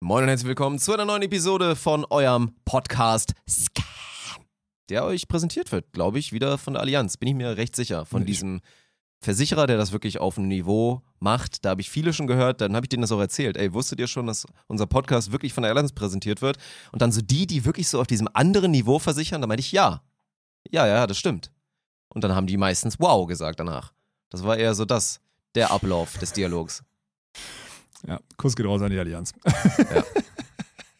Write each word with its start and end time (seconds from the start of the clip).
Moin 0.00 0.22
und 0.24 0.28
herzlich 0.28 0.48
willkommen 0.48 0.78
zu 0.78 0.92
einer 0.92 1.04
neuen 1.04 1.22
Episode 1.22 1.74
von 1.74 2.04
eurem 2.10 2.54
Podcast 2.64 3.32
Scan, 3.48 3.82
der 4.88 5.04
euch 5.04 5.26
präsentiert 5.26 5.72
wird, 5.72 5.90
glaube 5.92 6.18
ich, 6.18 6.32
wieder 6.32 6.58
von 6.58 6.74
der 6.74 6.82
Allianz. 6.82 7.16
Bin 7.16 7.28
ich 7.30 7.34
mir 7.34 7.56
recht 7.56 7.74
sicher. 7.74 8.04
Von 8.04 8.22
Ich- 8.22 8.26
diesem 8.26 8.60
Versicherer, 9.20 9.66
der 9.66 9.78
das 9.78 9.92
wirklich 9.92 10.18
auf 10.20 10.36
einem 10.36 10.48
Niveau 10.48 11.00
macht. 11.18 11.64
Da 11.64 11.70
habe 11.70 11.80
ich 11.80 11.88
viele 11.90 12.12
schon 12.12 12.26
gehört, 12.26 12.60
dann 12.60 12.76
habe 12.76 12.84
ich 12.84 12.90
denen 12.90 13.00
das 13.00 13.10
auch 13.10 13.18
erzählt. 13.20 13.56
Ey, 13.56 13.72
wusstet 13.72 13.98
ihr 13.98 14.06
schon, 14.06 14.26
dass 14.26 14.46
unser 14.66 14.86
Podcast 14.86 15.32
wirklich 15.32 15.54
von 15.54 15.62
der 15.62 15.70
Allianz 15.72 15.92
präsentiert 15.92 16.42
wird? 16.42 16.58
Und 16.92 17.00
dann 17.00 17.10
so 17.10 17.22
die, 17.22 17.46
die 17.46 17.64
wirklich 17.64 17.88
so 17.88 17.98
auf 18.00 18.06
diesem 18.06 18.28
anderen 18.34 18.70
Niveau 18.72 18.98
versichern, 18.98 19.40
da 19.40 19.46
meinte 19.46 19.60
ich 19.62 19.72
ja. 19.72 20.02
Ja, 20.70 20.86
ja, 20.86 21.06
das 21.06 21.16
stimmt. 21.18 21.50
Und 22.10 22.22
dann 22.22 22.34
haben 22.34 22.46
die 22.46 22.58
meistens 22.58 23.00
wow 23.00 23.26
gesagt 23.26 23.58
danach. 23.60 23.92
Das 24.28 24.44
war 24.44 24.58
eher 24.58 24.74
so 24.74 24.84
das, 24.84 25.20
der 25.54 25.70
Ablauf 25.70 26.18
des 26.18 26.32
Dialogs. 26.34 26.84
Ja, 28.06 28.20
Kuss 28.36 28.54
geht 28.56 28.66
raus 28.66 28.80
an 28.82 28.90
die 28.90 28.98
Allianz. 28.98 29.32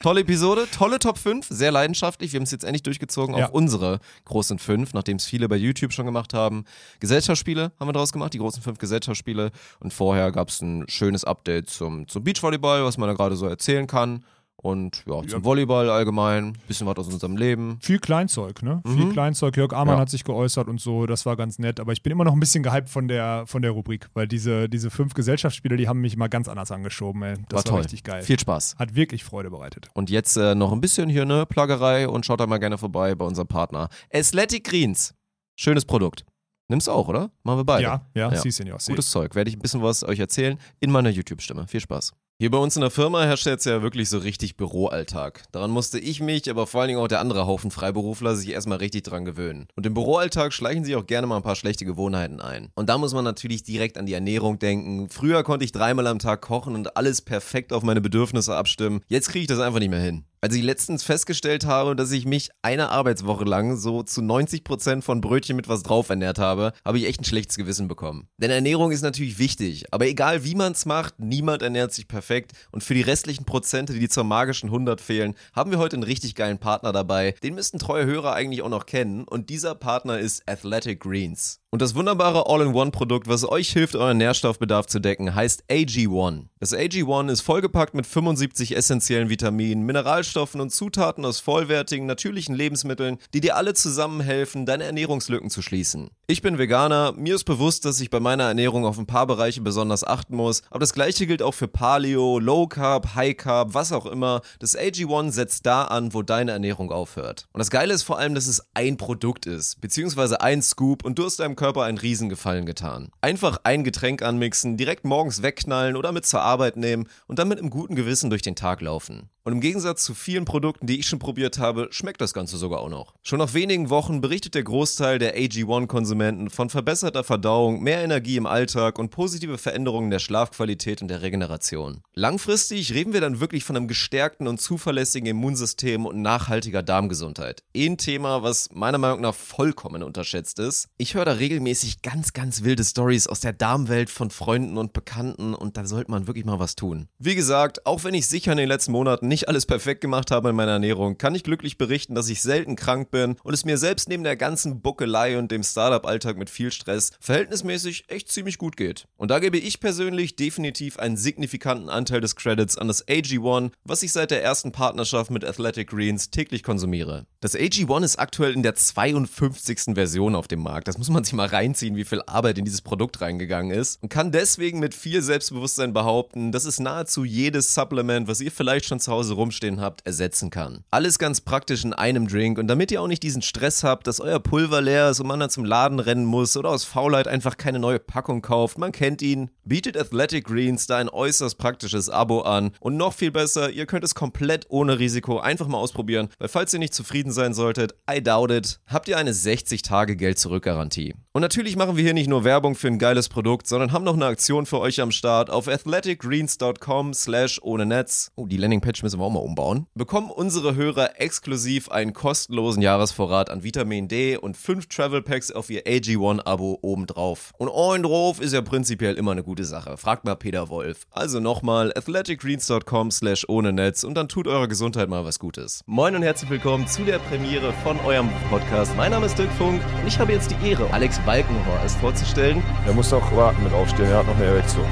Tolle 0.00 0.20
Episode, 0.20 0.68
tolle 0.70 0.98
Top 0.98 1.16
5, 1.18 1.46
sehr 1.48 1.72
leidenschaftlich. 1.72 2.32
Wir 2.32 2.38
haben 2.38 2.44
es 2.44 2.50
jetzt 2.50 2.64
endlich 2.64 2.82
durchgezogen 2.82 3.34
Ja. 3.36 3.46
auf 3.46 3.52
unsere 3.52 3.98
großen 4.26 4.58
5, 4.58 4.92
nachdem 4.92 5.16
es 5.16 5.24
viele 5.24 5.48
bei 5.48 5.56
YouTube 5.56 5.92
schon 5.92 6.04
gemacht 6.06 6.34
haben. 6.34 6.64
Gesellschaftsspiele 7.00 7.72
haben 7.80 7.88
wir 7.88 7.92
draus 7.92 8.12
gemacht, 8.12 8.34
die 8.34 8.38
großen 8.38 8.62
5 8.62 8.78
Gesellschaftsspiele. 8.78 9.50
Und 9.80 9.92
vorher 9.94 10.30
gab 10.32 10.50
es 10.50 10.60
ein 10.60 10.84
schönes 10.88 11.24
Update 11.24 11.70
zum, 11.70 12.06
zum 12.08 12.22
Beachvolleyball, 12.22 12.84
was 12.84 12.98
man 12.98 13.08
da 13.08 13.14
gerade 13.14 13.36
so 13.36 13.46
erzählen 13.46 13.86
kann. 13.86 14.22
Und 14.58 15.04
ja, 15.06 15.22
zum. 15.26 15.44
Volleyball 15.44 15.90
allgemein, 15.90 16.56
bisschen 16.66 16.86
was 16.86 16.96
aus 16.96 17.08
unserem 17.12 17.36
Leben. 17.36 17.78
Viel 17.80 17.98
Kleinzeug, 17.98 18.62
ne? 18.62 18.80
Mhm. 18.84 18.96
Viel 18.96 19.12
Kleinzeug. 19.12 19.56
Jörg 19.56 19.72
Amann 19.74 19.96
Ja. 19.96 20.00
hat 20.00 20.10
sich 20.10 20.24
geäußert 20.24 20.66
und 20.66 20.80
so, 20.80 21.06
das 21.06 21.26
war 21.26 21.36
ganz 21.36 21.58
nett. 21.58 21.78
Aber 21.78 21.92
ich 21.92 22.02
bin 22.02 22.10
immer 22.10 22.24
noch 22.24 22.32
ein 22.32 22.40
bisschen 22.40 22.62
gehypt 22.62 22.88
von 22.88 23.06
der, 23.06 23.44
von 23.46 23.62
der 23.62 23.72
Rubrik, 23.72 24.08
weil 24.14 24.26
diese, 24.26 24.68
diese 24.68 24.90
fünf 24.90 25.14
Gesellschaftsspiele, 25.14 25.76
die 25.76 25.88
haben 25.88 26.00
mich 26.00 26.16
mal 26.16 26.28
ganz 26.28 26.48
anders 26.48 26.70
angeschoben, 26.72 27.22
ey. 27.22 27.34
Das 27.34 27.42
War 27.50 27.56
war, 27.58 27.64
toll. 27.64 27.80
richtig 27.82 28.02
geil. 28.02 28.22
Viel 28.22 28.40
Spaß. 28.40 28.76
Hat 28.78 28.94
wirklich 28.94 29.24
Freude 29.24 29.50
bereitet. 29.50 29.88
Und 29.94 30.08
jetzt 30.10 30.36
äh, 30.36 30.54
noch 30.54 30.72
ein 30.72 30.80
bisschen 30.80 31.08
hier 31.10 31.22
eine 31.22 31.44
Plagerei 31.46 32.08
und 32.08 32.24
schaut 32.26 32.40
da 32.40 32.46
mal 32.46 32.58
gerne 32.58 32.78
vorbei 32.78 33.14
bei 33.14 33.24
unserem 33.26 33.48
Partner. 33.48 33.88
Athletic 34.12 34.64
Greens. 34.64 35.14
Schönes 35.58 35.84
Produkt. 35.84 36.24
Nimmst 36.68 36.88
du 36.88 36.92
auch, 36.92 37.06
oder? 37.08 37.30
Machen 37.44 37.58
wir 37.60 37.64
beide. 37.64 37.82
Ja, 37.84 38.06
ja, 38.14 38.32
Ja. 38.32 38.40
du 38.42 38.48
ja. 38.48 38.76
Gutes 38.88 39.10
Zeug. 39.10 39.34
Werde 39.36 39.48
ich 39.50 39.56
ein 39.56 39.60
bisschen 39.60 39.82
was 39.82 40.02
euch 40.02 40.18
erzählen 40.18 40.58
in 40.80 40.90
meiner 40.90 41.10
YouTube-Stimme. 41.10 41.68
Viel 41.68 41.80
Spaß. 41.80 42.12
Hier 42.38 42.50
bei 42.50 42.58
uns 42.58 42.76
in 42.76 42.82
der 42.82 42.90
Firma 42.90 43.22
herrscht 43.22 43.46
jetzt 43.46 43.64
ja 43.64 43.80
wirklich 43.80 44.10
so 44.10 44.18
richtig 44.18 44.58
Büroalltag. 44.58 45.44
Daran 45.52 45.70
musste 45.70 45.98
ich 45.98 46.20
mich, 46.20 46.50
aber 46.50 46.66
vor 46.66 46.82
allen 46.82 46.88
Dingen 46.88 47.00
auch 47.00 47.08
der 47.08 47.20
andere 47.20 47.46
Haufen 47.46 47.70
Freiberufler 47.70 48.36
sich 48.36 48.50
erstmal 48.50 48.76
richtig 48.76 49.04
dran 49.04 49.24
gewöhnen. 49.24 49.68
Und 49.74 49.86
im 49.86 49.94
Büroalltag 49.94 50.52
schleichen 50.52 50.84
sich 50.84 50.96
auch 50.96 51.06
gerne 51.06 51.26
mal 51.26 51.38
ein 51.38 51.42
paar 51.42 51.56
schlechte 51.56 51.86
Gewohnheiten 51.86 52.42
ein. 52.42 52.72
Und 52.74 52.90
da 52.90 52.98
muss 52.98 53.14
man 53.14 53.24
natürlich 53.24 53.62
direkt 53.62 53.96
an 53.96 54.04
die 54.04 54.12
Ernährung 54.12 54.58
denken. 54.58 55.08
Früher 55.08 55.44
konnte 55.44 55.64
ich 55.64 55.72
dreimal 55.72 56.06
am 56.08 56.18
Tag 56.18 56.42
kochen 56.42 56.74
und 56.74 56.98
alles 56.98 57.22
perfekt 57.22 57.72
auf 57.72 57.82
meine 57.82 58.02
Bedürfnisse 58.02 58.54
abstimmen. 58.54 59.00
Jetzt 59.08 59.30
kriege 59.30 59.40
ich 59.40 59.48
das 59.48 59.58
einfach 59.58 59.80
nicht 59.80 59.88
mehr 59.88 60.02
hin. 60.02 60.26
Als 60.46 60.54
ich 60.54 60.62
letztens 60.62 61.02
festgestellt 61.02 61.66
habe, 61.66 61.96
dass 61.96 62.12
ich 62.12 62.24
mich 62.24 62.50
eine 62.62 62.90
Arbeitswoche 62.90 63.42
lang 63.42 63.76
so 63.76 64.04
zu 64.04 64.20
90% 64.20 65.02
von 65.02 65.20
Brötchen 65.20 65.56
mit 65.56 65.68
was 65.68 65.82
drauf 65.82 66.08
ernährt 66.08 66.38
habe, 66.38 66.72
habe 66.84 66.98
ich 66.98 67.06
echt 67.06 67.20
ein 67.20 67.24
schlechtes 67.24 67.56
Gewissen 67.56 67.88
bekommen. 67.88 68.28
Denn 68.38 68.52
Ernährung 68.52 68.92
ist 68.92 69.02
natürlich 69.02 69.40
wichtig, 69.40 69.92
aber 69.92 70.06
egal 70.06 70.44
wie 70.44 70.54
man 70.54 70.70
es 70.70 70.86
macht, 70.86 71.18
niemand 71.18 71.62
ernährt 71.62 71.92
sich 71.92 72.06
perfekt 72.06 72.52
und 72.70 72.84
für 72.84 72.94
die 72.94 73.02
restlichen 73.02 73.44
Prozente, 73.44 73.92
die 73.94 74.08
zur 74.08 74.22
magischen 74.22 74.68
100 74.68 75.00
fehlen, 75.00 75.34
haben 75.52 75.72
wir 75.72 75.78
heute 75.78 75.96
einen 75.96 76.04
richtig 76.04 76.36
geilen 76.36 76.58
Partner 76.58 76.92
dabei. 76.92 77.34
Den 77.42 77.56
müssten 77.56 77.80
treue 77.80 78.06
Hörer 78.06 78.34
eigentlich 78.34 78.62
auch 78.62 78.68
noch 78.68 78.86
kennen 78.86 79.24
und 79.24 79.50
dieser 79.50 79.74
Partner 79.74 80.20
ist 80.20 80.48
Athletic 80.48 81.00
Greens. 81.00 81.58
Und 81.70 81.82
das 81.82 81.96
wunderbare 81.96 82.46
All-in-One-Produkt, 82.46 83.26
was 83.26 83.46
euch 83.46 83.70
hilft, 83.70 83.96
euren 83.96 84.18
Nährstoffbedarf 84.18 84.86
zu 84.86 85.00
decken, 85.00 85.34
heißt 85.34 85.64
AG1. 85.68 86.44
Das 86.60 86.72
AG1 86.72 87.28
ist 87.28 87.40
vollgepackt 87.40 87.92
mit 87.92 88.06
75 88.06 88.76
essentiellen 88.76 89.30
Vitaminen, 89.30 89.84
Mineralstoffen 89.84 90.60
und 90.60 90.70
Zutaten 90.70 91.24
aus 91.24 91.40
vollwertigen, 91.40 92.06
natürlichen 92.06 92.54
Lebensmitteln, 92.54 93.18
die 93.34 93.40
dir 93.40 93.56
alle 93.56 93.74
zusammen 93.74 94.20
helfen, 94.20 94.64
deine 94.64 94.84
Ernährungslücken 94.84 95.50
zu 95.50 95.60
schließen. 95.60 96.08
Ich 96.28 96.40
bin 96.40 96.56
Veganer, 96.56 97.12
mir 97.12 97.34
ist 97.34 97.44
bewusst, 97.44 97.84
dass 97.84 98.00
ich 98.00 98.10
bei 98.10 98.20
meiner 98.20 98.44
Ernährung 98.44 98.86
auf 98.86 98.96
ein 98.96 99.06
paar 99.06 99.26
Bereiche 99.26 99.60
besonders 99.60 100.04
achten 100.04 100.36
muss, 100.36 100.62
aber 100.70 100.80
das 100.80 100.92
gleiche 100.92 101.26
gilt 101.26 101.42
auch 101.42 101.54
für 101.54 101.68
Paleo, 101.68 102.38
Low 102.38 102.68
Carb, 102.68 103.16
High 103.16 103.36
Carb, 103.36 103.74
was 103.74 103.90
auch 103.90 104.06
immer. 104.06 104.40
Das 104.60 104.78
AG1 104.78 105.32
setzt 105.32 105.66
da 105.66 105.82
an, 105.82 106.14
wo 106.14 106.22
deine 106.22 106.52
Ernährung 106.52 106.92
aufhört. 106.92 107.48
Und 107.52 107.58
das 107.58 107.70
Geile 107.70 107.92
ist 107.92 108.04
vor 108.04 108.18
allem, 108.18 108.36
dass 108.36 108.46
es 108.46 108.62
ein 108.74 108.96
Produkt 108.96 109.46
ist, 109.46 109.80
beziehungsweise 109.80 110.40
ein 110.40 110.62
Scoop 110.62 111.04
und 111.04 111.18
du 111.18 111.24
hast 111.24 111.40
deinem 111.40 111.55
Körper 111.56 111.82
einen 111.82 111.98
Riesengefallen 111.98 112.66
getan. 112.66 113.10
Einfach 113.20 113.58
ein 113.64 113.82
Getränk 113.82 114.22
anmixen, 114.22 114.76
direkt 114.76 115.04
morgens 115.04 115.42
wegknallen 115.42 115.96
oder 115.96 116.12
mit 116.12 116.26
zur 116.26 116.42
Arbeit 116.42 116.76
nehmen 116.76 117.08
und 117.26 117.38
dann 117.38 117.48
mit 117.48 117.58
einem 117.58 117.70
guten 117.70 117.96
Gewissen 117.96 118.30
durch 118.30 118.42
den 118.42 118.54
Tag 118.54 118.80
laufen. 118.80 119.30
Und 119.46 119.52
im 119.52 119.60
Gegensatz 119.60 120.02
zu 120.02 120.12
vielen 120.12 120.44
Produkten, 120.44 120.88
die 120.88 120.98
ich 120.98 121.06
schon 121.06 121.20
probiert 121.20 121.60
habe, 121.60 121.86
schmeckt 121.92 122.20
das 122.20 122.34
Ganze 122.34 122.56
sogar 122.56 122.80
auch 122.80 122.88
noch. 122.88 123.14
Schon 123.22 123.38
nach 123.38 123.54
wenigen 123.54 123.90
Wochen 123.90 124.20
berichtet 124.20 124.56
der 124.56 124.64
Großteil 124.64 125.20
der 125.20 125.36
AG1-Konsumenten 125.36 126.50
von 126.50 126.68
verbesserter 126.68 127.22
Verdauung, 127.22 127.80
mehr 127.80 128.02
Energie 128.02 128.36
im 128.36 128.46
Alltag 128.46 128.98
und 128.98 129.10
positive 129.10 129.56
Veränderungen 129.56 130.10
der 130.10 130.18
Schlafqualität 130.18 131.00
und 131.00 131.06
der 131.06 131.22
Regeneration. 131.22 132.02
Langfristig 132.12 132.92
reden 132.92 133.12
wir 133.12 133.20
dann 133.20 133.38
wirklich 133.38 133.62
von 133.62 133.76
einem 133.76 133.86
gestärkten 133.86 134.48
und 134.48 134.60
zuverlässigen 134.60 135.28
Immunsystem 135.28 136.06
und 136.06 136.22
nachhaltiger 136.22 136.82
Darmgesundheit. 136.82 137.62
Ein 137.76 137.98
Thema, 137.98 138.42
was 138.42 138.70
meiner 138.72 138.98
Meinung 138.98 139.20
nach 139.20 139.34
vollkommen 139.36 140.02
unterschätzt 140.02 140.58
ist. 140.58 140.88
Ich 140.98 141.14
höre 141.14 141.24
da 141.24 141.34
regelmäßig 141.46 142.02
ganz, 142.02 142.32
ganz 142.32 142.64
wilde 142.64 142.82
Stories 142.82 143.28
aus 143.28 143.38
der 143.38 143.52
Darmwelt 143.52 144.10
von 144.10 144.30
Freunden 144.30 144.76
und 144.76 144.92
Bekannten 144.92 145.54
und 145.54 145.76
da 145.76 145.86
sollte 145.86 146.10
man 146.10 146.26
wirklich 146.26 146.44
mal 146.44 146.58
was 146.58 146.74
tun. 146.74 147.06
Wie 147.20 147.36
gesagt, 147.36 147.86
auch 147.86 148.02
wenn 148.02 148.14
ich 148.14 148.26
sicher 148.26 148.50
in 148.50 148.58
den 148.58 148.66
letzten 148.66 148.90
Monaten 148.90 149.28
nicht 149.28 149.48
alles 149.48 149.64
perfekt 149.64 150.00
gemacht 150.00 150.32
habe 150.32 150.50
in 150.50 150.56
meiner 150.56 150.72
Ernährung, 150.72 151.18
kann 151.18 151.36
ich 151.36 151.44
glücklich 151.44 151.78
berichten, 151.78 152.16
dass 152.16 152.28
ich 152.28 152.42
selten 152.42 152.74
krank 152.74 153.12
bin 153.12 153.36
und 153.44 153.54
es 153.54 153.64
mir 153.64 153.78
selbst 153.78 154.08
neben 154.08 154.24
der 154.24 154.34
ganzen 154.34 154.80
Buckelei 154.80 155.38
und 155.38 155.52
dem 155.52 155.62
Startup-Alltag 155.62 156.36
mit 156.36 156.50
viel 156.50 156.72
Stress 156.72 157.12
verhältnismäßig 157.20 158.06
echt 158.08 158.28
ziemlich 158.28 158.58
gut 158.58 158.76
geht. 158.76 159.06
Und 159.16 159.30
da 159.30 159.38
gebe 159.38 159.58
ich 159.58 159.78
persönlich 159.78 160.34
definitiv 160.34 160.98
einen 160.98 161.16
signifikanten 161.16 161.88
Anteil 161.88 162.20
des 162.20 162.34
Credits 162.34 162.76
an 162.76 162.88
das 162.88 163.06
AG1, 163.06 163.70
was 163.84 164.02
ich 164.02 164.10
seit 164.10 164.32
der 164.32 164.42
ersten 164.42 164.72
Partnerschaft 164.72 165.30
mit 165.30 165.44
Athletic 165.44 165.90
Greens 165.90 166.30
täglich 166.30 166.64
konsumiere. 166.64 167.26
Das 167.38 167.54
AG1 167.54 168.02
ist 168.02 168.18
aktuell 168.18 168.52
in 168.52 168.64
der 168.64 168.74
52. 168.74 169.94
Version 169.94 170.34
auf 170.34 170.48
dem 170.48 170.62
Markt. 170.62 170.88
Das 170.88 170.98
muss 170.98 171.08
man 171.08 171.22
sich 171.22 171.35
mal 171.36 171.46
reinziehen, 171.48 171.96
wie 171.96 172.04
viel 172.04 172.22
Arbeit 172.26 172.58
in 172.58 172.64
dieses 172.64 172.82
Produkt 172.82 173.20
reingegangen 173.20 173.70
ist. 173.70 174.02
Und 174.02 174.08
kann 174.08 174.32
deswegen 174.32 174.80
mit 174.80 174.94
viel 174.94 175.22
Selbstbewusstsein 175.22 175.92
behaupten, 175.92 176.52
dass 176.52 176.64
es 176.64 176.80
nahezu 176.80 177.24
jedes 177.24 177.74
Supplement, 177.74 178.28
was 178.28 178.40
ihr 178.40 178.50
vielleicht 178.50 178.86
schon 178.86 179.00
zu 179.00 179.12
Hause 179.12 179.34
rumstehen 179.34 179.80
habt, 179.80 180.04
ersetzen 180.06 180.50
kann. 180.50 180.84
Alles 180.90 181.18
ganz 181.18 181.40
praktisch 181.40 181.84
in 181.84 181.92
einem 181.92 182.26
Drink 182.26 182.58
und 182.58 182.68
damit 182.68 182.90
ihr 182.90 183.00
auch 183.00 183.06
nicht 183.06 183.22
diesen 183.22 183.42
Stress 183.42 183.84
habt, 183.84 184.06
dass 184.06 184.20
euer 184.20 184.40
Pulver 184.40 184.80
leer 184.80 185.10
ist 185.10 185.20
und 185.20 185.26
man 185.26 185.40
dann 185.40 185.50
zum 185.50 185.64
Laden 185.64 186.00
rennen 186.00 186.24
muss 186.24 186.56
oder 186.56 186.70
aus 186.70 186.84
Faulheit 186.84 187.28
einfach 187.28 187.56
keine 187.56 187.78
neue 187.78 187.98
Packung 187.98 188.42
kauft, 188.42 188.78
man 188.78 188.92
kennt 188.92 189.22
ihn, 189.22 189.50
bietet 189.64 189.96
Athletic 189.96 190.44
Greens 190.44 190.86
da 190.86 190.96
ein 190.96 191.08
äußerst 191.08 191.58
praktisches 191.58 192.08
Abo 192.08 192.40
an 192.40 192.72
und 192.80 192.96
noch 192.96 193.12
viel 193.12 193.30
besser, 193.30 193.70
ihr 193.70 193.86
könnt 193.86 194.04
es 194.04 194.14
komplett 194.14 194.66
ohne 194.68 194.98
Risiko 194.98 195.38
einfach 195.38 195.68
mal 195.68 195.78
ausprobieren, 195.78 196.28
weil 196.38 196.48
falls 196.48 196.72
ihr 196.72 196.78
nicht 196.78 196.94
zufrieden 196.94 197.32
sein 197.32 197.54
solltet, 197.54 197.94
I 198.10 198.22
doubt 198.22 198.50
it, 198.50 198.80
habt 198.86 199.08
ihr 199.08 199.18
eine 199.18 199.34
60 199.34 199.82
Tage 199.82 200.16
Geld 200.16 200.38
zurück 200.38 200.64
Garantie. 200.64 201.14
Und 201.36 201.42
natürlich 201.42 201.76
machen 201.76 201.98
wir 201.98 202.02
hier 202.02 202.14
nicht 202.14 202.30
nur 202.30 202.44
Werbung 202.44 202.74
für 202.74 202.86
ein 202.86 202.98
geiles 202.98 203.28
Produkt, 203.28 203.66
sondern 203.66 203.92
haben 203.92 204.04
noch 204.04 204.14
eine 204.14 204.24
Aktion 204.24 204.64
für 204.64 204.80
euch 204.80 205.02
am 205.02 205.10
Start 205.10 205.50
auf 205.50 205.68
athleticgreens.com 205.68 207.12
slash 207.12 207.60
ohne 207.62 207.84
Netz. 207.84 208.30
Oh, 208.36 208.46
die 208.46 208.56
Landingpage 208.56 209.02
müssen 209.02 209.20
wir 209.20 209.24
auch 209.26 209.30
mal 209.30 209.40
umbauen. 209.40 209.86
Bekommen 209.94 210.30
unsere 210.30 210.76
Hörer 210.76 211.20
exklusiv 211.20 211.90
einen 211.90 212.14
kostenlosen 212.14 212.80
Jahresvorrat 212.80 213.50
an 213.50 213.62
Vitamin 213.62 214.08
D 214.08 214.38
und 214.38 214.56
5 214.56 214.86
Travel 214.86 215.20
Packs 215.20 215.52
auf 215.52 215.68
ihr 215.68 215.82
AG1-Abo 215.82 216.78
obendrauf. 216.80 217.52
Und 217.58 217.68
ein 217.68 218.02
drauf 218.02 218.40
ist 218.40 218.54
ja 218.54 218.62
prinzipiell 218.62 219.16
immer 219.16 219.32
eine 219.32 219.42
gute 219.42 219.66
Sache. 219.66 219.98
Fragt 219.98 220.24
mal 220.24 220.36
Peter 220.36 220.70
Wolf. 220.70 221.06
Also 221.10 221.38
nochmal 221.38 221.92
athleticgreens.com 221.94 223.10
slash 223.10 223.46
ohne 223.46 223.74
Netz 223.74 224.04
und 224.04 224.14
dann 224.14 224.30
tut 224.30 224.46
eurer 224.46 224.68
Gesundheit 224.68 225.10
mal 225.10 225.26
was 225.26 225.38
Gutes. 225.38 225.82
Moin 225.84 226.16
und 226.16 226.22
herzlich 226.22 226.48
willkommen 226.48 226.88
zu 226.88 227.04
der 227.04 227.18
Premiere 227.18 227.74
von 227.84 228.00
eurem 228.06 228.30
Podcast. 228.48 228.96
Mein 228.96 229.10
Name 229.10 229.26
ist 229.26 229.38
Dirk 229.38 229.52
Funk 229.58 229.82
und 230.00 230.08
ich 230.08 230.18
habe 230.18 230.32
jetzt 230.32 230.50
die 230.50 230.70
Ehre, 230.70 230.90
Alex 230.94 231.20
Balkenhorst 231.26 231.98
vorzustellen. 231.98 232.62
Er 232.86 232.94
muss 232.94 233.10
doch 233.10 233.36
warten 233.36 233.62
mit 233.64 233.72
aufstehen, 233.72 234.06
er 234.06 234.18
hat 234.18 234.26
noch 234.26 234.36
eine 234.36 234.44
Erektion. 234.44 234.86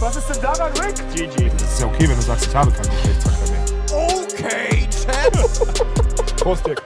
Was 0.00 0.16
ist 0.16 0.28
denn 0.28 0.42
daran, 0.42 0.72
Rick? 0.72 0.96
GG. 1.14 1.50
Das 1.50 1.74
ist 1.74 1.80
ja 1.80 1.86
okay, 1.86 2.08
wenn 2.08 2.16
du 2.16 2.22
sagst, 2.22 2.46
ich 2.46 2.54
habe 2.54 2.70
keinen 2.72 2.90
Geschlechtsverkehr 2.90 3.50
mehr. 3.50 3.64
Okay, 3.92 4.88
Chat. 4.90 6.36
Prost, 6.36 6.66
Dick. 6.66 6.82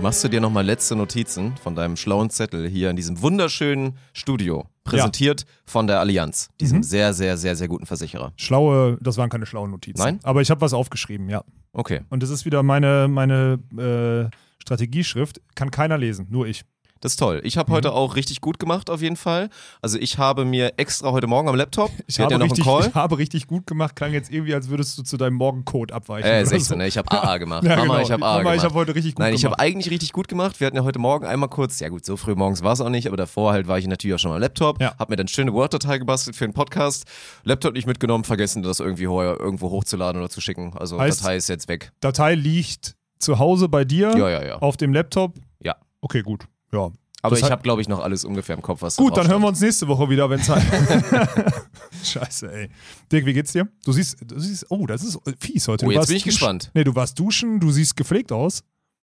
Machst 0.00 0.22
du 0.22 0.28
dir 0.28 0.40
nochmal 0.40 0.64
letzte 0.64 0.94
Notizen 0.94 1.56
von 1.56 1.74
deinem 1.74 1.96
schlauen 1.96 2.30
Zettel 2.30 2.68
hier 2.68 2.88
in 2.90 2.96
diesem 2.96 3.20
wunderschönen 3.20 3.98
Studio, 4.12 4.66
präsentiert 4.90 5.44
von 5.64 5.86
der 5.86 6.00
Allianz, 6.00 6.50
diesem 6.60 6.78
Mhm. 6.78 6.82
sehr, 6.82 7.12
sehr, 7.14 7.36
sehr, 7.36 7.56
sehr 7.56 7.68
guten 7.68 7.86
Versicherer. 7.86 8.32
Schlaue, 8.36 8.98
das 9.00 9.16
waren 9.16 9.30
keine 9.30 9.46
schlauen 9.46 9.70
Notizen. 9.70 10.02
Nein? 10.02 10.20
Aber 10.22 10.40
ich 10.40 10.50
habe 10.50 10.60
was 10.60 10.72
aufgeschrieben, 10.72 11.28
ja. 11.28 11.42
Okay. 11.72 12.00
Und 12.10 12.22
das 12.22 12.30
ist 12.30 12.44
wieder 12.44 12.62
meine, 12.62 13.08
meine 13.08 13.58
äh, 13.76 14.34
Strategieschrift, 14.60 15.40
kann 15.54 15.70
keiner 15.70 15.98
lesen, 15.98 16.26
nur 16.30 16.46
ich. 16.46 16.64
Das 17.00 17.12
ist 17.12 17.16
toll. 17.18 17.40
Ich 17.44 17.54
Mhm. 17.56 17.60
habe 17.60 17.72
heute 17.72 17.92
auch 17.92 18.16
richtig 18.16 18.40
gut 18.40 18.58
gemacht, 18.58 18.90
auf 18.90 19.00
jeden 19.02 19.16
Fall. 19.16 19.50
Also 19.82 19.98
ich 19.98 20.18
habe 20.18 20.44
mir 20.44 20.72
extra 20.78 21.12
heute 21.12 21.26
Morgen 21.26 21.48
am 21.48 21.54
Laptop, 21.54 21.90
Ich 22.06 22.18
habe, 22.20 22.32
ja 22.32 22.38
noch 22.38 22.46
richtig, 22.46 22.66
ich 22.66 22.94
habe 22.94 23.18
richtig 23.18 23.46
gut 23.46 23.66
gemacht, 23.66 23.94
klang 23.96 24.12
jetzt 24.12 24.30
irgendwie, 24.32 24.54
als 24.54 24.68
würdest 24.68 24.98
du 24.98 25.02
zu 25.02 25.16
deinem 25.16 25.34
Morgencode 25.34 25.92
abweichen. 25.92 26.26
Äh, 26.28 26.38
oder 26.40 26.46
16, 26.46 26.60
so. 26.60 26.74
ne? 26.76 26.86
Ich 26.88 26.98
habe 26.98 27.10
AA 27.10 27.38
gemacht. 27.38 27.62
Ja, 27.68 27.76
Mama, 27.76 27.94
genau. 27.94 27.98
ich 28.06 28.10
habe 28.12 28.24
AA 28.24 28.28
Mama, 28.28 28.38
gemacht. 28.42 28.56
ich 28.56 28.62
habe 28.64 28.74
heute 28.74 28.94
richtig 28.94 29.14
gut 29.14 29.20
Nein, 29.20 29.34
ich 29.34 29.42
gemacht. 29.42 29.58
habe 29.58 29.62
eigentlich 29.62 29.90
richtig 29.90 30.12
gut 30.12 30.28
gemacht. 30.28 30.60
Wir 30.60 30.66
hatten 30.66 30.76
ja 30.76 30.84
heute 30.84 30.98
Morgen 30.98 31.26
einmal 31.26 31.48
kurz, 31.48 31.78
ja 31.80 31.88
gut, 31.88 32.04
so 32.04 32.16
früh 32.16 32.34
morgens 32.34 32.62
war 32.62 32.72
es 32.72 32.80
auch 32.80 32.88
nicht, 32.90 33.06
aber 33.06 33.16
davor 33.16 33.52
halt 33.52 33.68
war 33.68 33.78
ich 33.78 33.86
natürlich 33.86 34.14
auch 34.14 34.18
schon 34.18 34.32
am 34.32 34.40
Laptop, 34.40 34.80
Ja. 34.80 34.94
habe 34.98 35.12
mir 35.12 35.16
dann 35.16 35.28
schöne 35.28 35.52
Word-Datei 35.52 35.98
gebastelt 35.98 36.36
für 36.36 36.46
den 36.46 36.52
Podcast, 36.54 37.04
Laptop 37.44 37.74
nicht 37.74 37.86
mitgenommen, 37.86 38.24
vergessen, 38.24 38.62
das 38.62 38.80
irgendwie 38.80 39.06
ho- 39.06 39.22
irgendwo 39.22 39.70
hochzuladen 39.70 40.20
oder 40.20 40.30
zu 40.30 40.40
schicken. 40.40 40.72
Also 40.76 40.98
Heißt- 40.98 41.20
Datei 41.22 41.36
ist 41.36 41.48
jetzt 41.48 41.68
weg. 41.68 41.92
Datei 42.00 42.34
liegt 42.34 42.96
zu 43.18 43.38
Hause 43.38 43.68
bei 43.68 43.84
dir 43.84 44.16
Ja, 44.16 44.28
ja, 44.30 44.44
ja. 44.44 44.56
auf 44.58 44.76
dem 44.76 44.92
Laptop. 44.92 45.34
Ja. 45.62 45.76
Okay, 46.00 46.22
gut. 46.22 46.44
Ja. 46.72 46.90
Aber 47.20 47.34
Das 47.34 47.44
ich 47.44 47.50
habe, 47.50 47.62
glaube 47.62 47.82
ich, 47.82 47.88
noch 47.88 47.98
alles 47.98 48.24
ungefähr 48.24 48.54
im 48.54 48.62
Kopf, 48.62 48.80
was 48.80 48.94
Gut, 48.96 49.16
dann 49.16 49.26
hören 49.26 49.42
wir 49.42 49.48
uns 49.48 49.60
nächste 49.60 49.88
Woche 49.88 50.08
wieder, 50.08 50.30
wenn 50.30 50.38
es 50.38 50.48
halt. 50.48 50.62
Scheiße, 52.04 52.52
ey. 52.52 52.70
Dirk, 53.10 53.26
wie 53.26 53.32
geht's 53.32 53.52
dir? 53.52 53.66
Du 53.84 53.92
siehst, 53.92 54.18
du 54.24 54.38
siehst, 54.38 54.66
oh, 54.68 54.86
das 54.86 55.02
ist 55.02 55.18
fies 55.40 55.66
heute. 55.66 55.84
Oh, 55.86 55.90
jetzt 55.90 56.06
bin 56.06 56.16
ich 56.16 56.24
gespannt. 56.24 56.70
Nee, 56.74 56.84
du 56.84 56.94
warst 56.94 57.18
duschen, 57.18 57.58
du 57.58 57.72
siehst 57.72 57.96
gepflegt 57.96 58.30
aus. 58.30 58.62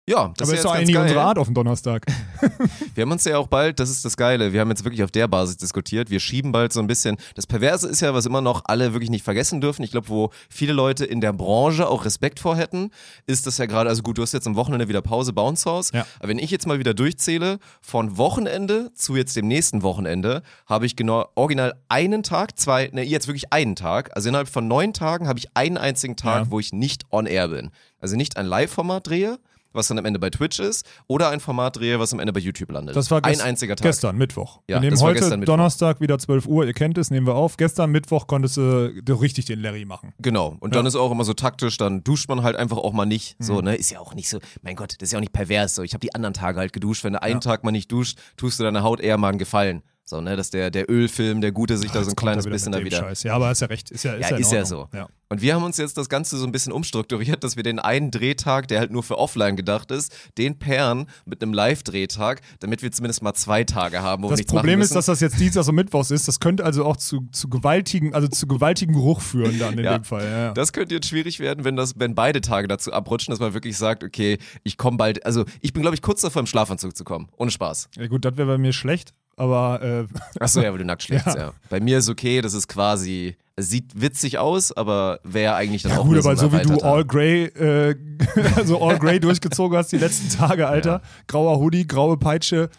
Ja, 0.05 0.33
das 0.35 0.49
aber 0.49 0.53
ist 0.57 0.59
ist 0.59 0.65
ja 0.65 0.71
eigentlich 0.71 0.93
ganz 0.93 1.03
unsere 1.03 1.19
geil. 1.19 1.27
Art 1.29 1.37
auf 1.37 1.47
dem 1.47 1.53
Donnerstag. 1.53 2.05
Wir 2.95 3.03
haben 3.03 3.11
uns 3.13 3.23
ja 3.23 3.37
auch 3.37 3.47
bald, 3.47 3.79
das 3.79 3.89
ist 3.89 4.03
das 4.03 4.17
Geile, 4.17 4.51
wir 4.51 4.59
haben 4.59 4.69
jetzt 4.69 4.83
wirklich 4.83 5.01
auf 5.03 5.11
der 5.11 5.29
Basis 5.29 5.55
diskutiert. 5.55 6.09
Wir 6.09 6.19
schieben 6.19 6.51
bald 6.51 6.73
so 6.73 6.81
ein 6.81 6.87
bisschen. 6.87 7.15
Das 7.35 7.47
Perverse 7.47 7.87
ist 7.87 8.01
ja, 8.01 8.13
was 8.13 8.25
immer 8.25 8.41
noch 8.41 8.63
alle 8.65 8.91
wirklich 8.93 9.09
nicht 9.09 9.23
vergessen 9.23 9.61
dürfen. 9.61 9.81
Ich 9.81 9.91
glaube, 9.91 10.09
wo 10.09 10.29
viele 10.49 10.73
Leute 10.73 11.05
in 11.05 11.21
der 11.21 11.31
Branche 11.31 11.87
auch 11.87 12.03
Respekt 12.03 12.41
vor 12.41 12.57
hätten, 12.57 12.91
ist 13.27 13.47
das 13.47 13.57
ja 13.59 13.65
gerade, 13.65 13.89
also 13.89 14.03
gut, 14.03 14.17
du 14.17 14.21
hast 14.23 14.33
jetzt 14.33 14.45
am 14.45 14.57
Wochenende 14.57 14.89
wieder 14.89 15.01
Pause, 15.01 15.31
Bounce 15.31 15.65
House. 15.69 15.91
Ja. 15.93 16.05
Aber 16.19 16.27
wenn 16.27 16.37
ich 16.39 16.51
jetzt 16.51 16.67
mal 16.67 16.79
wieder 16.79 16.93
durchzähle, 16.93 17.59
von 17.81 18.17
Wochenende 18.17 18.91
zu 18.95 19.15
jetzt 19.15 19.37
dem 19.37 19.47
nächsten 19.47 19.83
Wochenende, 19.83 20.43
habe 20.65 20.85
ich 20.85 20.97
genau 20.97 21.29
original 21.35 21.73
einen 21.87 22.23
Tag, 22.23 22.59
zwei, 22.59 22.89
ne, 22.91 23.03
jetzt 23.03 23.27
wirklich 23.27 23.53
einen 23.53 23.77
Tag. 23.77 24.13
Also 24.15 24.27
innerhalb 24.27 24.49
von 24.49 24.67
neun 24.67 24.91
Tagen 24.93 25.29
habe 25.29 25.39
ich 25.39 25.47
einen 25.53 25.77
einzigen 25.77 26.17
Tag, 26.17 26.45
Ja. 26.45 26.51
wo 26.51 26.59
ich 26.59 26.73
nicht 26.73 27.03
on 27.09 27.25
air 27.25 27.47
bin. 27.47 27.71
Also 28.01 28.17
nicht 28.17 28.35
ein 28.35 28.45
Live-Format 28.45 29.07
drehe. 29.07 29.39
Was 29.73 29.87
dann 29.87 29.99
am 29.99 30.05
Ende 30.05 30.19
bei 30.19 30.29
Twitch 30.29 30.59
ist, 30.59 30.85
oder 31.07 31.29
ein 31.29 31.39
Format 31.39 31.77
drehe, 31.77 31.99
was 31.99 32.13
am 32.13 32.19
Ende 32.19 32.31
bei 32.31 32.39
YouTube 32.39 32.71
landet. 32.71 32.95
Das 32.95 33.11
war 33.11 33.23
ein 33.23 33.41
einziger 33.41 33.75
Tag. 33.75 33.83
Gestern, 33.83 34.17
Mittwoch. 34.17 34.61
Ja, 34.67 34.81
wir 34.81 34.89
nehmen 34.89 35.01
heute. 35.01 35.39
Donnerstag 35.39 35.99
wieder 35.99 36.17
12 36.19 36.45
Uhr, 36.45 36.65
ihr 36.65 36.73
kennt 36.73 36.97
es, 36.97 37.11
nehmen 37.11 37.27
wir 37.27 37.35
auf. 37.35 37.57
Gestern 37.57 37.91
Mittwoch 37.91 38.27
konntest 38.27 38.57
du 38.57 38.91
richtig 39.07 39.45
den 39.45 39.59
Larry 39.59 39.85
machen. 39.85 40.13
Genau. 40.19 40.55
Und 40.59 40.75
dann 40.75 40.85
ist 40.85 40.95
auch 40.95 41.11
immer 41.11 41.23
so 41.23 41.33
taktisch, 41.33 41.77
dann 41.77 42.03
duscht 42.03 42.29
man 42.29 42.43
halt 42.43 42.55
einfach 42.55 42.77
auch 42.77 42.93
mal 42.93 43.05
nicht. 43.05 43.35
So, 43.39 43.61
ne? 43.61 43.75
Ist 43.75 43.91
ja 43.91 43.99
auch 43.99 44.13
nicht 44.13 44.29
so, 44.29 44.39
mein 44.61 44.75
Gott, 44.75 44.95
das 44.99 45.07
ist 45.07 45.11
ja 45.13 45.17
auch 45.17 45.21
nicht 45.21 45.33
pervers. 45.33 45.75
So, 45.75 45.83
ich 45.83 45.93
habe 45.93 46.01
die 46.01 46.13
anderen 46.15 46.33
Tage 46.33 46.59
halt 46.59 46.71
geduscht. 46.71 47.03
Wenn 47.03 47.13
du 47.13 47.21
einen 47.21 47.41
Tag 47.41 47.63
mal 47.63 47.71
nicht 47.71 47.91
duscht, 47.91 48.19
tust 48.37 48.59
du 48.59 48.63
deiner 48.63 48.83
Haut 48.83 48.99
eher 48.99 49.17
mal 49.17 49.29
einen 49.29 49.39
Gefallen. 49.39 49.81
So, 50.05 50.19
ne, 50.19 50.35
dass 50.35 50.49
der, 50.49 50.69
der 50.69 50.89
Ölfilm, 50.91 51.39
der 51.39 51.53
Gute 51.53 51.77
sich 51.77 51.89
da 51.91 52.03
so 52.03 52.09
ein 52.11 52.15
kleines 52.17 52.45
bisschen 52.45 52.73
da 52.73 52.83
wieder. 52.83 52.97
Scheiß. 52.99 53.23
Ja, 53.23 53.35
aber 53.35 53.51
ist 53.51 53.61
ja 53.61 53.67
recht. 53.67 53.89
Ist 53.89 54.03
ja, 54.03 54.13
ist 54.15 54.21
Ja, 54.29 54.29
ja, 54.31 54.37
ist 54.37 54.51
ja 54.51 54.65
so. 54.65 54.89
Ja. 54.93 55.07
Und 55.29 55.41
wir 55.41 55.55
haben 55.55 55.63
uns 55.63 55.77
jetzt 55.77 55.97
das 55.97 56.09
Ganze 56.09 56.37
so 56.37 56.45
ein 56.45 56.51
bisschen 56.51 56.73
umstrukturiert, 56.73 57.43
dass 57.43 57.55
wir 57.55 57.63
den 57.63 57.79
einen 57.79 58.11
Drehtag, 58.11 58.67
der 58.67 58.79
halt 58.79 58.91
nur 58.91 59.01
für 59.01 59.17
offline 59.17 59.55
gedacht 59.55 59.91
ist, 59.91 60.13
den 60.37 60.59
pairen 60.59 61.07
mit 61.25 61.41
einem 61.41 61.53
Live-Drehtag, 61.53 62.41
damit 62.59 62.83
wir 62.83 62.91
zumindest 62.91 63.23
mal 63.23 63.33
zwei 63.33 63.63
Tage 63.63 64.01
haben, 64.01 64.23
wo 64.23 64.27
wir 64.27 64.31
Das 64.31 64.39
nichts 64.39 64.53
Problem 64.53 64.81
ist, 64.81 64.93
dass 64.93 65.05
das 65.05 65.21
jetzt 65.21 65.39
Dienstags 65.39 65.69
und 65.69 65.75
Mittwochs 65.75 66.11
ist. 66.11 66.27
Das 66.27 66.39
könnte 66.41 66.65
also 66.65 66.83
auch 66.85 66.97
zu, 66.97 67.27
zu 67.31 67.47
gewaltigen, 67.49 68.13
also 68.13 68.27
zu 68.27 68.45
gewaltigen 68.45 68.93
Geruch 68.93 69.21
führen 69.21 69.57
dann 69.57 69.77
in 69.79 69.85
Ja. 69.85 69.97
dem 69.97 70.03
Fall. 70.03 70.23
Ja, 70.25 70.37
ja. 70.47 70.51
Das 70.53 70.73
könnte 70.73 70.93
jetzt 70.95 71.07
schwierig 71.07 71.39
werden, 71.39 71.63
wenn 71.63 71.77
das, 71.77 71.97
wenn 71.97 72.13
beide 72.13 72.41
Tage 72.41 72.67
dazu 72.67 72.91
abrutschen, 72.91 73.31
dass 73.31 73.39
man 73.39 73.53
wirklich 73.53 73.77
sagt, 73.77 74.03
okay, 74.03 74.37
ich 74.63 74.77
komme 74.77 74.97
bald, 74.97 75.25
also 75.25 75.45
ich 75.61 75.71
bin, 75.73 75.81
glaube 75.81 75.95
ich, 75.95 76.01
kurz 76.01 76.21
davor, 76.21 76.41
im 76.41 76.45
Schlafanzug 76.45 76.95
zu 76.95 77.05
kommen. 77.05 77.29
Ohne 77.37 77.49
Spaß. 77.51 77.89
ja 77.95 78.07
gut, 78.07 78.25
das 78.25 78.35
wäre 78.37 78.47
bei 78.47 78.57
mir 78.57 78.73
schlecht, 78.73 79.13
aber 79.35 79.81
äh, 79.81 80.05
Achso, 80.39 80.61
ja, 80.61 80.71
weil 80.71 80.79
du 80.79 80.85
nackt 80.85 81.03
schläfst, 81.03 81.35
ja. 81.35 81.53
Bei 81.69 81.79
mir 81.79 81.97
ist 81.97 82.09
okay, 82.09 82.41
das 82.41 82.53
ist 82.53 82.67
quasi, 82.67 83.35
sieht 83.57 83.99
witzig 83.99 84.37
aus, 84.37 84.71
aber 84.71 85.19
wäre 85.23 85.55
eigentlich 85.55 85.83
dann 85.83 85.93
ja 85.93 85.99
auch 85.99 86.05
gut, 86.05 86.17
aber 86.17 86.31
ein 86.31 86.37
so 86.37 86.51
wie 86.51 86.61
du 86.61 86.79
All 86.81 87.05
Grey, 87.05 87.45
äh, 87.45 87.95
also 88.55 88.81
All 88.81 88.99
Grey 88.99 89.19
durchgezogen 89.19 89.77
hast 89.77 89.91
die 89.91 89.97
letzten 89.97 90.29
Tage, 90.29 90.67
Alter. 90.67 91.01
Grauer 91.27 91.59
Hoodie, 91.59 91.87
graue 91.87 92.17
Peitsche. 92.17 92.69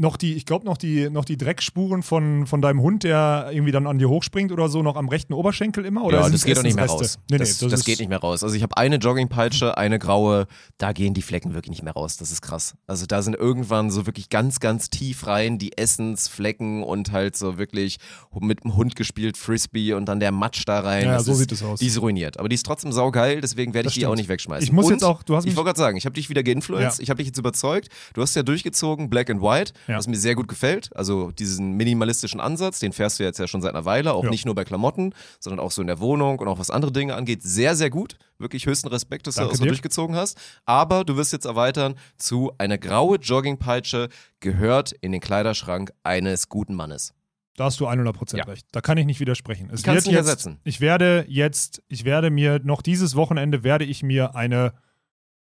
Noch 0.00 0.16
die, 0.16 0.34
ich 0.34 0.46
glaube 0.46 0.64
noch 0.64 0.76
die, 0.76 1.10
noch 1.10 1.24
die 1.24 1.36
Dreckspuren 1.36 2.04
von, 2.04 2.46
von 2.46 2.62
deinem 2.62 2.80
Hund, 2.80 3.02
der 3.02 3.48
irgendwie 3.50 3.72
dann 3.72 3.88
an 3.88 3.98
dir 3.98 4.08
hochspringt 4.08 4.52
oder 4.52 4.68
so, 4.68 4.80
noch 4.82 4.94
am 4.94 5.08
rechten 5.08 5.32
Oberschenkel 5.32 5.84
immer? 5.84 6.04
Oder 6.04 6.20
ja, 6.20 6.30
das 6.30 6.44
geht 6.44 6.56
doch 6.56 6.62
nicht 6.62 6.76
mehr 6.76 6.86
raus. 6.86 7.18
Nee, 7.28 7.34
nee, 7.34 7.38
das 7.38 7.58
das, 7.58 7.84
geht 7.84 7.98
nicht 7.98 8.08
mehr 8.08 8.20
raus. 8.20 8.44
Also 8.44 8.54
ich 8.54 8.62
habe 8.62 8.76
eine 8.76 8.96
Joggingpeitsche, 8.96 9.76
eine 9.76 9.98
graue, 9.98 10.46
da 10.78 10.92
gehen 10.92 11.14
die 11.14 11.22
Flecken 11.22 11.52
wirklich 11.52 11.70
nicht 11.70 11.82
mehr 11.82 11.94
raus. 11.94 12.16
Das 12.16 12.30
ist 12.30 12.42
krass. 12.42 12.74
Also 12.86 13.06
da 13.06 13.22
sind 13.22 13.34
irgendwann 13.34 13.90
so 13.90 14.06
wirklich 14.06 14.28
ganz, 14.30 14.60
ganz 14.60 14.88
tief 14.88 15.26
rein 15.26 15.58
die 15.58 15.76
Essensflecken 15.76 16.82
und 16.82 17.12
halt 17.12 17.36
so 17.36 17.58
wirklich 17.58 17.98
mit 18.40 18.62
dem 18.64 18.76
Hund 18.76 18.94
gespielt, 18.96 19.36
Frisbee 19.36 19.94
und 19.94 20.06
dann 20.06 20.20
der 20.20 20.32
Matsch 20.32 20.62
da 20.66 20.80
rein. 20.80 21.06
Ja, 21.06 21.14
das 21.14 21.24
so 21.24 21.32
ist, 21.32 21.38
sieht 21.38 21.52
es 21.52 21.62
aus. 21.62 21.80
Die 21.80 21.86
ist 21.86 22.00
ruiniert. 22.00 22.38
Aber 22.38 22.48
die 22.48 22.54
ist 22.54 22.64
trotzdem 22.64 22.92
saugeil, 22.92 23.40
deswegen 23.40 23.74
werde 23.74 23.88
ich 23.88 23.94
Das 23.94 24.00
die 24.00 24.06
auch 24.06 24.14
nicht 24.14 24.28
wegschmeißen. 24.28 24.62
Ich 24.64 24.72
muss 24.72 24.86
und 24.86 24.92
jetzt 24.92 25.02
auch- 25.04 25.22
du 25.22 25.36
hast 25.36 25.44
ich 25.44 25.56
wollte 25.56 25.66
gerade 25.68 25.78
sagen, 25.78 25.96
ich 25.96 26.04
habe 26.04 26.14
dich 26.14 26.30
wieder 26.30 26.42
geinfluenced, 26.42 26.98
Ja. 26.98 27.02
ich 27.02 27.10
habe 27.10 27.18
dich 27.18 27.26
jetzt 27.26 27.38
überzeugt. 27.38 27.88
Du 28.14 28.22
hast 28.22 28.36
ja 28.36 28.42
durchgezogen 28.44 29.10
Black 29.10 29.28
and 29.30 29.42
White, 29.42 29.72
Ja. 29.88 29.96
was 29.96 30.06
mir 30.06 30.16
sehr 30.16 30.34
gut 30.34 30.46
gefällt. 30.48 30.94
Also 30.94 31.30
diesen 31.32 31.72
minimalistischen 31.72 32.40
Ansatz, 32.40 32.78
den 32.78 32.92
fährst 32.92 33.18
du 33.18 33.24
jetzt 33.24 33.38
ja 33.38 33.48
schon 33.48 33.62
seit 33.62 33.72
einer 33.74 33.84
Weile, 33.84 34.12
auch 34.12 34.24
Ja. 34.24 34.30
nicht 34.30 34.44
nur 34.44 34.54
bei 34.54 34.64
Klamotten, 34.64 35.14
sondern 35.40 35.58
auch 35.58 35.70
so 35.70 35.80
in 35.80 35.86
der 35.88 35.98
Wohnung 35.98 36.38
und 36.38 36.46
auch 36.46 36.58
was 36.58 36.70
andere 36.70 36.92
Dinge 36.92 37.14
angeht. 37.14 37.42
Sehr, 37.42 37.74
sehr 37.74 37.90
gut. 37.90 38.16
Wirklich 38.38 38.66
höchsten 38.66 38.88
Respekt, 38.88 39.26
dass 39.26 39.34
Danke 39.36 39.48
du 39.48 39.52
das 39.52 39.58
so 39.60 39.64
durchgezogen 39.64 40.14
hast. 40.14 40.38
Aber 40.66 41.04
du 41.04 41.16
wirst 41.16 41.32
jetzt 41.32 41.46
erweitern 41.46 41.94
zu 42.18 42.52
eine 42.58 42.78
graue 42.78 43.16
Joggingpeitsche 43.16 44.08
gehört 44.40 44.92
in 45.00 45.12
den 45.12 45.20
Kleiderschrank 45.20 45.90
eines 46.04 46.48
guten 46.48 46.74
Mannes. 46.74 47.14
Da 47.56 47.64
hast 47.64 47.80
du 47.80 47.88
100% 47.88 48.38
Ja. 48.38 48.44
recht. 48.44 48.66
Da 48.70 48.80
kann 48.80 48.98
ich 48.98 49.06
nicht 49.06 49.18
widersprechen. 49.18 49.70
Es 49.72 49.82
kannst 49.82 50.04
wird 50.04 50.06
nicht 50.06 50.14
jetzt, 50.14 50.26
ersetzen. 50.28 50.60
Ich 50.62 50.80
werde 50.80 51.24
jetzt, 51.28 51.82
ich 51.88 52.04
werde 52.04 52.30
mir 52.30 52.60
noch 52.62 52.82
dieses 52.82 53.16
Wochenende 53.16 53.64
werde 53.64 53.84
ich 53.84 54.04
mir 54.04 54.36
eine, 54.36 54.74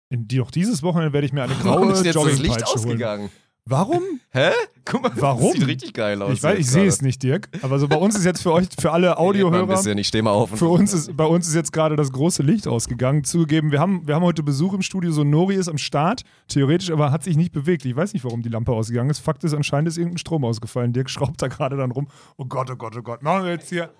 in 0.09 0.27
die, 0.27 0.37
noch 0.39 0.49
dieses 0.49 0.81
Wochenende 0.81 1.13
werde 1.13 1.27
ich 1.27 1.33
mir 1.33 1.43
eine 1.43 1.53
Warum 1.63 1.83
graue 1.89 1.93
ist 1.93 2.05
jetzt 2.05 2.15
das 2.15 2.25
Licht 2.39 2.45
Joggingpeitsche 2.61 2.79
holen. 2.87 3.29
Warum? 3.69 4.01
Hä? 4.31 4.49
Guck 4.83 5.03
mal, 5.03 5.11
Warum? 5.15 5.51
das 5.51 5.59
sieht 5.59 5.67
richtig 5.67 5.93
geil 5.93 6.19
aus. 6.23 6.33
Ich 6.33 6.41
weiß, 6.41 6.57
ich 6.57 6.67
sehe 6.67 6.87
es 6.87 7.03
nicht, 7.03 7.21
Dirk. 7.21 7.49
Aber 7.61 7.77
so 7.77 7.87
bei 7.87 7.97
uns 7.97 8.17
ist 8.17 8.25
jetzt 8.25 8.41
für 8.41 8.51
euch, 8.51 8.67
für 8.79 8.91
alle 8.91 9.07
mal 9.09 9.13
ein 9.13 9.17
Audiohörer, 9.19 9.67
bisschen, 9.67 9.95
ich 9.99 10.07
stehe 10.07 10.23
mal 10.23 10.31
auf. 10.31 10.49
für 10.49 10.69
uns 10.69 10.91
ist, 10.91 11.15
bei 11.15 11.25
uns 11.25 11.47
ist 11.47 11.53
jetzt 11.53 11.71
gerade 11.71 11.95
das 11.95 12.11
große 12.11 12.41
Licht 12.41 12.67
ausgegangen. 12.67 13.23
Zugegeben, 13.23 13.71
wir 13.71 13.79
haben, 13.79 14.07
wir 14.07 14.15
haben 14.15 14.23
heute 14.23 14.41
Besuch 14.41 14.73
im 14.73 14.81
Studio, 14.81 15.11
so 15.11 15.23
Nori 15.23 15.53
ist 15.53 15.67
am 15.67 15.77
Start, 15.77 16.23
theoretisch, 16.47 16.89
aber 16.89 17.11
hat 17.11 17.23
sich 17.23 17.37
nicht 17.37 17.51
bewegt. 17.51 17.85
Ich 17.85 17.95
weiß 17.95 18.13
nicht, 18.13 18.23
warum 18.25 18.41
die 18.41 18.49
Lampe 18.49 18.71
ausgegangen 18.71 19.11
ist. 19.11 19.19
Fakt 19.19 19.43
ist, 19.43 19.53
anscheinend 19.53 19.87
ist 19.87 19.97
irgendein 19.97 20.17
Strom 20.17 20.43
ausgefallen. 20.45 20.91
Dirk 20.91 21.11
schraubt 21.11 21.39
da 21.39 21.47
gerade 21.47 21.77
dann 21.77 21.91
rum. 21.91 22.07
Oh 22.37 22.45
Gott, 22.45 22.71
oh 22.71 22.75
Gott, 22.75 22.97
oh 22.97 23.03
Gott. 23.03 23.21
Machen 23.21 23.43
wir 23.43 23.51
jetzt 23.51 23.69
hier. 23.69 23.91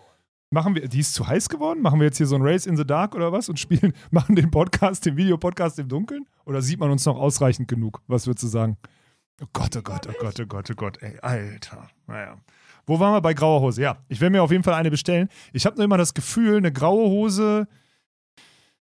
Machen 0.50 0.74
wir, 0.74 0.88
die 0.88 1.02
ist 1.02 1.14
zu 1.14 1.28
heiß 1.28 1.48
geworden? 1.48 1.84
Machen 1.84 2.00
wir 2.00 2.08
jetzt 2.08 2.18
hier 2.18 2.26
so 2.26 2.34
ein 2.36 2.42
Race 2.42 2.66
in 2.66 2.76
the 2.76 2.86
Dark 2.86 3.14
oder 3.14 3.32
was 3.32 3.50
und 3.50 3.60
spielen, 3.60 3.94
machen 4.10 4.36
den 4.36 4.50
Podcast, 4.50 5.06
den 5.06 5.16
Videopodcast 5.16 5.78
im 5.78 5.90
Dunkeln? 5.90 6.26
Oder 6.46 6.64
sieht 6.64 6.80
man 6.80 6.90
uns 6.90 7.06
noch 7.06 7.18
ausreichend 7.20 7.68
genug? 7.68 8.02
Was 8.08 8.26
würdest 8.26 8.46
du 8.46 8.48
sagen? 8.48 8.76
Oh 9.42 9.48
Gott, 9.54 9.76
oh 9.78 9.82
Gott, 9.82 10.08
oh 10.08 10.14
Gott, 10.20 10.40
oh 10.40 10.46
Gott, 10.46 10.70
oh 10.70 10.76
Gott, 10.76 11.02
ey, 11.02 11.18
Alter. 11.22 11.90
Naja. 12.08 12.38
Wo 12.86 13.00
waren 13.00 13.14
wir 13.14 13.22
bei 13.22 13.34
grauer 13.34 13.62
Hose? 13.62 13.82
Ja, 13.82 14.04
ich 14.08 14.20
werde 14.20 14.32
mir 14.32 14.44
auf 14.44 14.52
jeden 14.52 14.64
Fall 14.64 14.74
eine 14.74 14.90
bestellen. 14.90 15.30
Ich 15.54 15.66
habe 15.66 15.76
nur 15.78 15.86
immer 15.86 15.98
das 15.98 16.14
Gefühl, 16.14 16.58
eine 16.58 16.72
graue 16.72 17.10
Hose, 17.10 17.68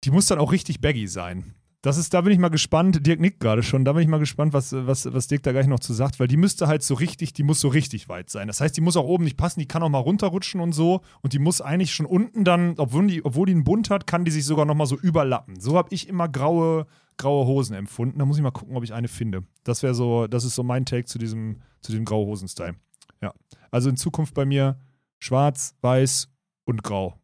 die 0.04 0.10
muss 0.10 0.26
dann 0.26 0.38
auch 0.38 0.52
richtig 0.52 0.80
baggy 0.80 1.06
sein. 1.06 1.54
Das 1.82 1.96
ist, 1.96 2.12
da 2.12 2.20
bin 2.20 2.32
ich 2.32 2.38
mal 2.38 2.50
gespannt. 2.50 3.06
Dirk 3.06 3.20
nickt 3.20 3.40
gerade 3.40 3.62
schon. 3.62 3.86
Da 3.86 3.94
bin 3.94 4.02
ich 4.02 4.08
mal 4.08 4.18
gespannt, 4.18 4.52
was, 4.52 4.72
was, 4.72 5.10
was 5.14 5.28
Dirk 5.28 5.42
da 5.42 5.52
gleich 5.52 5.66
noch 5.66 5.80
zu 5.80 5.94
sagt, 5.94 6.20
weil 6.20 6.28
die 6.28 6.36
müsste 6.36 6.66
halt 6.66 6.82
so 6.82 6.92
richtig, 6.94 7.32
die 7.32 7.42
muss 7.42 7.60
so 7.60 7.68
richtig 7.68 8.08
weit 8.10 8.28
sein. 8.28 8.48
Das 8.48 8.60
heißt, 8.60 8.76
die 8.76 8.82
muss 8.82 8.98
auch 8.98 9.06
oben 9.06 9.24
nicht 9.24 9.38
passen, 9.38 9.60
die 9.60 9.66
kann 9.66 9.82
auch 9.82 9.88
mal 9.88 9.98
runterrutschen 9.98 10.60
und 10.60 10.72
so. 10.72 11.00
Und 11.22 11.32
die 11.32 11.38
muss 11.38 11.62
eigentlich 11.62 11.94
schon 11.94 12.04
unten 12.04 12.44
dann, 12.44 12.74
obwohl 12.76 13.06
die, 13.06 13.24
obwohl 13.24 13.46
die 13.46 13.52
einen 13.52 13.64
Bund 13.64 13.88
hat, 13.88 14.06
kann 14.06 14.26
die 14.26 14.30
sich 14.30 14.44
sogar 14.44 14.66
nochmal 14.66 14.86
so 14.86 14.98
überlappen. 14.98 15.58
So 15.58 15.78
habe 15.78 15.88
ich 15.92 16.06
immer 16.06 16.28
graue, 16.28 16.86
graue 17.16 17.46
Hosen 17.46 17.74
empfunden. 17.74 18.18
Da 18.18 18.26
muss 18.26 18.36
ich 18.36 18.42
mal 18.42 18.50
gucken, 18.50 18.76
ob 18.76 18.84
ich 18.84 18.92
eine 18.92 19.08
finde. 19.08 19.44
Das 19.64 19.82
wäre 19.82 19.94
so, 19.94 20.26
das 20.26 20.44
ist 20.44 20.56
so 20.56 20.62
mein 20.62 20.84
Take 20.84 21.06
zu 21.06 21.18
diesem, 21.18 21.62
zu 21.80 21.92
diesem 21.92 22.04
graue 22.04 22.26
Hosen-Style. 22.26 22.74
Ja. 23.22 23.32
Also 23.70 23.88
in 23.88 23.96
Zukunft 23.96 24.34
bei 24.34 24.44
mir 24.44 24.78
schwarz, 25.18 25.74
weiß 25.80 26.28
und 26.64 26.82
grau. 26.82 27.18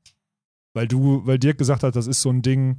Weil 0.73 0.89
du, 0.89 1.27
weil 1.27 1.39
Dirk 1.39 1.59
gesagt 1.59 1.83
hat, 1.83 1.95
das 1.95 2.07
ist 2.07 2.23
so 2.23 2.31
ein 2.31 2.41
Ding, 2.41 2.79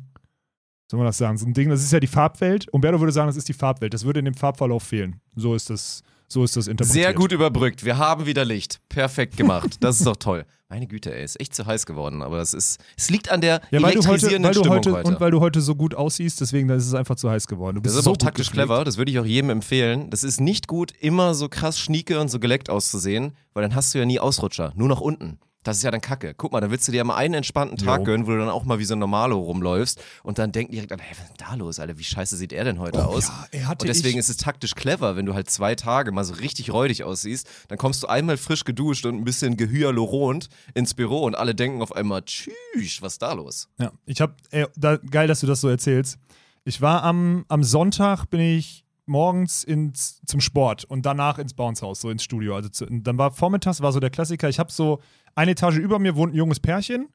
soll 0.90 0.98
man 1.00 1.08
das 1.08 1.18
sagen, 1.18 1.38
so 1.38 1.46
ein 1.46 1.54
Ding, 1.54 1.70
das 1.70 1.84
ist 1.84 1.92
ja 1.92 2.00
die 2.00 2.08
Farbwelt. 2.08 2.68
Umberto 2.70 3.00
würde 3.00 3.12
sagen, 3.12 3.28
das 3.28 3.38
ist 3.38 3.48
die 3.50 3.54
Farbwelt. 3.54 3.94
Das 3.94 4.06
würde 4.06 4.20
in 4.20 4.26
dem 4.26 4.34
Farbverlauf 4.36 4.84
fehlen. 4.84 5.20
So 5.36 5.54
ist 5.54 5.70
das, 5.70 6.02
so 6.28 6.44
ist 6.44 6.56
das 6.56 6.68
interpretiert. 6.68 7.06
Sehr 7.06 7.14
gut 7.14 7.32
überbrückt. 7.32 7.84
Wir 7.84 7.98
haben 7.98 8.26
wieder 8.26 8.46
Licht. 8.46 8.80
Perfekt 8.90 9.36
gemacht. 9.38 9.78
Das 9.82 9.98
ist 10.00 10.08
doch 10.08 10.16
toll. 10.16 10.46
Meine 10.70 10.86
Güte, 10.86 11.16
ey, 11.16 11.24
ist 11.24 11.40
echt 11.40 11.56
zu 11.56 11.66
heiß 11.66 11.86
geworden. 11.86 12.22
Aber 12.22 12.40
es 12.40 12.54
ist, 12.54 12.82
es 12.98 13.10
liegt 13.10 13.32
an 13.32 13.40
der 13.40 13.62
Ja, 13.72 13.82
weil 13.82 13.94
du 13.94 14.00
heute, 14.00 14.10
elektrisierenden 14.10 14.44
weil 14.44 14.54
du 14.54 14.60
Stimmung 14.60 14.78
heute, 14.78 14.92
heute. 14.94 15.08
und 15.08 15.20
weil 15.22 15.32
du 15.32 15.40
heute 15.40 15.62
so 15.62 15.76
gut 15.76 15.96
aussiehst, 15.96 16.42
deswegen 16.42 16.70
ist 16.70 16.86
es 16.88 16.94
einfach 16.94 17.16
zu 17.16 17.30
heiß 17.30 17.48
geworden. 17.48 17.76
Du 17.78 17.82
das 17.82 17.94
ist 17.96 18.04
so 18.04 18.10
aber 18.10 18.16
auch 18.16 18.18
taktisch 18.18 18.48
gepflegt. 18.48 18.68
clever. 18.68 18.84
Das 18.84 18.98
würde 18.98 19.12
ich 19.12 19.20
auch 19.20 19.26
jedem 19.26 19.50
empfehlen. 19.50 20.10
Das 20.10 20.24
ist 20.24 20.42
nicht 20.42 20.68
gut, 20.68 20.92
immer 21.00 21.36
so 21.36 21.48
krass 21.48 21.80
schnieke 21.80 22.20
und 22.20 22.30
so 22.30 22.40
geleckt 22.40 22.70
auszusehen, 22.70 23.32
weil 23.54 23.64
dann 23.64 23.76
hast 23.76 23.94
du 23.94 24.00
ja 24.00 24.06
nie 24.06 24.20
Ausrutscher. 24.20 24.74
Nur 24.76 24.90
nach 24.90 25.00
unten. 25.00 25.40
Das 25.68 25.76
ist 25.76 25.84
ja 25.84 25.92
dann 25.92 26.00
kacke. 26.00 26.34
Guck 26.34 26.54
mal, 26.54 26.62
da 26.62 26.72
willst 26.72 26.88
du 26.88 26.94
dir 26.94 27.04
mal 27.04 27.18
einen 27.18 27.34
entspannten 27.34 27.78
Tag 27.78 28.00
Jo. 28.00 28.04
gönnen, 28.06 28.26
wo 28.26 28.32
du 28.32 28.38
dann 28.38 28.48
auch 28.48 28.64
mal 28.64 28.80
wie 28.80 28.86
so 28.86 28.96
ein 28.96 29.00
Normalo 29.00 29.38
rumläufst 29.38 30.02
und 30.24 30.40
dann 30.40 30.54
denken 30.54 30.72
direkt 30.72 30.94
an, 30.94 31.00
hey, 31.00 31.12
was 31.12 31.26
ist 31.26 31.30
denn 31.38 31.46
da 31.46 31.56
los, 31.56 31.80
Alter? 31.80 31.98
Wie 31.98 32.06
scheiße 32.06 32.38
sieht 32.38 32.54
er 32.54 32.64
denn 32.64 32.80
heute 32.80 33.06
aus? 33.06 33.28
Oh 33.28 33.34
ja, 33.52 33.60
er 33.60 33.68
hatte 33.68 33.84
und 33.84 33.90
deswegen 33.90 34.18
ist 34.18 34.30
es 34.30 34.38
taktisch 34.38 34.76
clever, 34.76 35.18
wenn 35.18 35.26
du 35.26 35.34
halt 35.34 35.50
zwei 35.50 35.76
Tage 35.76 36.14
mal 36.14 36.24
so 36.24 36.36
richtig 36.36 36.72
räudig 36.72 37.04
aussiehst, 37.04 37.50
dann 37.68 37.78
kommst 37.78 38.02
du 38.02 38.08
einmal 38.08 38.38
frisch 38.38 38.64
geduscht 38.64 39.06
und 39.06 39.16
ein 39.16 39.26
bisschen 39.26 39.58
gehyaluront 39.58 40.48
ins 40.74 40.94
Büro 40.94 41.24
und 41.24 41.36
alle 41.36 41.54
denken 41.54 41.82
auf 41.82 41.94
einmal, 41.94 42.22
tschüss, 42.22 43.02
was 43.02 43.14
ist 43.14 43.22
da 43.22 43.34
los? 43.34 43.68
Ja, 43.78 43.92
ich 44.06 44.22
habe, 44.22 44.36
da, 44.78 44.96
geil, 44.96 45.28
dass 45.28 45.42
du 45.42 45.48
das 45.48 45.60
so 45.60 45.68
erzählst. 45.68 46.18
Ich 46.64 46.80
war 46.80 47.04
am, 47.04 47.44
am 47.50 47.66
Sonntag, 47.66 48.30
bin 48.30 48.40
ich 48.40 48.86
morgens 49.06 49.64
ins, 49.64 50.22
zum 50.26 50.40
Sport 50.40 50.86
und 50.86 51.06
danach 51.06 51.40
ins 51.40 51.54
Bounce-Haus, 51.54 52.02
so 52.02 52.10
ins 52.10 52.24
Studio. 52.24 52.56
Also 52.56 52.70
zu, 52.70 52.86
dann 52.86 53.18
war 53.18 53.32
vormittags, 53.32 53.82
war 53.82 53.92
so 53.92 54.00
der 54.00 54.10
Klassiker, 54.10 54.48
ich 54.50 54.60
habe 54.60 54.72
so 54.72 55.02
eine 55.38 55.52
Etage 55.52 55.78
über 55.78 56.00
mir 56.00 56.16
wohnt 56.16 56.34
ein 56.34 56.38
junges 56.38 56.60
Pärchen. 56.60 57.08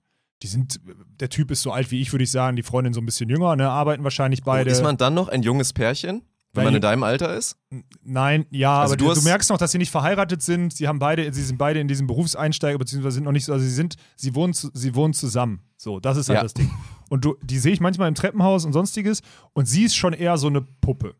Die 0.42 0.46
sind, 0.46 0.80
der 1.20 1.28
Typ 1.28 1.50
ist 1.50 1.62
so 1.62 1.70
alt 1.72 1.90
wie 1.90 2.00
ich, 2.00 2.12
würde 2.12 2.24
ich 2.24 2.30
sagen, 2.30 2.56
die 2.56 2.62
Freundin 2.62 2.92
so 2.92 3.00
ein 3.00 3.06
bisschen 3.06 3.28
jünger, 3.28 3.54
ne, 3.56 3.68
arbeiten 3.68 4.02
wahrscheinlich 4.02 4.42
beide. 4.42 4.70
Oh, 4.70 4.72
ist 4.72 4.82
man 4.82 4.96
dann 4.96 5.14
noch 5.14 5.28
ein 5.28 5.42
junges 5.42 5.72
Pärchen, 5.72 6.22
wenn 6.52 6.64
man 6.64 6.74
in 6.74 6.80
deinem 6.82 7.04
Alter 7.04 7.36
ist? 7.36 7.56
Nein, 8.02 8.46
ja, 8.50 8.80
Also 8.80 8.94
aber 8.94 9.14
du 9.14 9.14
du, 9.20 9.22
merkst 9.22 9.50
noch, 9.50 9.58
dass 9.58 9.70
sie 9.70 9.78
nicht 9.78 9.90
verheiratet 9.92 10.42
sind. 10.42 10.72
Sie 10.74 10.88
haben 10.88 10.98
beide, 10.98 11.32
sie 11.32 11.42
sind 11.42 11.58
beide 11.58 11.78
in 11.78 11.86
diesem 11.86 12.06
Berufseinsteiger, 12.08 12.76
beziehungsweise 12.78 13.14
sind 13.14 13.24
noch 13.24 13.32
nicht 13.32 13.44
so, 13.44 13.52
also 13.52 13.64
sie 13.64 13.70
sind, 13.70 13.94
sie 14.16 14.34
wohnen, 14.34 14.52
sie 14.52 14.94
wohnen 14.96 15.14
zusammen. 15.14 15.60
So, 15.76 16.00
das 16.00 16.16
ist 16.16 16.28
halt 16.28 16.38
Ja. 16.38 16.42
das 16.42 16.54
Ding. 16.54 16.70
Und 17.08 17.24
du, 17.24 17.36
die 17.42 17.58
sehe 17.58 17.72
ich 17.72 17.80
manchmal 17.80 18.08
im 18.08 18.14
Treppenhaus 18.16 18.64
und 18.64 18.72
sonstiges. 18.72 19.22
Und 19.52 19.66
sie 19.66 19.84
ist 19.84 19.94
schon 19.94 20.12
eher 20.12 20.36
so 20.38 20.48
eine 20.48 20.62
Puppe. 20.62 21.14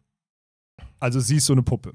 Also 0.99 1.21
sie 1.21 1.37
ist 1.37 1.47
so 1.47 1.53
eine 1.53 1.63
Puppe. 1.63 1.95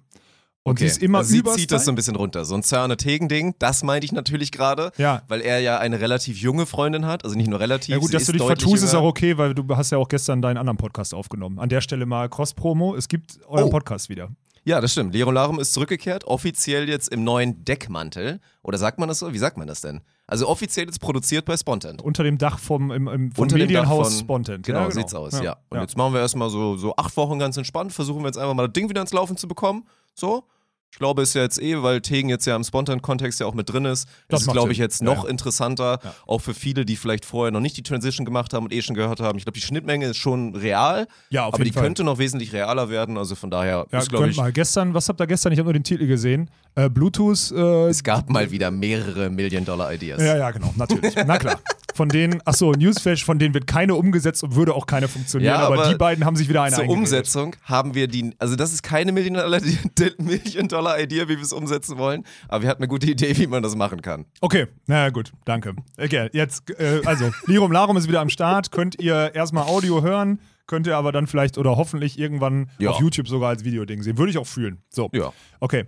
Und 0.70 0.80
sie 0.80 0.86
ist 0.86 1.02
immer 1.02 1.20
also 1.20 1.32
sie 1.32 1.44
zieht 1.44 1.72
das 1.72 1.86
so 1.86 1.92
ein 1.92 1.96
bisschen 1.96 2.16
runter. 2.16 2.46
So 2.46 2.56
ein 2.56 2.64
Zerne-Tegen-Ding, 2.64 3.56
das 3.60 3.84
meinte 3.84 4.06
ich 4.06 4.12
natürlich 4.12 4.52
gerade, 4.52 4.92
Ja. 4.98 5.22
weil 5.28 5.42
er 5.42 5.60
ja 5.60 5.80
eine 5.80 6.00
relativ 6.00 6.38
junge 6.38 6.66
Freundin 6.66 7.06
hat, 7.06 7.24
also 7.24 7.36
nicht 7.36 7.50
nur 7.50 7.60
relativ. 7.60 7.90
Ja 7.90 7.98
gut, 8.00 8.14
dass 8.14 8.26
du 8.26 8.32
dich 8.34 8.44
vertust, 8.44 8.84
ist 8.84 8.94
auch 8.96 9.04
okay, 9.04 9.38
weil 9.38 9.54
du 9.54 9.64
hast 9.76 9.92
ja 9.92 9.98
auch 9.98 10.10
gestern 10.10 10.42
deinen 10.42 10.58
anderen 10.58 10.78
Podcast 10.78 11.14
aufgenommen. 11.14 11.60
An 11.60 11.70
der 11.70 11.82
Stelle 11.82 12.06
mal 12.06 12.30
Cross-Promo. 12.30 12.96
Es 12.96 13.08
gibt 13.08 13.40
euren 13.48 13.66
Oh. 13.66 13.70
Podcast 13.70 14.10
wieder. 14.10 14.30
Ja, 14.66 14.82
das 14.82 14.92
stimmt. 14.92 15.14
Lero 15.14 15.32
Larum 15.32 15.62
ist 15.62 15.72
zurückgekehrt, 15.74 16.26
offiziell 16.26 16.90
jetzt 16.90 17.08
im 17.08 17.24
neuen 17.24 17.64
Deckmantel. 17.64 18.42
Oder 18.64 18.78
sagt 18.78 19.00
man 19.00 19.08
das 19.08 19.20
so? 19.20 19.32
Wie 19.32 19.38
sagt 19.38 19.58
man 19.58 19.66
das 19.66 19.80
denn? 19.80 20.02
Also 20.26 20.50
offiziell 20.50 20.88
jetzt 20.88 21.00
produziert 21.00 21.46
bei 21.46 21.56
Spontan. 21.56 22.02
Unter 22.02 22.24
dem 22.26 22.38
Dach 22.38 22.60
vom, 22.60 22.92
im, 22.92 23.08
im, 23.08 23.32
vom 23.32 23.44
Unter 23.44 23.56
Medienhaus 23.58 24.10
von- 24.10 24.20
Spontent. 24.20 24.66
Genau, 24.66 24.82
ja, 24.82 24.92
sieht's 24.92 25.14
aus, 25.14 25.40
ja. 25.42 25.56
Und 25.70 25.80
jetzt 25.80 25.96
machen 25.96 26.14
wir 26.14 26.20
erstmal 26.20 26.50
so, 26.50 26.76
so 26.76 26.94
acht 26.98 27.16
Wochen 27.16 27.40
ganz 27.40 27.56
entspannt, 27.56 27.94
versuchen 27.94 28.24
wir 28.24 28.28
jetzt 28.28 28.38
einfach 28.38 28.54
mal 28.56 28.68
das 28.68 28.74
Ding 28.74 28.90
wieder 28.90 29.00
ins 29.00 29.14
Laufen 29.14 29.38
zu 29.38 29.48
bekommen. 29.48 29.86
So. 30.14 30.44
Ich 30.92 31.00
glaube, 31.00 31.22
ist 31.22 31.36
ja 31.36 31.44
jetzt 31.44 31.62
eh, 31.62 31.84
weil 31.84 32.02
Tegen 32.02 32.28
jetzt 32.30 32.46
ja 32.48 32.56
im 32.56 32.64
Spontan-Kontext 32.64 33.40
ja 33.40 33.46
auch 33.46 33.54
mit 33.54 33.72
drin 33.72 33.86
ist. 33.86 34.08
Das 34.30 34.42
ist, 34.42 34.52
glaube 34.52 34.72
ich, 34.72 34.78
jetzt 34.80 35.04
noch 35.04 35.26
ja. 35.26 35.30
interessanter, 35.30 36.00
Ja. 36.04 36.16
auch 36.26 36.40
für 36.40 36.54
viele, 36.56 36.86
die 36.86 36.96
vielleicht 36.96 37.24
vorher 37.26 37.52
noch 37.52 37.60
nicht 37.60 37.78
die 37.78 37.84
Transition 37.84 38.26
gemacht 38.26 38.54
haben 38.54 38.64
und 38.66 38.74
eh 38.74 38.82
schon 38.82 38.96
gehört 38.96 39.20
haben. 39.20 39.38
Ich 39.38 39.46
glaube, 39.46 39.60
die 39.60 39.66
Schnittmenge 39.66 40.08
ist 40.08 40.18
schon 40.18 40.56
real, 40.56 41.08
Ja, 41.30 41.46
auf 41.46 41.54
aber 41.54 41.64
die 41.66 41.72
Fall. 41.72 41.84
könnte 41.84 42.04
noch 42.04 42.18
wesentlich 42.18 42.52
realer 42.54 42.90
werden. 42.90 43.18
Also 43.18 43.36
von 43.36 43.52
daher 43.52 43.86
Ja, 43.92 44.00
ist, 44.00 44.10
glaube 44.10 44.30
ich, 44.30 44.38
mal. 44.38 44.52
Gestern, 44.52 44.94
was 44.96 45.08
habt 45.08 45.22
ihr 45.22 45.28
gestern? 45.28 45.52
Ich 45.52 45.60
habe 45.60 45.68
nur 45.68 45.74
den 45.74 45.84
Titel 45.84 46.08
gesehen. 46.08 46.50
Äh, 46.78 46.90
Bluetooth. 46.90 47.52
Äh, 47.52 47.88
es 47.88 48.04
gab 48.04 48.30
mal 48.30 48.52
wieder 48.52 48.70
mehrere 48.70 49.30
Million-Dollar-Ideas. 49.32 50.22
ja, 50.22 50.38
ja, 50.38 50.52
genau, 50.52 50.72
natürlich. 50.78 51.16
Na 51.26 51.38
klar. 51.40 51.60
Von 51.96 52.10
denen, 52.10 52.40
achso, 52.46 52.74
Newsflash, 52.74 53.26
von 53.26 53.40
denen 53.40 53.56
wird 53.56 53.66
keine 53.66 53.96
umgesetzt 53.96 54.44
und 54.44 54.54
würde 54.54 54.76
auch 54.76 54.86
keine 54.86 55.08
funktionieren. 55.08 55.56
Ja, 55.56 55.62
aber, 55.66 55.80
aber 55.80 55.90
die 55.90 55.96
beiden 55.98 56.24
haben 56.26 56.36
sich 56.36 56.48
wieder 56.48 56.62
eine 56.62 56.76
Zur 56.76 56.84
eingeredet. 56.84 57.00
Umsetzung 57.06 57.56
haben 57.64 57.96
wir 57.96 58.08
die, 58.08 58.36
also 58.38 58.56
das 58.56 58.72
ist 58.72 58.84
keine 58.84 59.12
Million-Dollar-Idee, 60.20 61.24
wie 61.24 61.38
wir 61.38 61.42
es 61.42 61.54
umsetzen 61.54 61.98
wollen, 61.98 62.24
aber 62.48 62.62
wir 62.62 62.70
hatten 62.70 62.84
eine 62.84 62.88
gute 62.88 63.10
Idee, 63.10 63.36
wie 63.38 63.48
man 63.48 63.64
das 63.64 63.76
machen 63.76 64.04
kann. 64.04 64.26
Okay, 64.42 64.68
na 64.86 65.10
gut, 65.10 65.32
danke. 65.46 65.74
Okay, 66.00 66.30
jetzt, 66.34 66.70
äh, 66.80 67.02
also, 67.06 67.32
Lirum 67.48 67.72
Larum 67.72 67.98
ist 67.98 68.08
wieder 68.08 68.22
am 68.22 68.30
Start. 68.30 68.72
Könnt 68.72 69.02
ihr 69.02 69.34
erstmal 69.34 69.64
Audio 69.64 70.04
hören, 70.04 70.40
könnt 70.68 70.86
ihr 70.86 70.96
aber 70.98 71.12
dann 71.12 71.26
vielleicht 71.26 71.58
oder 71.58 71.78
hoffentlich 71.78 72.20
irgendwann 72.20 72.70
Ja. 72.78 72.92
auf 72.92 73.00
YouTube 73.00 73.28
sogar 73.28 73.50
als 73.50 73.64
Videoding 73.64 74.04
sehen. 74.04 74.20
Würde 74.20 74.30
ich 74.30 74.38
auch 74.38 74.46
fühlen. 74.46 74.78
So. 74.90 75.10
Ja. 75.14 75.34
Okay. 75.60 75.86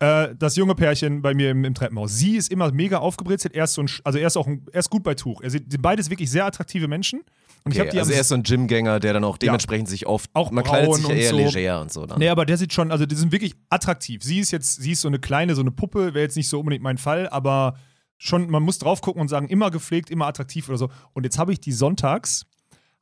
Äh, 0.00 0.34
das 0.38 0.54
junge 0.56 0.74
Pärchen 0.74 1.22
bei 1.22 1.34
mir 1.34 1.50
im, 1.50 1.64
im 1.64 1.74
Treppenhaus. 1.74 2.14
Sie 2.14 2.36
ist 2.36 2.52
immer 2.52 2.70
mega 2.70 2.98
aufgebrezelt. 2.98 3.54
Er 3.54 3.64
ist 3.64 3.74
so 3.74 3.82
ein, 3.82 3.90
also 4.04 4.18
er 4.18 4.26
ist 4.28 4.36
auch 4.36 4.46
ein, 4.46 4.64
er 4.72 4.80
ist 4.80 4.90
gut 4.90 5.02
bei 5.02 5.14
Tuch. 5.14 5.40
Er 5.40 5.50
sieht, 5.50 5.70
sind 5.72 5.82
beides 5.82 6.08
wirklich 6.08 6.30
sehr 6.30 6.46
attraktive 6.46 6.86
Menschen. 6.86 7.20
Und 7.64 7.72
ich 7.72 7.78
Okay, 7.78 7.80
habe 7.80 7.90
die 7.90 7.98
also 7.98 8.12
er 8.12 8.20
ist 8.20 8.28
so 8.28 8.36
ein 8.36 8.44
Gymgänger, 8.44 9.00
der 9.00 9.12
dann 9.12 9.24
auch 9.24 9.36
dementsprechend 9.36 9.88
sich 9.88 10.06
oft, 10.06 10.30
Auch 10.34 10.52
man 10.52 10.62
kleidet 10.62 10.94
sich 10.94 11.08
ja 11.08 11.14
eher 11.14 11.30
so. 11.30 11.36
leger 11.36 11.80
und 11.80 11.92
so. 11.92 12.06
Dann. 12.06 12.20
Nee, 12.20 12.28
aber 12.28 12.46
der 12.46 12.56
sieht 12.56 12.72
schon, 12.72 12.92
also 12.92 13.06
die 13.06 13.16
sind 13.16 13.32
wirklich 13.32 13.54
attraktiv. 13.70 14.22
Sie 14.22 14.38
ist 14.38 14.52
jetzt, 14.52 14.80
sie 14.80 14.92
ist 14.92 15.00
so 15.00 15.08
eine 15.08 15.18
kleine, 15.18 15.56
so 15.56 15.62
eine 15.62 15.72
Puppe, 15.72 16.14
wäre 16.14 16.22
jetzt 16.22 16.36
nicht 16.36 16.48
so 16.48 16.60
unbedingt 16.60 16.84
mein 16.84 16.98
Fall, 16.98 17.28
aber 17.28 17.74
schon, 18.16 18.48
man 18.50 18.62
muss 18.62 18.78
drauf 18.78 19.00
gucken 19.00 19.20
und 19.20 19.28
sagen, 19.28 19.48
immer 19.48 19.72
gepflegt, 19.72 20.10
immer 20.10 20.26
attraktiv 20.28 20.68
oder 20.68 20.78
so. 20.78 20.90
Und 21.12 21.24
jetzt 21.24 21.38
habe 21.38 21.52
ich 21.52 21.60
die 21.60 21.72
sonntags, 21.72 22.46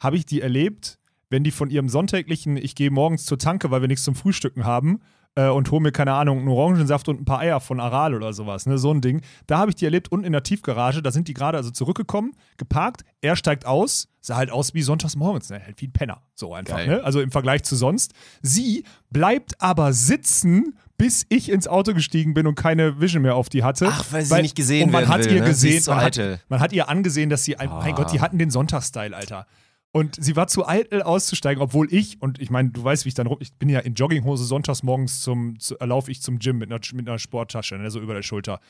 habe 0.01 0.17
ich 0.17 0.25
die 0.25 0.41
erlebt, 0.41 0.99
wenn 1.29 1.45
die 1.45 1.51
von 1.51 1.69
ihrem 1.69 1.89
sonntäglichen, 1.91 2.57
ich 2.57 2.75
gehe 2.75 2.91
morgens 2.91 3.27
zur 3.27 3.39
Tanke, 3.39 3.71
weil 3.71 3.83
wir 3.83 3.89
nichts 3.89 4.05
zum 4.05 4.15
Frühstücken 4.15 4.65
haben, 4.65 5.01
äh, 5.37 5.49
und 5.49 5.71
hole 5.71 5.81
mir, 5.83 5.93
keine 5.93 6.13
Ahnung, 6.15 6.39
einen 6.41 6.49
Orangensaft 6.49 7.09
und 7.09 7.21
ein 7.21 7.25
paar 7.25 7.39
Eier 7.41 7.61
von 7.61 7.79
Aral 7.79 8.15
oder 8.15 8.33
sowas, 8.33 8.67
ne, 8.67 8.79
so 8.79 8.93
ein 8.93 9.01
Ding. 9.01 9.21
Da 9.47 9.59
habe 9.59 9.71
ich 9.71 9.77
die 9.77 9.85
erlebt 9.85 10.11
unten 10.11 10.25
in 10.25 10.33
der 10.33 10.43
Tiefgarage, 10.43 11.03
da 11.03 11.13
sind 11.13 11.29
die 11.29 11.35
gerade 11.35 11.57
also 11.59 11.71
zurückgekommen, 11.71 12.33
geparkt, 12.57 13.05
er 13.21 13.37
steigt 13.37 13.67
aus, 13.67 14.09
sah 14.21 14.37
halt 14.37 14.51
aus 14.51 14.75
wie 14.75 14.83
sonntags 14.83 15.15
morgens, 15.15 15.51
ne, 15.51 15.61
halt 15.65 15.81
wie 15.81 15.87
ein 15.87 15.93
Penner, 15.93 16.23
so 16.35 16.53
einfach, 16.55 16.77
Geil. 16.79 16.89
ne, 16.89 17.05
also 17.05 17.21
im 17.21 17.31
Vergleich 17.31 17.63
zu 17.63 17.77
sonst. 17.77 18.13
Sie 18.43 18.85
bleibt 19.11 19.61
aber 19.63 19.93
sitzen, 19.93 20.75
bis 20.99 21.27
ich 21.29 21.51
ins 21.51 21.69
Auto 21.69 21.93
gestiegen 21.93 22.33
bin 22.33 22.47
und 22.47 22.55
keine 22.55 23.01
Vision 23.01 23.23
mehr 23.23 23.35
auf 23.35 23.51
die 23.51 23.63
hatte. 23.63 23.89
Ach, 23.91 24.05
weil 24.11 24.25
sie 24.25 24.41
nicht 24.43 24.57
gesehen 24.57 24.87
und 24.87 24.93
man 24.93 25.09
hat 25.09 25.27
will, 25.27 25.33
ihr 25.35 25.43
ne? 25.43 25.49
Gesehen, 25.49 25.83
man, 25.87 26.01
hat, 26.01 26.19
man 26.49 26.61
hat 26.61 26.73
ihr 26.73 26.89
angesehen, 26.89 27.29
dass 27.29 27.45
sie, 27.45 27.59
ein, 27.59 27.69
mein 27.69 27.93
Ah. 27.93 27.97
Gott, 27.97 28.13
die 28.13 28.21
hatten 28.21 28.39
den 28.39 28.51
Sonntagsstyle, 28.51 29.15
Alter. 29.15 29.47
Und 29.97 30.23
sie 30.23 30.37
war 30.37 30.47
zu 30.47 30.69
eitel 30.69 31.01
auszusteigen, 31.01 31.63
obwohl 31.63 31.91
ich, 31.91 32.21
und 32.21 32.39
ich 32.39 32.51
meine, 32.51 32.69
du 32.69 32.85
weißt, 32.85 33.07
wie 33.07 33.09
ich 33.09 33.15
dann 33.15 33.27
rum, 33.27 33.39
ich 33.41 33.55
bin 33.55 33.71
ja 33.71 33.81
in 33.81 33.95
Jogginghose 33.95 34.45
sonntags 34.45 34.83
morgens 34.83 35.23
zum, 35.23 35.59
zu, 35.59 35.75
laufe 35.81 36.11
ich 36.11 36.21
zum 36.21 36.39
Gym 36.39 36.59
mit 36.59 36.71
einer, 36.71 36.81
mit 36.93 37.09
einer 37.09 37.19
Sporttasche, 37.19 37.79
ne, 37.79 37.91
so 37.91 37.99
über 37.99 38.13
der 38.13 38.21
Schulter. 38.21 38.61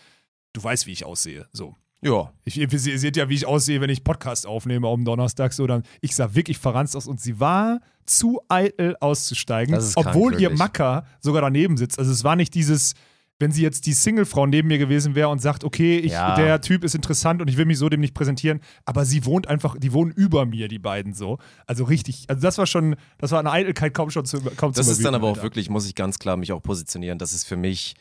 Du 0.52 0.62
weißt, 0.62 0.86
wie 0.86 0.92
ich 0.92 1.04
aussehe. 1.04 1.48
So. 1.52 1.74
Ja. 2.00 2.32
Ich, 2.44 2.56
ihr, 2.56 2.72
ihr 2.72 2.78
seht 2.78 3.16
ja, 3.16 3.28
wie 3.28 3.34
ich 3.34 3.44
aussehe, 3.44 3.80
wenn 3.80 3.90
ich 3.90 4.04
Podcast 4.04 4.46
aufnehme 4.46 4.86
am 4.86 5.04
Donnerstag. 5.04 5.52
So, 5.52 5.66
dann, 5.66 5.82
ich 6.00 6.14
sah 6.14 6.32
wirklich 6.36 6.58
verranzt 6.58 6.94
aus 6.94 7.08
und 7.08 7.20
sie 7.20 7.40
war 7.40 7.80
zu 8.04 8.40
eitel 8.48 8.94
auszusteigen, 9.00 9.74
ist 9.74 9.94
krank, 9.94 10.06
obwohl 10.06 10.40
ihr. 10.40 10.50
Macker 10.50 11.06
sogar 11.18 11.42
daneben 11.42 11.76
sitzt. 11.76 11.98
Also 11.98 12.12
es 12.12 12.22
war 12.22 12.36
nicht 12.36 12.54
dieses, 12.54 12.94
wenn 13.38 13.52
sie 13.52 13.62
jetzt 13.62 13.86
die 13.86 13.92
Singlefrau 13.92 14.46
neben 14.46 14.68
mir 14.68 14.78
gewesen 14.78 15.14
wäre 15.14 15.28
und 15.28 15.40
sagt, 15.40 15.62
okay, 15.64 15.98
ich, 15.98 16.12
Ja. 16.12 16.36
der 16.36 16.60
Typ 16.60 16.84
ist 16.84 16.94
interessant 16.94 17.42
und 17.42 17.48
ich 17.48 17.56
will 17.56 17.66
mich 17.66 17.78
so 17.78 17.88
dem 17.88 18.00
nicht 18.00 18.14
präsentieren, 18.14 18.60
aber 18.86 19.04
sie 19.04 19.24
wohnt 19.26 19.46
einfach, 19.46 19.76
die 19.78 19.92
wohnen 19.92 20.10
über 20.10 20.46
mir, 20.46 20.68
die 20.68 20.78
beiden 20.78 21.12
so. 21.12 21.38
Also 21.66 21.84
richtig, 21.84 22.24
also 22.28 22.40
das 22.40 22.56
war 22.56 22.66
schon, 22.66 22.96
das 23.18 23.32
war 23.32 23.40
eine 23.40 23.50
Eitelkeit 23.50 23.92
kaum 23.92 24.10
schon 24.10 24.24
zu, 24.24 24.40
kaum 24.40 24.72
zu 24.72 24.80
Das 24.80 24.88
ist 24.88 25.04
dann 25.04 25.14
aber 25.14 25.28
auch 25.28 25.42
wirklich, 25.42 25.68
muss 25.68 25.86
ich 25.86 25.94
ganz 25.94 26.18
klar 26.18 26.36
mich 26.36 26.52
auch 26.52 26.62
positionieren, 26.62 27.18
das 27.18 27.32
ist 27.34 27.44
für 27.44 27.56
mich, 27.56 27.94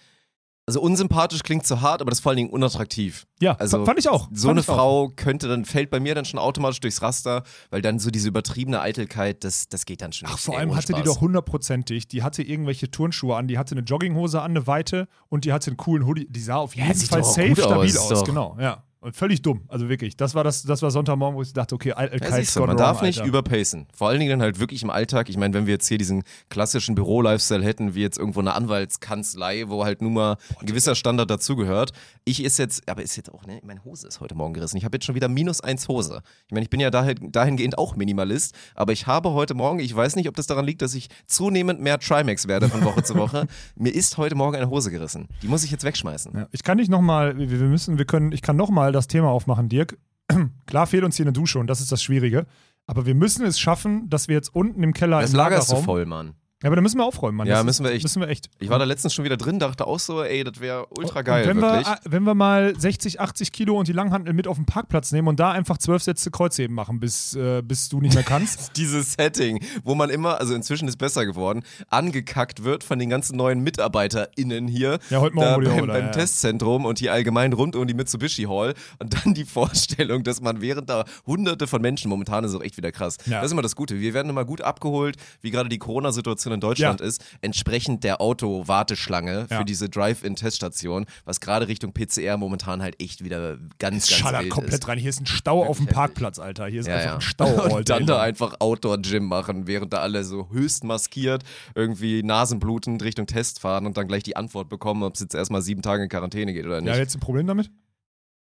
also 0.68 0.82
unsympathisch 0.82 1.44
klingt 1.44 1.68
zu 1.68 1.82
hart, 1.82 2.02
aber 2.02 2.10
das 2.10 2.18
ist 2.20 2.24
vor 2.24 2.32
allen 2.32 2.38
Dingen 2.38 2.50
unattraktiv. 2.50 3.28
Ja, 3.40 3.54
Also 3.58 3.86
fand 3.86 4.00
ich 4.00 4.10
auch. 4.10 4.30
So 4.34 4.48
fand 4.48 4.58
eine 4.58 4.62
ich 4.62 4.70
auch. 4.70 4.76
Frau 4.76 5.10
könnte 5.16 5.48
dann, 5.48 5.64
fällt 5.64 5.92
bei 5.92 6.00
mir 6.00 6.16
dann 6.16 6.26
schon 6.26 6.40
automatisch 6.40 6.80
durchs 6.80 7.04
Raster, 7.04 7.44
weil 7.70 7.84
dann 7.84 8.00
so 8.00 8.10
diese 8.10 8.28
übertriebene 8.30 8.82
Eitelkeit, 8.82 9.44
das, 9.44 9.68
das 9.70 9.86
geht 9.86 10.02
dann 10.02 10.12
schon 10.12 10.28
Ach, 10.32 10.40
vor 10.40 10.58
allem 10.58 10.76
hatte 10.76 10.94
die 10.94 11.02
Spaß. 11.02 11.06
doch 11.16 11.22
hundertprozentig, 11.22 12.08
die 12.08 12.24
hatte 12.24 12.42
irgendwelche 12.42 12.90
Turnschuhe 12.90 13.36
an, 13.36 13.48
die 13.48 13.58
hatte 13.60 13.76
eine 13.76 13.84
Jogginghose 13.86 14.42
an, 14.42 14.52
eine 14.52 14.66
weite 14.66 15.08
und 15.30 15.46
die 15.46 15.54
hatte 15.54 15.70
einen 15.70 15.78
coolen 15.78 16.08
Hoodie. 16.08 16.26
Die 16.30 16.40
sah 16.40 16.56
auf 16.56 16.76
Ja, 16.76 16.86
jeden 16.86 16.98
sieht 16.98 17.10
Fall 17.10 17.24
safe 17.24 17.56
stabil 17.56 17.98
aus, 17.98 18.12
aus, 18.12 18.24
genau, 18.24 18.58
ja. 18.60 18.84
Und 19.06 19.16
völlig 19.16 19.44
dumm, 19.44 19.62
also 19.68 19.88
wirklich. 19.88 20.18
Das 20.18 20.34
war 20.34 20.44
das, 20.44 20.64
das 20.64 20.82
war 20.82 20.90
Sonntagmorgen, 20.90 21.38
wo 21.38 21.44
ich 21.44 21.54
dachte, 21.54 21.76
okay, 21.76 21.92
Al 21.92 22.10
Ja, 22.20 22.32
siehst 22.32 22.56
du, 22.56 22.62
gone 22.62 22.72
man 22.74 22.80
wrong, 22.80 22.88
darf 22.88 23.02
nicht 23.04 23.20
Alter. 23.20 23.30
überpacen. 23.30 23.86
Vor 23.94 24.10
allen 24.10 24.18
Dingen 24.18 24.32
dann 24.32 24.42
halt 24.42 24.60
wirklich 24.60 24.82
im 24.82 24.90
Alltag. 24.90 25.30
Ich 25.30 25.38
meine, 25.38 25.54
wenn 25.54 25.68
wir 25.68 25.74
jetzt 25.74 25.88
hier 25.88 26.00
diesen 26.00 26.24
klassischen 26.50 26.96
Büro-Lifestyle 26.96 27.64
hätten, 27.64 27.94
wie 27.94 28.02
jetzt 28.02 28.18
irgendwo 28.18 28.40
eine 28.40 28.56
Anwaltskanzlei, 28.56 29.66
wo 29.68 29.86
halt 29.86 30.02
nun 30.02 30.14
mal 30.14 30.38
ein 30.60 30.66
gewisser 30.66 30.96
Standard 30.96 31.30
dazugehört. 31.30 31.92
Ich 32.24 32.44
ist 32.44 32.58
jetzt, 32.58 32.90
aber 32.90 33.04
ist 33.04 33.16
jetzt 33.16 33.32
auch, 33.32 33.46
ne, 33.46 33.62
meine 33.64 33.86
Hose 33.86 34.08
ist 34.08 34.22
heute 34.22 34.34
Morgen 34.34 34.56
gerissen. 34.56 34.78
Ich 34.78 34.86
habe 34.86 34.96
jetzt 34.96 35.06
schon 35.06 35.14
wieder 35.14 35.28
minus 35.28 35.62
eins 35.62 35.88
Hose. 35.88 36.24
Ich 36.48 36.54
meine, 36.54 36.64
ich 36.64 36.72
bin 36.72 36.80
ja 36.80 36.90
dahin, 36.90 37.32
dahingehend 37.32 37.78
auch 37.78 37.96
Minimalist, 37.96 38.56
aber 38.74 38.92
ich 38.92 39.06
habe 39.06 39.34
heute 39.34 39.54
Morgen, 39.54 39.82
ich 39.82 39.96
weiß 39.96 40.16
nicht, 40.16 40.28
ob 40.28 40.36
das 40.36 40.48
daran 40.48 40.66
liegt, 40.66 40.82
dass 40.82 40.96
ich 40.96 41.10
zunehmend 41.28 41.80
mehr 41.80 42.00
Trimax 42.00 42.48
werde 42.48 42.70
von 42.70 42.84
Woche 42.84 43.04
zu 43.04 43.14
Woche. 43.14 43.46
Mir 43.76 43.94
ist 43.94 44.18
heute 44.18 44.34
Morgen 44.34 44.56
eine 44.56 44.72
Hose 44.72 44.90
gerissen. 44.90 45.28
Die 45.44 45.48
muss 45.48 45.64
ich 45.64 45.70
jetzt 45.70 45.84
wegschmeißen. 45.84 46.32
Ja, 46.34 46.48
ich 46.50 46.64
kann 46.64 46.78
nicht 46.78 46.90
nochmal, 46.90 47.38
wir 47.38 47.48
müssen, 47.68 48.00
wir 48.00 48.06
können, 48.06 48.32
ich 48.32 48.42
kann 48.42 48.56
nochmal 48.56 48.95
das 48.96 49.08
Thema 49.08 49.30
aufmachen, 49.30 49.70
Dirk. 49.70 49.98
Klar 50.66 50.88
fehlt 50.88 51.04
uns 51.04 51.18
hier 51.18 51.26
eine 51.26 51.34
Dusche 51.34 51.60
und 51.60 51.68
das 51.68 51.82
ist 51.82 51.92
das 51.92 52.02
Schwierige. 52.02 52.46
Aber 52.88 53.06
wir 53.06 53.16
müssen 53.16 53.46
es 53.46 53.60
schaffen, 53.60 54.10
dass 54.10 54.28
wir 54.28 54.36
jetzt 54.36 54.54
unten 54.54 54.84
im 54.84 54.94
Keller 54.94 55.22
Das 55.22 55.32
im 55.32 55.38
Lager 55.38 55.58
ist 55.58 55.70
zu 55.70 55.78
voll, 55.78 56.06
Mann. 56.06 56.36
Ja, 56.64 56.70
aber 56.70 56.78
da 56.78 56.82
müssen 56.82 56.98
wir 56.98 57.04
aufräumen, 57.04 57.38
Mann. 57.38 57.48
Ja, 57.48 57.56
Das 57.56 57.66
müssen 57.66 57.84
wir 57.84 57.92
echt. 57.92 58.04
Müssen 58.04 58.22
wir 58.22 58.30
echt. 58.30 58.50
Ich 58.60 58.70
war 58.70 58.80
da 58.80 58.86
letztens 58.86 59.14
schon 59.14 59.26
wieder 59.26 59.36
drin, 59.36 59.60
dachte 59.60 59.86
auch 59.86 60.00
so, 60.00 60.24
ey, 60.24 60.42
das 60.46 60.62
wäre 60.62 60.88
ultra 60.98 61.20
Und 61.20 61.26
geil, 61.26 61.48
wenn 61.48 61.62
wirklich. 61.62 61.86
wir, 61.86 62.00
wenn 62.06 62.24
wir 62.24 62.34
mal 62.34 62.74
60, 62.80 63.20
80 63.20 63.52
Kilo 63.52 63.78
und 63.78 63.90
die 63.90 63.92
Langhantel 63.92 64.34
mit 64.34 64.48
auf 64.48 64.56
den 64.56 64.66
Parkplatz 64.66 65.12
nehmen 65.12 65.28
und 65.28 65.38
da 65.38 65.52
einfach 65.52 65.78
zwölf 65.80 66.02
Sätze 66.02 66.32
Kreuzheben 66.32 66.74
machen, 66.74 67.02
bis, 67.02 67.36
äh, 67.36 67.62
bis 67.62 67.90
du 67.90 68.00
nicht 68.00 68.16
mehr 68.16 68.24
kannst. 68.24 68.72
Dieses 68.78 69.14
Setting, 69.14 69.60
wo 69.84 69.96
man 69.96 70.10
immer, 70.10 70.40
also 70.40 70.56
inzwischen 70.56 70.88
ist 70.88 70.96
besser 70.96 71.26
geworden, 71.26 71.62
angekackt 71.90 72.64
wird 72.64 72.86
von 72.86 73.00
den 73.00 73.10
ganzen 73.10 73.36
neuen 73.36 73.60
MitarbeiterInnen 73.60 74.70
hier. 74.70 75.00
Ja, 75.10 75.20
heute 75.20 75.36
Morgen 75.36 75.66
da 75.66 75.72
beim, 75.76 75.88
beim 75.88 76.06
ja. 76.06 76.12
Testzentrum 76.12 76.86
und 76.86 77.00
hier 77.00 77.12
allgemein 77.12 77.52
rund 77.52 77.76
um 77.76 77.86
die 77.86 77.94
Mitsubishi 77.94 78.44
Hall. 78.44 78.76
Und 79.00 79.14
dann 79.14 79.34
die 79.34 79.46
Vorstellung, 79.46 80.24
dass 80.24 80.40
man 80.40 80.62
während 80.62 80.90
da 80.90 81.04
hunderte 81.28 81.68
von 81.68 81.82
Menschen, 81.82 82.08
momentan 82.10 82.46
ist 82.46 82.52
es 82.52 82.58
auch 82.58 82.64
echt 82.64 82.78
wieder 82.78 82.94
krass. 82.94 83.18
Ja. 83.26 83.40
Das 83.42 83.48
ist 83.48 83.52
immer 83.52 83.62
das 83.62 83.76
Gute. 83.76 84.00
Wir 84.00 84.14
werden 84.14 84.30
immer 84.30 84.46
gut 84.46 84.62
abgeholt, 84.62 85.18
wie 85.42 85.52
gerade 85.52 85.68
die 85.68 85.80
Corona-Situation 85.80 86.45
in 86.54 86.60
Deutschland 86.60 87.00
Ja. 87.02 87.06
ist, 87.08 87.24
entsprechend 87.42 88.04
der 88.04 88.22
Auto-Warteschlange 88.22 89.48
Ja. 89.50 89.58
für 89.60 89.66
diese 89.66 89.90
Drive-In-Teststation, 89.90 91.06
was 91.26 91.40
gerade 91.40 91.68
Richtung 91.68 91.94
PCR 91.94 92.38
momentan 92.38 92.82
halt 92.82 93.02
echt 93.02 93.24
wieder 93.24 93.58
ganz, 93.80 94.04
Es 94.06 94.10
ganz 94.10 94.20
schallert 94.20 94.42
wild 94.44 94.52
komplett 94.54 94.74
ist. 94.82 94.88
rein. 94.88 94.98
Hier 94.98 95.10
ist 95.10 95.22
ein 95.22 95.26
Stau 95.26 95.64
auf 95.66 95.78
dem. 95.78 95.88
Parkplatz, 95.88 96.40
Alter. 96.40 96.68
Hier 96.68 96.82
ist 96.82 96.88
Ja, 96.88 96.96
einfach 96.98 97.16
ein 97.16 97.22
Stau. 97.22 97.46
all 97.58 97.72
Und 97.76 97.90
dann 97.90 98.06
da 98.06 98.22
einfach 98.22 98.56
Outdoor-Gym 98.60 99.26
machen, 99.26 99.68
während 99.68 99.94
da 99.94 100.00
alle 100.00 100.24
so 100.24 100.50
höchst 100.52 100.84
maskiert 100.84 101.44
irgendwie 101.76 102.24
nasenblutend 102.24 103.02
Richtung 103.04 103.28
Test 103.28 103.60
fahren 103.60 103.86
und 103.86 103.98
dann 103.98 104.08
gleich 104.08 104.24
die 104.24 104.36
Antwort 104.36 104.70
bekommen, 104.70 105.04
ob 105.04 105.14
es 105.16 105.22
jetzt 105.22 105.36
erstmal 105.36 105.62
sieben 105.62 105.82
Tage 105.82 106.04
in 106.04 106.10
Quarantäne 106.10 106.54
geht 106.54 106.66
oder 106.66 106.82
nicht. 106.82 106.94
Ja, 106.94 106.98
jetzt 107.00 107.16
ein 107.16 107.20
Problem 107.20 107.48
damit? 107.48 107.70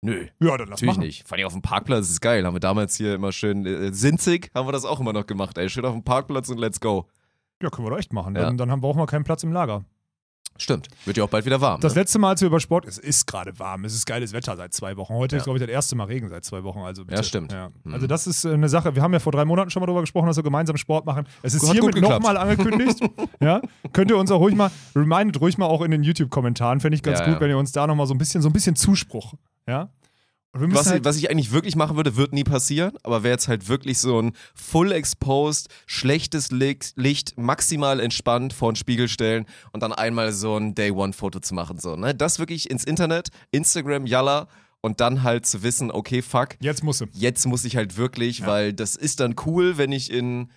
Nö. 0.01 0.25
Ja, 0.39 0.57
dann 0.57 0.67
lass 0.67 0.69
Natürlich 0.81 0.87
machen. 0.87 0.99
nicht. 1.05 1.27
Vor 1.27 1.37
allem 1.37 1.47
auf 1.47 1.53
dem 1.53 1.61
Parkplatz 1.61 2.09
ist 2.09 2.21
geil. 2.21 2.45
Haben 2.45 2.53
wir 2.55 2.59
damals 2.59 2.95
hier 2.95 3.15
immer 3.15 3.31
schön 3.31 3.65
äh, 3.65 3.91
Sinzig, 3.91 4.51
haben 4.53 4.67
wir 4.67 4.71
das 4.71 4.85
auch 4.85 4.99
immer 4.99 5.13
noch 5.13 5.25
gemacht. 5.25 5.57
Ey, 5.57 5.69
schön 5.69 5.85
auf 5.85 5.93
dem 5.93 6.03
Parkplatz 6.03 6.49
und 6.49 6.59
let's 6.59 6.79
go. 6.79 7.07
Ja, 7.61 7.69
können 7.69 7.87
wir 7.87 7.91
doch 7.91 7.97
echt 7.99 8.13
machen. 8.13 8.35
Ja. 8.35 8.43
Dann, 8.43 8.57
dann 8.57 8.71
haben 8.71 8.83
wir 8.83 8.87
auch 8.87 8.95
mal 8.95 9.05
keinen 9.05 9.23
Platz 9.23 9.43
im 9.43 9.51
Lager. 9.53 9.85
Stimmt. 10.57 10.87
Wird 11.03 11.17
ja 11.17 11.25
auch 11.25 11.29
bald 11.29 11.45
wieder 11.45 11.59
warm. 11.59 11.81
Das 11.81 11.95
ne? 11.95 12.01
letzte 12.01 12.17
Mal, 12.17 12.29
als 12.29 12.41
wir 12.41 12.47
über 12.47 12.61
Sport, 12.61 12.85
es 12.85 12.97
ist 12.97 13.27
gerade 13.27 13.59
warm, 13.59 13.83
es 13.83 13.93
ist 13.93 14.05
geiles 14.05 14.31
Wetter 14.31 14.55
seit 14.55 14.73
zwei 14.73 14.95
Wochen. 14.95 15.13
Heute 15.13 15.35
Ja. 15.35 15.39
ist, 15.39 15.43
glaube 15.43 15.59
ich, 15.59 15.65
das 15.65 15.69
erste 15.69 15.97
Mal 15.97 16.05
Regen 16.05 16.29
seit 16.29 16.45
zwei 16.45 16.63
Wochen. 16.63 16.79
Also 16.79 17.03
bitte. 17.03 17.17
Ja, 17.17 17.23
stimmt. 17.23 17.51
Ja. 17.51 17.71
Mhm. 17.83 17.93
Also 17.93 18.07
das 18.07 18.25
ist 18.25 18.45
äh, 18.45 18.53
eine 18.53 18.69
Sache, 18.69 18.95
wir 18.95 19.01
haben 19.03 19.11
ja 19.11 19.19
vor 19.19 19.33
drei 19.33 19.43
Monaten 19.43 19.69
schon 19.69 19.81
mal 19.81 19.87
darüber 19.87 19.99
gesprochen, 20.01 20.27
dass 20.27 20.37
wir 20.37 20.43
gemeinsam 20.43 20.77
Sport 20.77 21.05
machen. 21.05 21.27
Es 21.41 21.53
ist 21.55 21.67
Hat 21.67 21.73
hiermit 21.73 21.99
nochmal 21.99 22.37
angekündigt. 22.37 22.99
ja. 23.41 23.61
Könnt 23.91 24.11
ihr 24.11 24.17
uns 24.17 24.31
auch 24.31 24.39
ruhig 24.39 24.55
mal, 24.55 24.71
remindet 24.95 25.41
ruhig 25.41 25.57
mal 25.57 25.65
auch 25.65 25.81
in 25.81 25.91
den 25.91 26.03
YouTube-Kommentaren, 26.03 26.79
fände 26.79 26.95
ich 26.95 27.03
ganz 27.03 27.19
Ja, 27.19 27.25
gut, 27.25 27.41
wenn 27.41 27.49
ihr 27.49 27.57
uns 27.57 27.73
da 27.73 27.85
nochmal 27.85 28.07
so 28.07 28.13
ein 28.13 28.17
bisschen, 28.17 28.41
so 28.41 28.47
ein 28.47 28.53
bisschen 28.53 28.77
Zuspruch, 28.77 29.33
ja. 29.67 29.89
Was, 30.57 30.85
ich, 30.85 30.91
halt, 30.93 31.05
was 31.05 31.17
ich 31.17 31.29
eigentlich 31.29 31.51
wirklich 31.51 31.75
machen 31.75 31.97
würde, 31.97 32.15
wird 32.15 32.31
nie 32.31 32.45
passieren, 32.45 32.93
aber 33.03 33.23
wäre 33.23 33.33
jetzt 33.33 33.47
halt 33.47 33.67
wirklich 33.67 33.99
so 33.99 34.21
ein 34.21 34.31
full 34.53 34.93
exposed, 34.93 35.67
schlechtes 35.85 36.49
Licht, 36.51 37.37
maximal 37.37 37.99
entspannt 37.99 38.53
vor 38.53 38.71
den 38.71 38.77
Spiegel 38.77 39.09
stellen 39.09 39.45
und 39.73 39.83
dann 39.83 39.91
einmal 39.91 40.31
so 40.31 40.55
ein 40.55 40.73
Day 40.73 40.91
One 40.91 41.13
Foto 41.13 41.39
zu 41.39 41.53
machen. 41.53 41.79
So, 41.79 41.95
ne? 41.97 42.15
Das 42.15 42.39
wirklich 42.39 42.69
ins 42.69 42.85
Internet, 42.85 43.29
Instagram, 43.51 44.05
Yalla 44.05 44.47
und 44.79 45.01
dann 45.01 45.23
halt 45.23 45.45
zu 45.45 45.63
wissen, 45.63 45.91
okay, 45.91 46.21
fuck, 46.21 46.49
jetzt 46.59 46.83
muss 46.83 46.99
sie. 46.99 47.07
jetzt 47.13 47.45
muss 47.47 47.65
ich 47.65 47.75
halt 47.75 47.97
wirklich, 47.97 48.45
weil 48.45 48.71
das 48.71 48.95
ist 48.95 49.19
dann 49.19 49.35
cool, 49.45 49.77
wenn 49.77 49.91
ich 49.91 50.11
in 50.11 50.49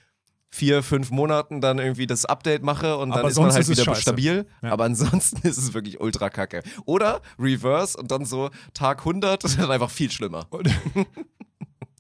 vier, 0.50 0.83
fünf 0.83 1.11
Monaten 1.11 1.61
dann 1.61 1.78
irgendwie 1.78 2.07
das 2.07 2.25
Update 2.25 2.62
mache 2.62 2.97
und 2.97 3.11
dann 3.11 3.21
Aber 3.21 3.28
ist 3.28 3.38
man 3.38 3.52
halt 3.52 3.69
ist 3.69 3.69
wieder 3.69 3.95
stabil. 3.95 4.47
Ja. 4.62 4.71
Aber 4.73 4.85
ansonsten 4.85 5.37
ist 5.47 5.59
es 5.59 5.75
wirklich 5.75 6.00
ultra 6.00 6.31
kacke. 6.31 6.62
Oder 6.87 7.21
Reverse 7.38 7.99
und 7.99 8.11
dann 8.11 8.25
so 8.25 8.50
Tag 8.75 9.00
100 9.00 9.45
und 9.45 9.59
dann 9.59 9.71
einfach 9.71 9.90
viel 9.90 10.11
schlimmer. 10.11 10.47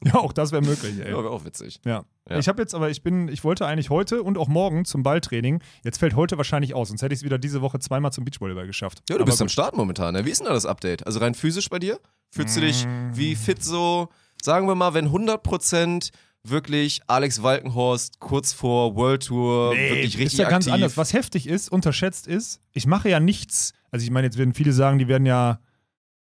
Ja, 0.04 0.14
auch 0.14 0.32
das 0.32 0.52
wäre 0.52 0.62
möglich, 0.62 0.94
ey. 1.00 1.10
Ja, 1.10 1.16
wäre 1.16 1.30
auch 1.30 1.44
witzig. 1.44 1.80
Ja. 1.84 2.04
Ja. 2.30 2.38
Ich 2.38 2.46
habe 2.46 2.62
jetzt 2.62 2.72
aber, 2.74 2.88
ich 2.88 3.02
bin, 3.02 3.26
ich 3.28 3.42
wollte 3.42 3.66
eigentlich 3.66 3.90
heute 3.90 4.22
und 4.22 4.38
auch 4.38 4.46
morgen 4.46 4.84
zum 4.84 5.02
Balltraining. 5.02 5.60
Jetzt 5.82 5.98
fällt 5.98 6.14
heute 6.14 6.36
wahrscheinlich 6.36 6.72
aus, 6.74 6.88
sonst 6.88 7.02
hätte 7.02 7.14
ich 7.14 7.20
es 7.20 7.24
wieder 7.24 7.36
diese 7.38 7.62
Woche 7.62 7.80
zweimal 7.80 8.12
zum 8.12 8.24
Beachvolleyball 8.24 8.66
geschafft. 8.68 9.02
Ja, 9.08 9.16
du 9.16 9.22
Aber 9.22 9.24
bist 9.30 9.40
am 9.40 9.46
gut. 9.46 9.52
Start 9.52 9.76
momentan. 9.76 10.14
Ne? 10.14 10.24
Wie 10.24 10.30
ist 10.30 10.38
denn 10.38 10.46
da 10.46 10.52
das 10.52 10.66
Update? 10.66 11.04
Also 11.06 11.18
rein 11.18 11.34
physisch 11.34 11.68
bei 11.68 11.80
dir? 11.80 11.98
Fühlst 12.30 12.56
du 12.56 12.60
dich 12.60 12.86
Mm. 12.86 13.10
wie 13.14 13.34
fit 13.34 13.64
so? 13.64 14.08
Sagen 14.40 14.68
wir 14.68 14.76
mal, 14.76 14.94
wenn 14.94 15.08
100% 15.08 16.10
wirklich 16.50 17.00
Alex 17.06 17.42
Walkenhorst 17.42 18.20
kurz 18.20 18.52
vor 18.52 18.96
World 18.96 19.26
Tour 19.26 19.72
wirklich 19.72 20.18
richtig 20.18 20.24
ist 20.24 20.38
ja 20.38 20.48
ganz 20.48 20.66
aktiv. 20.66 20.74
anders. 20.74 20.96
Was 20.96 21.12
heftig 21.12 21.46
ist, 21.46 21.70
unterschätzt 21.70 22.26
ist, 22.26 22.60
ich 22.72 22.86
mache 22.86 23.08
ja 23.08 23.20
nichts, 23.20 23.72
also 23.90 24.04
ich 24.04 24.10
meine, 24.10 24.26
jetzt 24.26 24.38
werden 24.38 24.54
viele 24.54 24.72
sagen, 24.72 24.98
die 24.98 25.08
werden 25.08 25.26
ja, 25.26 25.60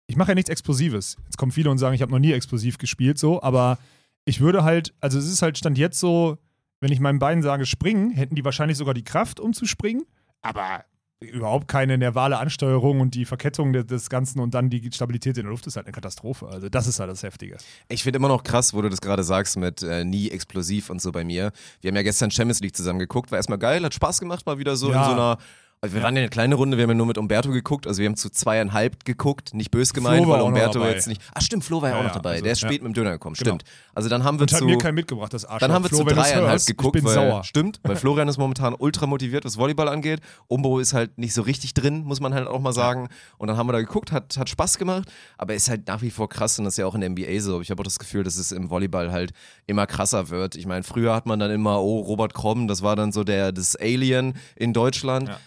ich 0.07 0.17
mache 0.17 0.31
ja 0.31 0.35
nichts 0.35 0.51
Explosives. 0.51 1.17
Jetzt 1.25 1.37
kommen 1.39 1.53
viele 1.53 1.71
und 1.71 1.79
sagen, 1.79 1.95
ich 1.95 2.03
habe 2.03 2.13
noch 2.13 2.19
nie 2.19 2.33
explosiv 2.33 2.79
gespielt, 2.79 3.19
so, 3.19 3.43
aber 3.43 3.79
ich 4.25 4.41
würde 4.41 4.65
halt, 4.65 4.95
also 5.01 5.19
es 5.19 5.31
ist 5.31 5.43
halt 5.43 5.59
Stand 5.59 5.79
jetzt 5.79 6.01
so, 6.01 6.39
wenn 6.81 6.93
ich 6.93 7.01
meinen 7.01 7.19
Beinen 7.19 7.43
sage, 7.43 7.67
springen, 7.67 8.11
hätten 8.11 8.35
die 8.35 8.45
wahrscheinlich 8.45 8.79
sogar 8.79 8.95
die 8.95 9.05
Kraft, 9.05 9.41
um 9.41 9.53
zu 9.53 9.67
springen, 9.67 10.05
aber 10.43 10.85
überhaupt 11.21 11.67
keine 11.69 11.99
nervale 11.99 12.39
Ansteuerung 12.39 13.01
und 13.01 13.15
die 13.15 13.25
Verkettung 13.25 13.73
des, 13.73 14.09
Ganzen 14.09 14.39
und 14.41 14.55
dann 14.55 14.71
die 14.71 14.89
Stabilität 14.93 15.37
in 15.37 15.43
der 15.45 15.51
Luft 15.51 15.67
ist 15.67 15.77
halt 15.77 15.87
eine 15.87 15.93
Katastrophe. 15.93 16.47
Also 16.49 16.69
das 16.69 16.87
ist 16.87 17.01
halt 17.01 17.11
das 17.11 17.23
Heftige. 17.23 17.57
Ich 17.89 18.05
finde 18.05 18.19
immer 18.19 18.29
noch 18.29 18.45
krass, 18.45 18.73
wo 18.73 18.83
du 18.83 18.89
das 18.89 19.01
gerade 19.01 19.25
sagst 19.25 19.57
mit 19.57 19.83
äh, 19.83 20.05
nie 20.05 20.31
explosiv 20.31 20.91
und 20.91 21.03
so 21.03 21.11
bei 21.11 21.25
mir. 21.25 21.53
Wir 21.81 21.89
haben 21.89 21.97
ja 21.97 22.03
gestern 22.03 22.31
Champions 22.31 22.61
League 22.61 22.77
zusammen 22.77 23.01
geguckt, 23.01 23.33
war 23.33 23.39
erstmal 23.39 23.59
geil, 23.59 23.83
hat 23.85 23.95
Spaß 23.95 24.21
gemacht, 24.21 24.47
mal 24.47 24.59
wieder 24.59 24.77
so 24.77 24.91
Ja. 24.93 24.99
in 25.01 25.05
so 25.07 25.13
einer. 25.13 25.39
Also 25.81 25.95
wir 25.95 26.03
waren 26.03 26.17
ja 26.17 26.23
eine 26.23 26.29
kleine 26.29 26.57
Runde, 26.57 26.77
wir 26.77 26.83
haben 26.83 26.91
ja 26.91 26.95
nur 26.97 27.07
mit 27.07 27.19
Umberto 27.19 27.51
geguckt, 27.51 27.87
also 27.87 28.01
wir 28.01 28.09
haben 28.09 28.17
zu 28.17 28.31
zweieinhalb 28.31 29.05
geguckt, 29.05 29.55
nicht 29.55 29.71
bös 29.71 29.95
gemeint, 29.95 30.27
weil 30.27 30.41
Umberto 30.41 30.85
jetzt 30.85 31.07
nicht. 31.07 31.23
Ach 31.35 31.41
stimmt, 31.41 31.63
Flo 31.63 31.81
war 31.81 31.91
ja, 31.91 31.95
Ja, 31.95 32.01
auch 32.01 32.05
noch 32.05 32.11
ja, 32.11 32.15
dabei, 32.17 32.31
also, 32.33 32.43
der 32.43 32.53
ist 32.53 32.63
ja. 32.63 32.69
spät 32.69 32.83
mit 32.83 32.91
dem 32.91 32.95
Döner 32.95 33.13
gekommen, 33.13 33.37
Genau. 33.39 33.51
stimmt. 33.51 33.65
Also 33.95 34.09
dann 34.09 34.25
haben 34.25 34.39
wir 34.39 34.43
Und 34.43 34.53
hat 34.53 34.59
zu. 34.59 34.65
mir 34.65 34.77
keinen 34.79 34.97
mitgebracht, 34.97 35.33
das 35.33 35.45
Arschloch. 35.45 35.61
Dann 35.61 35.73
haben 35.73 35.85
wir 35.85 35.89
Flo, 35.91 35.99
zu 35.99 36.05
dreieinhalb 36.05 36.49
hörst, 36.51 36.67
geguckt, 36.67 36.97
ich 36.97 37.03
bin 37.05 37.09
weil, 37.09 37.15
sauer. 37.15 37.45
stimmt, 37.45 37.79
weil 37.85 37.95
Florian 37.97 38.27
ist 38.27 38.39
momentan 38.39 38.75
ultra 38.77 39.07
motiviert, 39.07 39.45
was 39.45 39.57
Volleyball 39.57 39.89
angeht. 39.89 40.19
Umbo 40.49 40.81
ist 40.81 40.95
halt 40.95 41.17
nicht 41.17 41.33
so 41.33 41.43
richtig 41.43 41.75
drin, 41.75 42.03
muss 42.03 42.19
man 42.21 42.35
halt 42.35 42.49
auch 42.49 42.61
mal 42.61 42.73
sagen. 42.73 43.09
Und 43.37 43.47
dann 43.47 43.57
haben 43.57 43.69
wir 43.69 43.73
da 43.73 43.81
geguckt, 43.81 44.11
hat, 44.11 44.37
hat 44.37 44.49
Spaß 44.49 44.79
gemacht, 44.79 45.09
aber 45.37 45.55
ist 45.55 45.69
halt 45.71 45.87
nach 45.87 46.03
wie 46.03 46.11
vor 46.11 46.29
krass 46.29 46.59
und 46.59 46.65
das 46.65 46.75
ist 46.75 46.79
ja 46.79 46.87
auch 46.87 46.97
in 46.97 47.03
der 47.03 47.11
NBA 47.11 47.39
so. 47.41 47.61
Ich 47.61 47.71
habe 47.71 47.81
auch 47.81 47.85
das 47.85 48.01
Gefühl, 48.01 48.25
dass 48.25 48.37
es 48.37 48.51
im 48.51 48.69
Volleyball 48.69 49.13
halt 49.13 49.33
immer 49.69 49.87
krasser 49.87 50.29
wird. 50.29 50.57
Ich 50.57 50.67
meine, 50.67 50.83
früher 50.83 51.15
hat 51.15 51.27
man 51.27 51.39
dann 51.39 51.53
immer, 51.53 51.81
oh, 51.81 52.01
Robert 52.01 52.35
Kromm, 52.35 52.67
das 52.67 52.83
war 52.83 52.97
dann 52.97 53.13
so 53.13 53.23
der, 53.23 53.53
das 53.53 53.77
Alien 53.77 54.35
in 54.57 54.73
Deutschland. 54.73 55.29
Ja. 55.29 55.39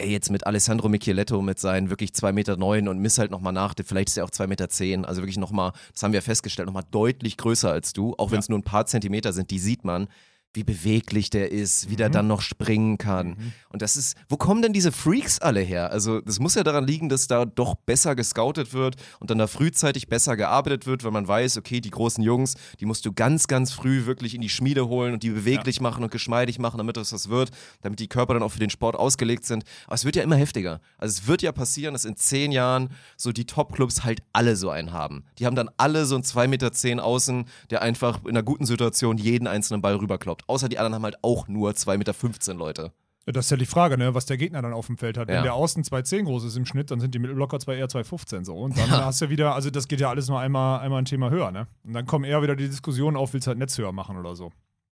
Ey, 0.00 0.12
jetzt 0.12 0.30
mit 0.30 0.46
Alessandro 0.46 0.88
Micheletto 0.88 1.42
mit 1.42 1.58
seinen 1.58 1.90
wirklich 1.90 2.10
2,9 2.10 2.32
Meter 2.32 2.56
neun 2.56 2.86
und 2.86 3.00
miss 3.00 3.18
halt 3.18 3.32
nochmal 3.32 3.52
nach, 3.52 3.74
vielleicht 3.84 4.10
ist 4.10 4.16
er 4.16 4.24
auch 4.24 4.30
2,10 4.30 4.46
Meter, 4.46 4.68
zehn, 4.68 5.04
also 5.04 5.22
wirklich 5.22 5.38
nochmal, 5.38 5.72
das 5.92 6.04
haben 6.04 6.12
wir 6.12 6.22
festgestellt, 6.22 6.66
nochmal 6.66 6.84
deutlich 6.92 7.36
größer 7.36 7.72
als 7.72 7.94
du, 7.94 8.14
auch 8.16 8.30
wenn 8.30 8.38
es 8.38 8.48
nur 8.48 8.60
ein 8.60 8.62
paar 8.62 8.86
Zentimeter 8.86 9.32
sind, 9.32 9.50
die 9.50 9.58
sieht 9.58 9.84
man, 9.84 10.06
wie 10.54 10.64
beweglich 10.64 11.30
der 11.30 11.52
ist, 11.52 11.90
wie 11.90 11.96
der 11.96 12.08
dann 12.08 12.26
noch 12.26 12.40
springen 12.40 12.96
kann. 12.98 13.52
Und 13.68 13.82
das 13.82 13.96
ist, 13.96 14.16
wo 14.28 14.36
kommen 14.36 14.62
denn 14.62 14.72
diese 14.72 14.92
Freaks 14.92 15.38
alle 15.38 15.60
her? 15.60 15.92
Also, 15.92 16.20
das 16.20 16.40
muss 16.40 16.54
ja 16.54 16.64
daran 16.64 16.86
liegen, 16.86 17.08
dass 17.08 17.28
da 17.28 17.44
doch 17.44 17.74
besser 17.74 18.16
gescoutet 18.16 18.72
wird 18.72 18.96
und 19.20 19.30
dann 19.30 19.38
da 19.38 19.46
frühzeitig 19.46 20.08
besser 20.08 20.36
gearbeitet 20.36 20.86
wird, 20.86 21.04
weil 21.04 21.10
man 21.10 21.28
weiß, 21.28 21.58
okay, 21.58 21.80
die 21.80 21.90
großen 21.90 22.24
Jungs, 22.24 22.54
die 22.80 22.86
musst 22.86 23.04
du 23.04 23.12
ganz, 23.12 23.46
ganz 23.46 23.72
früh 23.72 24.06
wirklich 24.06 24.34
in 24.34 24.40
die 24.40 24.48
Schmiede 24.48 24.88
holen 24.88 25.12
und 25.12 25.22
die 25.22 25.30
beweglich 25.30 25.80
machen 25.80 26.02
und 26.02 26.10
geschmeidig 26.10 26.58
machen, 26.58 26.78
damit 26.78 26.96
das 26.96 27.12
was 27.12 27.28
wird, 27.28 27.50
damit 27.82 28.00
die 28.00 28.08
Körper 28.08 28.34
dann 28.34 28.42
auch 28.42 28.52
für 28.52 28.58
den 28.58 28.70
Sport 28.70 28.96
ausgelegt 28.96 29.44
sind. 29.44 29.64
Aber 29.86 29.96
es 29.96 30.04
wird 30.04 30.16
ja 30.16 30.22
immer 30.22 30.36
heftiger. 30.36 30.80
Also, 30.96 31.20
es 31.20 31.28
wird 31.28 31.42
ja 31.42 31.52
passieren, 31.52 31.92
dass 31.92 32.06
in 32.06 32.16
zehn 32.16 32.52
Jahren 32.52 32.88
so 33.16 33.32
die 33.32 33.44
Top-Clubs 33.44 34.02
halt 34.02 34.22
alle 34.32 34.56
so 34.56 34.70
einen 34.70 34.92
haben. 34.92 35.24
Die 35.38 35.46
haben 35.46 35.56
dann 35.56 35.70
alle 35.76 36.06
so 36.06 36.14
einen 36.14 36.24
2,10 36.24 36.48
Meter 36.48 36.72
zehn 36.72 37.00
Außen, 37.00 37.44
der 37.70 37.82
einfach 37.82 38.24
in 38.24 38.30
einer 38.30 38.42
guten 38.42 38.64
Situation 38.64 39.18
jeden 39.18 39.46
einzelnen 39.46 39.82
Ball 39.82 39.96
rüberkloppt. 39.96 40.37
Außer 40.46 40.68
die 40.68 40.78
anderen 40.78 40.94
haben 40.94 41.04
halt 41.04 41.18
auch 41.22 41.48
nur 41.48 41.70
2,15 41.70 41.96
Meter 41.98 42.54
Leute. 42.54 42.92
Ja, 43.26 43.32
Das 43.32 43.46
ist 43.46 43.50
ja 43.50 43.56
die 43.56 43.66
Frage, 43.66 43.98
ne, 43.98 44.14
was 44.14 44.26
der 44.26 44.38
Gegner 44.38 44.62
dann 44.62 44.72
auf 44.72 44.86
dem 44.86 44.96
Feld 44.96 45.18
hat. 45.18 45.28
Ja. 45.28 45.36
Wenn 45.36 45.42
der 45.42 45.54
Außen 45.54 45.84
2,10 45.84 46.24
groß 46.24 46.44
ist 46.44 46.56
im 46.56 46.64
Schnitt, 46.64 46.90
dann 46.90 47.00
sind 47.00 47.14
die 47.14 47.18
Mittelblocker 47.18 47.60
zwar 47.60 47.74
eher 47.74 47.86
2,15 47.88 48.44
so. 48.44 48.56
Und 48.56 48.78
dann 48.78 48.90
hast 48.90 49.20
du 49.20 49.28
wieder, 49.28 49.54
also 49.54 49.70
das 49.70 49.86
geht 49.88 50.00
ja 50.00 50.08
alles 50.08 50.28
nur 50.28 50.40
einmal, 50.40 50.80
einmal 50.80 51.02
ein 51.02 51.04
Thema 51.04 51.30
höher, 51.30 51.50
ne? 51.50 51.66
Und 51.84 51.92
dann 51.92 52.06
kommen 52.06 52.24
eher 52.24 52.42
wieder 52.42 52.56
die 52.56 52.68
Diskussionen 52.68 53.16
auf, 53.16 53.34
willst 53.34 53.46
du 53.46 53.50
halt 53.50 53.58
Netz 53.58 53.76
höher 53.76 53.92
machen 53.92 54.16
oder 54.16 54.34
so. 54.34 54.50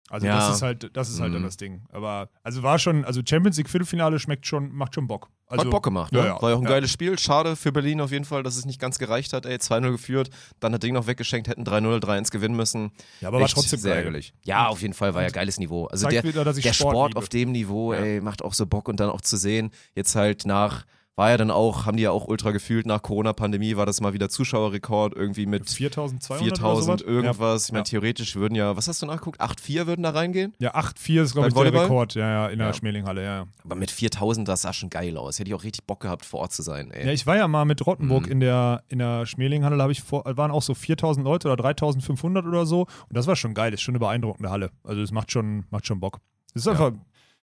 Also 0.10 0.28
Ja. 0.28 0.38
das 0.38 0.56
ist 0.58 0.62
halt, 0.62 0.96
das 0.96 1.10
ist 1.10 1.20
halt 1.20 1.34
dann 1.34 1.42
Mhm. 1.42 1.46
das 1.46 1.58
Ding. 1.58 1.84
Aber 1.92 2.30
also 2.44 2.62
war 2.62 2.78
schon, 2.78 3.04
also 3.06 3.22
Champions 3.28 3.58
League 3.58 3.70
Viertelfinale 3.70 4.20
schmeckt 4.20 4.46
schon, 4.46 4.72
macht 4.74 4.94
schon 4.96 5.08
Bock. 5.08 5.30
Also, 5.48 5.66
Hat 5.66 5.72
Bock 5.72 5.84
gemacht, 5.84 6.12
ne? 6.12 6.20
Ja, 6.20 6.26
ja. 6.26 6.42
War 6.42 6.50
ja 6.52 6.56
auch 6.56 6.62
ein 6.62 6.66
geiles 6.66 6.92
Spiel. 6.92 7.18
Schade 7.20 7.56
für 7.56 7.72
Berlin 7.72 8.02
auf 8.02 8.12
jeden 8.12 8.26
Fall, 8.26 8.42
dass 8.44 8.58
es 8.58 8.66
nicht 8.66 8.80
ganz 8.80 8.98
gereicht 8.98 9.34
hat. 9.34 9.46
Ey, 9.46 9.58
2-0 9.60 9.92
geführt, 9.92 10.30
dann 10.60 10.72
das 10.72 10.80
Ding 10.80 10.94
noch 10.94 11.06
weggeschenkt, 11.06 11.48
hätten 11.48 11.64
3-0, 11.64 12.00
3-1 12.00 12.32
gewinnen 12.32 12.56
müssen. 12.56 12.92
Ja, 13.22 13.28
aber 13.28 13.38
war 13.38 13.46
Echt 13.46 13.54
trotzdem 13.56 13.80
sehr 13.80 13.96
ärgerlich. 13.96 14.34
Ja, 14.44 14.68
auf 14.68 14.82
jeden 14.82 14.94
Fall 14.94 15.14
war 15.14 15.22
ja 15.22 15.30
geiles 15.30 15.60
Niveau. 15.60 15.86
Also 15.86 16.08
der, 16.08 16.24
wieder, 16.24 16.44
der 16.44 16.54
Sport 16.74 16.76
Sport, 16.76 17.16
auf 17.16 17.30
dem 17.30 17.52
Niveau, 17.52 17.94
ey, 17.94 18.20
macht 18.22 18.44
auch 18.44 18.54
so 18.54 18.66
Bock 18.66 18.88
und 18.90 19.00
dann 19.00 19.10
auch 19.10 19.22
zu 19.22 19.38
sehen, 19.38 19.70
jetzt 19.96 20.16
halt 20.16 20.46
nach, 20.46 20.86
war 21.16 21.30
ja 21.30 21.38
dann 21.38 21.52
auch, 21.52 21.86
haben 21.86 21.96
die 21.98 22.04
ja 22.04 22.12
auch 22.12 22.28
ultra 22.28 22.50
gefühlt, 22.52 22.88
nach 22.88 23.02
Corona-Pandemie 23.04 23.76
war 23.76 23.86
das 23.86 24.02
mal 24.02 24.14
wieder 24.14 24.30
Zuschauerrekord 24.30 25.14
irgendwie 25.16 25.46
mit 25.46 25.70
4200 25.70 26.32
oder 26.32 26.56
4000 26.58 27.00
sowas? 27.00 27.08
irgendwas. 27.14 27.66
Ich 27.68 27.72
meine, 27.72 27.80
Ja. 27.82 27.84
theoretisch 27.84 28.36
würden 28.36 28.56
ja, 28.56 28.76
was 28.76 28.88
hast 28.88 29.02
du 29.02 29.06
nachgeguckt? 29.06 29.40
8-4 29.40 29.86
würden 29.86 30.02
da 30.04 30.10
reingehen? 30.10 30.54
Ja, 30.58 30.74
8-4 30.74 31.22
ist, 31.24 31.34
glaube 31.34 31.50
ich, 31.50 31.54
der 31.54 31.60
Volleyball? 31.62 31.84
Rekord, 31.84 32.16
ja, 32.16 32.28
ja, 32.30 32.48
in 32.48 32.58
der 32.58 32.68
Ja. 32.70 32.74
Schmelinghalle, 32.74 33.24
ja, 33.24 33.36
ja. 33.42 33.46
Aber 33.64 33.76
mit 33.76 33.92
4000, 33.92 34.48
das 34.48 34.64
sah 34.64 34.74
schon 34.74 34.90
geil 34.90 35.16
aus. 35.18 35.38
Hätte 35.38 35.50
ich 35.50 35.56
auch 35.56 35.64
richtig 35.64 35.86
Bock 35.86 36.00
gehabt, 36.00 36.26
vor 36.26 36.40
Ort 36.40 36.54
zu 36.54 36.64
sein, 36.64 36.90
ey. 36.92 37.06
Ja, 37.06 37.12
ich 37.12 37.28
war 37.28 37.38
ja 37.38 37.48
mal 37.48 37.66
mit 37.66 37.86
Rottenburg 37.86 38.26
Mhm. 38.26 38.32
in 38.32 38.40
der, 38.40 38.84
in 38.90 38.98
der 39.00 39.26
Schmelinghalle, 39.28 39.78
da 39.78 39.84
habe 39.84 39.92
ich 39.92 40.02
vor, 40.02 40.24
waren 40.26 40.50
auch 40.52 40.64
so 40.64 40.74
4000 40.74 41.24
Leute 41.24 41.48
oder 41.48 41.58
3500 41.58 42.46
oder 42.46 42.66
so. 42.66 42.82
Und 42.82 42.90
das 43.12 43.28
war 43.28 43.36
schon 43.36 43.54
geil, 43.54 43.72
ist 43.74 43.82
schon 43.82 43.94
eine 43.94 44.00
beeindruckende 44.00 44.50
Halle. 44.50 44.72
Also 44.84 45.02
es 45.02 45.12
macht 45.12 45.32
schon, 45.32 45.66
macht 45.70 45.86
schon 45.86 46.00
Bock. 46.00 46.18
Es 46.56 46.62
ist 46.62 46.66
Ja. 46.66 46.72
einfach, 46.72 46.92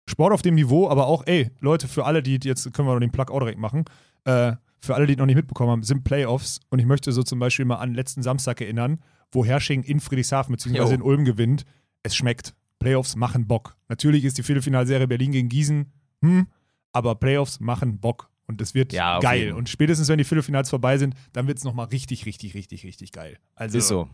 Sport 0.08 0.32
auf 0.32 0.42
dem 0.42 0.54
Niveau, 0.54 0.88
aber 0.88 1.06
auch, 1.06 1.24
ey, 1.26 1.50
Leute, 1.60 1.88
für 1.88 2.04
alle, 2.04 2.22
die 2.22 2.38
jetzt 2.42 2.72
können 2.72 2.88
wir 2.88 2.94
noch 2.94 3.00
den 3.00 3.10
Plug 3.10 3.30
auch 3.30 3.40
direkt 3.40 3.58
machen, 3.58 3.84
äh, 4.24 4.52
für 4.80 4.94
alle, 4.94 5.06
die 5.06 5.14
es 5.14 5.18
noch 5.18 5.26
nicht 5.26 5.36
mitbekommen 5.36 5.70
haben, 5.70 5.82
sind 5.82 6.04
Playoffs 6.04 6.60
und 6.70 6.78
ich 6.78 6.86
möchte 6.86 7.10
so 7.12 7.22
zum 7.22 7.38
Beispiel 7.38 7.64
mal 7.64 7.76
an 7.76 7.94
letzten 7.94 8.22
Samstag 8.22 8.60
erinnern, 8.60 9.00
wo 9.32 9.44
Hersching 9.44 9.82
in 9.82 10.00
Friedrichshafen 10.00 10.54
bzw. 10.54 10.94
In 10.94 11.02
Ulm 11.02 11.24
gewinnt. 11.24 11.64
Es 12.02 12.14
schmeckt. 12.14 12.54
Playoffs 12.78 13.16
machen 13.16 13.46
Bock. 13.46 13.76
Natürlich 13.88 14.24
ist 14.24 14.38
die 14.38 14.42
Viertelfinalserie 14.42 15.08
Berlin 15.08 15.32
gegen 15.32 15.48
Gießen, 15.48 15.92
hm, 16.22 16.46
aber 16.92 17.14
Playoffs 17.16 17.58
machen 17.58 17.98
Bock. 17.98 18.30
Und 18.46 18.60
es 18.60 18.74
wird 18.74 18.92
Ja, 18.92 19.18
geil. 19.18 19.52
Und 19.52 19.68
spätestens, 19.68 20.08
wenn 20.08 20.18
die 20.18 20.24
Viertelfinals 20.24 20.70
vorbei 20.70 20.98
sind, 20.98 21.14
dann 21.32 21.48
wird 21.48 21.58
es 21.58 21.64
nochmal 21.64 21.86
richtig, 21.86 22.26
richtig, 22.26 22.54
richtig, 22.54 22.84
richtig 22.84 23.10
geil. 23.10 23.38
Also 23.56 23.78
Ist 23.78 23.88
so. 23.88 24.08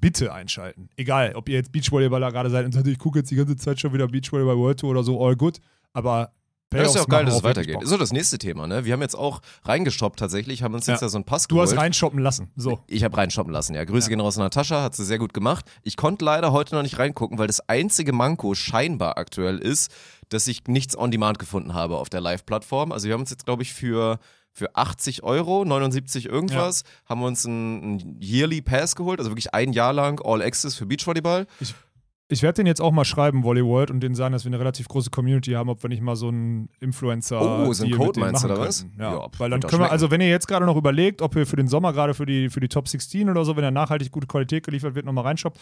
Bitte 0.00 0.32
einschalten. 0.32 0.88
Egal, 0.96 1.32
ob 1.34 1.48
ihr 1.48 1.56
jetzt 1.56 1.72
Beachvolleyballer 1.72 2.30
gerade 2.32 2.50
seid 2.50 2.64
und 2.64 2.72
sagt, 2.72 2.86
ich 2.86 2.98
gucke 2.98 3.18
jetzt 3.18 3.30
die 3.30 3.36
ganze 3.36 3.56
Zeit 3.56 3.80
schon 3.80 3.92
wieder 3.92 4.06
Beachvolleyball 4.08 4.56
World 4.56 4.80
Tour 4.80 4.90
oder 4.90 5.02
so, 5.02 5.24
all 5.24 5.36
good. 5.36 5.58
Aber 5.92 6.32
Das 6.70 6.88
ist 6.88 6.94
ja 6.96 7.02
auch 7.02 7.08
geil, 7.08 7.24
dass 7.24 7.36
es 7.36 7.42
weitergeht. 7.44 7.78
So 7.84 7.96
das 7.96 8.12
nächste 8.12 8.38
Thema, 8.38 8.66
ne? 8.66 8.84
Wir 8.84 8.92
haben 8.92 9.00
jetzt 9.00 9.14
auch 9.14 9.40
reingestoppt 9.64 10.18
tatsächlich, 10.18 10.62
haben 10.62 10.74
uns 10.74 10.86
jetzt 10.86 11.00
Ja. 11.00 11.06
ja 11.06 11.10
so 11.10 11.16
einen 11.18 11.24
Pass 11.24 11.46
Du 11.46 11.60
hast 11.60 11.70
geholt. 11.70 11.80
reinshoppen 11.84 12.18
lassen. 12.18 12.50
So. 12.56 12.80
Ich 12.88 13.04
habe 13.04 13.16
reinshoppen 13.16 13.52
lassen, 13.52 13.74
ja. 13.74 13.84
Grüße 13.84 14.06
Ja. 14.06 14.10
gehen 14.10 14.20
raus 14.20 14.36
an 14.36 14.42
Natascha, 14.44 14.82
hat 14.82 14.94
sie 14.94 15.04
sehr 15.04 15.18
gut 15.18 15.32
gemacht. 15.32 15.64
Ich 15.84 15.96
konnte 15.96 16.24
leider 16.24 16.52
heute 16.52 16.74
noch 16.74 16.82
nicht 16.82 16.98
reingucken, 16.98 17.38
weil 17.38 17.46
das 17.46 17.60
einzige 17.68 18.12
Manko 18.12 18.54
scheinbar 18.54 19.16
aktuell 19.16 19.58
ist, 19.58 19.90
dass 20.28 20.48
ich 20.48 20.64
nichts 20.66 20.98
on 20.98 21.12
demand 21.12 21.38
gefunden 21.38 21.72
habe 21.72 21.96
auf 21.98 22.08
der 22.10 22.20
Live-Plattform. 22.20 22.90
Also 22.90 23.06
wir 23.06 23.14
haben 23.14 23.20
uns 23.20 23.30
jetzt, 23.30 23.44
glaube 23.44 23.62
ich, 23.62 23.72
für, 23.72 24.18
für 24.56 24.74
80 24.74 25.22
Euro, 25.22 25.66
79 25.66 26.26
irgendwas, 26.26 26.84
haben 27.04 27.20
wir 27.20 27.26
uns 27.26 27.44
einen, 27.44 27.82
einen 27.82 28.20
Yearly 28.22 28.62
Pass 28.62 28.96
geholt, 28.96 29.18
also 29.18 29.30
wirklich 29.30 29.52
ein 29.52 29.74
Jahr 29.74 29.92
lang 29.92 30.18
All 30.24 30.40
Access 30.40 30.74
für 30.74 30.86
Beachvolleyball. 30.86 31.46
Ich 31.60 31.74
werde 32.42 32.56
den 32.56 32.66
jetzt 32.66 32.80
auch 32.80 32.90
mal 32.90 33.04
schreiben, 33.04 33.44
Volley 33.44 33.64
World, 33.64 33.90
und 33.90 34.00
denen 34.00 34.14
sagen, 34.14 34.32
dass 34.32 34.44
wir 34.44 34.50
eine 34.50 34.58
relativ 34.58 34.88
große 34.88 35.10
Community 35.10 35.52
haben, 35.52 35.68
ob 35.68 35.82
wir 35.82 35.88
nicht 35.88 36.02
mal 36.02 36.16
so 36.16 36.28
einen 36.28 36.68
Influencer. 36.80 37.40
Oh, 37.40 37.72
so 37.72 37.84
Deal 37.84 37.96
Code 37.96 38.18
meinst 38.18 38.42
du, 38.42 38.48
oder 38.48 38.58
was? 38.58 38.84
Ja, 38.98 39.12
Ja, 39.12 39.28
weil 39.38 39.50
dann 39.50 39.60
können 39.60 39.82
wir, 39.82 39.92
also 39.92 40.10
wenn 40.10 40.20
ihr 40.20 40.28
jetzt 40.28 40.48
gerade 40.48 40.66
noch 40.66 40.76
überlegt, 40.76 41.22
ob 41.22 41.36
ihr 41.36 41.46
für 41.46 41.56
den 41.56 41.68
Sommer 41.68 41.92
gerade 41.92 42.14
für 42.14 42.26
die, 42.26 42.50
für 42.50 42.60
die 42.60 42.68
Top 42.68 42.88
16 42.88 43.30
oder 43.30 43.44
so, 43.44 43.56
wenn 43.56 43.64
er 43.64 43.70
nachhaltig 43.70 44.10
gute 44.10 44.26
Qualität 44.26 44.64
geliefert 44.64 44.94
wird, 44.94 45.06
nochmal 45.06 45.24
reinshoppt. 45.24 45.60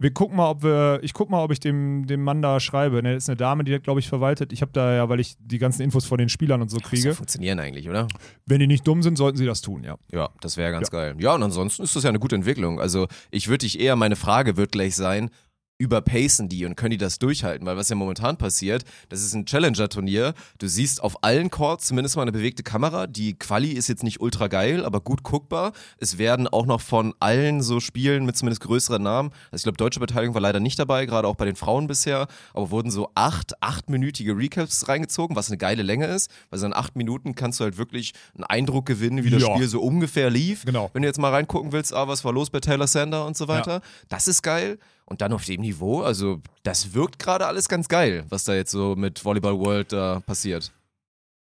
Wir 0.00 0.12
gucken 0.12 0.36
mal, 0.36 0.48
ob 0.48 0.62
wir, 0.62 1.00
ich 1.02 1.12
guck 1.12 1.28
mal, 1.28 1.42
ob 1.42 1.50
ich 1.50 1.58
dem, 1.58 2.06
dem 2.06 2.22
Mann 2.22 2.40
da 2.40 2.60
schreibe. 2.60 3.02
Ne, 3.02 3.14
das 3.14 3.24
ist 3.24 3.30
eine 3.30 3.36
Dame, 3.36 3.64
die, 3.64 3.76
glaube 3.80 3.98
ich, 3.98 4.08
verwaltet. 4.08 4.52
Ich 4.52 4.62
habe 4.62 4.70
da 4.72 4.94
ja, 4.94 5.08
weil 5.08 5.18
ich 5.18 5.34
die 5.40 5.58
ganzen 5.58 5.82
Infos 5.82 6.04
von 6.04 6.18
den 6.18 6.28
Spielern 6.28 6.62
und 6.62 6.70
so 6.70 6.78
ja 6.78 6.86
kriege. 6.86 7.14
funktionieren 7.14 7.58
eigentlich, 7.58 7.88
oder? 7.88 8.06
Wenn 8.46 8.60
die 8.60 8.68
nicht 8.68 8.86
dumm 8.86 9.02
sind, 9.02 9.18
sollten 9.18 9.36
sie 9.36 9.44
das 9.44 9.60
tun, 9.60 9.82
ja. 9.82 9.96
Ja, 10.12 10.30
das 10.40 10.56
wäre 10.56 10.70
ganz 10.70 10.92
geil. 10.92 11.16
Ja, 11.18 11.34
und 11.34 11.42
ansonsten 11.42 11.82
ist 11.82 11.96
das 11.96 12.04
ja 12.04 12.10
eine 12.10 12.20
gute 12.20 12.36
Entwicklung. 12.36 12.80
Also 12.80 13.08
ich 13.32 13.48
würde 13.48 13.66
dich 13.66 13.80
eher, 13.80 13.96
meine 13.96 14.14
Frage 14.14 14.56
wird 14.56 14.70
gleich 14.70 14.94
sein, 14.94 15.30
überpacen 15.78 16.48
die 16.48 16.64
und 16.66 16.76
können 16.76 16.90
die 16.90 16.98
das 16.98 17.18
durchhalten? 17.18 17.66
Weil 17.66 17.76
was 17.76 17.88
ja 17.88 17.96
momentan 17.96 18.36
passiert, 18.36 18.84
das 19.08 19.22
ist 19.22 19.34
ein 19.34 19.46
Challenger-Turnier. 19.46 20.34
Du 20.58 20.68
siehst 20.68 21.02
auf 21.02 21.22
allen 21.22 21.50
Courts 21.50 21.86
zumindest 21.86 22.16
mal 22.16 22.22
eine 22.22 22.32
bewegte 22.32 22.62
Kamera. 22.62 23.06
Die 23.06 23.38
Quali 23.38 23.70
ist 23.70 23.88
jetzt 23.88 24.02
nicht 24.02 24.20
ultra 24.20 24.48
geil, 24.48 24.84
aber 24.84 25.00
gut 25.00 25.22
guckbar. 25.22 25.72
Es 25.98 26.18
werden 26.18 26.48
auch 26.48 26.66
noch 26.66 26.80
von 26.80 27.14
allen 27.20 27.62
so 27.62 27.80
Spielen 27.80 28.26
mit 28.26 28.36
zumindest 28.36 28.62
größeren 28.62 29.02
Namen, 29.02 29.30
also 29.50 29.56
ich 29.60 29.62
glaube, 29.62 29.76
deutsche 29.78 30.00
Beteiligung 30.00 30.34
war 30.34 30.42
leider 30.42 30.60
nicht 30.60 30.78
dabei, 30.78 31.06
gerade 31.06 31.28
auch 31.28 31.36
bei 31.36 31.44
den 31.44 31.56
Frauen 31.56 31.86
bisher, 31.86 32.26
aber 32.52 32.70
wurden 32.70 32.90
so 32.90 33.10
acht, 33.14 33.62
achtminütige 33.62 34.36
Recaps 34.36 34.88
reingezogen, 34.88 35.36
was 35.36 35.48
eine 35.48 35.58
geile 35.58 35.82
Länge 35.82 36.06
ist, 36.06 36.30
weil 36.50 36.58
so 36.58 36.66
in 36.66 36.74
acht 36.74 36.96
Minuten 36.96 37.34
kannst 37.34 37.60
du 37.60 37.64
halt 37.64 37.78
wirklich 37.78 38.12
einen 38.34 38.44
Eindruck 38.44 38.86
gewinnen, 38.86 39.24
wie 39.24 39.30
das 39.30 39.42
Ja. 39.42 39.54
Spiel 39.54 39.68
so 39.68 39.80
ungefähr 39.80 40.30
lief. 40.30 40.64
Genau. 40.64 40.90
Wenn 40.92 41.02
du 41.02 41.08
jetzt 41.08 41.18
mal 41.18 41.30
reingucken 41.30 41.72
willst, 41.72 41.94
ah, 41.94 42.08
was 42.08 42.24
war 42.24 42.32
los 42.32 42.50
bei 42.50 42.60
Taylor 42.60 42.86
Sander 42.86 43.24
und 43.26 43.36
so 43.36 43.46
weiter, 43.48 43.80
das 44.08 44.28
ist 44.28 44.42
geil. 44.42 44.78
Und 45.08 45.22
dann 45.22 45.32
auf 45.32 45.44
dem 45.46 45.62
Niveau, 45.62 46.02
also 46.02 46.40
das 46.64 46.92
wirkt 46.92 47.18
gerade 47.18 47.46
alles 47.46 47.68
ganz 47.68 47.88
geil, 47.88 48.26
was 48.28 48.44
da 48.44 48.54
jetzt 48.54 48.70
so 48.70 48.94
mit 48.94 49.24
Volleyball 49.24 49.58
World 49.58 49.92
da 49.92 50.20
passiert. 50.20 50.70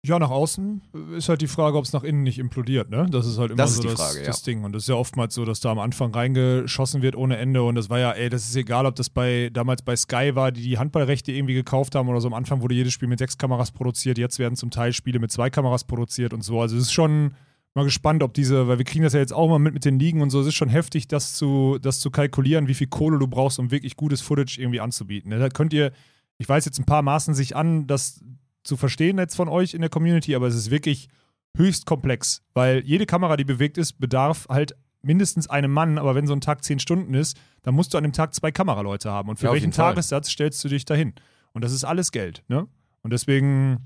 Ja, 0.06 0.20
nach 0.20 0.30
außen 0.30 0.82
ist 1.18 1.28
halt 1.28 1.42
die 1.42 1.48
Frage, 1.48 1.78
ob 1.78 1.84
es 1.84 1.92
nach 1.92 2.04
innen 2.04 2.24
nicht 2.24 2.40
implodiert, 2.40 2.90
ne? 2.90 3.08
Das 3.12 3.26
ist 3.26 3.38
halt 3.38 3.52
immer 3.52 3.58
Das 3.58 3.76
so 3.76 3.84
das, 3.84 3.96
Frage, 3.96 4.20
ja. 4.20 4.26
das 4.26 4.42
Ding. 4.42 4.64
Und 4.64 4.72
das 4.72 4.84
ist 4.84 4.90
ja 4.90 4.96
oftmals 4.96 5.36
so, 5.36 5.44
dass 5.44 5.60
da 5.60 5.70
am 5.70 5.80
Anfang 5.80 6.14
reingeschossen 6.14 7.02
wird 7.02 7.18
ohne 7.18 7.36
Ende. 7.36 7.62
Und 7.64 7.76
das 7.76 7.90
war 7.90 8.00
ja, 8.00 8.12
ey, 8.14 8.30
das 8.30 8.48
ist 8.48 8.56
egal, 8.56 8.86
ob 8.86 8.96
das 8.96 9.10
bei 9.10 9.50
damals 9.52 9.82
bei 9.82 9.98
Sky 9.98 10.34
war, 10.34 10.54
die 10.54 10.62
die 10.62 10.78
Handballrechte 10.78 11.34
irgendwie 11.34 11.56
gekauft 11.56 11.94
haben 11.94 12.08
oder 12.08 12.22
so. 12.22 12.28
Am 12.30 12.36
Anfang 12.36 12.62
wurde 12.62 12.76
jedes 12.76 12.94
Spiel 12.94 13.10
mit 13.10 13.20
sechs 13.20 13.38
Kameras 13.38 13.72
produziert, 13.72 14.18
jetzt 14.18 14.40
werden 14.40 14.56
zum 14.56 14.72
Teil 14.72 14.94
Spiele 14.94 15.20
mit 15.20 15.32
zwei 15.32 15.50
Kameras 15.50 15.84
produziert 15.84 16.34
und 16.34 16.42
so. 16.42 16.62
Also 16.62 16.78
es 16.78 16.84
ist 16.84 16.94
schon 16.94 17.34
mal 17.78 17.84
gespannt, 17.86 18.24
ob 18.24 18.34
diese, 18.34 18.68
weil 18.68 18.78
wir 18.78 18.86
kriegen 18.86 19.04
das 19.04 19.14
ja 19.14 19.20
jetzt 19.20 19.34
auch 19.34 19.48
mal 19.48 19.60
mit 19.60 19.74
mit 19.74 19.86
den 19.86 20.00
Ligen 20.00 20.22
und 20.22 20.30
so, 20.30 20.42
es 20.42 20.48
ist 20.48 20.56
schon 20.56 20.70
heftig, 20.70 21.08
das 21.08 21.34
zu, 21.34 21.78
das 21.82 22.00
zu 22.00 22.12
kalkulieren, 22.12 22.68
wie 22.68 22.74
viel 22.74 22.88
Kohle 22.88 23.18
du 23.20 23.28
brauchst, 23.28 23.60
um 23.60 23.72
wirklich 23.72 23.96
gutes 23.96 24.22
Footage 24.22 24.60
irgendwie 24.60 24.80
anzubieten. 24.82 25.30
ne? 25.30 25.40
Da 25.40 25.50
könnt 25.50 25.74
ihr, 25.74 25.92
ich 26.38 26.50
weiß 26.50 26.66
jetzt 26.66 26.80
ein 26.80 26.86
paar 26.86 27.02
maßen 27.02 27.34
sich 27.34 27.56
an, 27.56 27.88
das 27.88 28.24
zu 28.64 28.76
verstehen 28.76 29.18
jetzt 29.18 29.36
von 29.36 29.48
euch 29.48 29.74
in 29.74 29.82
der 29.82 29.90
Community, 29.90 30.36
aber 30.36 30.48
es 30.48 30.56
ist 30.56 30.70
wirklich 30.72 31.08
höchst 31.56 31.86
komplex, 31.86 32.44
weil 32.54 32.84
jede 32.86 33.06
Kamera, 33.06 33.38
die 33.38 33.46
bewegt 33.46 33.78
ist, 33.78 33.94
bedarf 34.00 34.48
halt 34.50 34.76
mindestens 35.02 35.50
einem 35.50 35.72
Mann, 35.72 35.98
aber 35.98 36.16
wenn 36.16 36.28
so 36.28 36.34
ein 36.34 36.42
Tag 36.42 36.64
zehn 36.64 36.80
Stunden 36.80 37.14
ist, 37.14 37.38
dann 37.62 37.74
musst 37.76 37.94
du 37.94 37.98
an 37.98 38.04
dem 38.04 38.14
Tag 38.14 38.34
zwei 38.34 38.52
Kameraleute 38.52 39.10
haben. 39.12 39.30
Und 39.30 39.38
für 39.38 39.46
Ja, 39.46 39.54
welchen. 39.54 39.72
Tagessatz 39.72 40.30
stellst 40.30 40.64
du 40.64 40.68
dich 40.70 40.86
dahin? 40.86 41.14
Und 41.54 41.64
das 41.64 41.72
ist 41.72 41.84
alles 41.84 42.12
Geld, 42.12 42.44
ne? 42.48 42.68
Und 43.04 43.14
deswegen, 43.14 43.78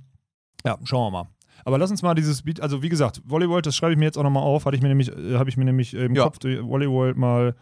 ja, 0.66 0.78
schauen 0.84 1.12
wir 1.14 1.24
mal. 1.24 1.30
Aber 1.66 1.78
lass 1.78 1.92
uns 1.92 2.02
mal 2.02 2.14
dieses 2.16 2.42
Beat, 2.44 2.60
also 2.62 2.82
wie 2.84 2.90
gesagt, 2.90 3.22
Volleyball, 3.26 3.62
das 3.62 3.76
schreibe 3.76 3.94
ich 3.94 4.00
mir 4.00 4.06
jetzt 4.06 4.18
auch 4.18 4.24
nochmal 4.24 4.44
auf, 4.44 4.66
hatte 4.66 4.76
ich 4.76 4.82
mir 4.82 4.88
nämlich, 4.90 5.10
äh, 5.16 5.36
habe 5.38 5.50
ich 5.50 5.58
mir 5.58 5.66
nämlich 5.66 5.94
im 5.94 6.16
Ja. 6.16 6.24
Kopf, 6.24 6.38
Volleyball 6.44 7.14
mal 7.16 7.56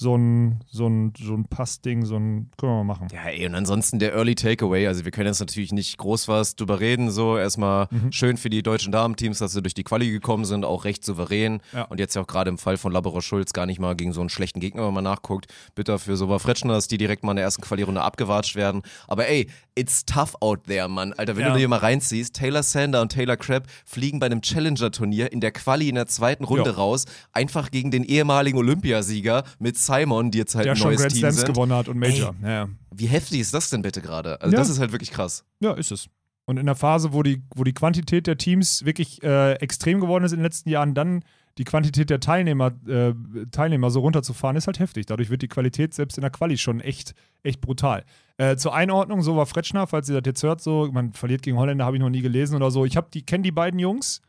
so 0.00 0.16
ein, 0.16 0.60
so 0.70 0.86
ein, 0.86 1.12
so 1.18 1.34
ein 1.34 1.46
Passding, 1.46 2.04
so 2.04 2.14
ein, 2.14 2.52
können 2.56 2.70
wir 2.72 2.84
mal 2.84 2.84
machen. 2.84 3.08
Ja, 3.12 3.24
ey, 3.24 3.44
und 3.46 3.56
ansonsten 3.56 3.98
der 3.98 4.14
Early 4.14 4.36
Takeaway. 4.36 4.86
Also, 4.86 5.04
wir 5.04 5.10
können 5.10 5.26
jetzt 5.26 5.40
natürlich 5.40 5.72
nicht 5.72 5.98
groß 5.98 6.28
was 6.28 6.54
drüber 6.54 6.78
reden. 6.78 7.10
So, 7.10 7.36
erstmal 7.36 7.88
Mhm. 7.90 8.12
schön 8.12 8.36
für 8.36 8.48
die 8.48 8.62
deutschen 8.62 8.92
Damenteams, 8.92 9.38
dass 9.38 9.52
sie 9.52 9.60
durch 9.60 9.74
die 9.74 9.82
Quali 9.82 10.08
gekommen 10.12 10.44
sind, 10.44 10.64
auch 10.64 10.84
recht 10.84 11.04
souverän. 11.04 11.60
Ja. 11.72 11.82
Und 11.86 11.98
jetzt 11.98 12.14
ja 12.14 12.22
auch 12.22 12.28
gerade 12.28 12.48
im 12.48 12.58
Fall 12.58 12.76
von 12.76 12.92
Laborer 12.92 13.22
Schulz 13.22 13.52
gar 13.52 13.66
nicht 13.66 13.80
mal 13.80 13.96
gegen 13.96 14.12
so 14.12 14.20
einen 14.20 14.30
schlechten 14.30 14.60
Gegner, 14.60 14.86
wenn 14.86 14.94
man 14.94 15.02
nachguckt. 15.02 15.46
Bitter 15.74 15.98
für 15.98 16.16
Soba 16.16 16.38
Fretschner, 16.38 16.74
dass 16.74 16.86
die 16.86 16.96
direkt 16.98 17.24
mal 17.24 17.32
in 17.32 17.36
der 17.38 17.44
ersten 17.46 17.62
Quali-Runde 17.62 18.00
abgewatscht 18.00 18.54
werden. 18.54 18.82
Aber 19.08 19.26
ey, 19.26 19.48
it's 19.74 20.04
tough 20.04 20.34
out 20.40 20.62
there, 20.68 20.88
Mann. 20.88 21.12
Alter, 21.14 21.34
wenn 21.34 21.42
Ja. 21.46 21.52
du 21.52 21.58
dir 21.58 21.66
mal 21.66 21.78
reinziehst, 21.80 22.36
Taylor 22.36 22.62
Sander 22.62 23.02
und 23.02 23.10
Taylor 23.10 23.36
Crabb 23.36 23.64
fliegen 23.84 24.20
bei 24.20 24.26
einem 24.26 24.42
Challenger-Turnier 24.42 25.32
in 25.32 25.40
der 25.40 25.50
Quali 25.50 25.88
in 25.88 25.96
der 25.96 26.06
zweiten 26.06 26.44
Runde 26.44 26.70
Ja. 26.70 26.76
raus, 26.76 27.04
einfach 27.32 27.72
gegen 27.72 27.90
den 27.90 28.04
ehemaligen 28.04 28.58
Olympiasieger 28.58 29.42
mit 29.58 29.76
Simon, 29.88 30.30
die 30.30 30.38
jetzt 30.38 30.54
halt 30.54 30.64
Der 30.66 30.72
ein 30.72 30.76
schon 30.76 30.88
neues 30.88 31.00
Grand 31.00 31.12
Team 31.12 31.20
Slams 31.20 31.36
sind. 31.38 31.46
gewonnen 31.48 31.72
hat 31.72 31.88
und 31.88 31.98
Major. 31.98 32.34
Ja, 32.42 32.48
ja. 32.48 32.68
Wie 32.94 33.06
heftig 33.06 33.40
ist 33.40 33.52
das 33.54 33.70
denn 33.70 33.82
bitte 33.82 34.00
gerade? 34.00 34.40
Also 34.40 34.52
Ja. 34.54 34.58
das 34.60 34.68
ist 34.70 34.78
halt 34.78 34.92
wirklich 34.92 35.10
krass. 35.10 35.44
Ja, 35.60 35.72
ist 35.72 35.90
es. 35.90 36.08
Und 36.46 36.56
in 36.58 36.66
der 36.66 36.76
Phase, 36.76 37.12
wo 37.12 37.22
die, 37.22 37.42
wo 37.54 37.64
die 37.64 37.74
Quantität 37.74 38.26
der 38.26 38.38
Teams 38.38 38.84
wirklich 38.84 39.22
äh, 39.22 39.54
extrem 39.54 40.00
geworden 40.00 40.24
ist 40.24 40.32
in 40.32 40.38
den 40.38 40.44
letzten 40.44 40.70
Jahren, 40.70 40.94
dann 40.94 41.22
die 41.58 41.64
Quantität 41.64 42.08
der 42.08 42.20
Teilnehmer, 42.20 42.70
äh, 42.86 43.12
Teilnehmer 43.50 43.90
so 43.90 44.00
runterzufahren, 44.00 44.56
ist 44.56 44.66
halt 44.68 44.78
heftig. 44.78 45.06
Dadurch 45.06 45.28
wird 45.28 45.42
die 45.42 45.48
Qualität 45.48 45.92
selbst 45.92 46.16
in 46.16 46.22
der 46.22 46.30
Quali 46.30 46.56
schon 46.56 46.80
echt, 46.80 47.14
echt 47.42 47.60
brutal. 47.60 48.04
Äh, 48.36 48.56
zur 48.56 48.74
Einordnung, 48.74 49.22
so 49.22 49.36
war 49.36 49.44
Fretschner, 49.44 49.86
falls 49.88 50.08
ihr 50.08 50.20
das 50.20 50.26
jetzt 50.26 50.42
hört, 50.44 50.60
so, 50.62 50.88
man 50.92 51.12
verliert 51.12 51.42
gegen 51.42 51.56
Holländer, 51.58 51.84
habe 51.84 51.96
ich 51.96 52.00
noch 52.00 52.10
nie 52.10 52.22
gelesen 52.22 52.54
oder 52.54 52.70
so. 52.70 52.84
Ich 52.84 52.96
habe 52.96 53.08
die, 53.12 53.22
kenne 53.26 53.42
die 53.42 53.50
beiden 53.50 53.80
Jungs. 53.80 54.22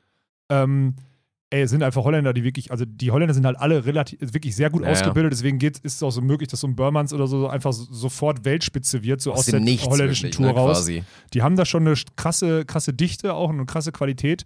Ähm, 0.49 0.95
ey, 1.51 1.61
es 1.63 1.71
sind 1.71 1.81
einfach 1.83 2.03
Holländer, 2.03 2.31
die 2.33 2.43
wirklich, 2.43 2.71
also 2.71 2.85
die 2.85 3.09
Holländer 3.11 3.33
sind 3.33 3.45
halt 3.45 3.57
alle 3.57 3.85
relativ, 3.85 4.19
wirklich 4.21 4.55
sehr 4.55 4.69
gut 4.69 4.83
Ja, 4.83 4.89
ausgebildet, 4.91 5.31
deswegen 5.33 5.57
geht, 5.57 5.79
ist 5.79 5.95
es 5.95 6.03
auch 6.03 6.11
so 6.11 6.21
möglich, 6.21 6.47
dass 6.49 6.59
so 6.59 6.67
ein 6.67 6.75
Burmans 6.75 7.11
oder 7.13 7.25
so 7.27 7.47
einfach 7.47 7.73
so, 7.73 7.85
sofort 7.91 8.45
Weltspitze 8.45 9.01
wird, 9.03 9.19
so 9.21 9.31
aus, 9.31 9.39
Aus 9.39 9.45
der 9.47 9.59
Nichts 9.59 9.87
holländischen 9.87 10.25
wirklich, 10.25 10.37
Tour 10.37 10.45
ne, 10.47 10.51
raus. 10.53 10.77
quasi. 10.77 11.03
Die 11.33 11.41
haben 11.41 11.55
da 11.55 11.65
schon 11.65 11.87
eine 11.87 11.95
krasse, 12.15 12.65
krasse 12.65 12.93
Dichte, 12.93 13.33
auch 13.33 13.49
eine 13.49 13.65
krasse 13.65 13.91
Qualität. 13.91 14.45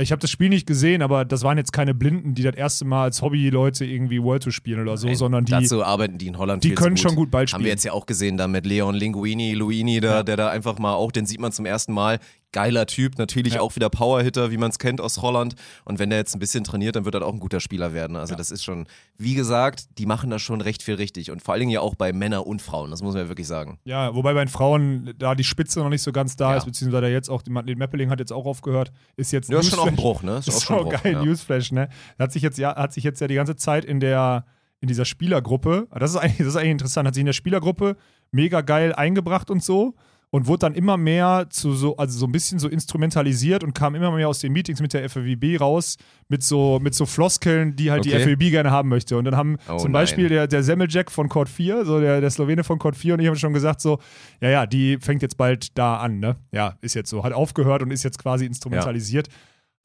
Ich 0.00 0.12
habe 0.12 0.20
das 0.20 0.30
Spiel 0.30 0.48
nicht 0.48 0.64
gesehen, 0.64 1.02
aber 1.02 1.24
das 1.24 1.42
waren 1.42 1.58
jetzt 1.58 1.72
keine 1.72 1.92
Blinden, 1.92 2.32
die 2.36 2.44
das 2.44 2.54
erste 2.54 2.84
Mal 2.84 3.02
als 3.02 3.20
Hobby-Leute 3.20 3.84
irgendwie 3.84 4.22
World 4.22 4.44
Tour 4.44 4.52
spielen 4.52 4.80
oder 4.80 4.96
so, 4.96 5.08
Nein, 5.08 5.16
sondern 5.16 5.44
die, 5.44 5.50
Dazu 5.50 5.82
arbeiten 5.82 6.18
die 6.18 6.28
in 6.28 6.38
Holland 6.38 6.62
die 6.62 6.74
können 6.74 6.90
gut. 6.94 7.00
schon 7.00 7.16
gut 7.16 7.32
Ball 7.32 7.40
Haben 7.40 7.48
spielen. 7.48 7.64
wir 7.64 7.70
jetzt 7.72 7.84
ja 7.84 7.90
auch 7.92 8.06
gesehen, 8.06 8.36
da 8.36 8.46
mit 8.46 8.64
Leon 8.64 8.94
Linguini, 8.94 9.54
Luini, 9.54 9.98
da, 9.98 10.18
Ja. 10.18 10.22
der 10.22 10.36
da 10.36 10.50
einfach 10.50 10.78
mal 10.78 10.94
auch, 10.94 11.10
den 11.10 11.26
sieht 11.26 11.40
man 11.40 11.50
zum 11.50 11.66
ersten 11.66 11.92
Mal. 11.92 12.20
Geiler 12.52 12.86
Typ, 12.86 13.18
natürlich 13.18 13.54
Ja. 13.54 13.60
auch 13.60 13.76
wieder 13.76 13.90
Powerhitter, 13.90 14.50
wie 14.50 14.56
man 14.56 14.70
es 14.70 14.78
kennt 14.78 15.00
aus 15.02 15.20
Holland. 15.20 15.54
Und 15.84 15.98
wenn 15.98 16.08
der 16.08 16.18
jetzt 16.18 16.34
ein 16.34 16.38
bisschen 16.38 16.64
trainiert, 16.64 16.96
dann 16.96 17.04
wird 17.04 17.14
er 17.14 17.22
auch 17.26 17.32
ein 17.34 17.40
guter 17.40 17.60
Spieler 17.60 17.92
werden. 17.92 18.16
Also 18.16 18.34
das 18.34 18.50
ist 18.50 18.64
schon, 18.64 18.86
wie 19.18 19.34
gesagt, 19.34 19.86
die 19.98 20.06
machen 20.06 20.30
da 20.30 20.38
schon 20.38 20.60
recht 20.62 20.82
viel 20.82 20.94
richtig. 20.94 21.30
Und 21.30 21.42
vor 21.42 21.52
allen 21.52 21.60
Dingen 21.60 21.72
ja 21.72 21.80
auch 21.80 21.94
bei 21.94 22.12
Männern 22.14 22.40
und 22.44 22.62
Frauen, 22.62 22.90
das 22.90 23.02
muss 23.02 23.12
man 23.14 23.24
ja 23.24 23.28
wirklich 23.28 23.46
sagen. 23.46 23.78
Ja, 23.84 24.14
wobei 24.14 24.32
bei 24.32 24.42
den 24.44 24.48
Frauen 24.50 25.12
da 25.18 25.34
die 25.34 25.44
Spitze 25.44 25.80
noch 25.80 25.90
nicht 25.90 26.02
so 26.02 26.10
ganz 26.10 26.36
da 26.36 26.52
Ja. 26.52 26.56
ist, 26.56 26.64
beziehungsweise 26.64 27.08
jetzt 27.08 27.28
auch, 27.28 27.42
die 27.42 27.52
den 27.52 27.78
Mappeling 27.78 28.08
hat 28.08 28.18
jetzt 28.18 28.32
auch 28.32 28.46
aufgehört, 28.46 28.92
ist 29.16 29.30
jetzt 29.32 29.50
Ja, 29.50 29.58
ist 29.60 29.68
schon 29.68 29.78
auch 29.80 29.86
ein. 29.86 29.96
Bruch, 29.96 30.22
ne? 30.22 30.38
Ist 30.38 30.48
Das 30.48 30.54
auch 30.54 30.58
ist 30.58 30.64
schon 30.64 30.76
auch 30.78 30.82
Bruch, 30.84 31.02
geil, 31.02 31.12
ja. 31.12 31.22
Newsflash, 31.22 31.72
ne? 31.72 31.88
Hat 32.18 32.32
sich 32.32 32.42
jetzt 32.42 32.56
ja, 32.58 32.74
hat 32.76 32.92
sich 32.94 33.04
jetzt 33.04 33.20
ja 33.20 33.26
die 33.28 33.34
ganze 33.34 33.56
Zeit 33.56 33.84
in 33.84 34.00
der 34.00 34.46
in 34.80 34.86
dieser 34.88 35.04
Spielergruppe, 35.04 35.88
das 35.98 36.12
ist 36.12 36.16
eigentlich, 36.16 36.38
das 36.38 36.46
ist 36.46 36.56
eigentlich 36.56 36.70
interessant, 36.70 37.06
hat 37.08 37.14
sich 37.14 37.20
in 37.22 37.26
der 37.26 37.32
Spielergruppe 37.32 37.96
mega 38.30 38.60
geil 38.60 38.94
eingebracht 38.94 39.50
und 39.50 39.62
so. 39.62 39.94
Und 40.30 40.46
wurde 40.46 40.58
dann 40.60 40.74
immer 40.74 40.96
mehr 40.98 41.46
zu 41.48 41.72
so, 41.72 41.96
also 41.96 42.18
so 42.18 42.26
ein 42.26 42.32
bisschen 42.32 42.58
so 42.58 42.68
instrumentalisiert 42.68 43.64
und 43.64 43.74
kam 43.74 43.94
immer 43.94 44.10
mehr 44.10 44.28
aus 44.28 44.40
den 44.40 44.52
Meetings 44.52 44.80
mit 44.82 44.92
der 44.92 45.08
FWB 45.08 45.58
raus 45.58 45.96
mit 46.28 46.42
so, 46.42 46.78
mit 46.82 46.94
so 46.94 47.06
Floskeln, 47.06 47.76
die 47.76 47.90
halt 47.90 48.04
die 48.04 48.10
Okay. 48.14 48.36
FWB 48.36 48.50
gerne 48.50 48.70
haben 48.70 48.90
möchte. 48.90 49.16
Und 49.16 49.24
dann 49.24 49.36
haben 49.36 49.56
Oh 49.68 49.76
zum 49.78 49.92
nein. 49.92 50.02
Beispiel 50.02 50.28
der, 50.28 50.46
der 50.46 50.62
Semmeljack 50.62 51.10
von 51.10 51.30
Code 51.30 51.50
4, 51.50 51.86
so 51.86 51.98
der, 51.98 52.20
der 52.20 52.30
Slowene 52.30 52.62
von 52.62 52.78
Code 52.78 52.96
4 52.96 53.14
und 53.14 53.20
ich 53.20 53.26
haben 53.26 53.36
schon 53.36 53.54
gesagt 53.54 53.80
so, 53.80 53.98
ja, 54.42 54.50
ja, 54.50 54.66
die 54.66 54.98
fängt 55.00 55.22
jetzt 55.22 55.38
bald 55.38 55.78
da 55.78 55.96
an, 55.96 56.18
ne? 56.18 56.36
Ja, 56.52 56.74
ist 56.82 56.94
jetzt 56.94 57.08
so. 57.08 57.24
Hat 57.24 57.32
aufgehört 57.32 57.82
und 57.82 57.90
ist 57.90 58.02
jetzt 58.02 58.18
quasi 58.18 58.44
instrumentalisiert. 58.44 59.28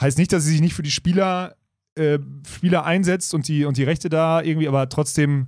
Heißt 0.02 0.18
nicht, 0.18 0.34
dass 0.34 0.44
sie 0.44 0.52
sich 0.52 0.62
nicht 0.62 0.74
für 0.74 0.84
die 0.84 0.92
Spieler, 0.92 1.56
äh, 1.96 2.20
Spieler 2.46 2.84
einsetzt 2.86 3.34
und 3.34 3.48
die, 3.48 3.64
und 3.64 3.78
die 3.78 3.84
Rechte 3.84 4.10
da 4.10 4.42
irgendwie, 4.42 4.68
aber 4.68 4.90
trotzdem 4.90 5.48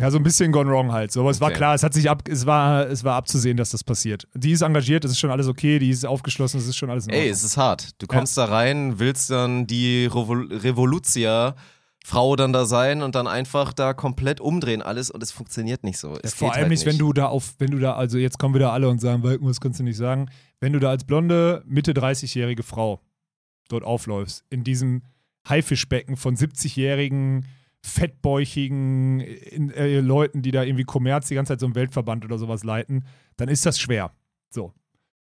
ja, 0.00 0.10
so 0.10 0.16
ein 0.18 0.22
bisschen 0.22 0.52
gone 0.52 0.70
wrong 0.70 0.92
halt. 0.92 1.12
So, 1.12 1.20
aber 1.20 1.30
es 1.30 1.40
war 1.40 1.48
Okay. 1.48 1.56
klar, 1.56 1.74
es 1.74 1.82
hat 1.82 1.94
sich 1.94 2.08
ab, 2.10 2.22
es 2.28 2.46
war, 2.46 2.88
es 2.88 3.04
war 3.04 3.14
abzusehen, 3.16 3.56
dass 3.56 3.70
das 3.70 3.84
passiert. 3.84 4.26
Die 4.34 4.52
ist 4.52 4.62
engagiert, 4.62 5.04
das 5.04 5.12
ist 5.12 5.18
schon 5.18 5.30
alles 5.30 5.48
okay, 5.48 5.78
die 5.78 5.90
ist 5.90 6.04
aufgeschlossen, 6.04 6.58
das 6.58 6.68
ist 6.68 6.76
schon 6.76 6.90
alles 6.90 7.06
in 7.06 7.12
Ey, 7.12 7.28
es 7.28 7.44
ist 7.44 7.56
hart. 7.56 8.00
Du 8.00 8.06
kommst 8.06 8.36
da 8.36 8.46
rein, 8.46 8.98
willst 8.98 9.30
dann 9.30 9.66
die 9.66 10.06
Revol 10.06 10.52
Revolutia 10.52 11.54
Frau 12.04 12.36
dann 12.36 12.52
da 12.54 12.64
sein 12.64 13.02
und 13.02 13.14
dann 13.14 13.26
einfach 13.26 13.72
da 13.72 13.92
komplett 13.92 14.40
umdrehen 14.40 14.80
alles 14.80 15.10
und 15.10 15.22
es 15.22 15.30
funktioniert 15.30 15.84
nicht 15.84 15.98
so. 15.98 16.16
Es 16.22 16.32
Vor 16.32 16.52
allem 16.52 16.62
halt 16.62 16.70
nicht, 16.70 16.86
wenn 16.86 16.96
du 16.96 17.12
da 17.12 17.26
auf, 17.26 17.54
wenn 17.58 17.70
du 17.70 17.78
da, 17.78 17.94
also 17.96 18.16
jetzt 18.16 18.38
kommen 18.38 18.54
wieder 18.54 18.72
alle 18.72 18.88
und 18.88 18.98
sagen, 19.00 19.22
was 19.22 19.60
kannst 19.60 19.78
du 19.80 19.84
nicht 19.84 19.98
sagen, 19.98 20.30
wenn 20.60 20.72
du 20.72 20.78
da 20.78 20.88
als 20.90 21.04
blonde, 21.04 21.62
Mitte 21.66 21.92
30-jährige 21.92 22.62
Frau 22.62 23.00
dort 23.68 23.84
aufläufst, 23.84 24.44
in 24.48 24.64
diesem 24.64 25.02
Haifischbecken 25.46 26.16
von 26.16 26.34
70-jährigen, 26.36 27.46
fettbäuchigen 27.88 29.20
äh, 29.20 30.00
Leuten, 30.00 30.42
die 30.42 30.50
da 30.50 30.62
irgendwie 30.62 30.84
Kommerz 30.84 31.28
die 31.28 31.34
ganze 31.34 31.52
Zeit 31.52 31.60
so 31.60 31.66
einen 31.66 31.74
Weltverband 31.74 32.24
oder 32.24 32.38
sowas 32.38 32.64
leiten, 32.64 33.04
dann 33.36 33.48
ist 33.48 33.66
das 33.66 33.80
schwer. 33.80 34.12
So. 34.50 34.72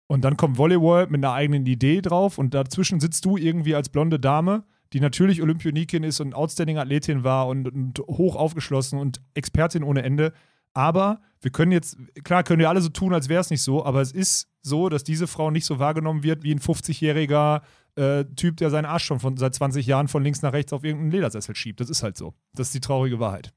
Und 0.06 0.22
dann 0.22 0.36
kommt 0.36 0.58
Volleyball 0.58 1.06
mit 1.06 1.24
einer 1.24 1.32
eigenen 1.32 1.66
Idee 1.66 2.00
drauf 2.00 2.38
und 2.38 2.54
dazwischen 2.54 3.00
sitzt 3.00 3.24
du 3.24 3.36
irgendwie 3.36 3.74
als 3.74 3.88
blonde 3.88 4.20
Dame, 4.20 4.64
die 4.92 5.00
natürlich 5.00 5.42
Olympionikin 5.42 6.04
ist 6.04 6.20
und 6.20 6.34
outstanding 6.34 6.78
Athletin 6.78 7.24
war 7.24 7.48
und, 7.48 7.68
und 7.68 7.98
hoch 8.00 8.36
aufgeschlossen 8.36 8.98
und 8.98 9.20
Expertin 9.34 9.82
ohne 9.82 10.02
Ende. 10.02 10.32
Aber 10.72 11.20
wir 11.40 11.50
können 11.50 11.72
jetzt, 11.72 11.96
klar, 12.24 12.42
können 12.42 12.58
wir 12.58 12.68
alle 12.68 12.80
so 12.80 12.88
tun, 12.88 13.14
als 13.14 13.28
wäre 13.28 13.40
es 13.40 13.50
nicht 13.50 13.62
so, 13.62 13.84
aber 13.84 14.00
es 14.00 14.12
ist 14.12 14.48
so, 14.62 14.88
dass 14.88 15.04
diese 15.04 15.26
Frau 15.26 15.50
nicht 15.50 15.66
so 15.66 15.78
wahrgenommen 15.78 16.22
wird 16.22 16.42
wie 16.42 16.52
ein 16.52 16.60
50-jähriger 16.60 17.62
äh, 17.96 18.24
Typ, 18.36 18.56
der 18.56 18.70
seinen 18.70 18.86
Arsch 18.86 19.04
schon 19.04 19.20
von, 19.20 19.36
seit 19.36 19.54
20 19.54 19.86
Jahren 19.86 20.08
von 20.08 20.22
links 20.22 20.42
nach 20.42 20.52
rechts 20.52 20.72
auf 20.72 20.84
irgendeinen 20.84 21.12
Ledersessel 21.12 21.54
schiebt. 21.54 21.80
Das 21.80 21.90
ist 21.90 22.02
halt 22.02 22.16
so. 22.16 22.34
Das 22.54 22.68
ist 22.68 22.74
die 22.74 22.80
traurige 22.80 23.20
Wahrheit. 23.20 23.52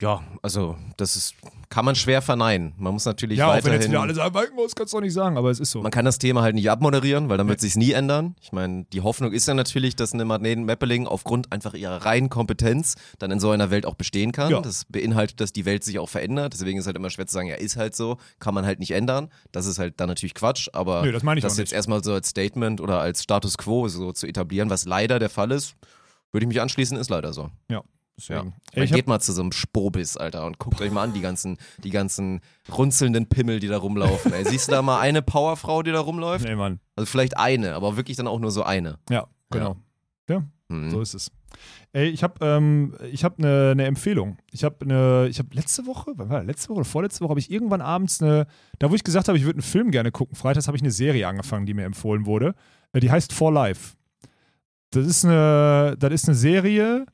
Ja, 0.00 0.22
also 0.40 0.76
das 0.96 1.14
ist, 1.14 1.34
kann 1.68 1.84
man 1.84 1.94
schwer 1.94 2.22
verneinen. 2.22 2.72
Man 2.78 2.94
muss 2.94 3.04
natürlich 3.04 3.38
ja, 3.38 3.46
auch 3.46 3.50
wenn 3.50 3.58
weiterhin. 3.58 3.80
jetzt 3.80 3.90
wieder 3.90 4.00
alle 4.00 4.14
sagen, 4.14 4.34
Walkenhaus 4.34 4.74
kannst 4.74 4.94
du 4.94 4.96
doch 4.96 5.02
nicht 5.02 5.12
sagen, 5.12 5.36
aber 5.36 5.50
es 5.50 5.60
ist 5.60 5.70
so. 5.70 5.82
man 5.82 5.90
kann 5.90 6.06
das 6.06 6.18
Thema 6.18 6.40
halt 6.40 6.54
nicht 6.54 6.70
abmoderieren, 6.70 7.28
weil 7.28 7.36
dann 7.36 7.48
wird 7.48 7.60
sich's 7.60 7.76
nie 7.76 7.92
ändern. 7.92 8.34
Ich 8.40 8.50
meine, 8.52 8.86
die 8.92 9.02
Hoffnung 9.02 9.32
ist 9.32 9.46
ja 9.46 9.52
natürlich, 9.52 9.96
dass 9.96 10.14
eine 10.14 10.24
Madeleine 10.24 10.64
Meppeling 10.64 11.06
aufgrund 11.06 11.52
einfach 11.52 11.74
ihrer 11.74 12.04
reinen 12.04 12.30
Kompetenz 12.30 12.94
dann 13.18 13.30
in 13.30 13.40
so 13.40 13.50
einer 13.50 13.70
Welt 13.70 13.84
auch 13.84 13.94
bestehen 13.94 14.32
kann. 14.32 14.50
Ja. 14.50 14.60
Das 14.60 14.86
beinhaltet, 14.86 15.40
dass 15.40 15.52
die 15.52 15.66
Welt 15.66 15.84
sich 15.84 15.98
auch 15.98 16.08
verändert. 16.08 16.54
Deswegen 16.54 16.78
ist 16.78 16.86
halt 16.86 16.96
immer 16.96 17.10
schwer 17.10 17.26
zu 17.26 17.34
sagen, 17.34 17.48
ja, 17.48 17.56
ist 17.56 17.76
halt 17.76 17.94
so, 17.94 18.16
kann 18.38 18.54
man 18.54 18.64
halt 18.64 18.78
nicht 18.78 18.92
ändern. 18.92 19.28
Das 19.52 19.66
ist 19.66 19.78
halt 19.78 20.00
dann 20.00 20.08
natürlich 20.08 20.34
Quatsch, 20.34 20.68
aber 20.72 21.02
Nö, 21.02 21.12
das 21.12 21.22
meine 21.22 21.40
ich 21.40 21.46
auch 21.46 21.56
jetzt 21.56 21.74
erstmal 21.74 22.02
so 22.02 22.14
als 22.14 22.30
Statement 22.30 22.80
oder 22.80 23.00
als 23.00 23.22
Status 23.22 23.58
quo 23.58 23.88
so 23.88 24.12
zu 24.12 24.26
etablieren, 24.26 24.70
was 24.70 24.86
leider 24.86 25.18
der 25.18 25.28
Fall 25.28 25.50
ist, 25.50 25.74
würde 26.32 26.44
ich 26.44 26.48
mich 26.48 26.60
anschließen, 26.60 26.96
ist 26.96 27.10
leider 27.10 27.34
so. 27.34 27.50
Ja. 27.68 27.82
Deswegen. 28.20 28.54
Man 28.74 28.84
Ich 28.84 28.92
geht 28.92 29.06
mal 29.06 29.20
zu 29.20 29.32
so 29.32 29.42
einem 29.42 29.52
Spobis, 29.52 30.16
Alter, 30.16 30.46
und 30.46 30.58
guckt 30.58 30.80
euch 30.80 30.90
mal 30.90 31.02
an, 31.02 31.12
die 31.12 31.20
ganzen, 31.20 31.58
die 31.82 31.90
ganzen 31.90 32.40
runzelnden 32.70 33.26
Pimmel, 33.28 33.60
die 33.60 33.68
da 33.68 33.78
rumlaufen. 33.78 34.32
Ey. 34.32 34.44
Siehst 34.44 34.68
du 34.68 34.72
da 34.72 34.82
mal 34.82 35.00
eine 35.00 35.22
Powerfrau, 35.22 35.82
die 35.82 35.92
da 35.92 36.00
rumläuft? 36.00 36.44
nee, 36.44 36.54
Mann. 36.54 36.80
Also 36.96 37.10
vielleicht 37.10 37.36
eine, 37.38 37.74
aber 37.74 37.96
wirklich 37.96 38.16
dann 38.16 38.26
auch 38.26 38.38
nur 38.38 38.50
so 38.50 38.62
eine. 38.62 38.98
Ja, 39.08 39.26
genau. 39.50 39.76
Mhm. 40.70 40.90
So 40.90 41.00
ist 41.00 41.14
es. 41.14 41.30
Ey, 41.92 42.08
ich 42.08 42.22
habe 42.22 42.44
ähm, 42.46 42.94
ich 43.10 43.24
hab 43.24 43.38
eine 43.38 43.74
ne 43.74 43.84
Empfehlung. 43.86 44.38
Ich 44.52 44.62
habe 44.62 44.76
eine, 44.84 45.26
ich 45.28 45.38
habe 45.40 45.48
letzte 45.52 45.84
Woche, 45.86 46.12
wann 46.14 46.30
war 46.30 46.38
das? 46.38 46.46
letzte 46.46 46.68
Woche 46.68 46.78
oder 46.78 46.84
vorletzte 46.88 47.20
Woche, 47.22 47.30
habe 47.30 47.40
ich 47.40 47.50
irgendwann 47.50 47.80
abends 47.80 48.22
eine, 48.22 48.46
da 48.78 48.90
wo 48.90 48.94
ich 48.94 49.02
gesagt 49.02 49.26
habe, 49.26 49.36
ich 49.36 49.44
würde 49.44 49.56
einen 49.56 49.62
Film 49.62 49.90
gerne 49.90 50.12
gucken, 50.12 50.36
freitags 50.36 50.68
habe 50.68 50.76
ich 50.76 50.82
eine 50.82 50.92
Serie 50.92 51.26
angefangen, 51.26 51.66
die 51.66 51.74
mir 51.74 51.84
empfohlen 51.84 52.24
wurde. 52.24 52.54
Äh, 52.92 53.00
Die 53.00 53.10
heißt 53.10 53.32
For 53.32 53.52
Life. 53.52 53.96
Das 54.90 55.06
ist 55.06 55.24
eine, 55.24 55.96
das 55.98 56.12
ist 56.12 56.28
eine 56.28 56.36
Serie 56.36 57.06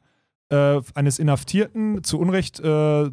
äh, 0.49 0.81
eines 0.95 1.19
Inhaftierten, 1.19 2.03
zu 2.05 2.19
Unrecht, 2.19 2.61
äh, 2.61 2.65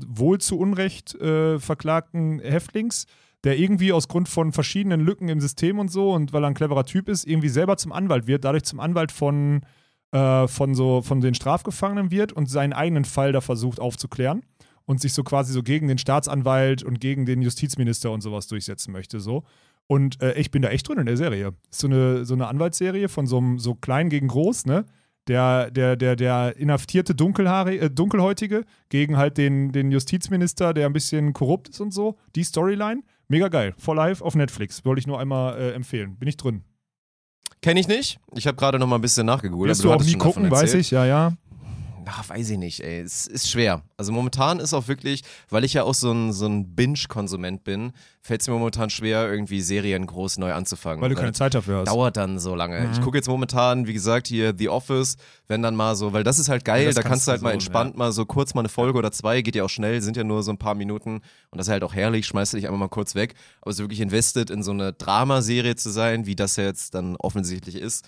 wohl 0.08 0.40
zu 0.40 0.58
Unrecht 0.58 1.16
äh, 1.16 1.60
verklagten 1.60 2.40
Häftlings, 2.40 3.06
der 3.44 3.58
irgendwie 3.58 3.92
aus 3.92 4.08
Grund 4.08 4.30
von 4.30 4.52
verschiedenen 4.52 5.02
Lücken 5.02 5.30
im 5.30 5.42
System 5.42 5.80
und 5.80 5.92
so 5.92 6.14
und 6.14 6.32
weil 6.34 6.44
er 6.44 6.48
ein 6.48 6.54
cleverer 6.54 6.86
Typ 6.86 7.10
ist, 7.10 7.26
irgendwie 7.28 7.50
selber 7.50 7.78
zum 7.78 7.92
Anwalt 7.92 8.28
wird, 8.28 8.46
dadurch 8.46 8.64
zum 8.64 8.80
Anwalt 8.80 9.12
von 9.12 9.62
äh, 10.12 10.48
von 10.48 10.76
so 10.76 11.02
von 11.02 11.22
den 11.22 11.34
Strafgefangenen 11.34 12.12
wird 12.12 12.32
und 12.32 12.50
seinen 12.50 12.74
eigenen 12.74 13.06
Fall 13.06 13.32
da 13.32 13.42
versucht 13.42 13.80
aufzuklären 13.80 14.44
und 14.86 15.02
sich 15.02 15.14
so 15.14 15.24
quasi 15.24 15.54
so 15.54 15.64
gegen 15.64 15.88
den 15.88 15.98
Staatsanwalt 15.98 16.84
und 16.84 17.00
gegen 17.00 17.26
den 17.26 17.42
Justizminister 17.42 18.12
und 18.12 18.22
sowas 18.22 18.48
durchsetzen 18.48 18.92
möchte 18.92 19.20
so. 19.20 19.44
Und 19.88 20.22
äh, 20.22 20.34
ich 20.36 20.52
bin 20.52 20.62
da 20.62 20.70
echt 20.70 20.88
drin 20.88 21.00
in 21.00 21.06
der 21.06 21.18
Serie. 21.18 21.54
So 21.70 21.88
eine, 21.88 22.26
so 22.26 22.34
eine 22.34 22.48
Anwaltsserie 22.48 23.10
von 23.10 23.28
so 23.28 23.38
einem 23.38 23.60
so 23.60 23.76
klein 23.76 24.10
gegen 24.10 24.28
groß, 24.28 24.66
ne? 24.66 24.86
Der, 25.28 25.72
der, 25.72 25.96
der, 25.96 26.16
der 26.18 26.58
inhaftierte 26.58 27.16
Dunkelhaare, 27.16 27.78
äh, 27.78 27.90
Dunkelhäutige 27.90 28.66
gegen 28.90 29.18
halt 29.18 29.38
den, 29.38 29.72
den 29.72 29.92
Justizminister, 29.92 30.74
der 30.74 30.86
ein 30.86 30.94
bisschen 30.94 31.32
korrupt 31.34 31.70
ist 31.70 31.80
und 31.80 31.94
so. 31.94 32.18
Die 32.36 32.44
Storyline, 32.44 33.04
mega 33.30 33.48
geil. 33.48 33.74
For 33.78 33.96
Life 33.96 34.24
auf 34.24 34.36
Netflix. 34.36 34.84
Wollte 34.84 35.00
ich 35.00 35.08
nur 35.08 35.20
einmal 35.20 35.58
äh, 35.58 35.72
empfehlen. 35.72 36.18
Bin 36.18 36.28
ich 36.28 36.36
drin. 36.36 36.64
Kenn 37.62 37.78
ich 37.78 37.88
nicht. 37.88 38.20
Ich 38.36 38.46
habe 38.46 38.58
gerade 38.58 38.78
noch 38.78 38.88
mal 38.88 38.96
ein 38.96 39.02
bisschen 39.02 39.26
nachgegoogelt. 39.26 39.70
Wirst 39.70 39.86
aber 39.86 39.96
du 39.96 40.04
auch 40.04 40.06
nie 40.06 40.16
gucken, 40.16 40.52
weiß 40.52 40.74
ich, 40.74 40.92
ja, 40.92 41.06
ja. 41.06 41.34
Ach, 42.08 42.30
weiß 42.30 42.50
ich 42.52 42.58
nicht, 42.58 42.82
ey. 42.84 43.02
Es 43.02 43.28
ist 43.28 43.50
schwer. 43.50 43.82
Also 43.98 44.12
momentan 44.12 44.60
ist 44.60 44.74
auch 44.74 44.88
wirklich, 44.88 45.24
weil 45.50 45.64
ich 45.64 45.74
ja 45.74 45.84
auch 45.84 45.94
so 45.94 46.12
ein, 46.12 46.34
so 46.34 46.46
ein 46.46 46.76
Binge-Konsument 46.76 47.64
bin, 47.64 47.94
fällt 48.22 48.42
es 48.42 48.48
mir 48.48 48.54
momentan 48.54 48.90
schwer, 48.90 49.30
irgendwie 49.30 49.62
Serien 49.62 50.06
groß 50.06 50.38
neu 50.38 50.54
anzufangen. 50.54 51.02
Weil 51.02 51.10
du 51.10 51.16
keine 51.16 51.34
Zeit 51.34 51.54
dafür 51.54 51.80
hast. 51.80 51.88
Dauert 51.90 52.16
dann 52.16 52.40
so 52.40 52.56
lange. 52.56 52.80
Mhm. 52.80 52.92
Ich 52.94 53.02
gucke 53.02 53.18
jetzt 53.18 53.28
momentan, 53.28 53.88
wie 53.88 53.94
gesagt, 53.94 54.28
hier 54.28 54.54
The 54.58 54.70
Office, 54.70 55.18
wenn 55.48 55.62
dann 55.62 55.76
mal 55.76 55.96
so, 55.96 56.14
weil 56.14 56.24
das 56.24 56.40
ist 56.40 56.48
halt 56.48 56.64
geil, 56.64 56.86
Ja, 56.86 56.92
da 56.92 57.02
kannst 57.02 57.14
kannst 57.14 57.28
du 57.28 57.32
halt 57.32 57.42
mal 57.42 57.50
so, 57.50 57.54
entspannt 57.54 57.98
mal 57.98 58.12
so 58.12 58.26
kurz 58.26 58.54
mal 58.54 58.62
eine 58.62 58.70
Folge 58.70 58.98
oder 58.98 59.12
zwei, 59.12 59.42
geht 59.42 59.56
ja 59.56 59.64
auch 59.64 59.70
schnell, 59.70 60.02
sind 60.02 60.18
ja 60.18 60.24
nur 60.24 60.44
so 60.44 60.52
ein 60.52 60.58
paar 60.58 60.76
Minuten 60.76 61.22
und 61.52 61.58
das 61.58 61.68
ist 61.68 61.72
halt 61.72 61.84
auch 61.84 61.94
herrlich, 61.94 62.26
schmeißt 62.26 62.54
du 62.54 62.58
dich 62.58 62.66
einfach 62.66 62.80
mal 62.80 62.90
kurz 62.90 63.16
weg. 63.16 63.36
Aber 63.62 63.74
so 63.74 63.84
wirklich 63.84 64.00
invested 64.02 64.50
in 64.50 64.64
so 64.64 64.72
eine 64.72 64.94
Dramaserie 64.94 65.76
zu 65.76 65.90
sein, 65.90 66.26
wie 66.26 66.36
das 66.36 66.56
ja 66.56 66.64
jetzt 66.64 66.96
dann 66.96 67.16
offensichtlich 67.18 67.76
ist, 67.76 68.08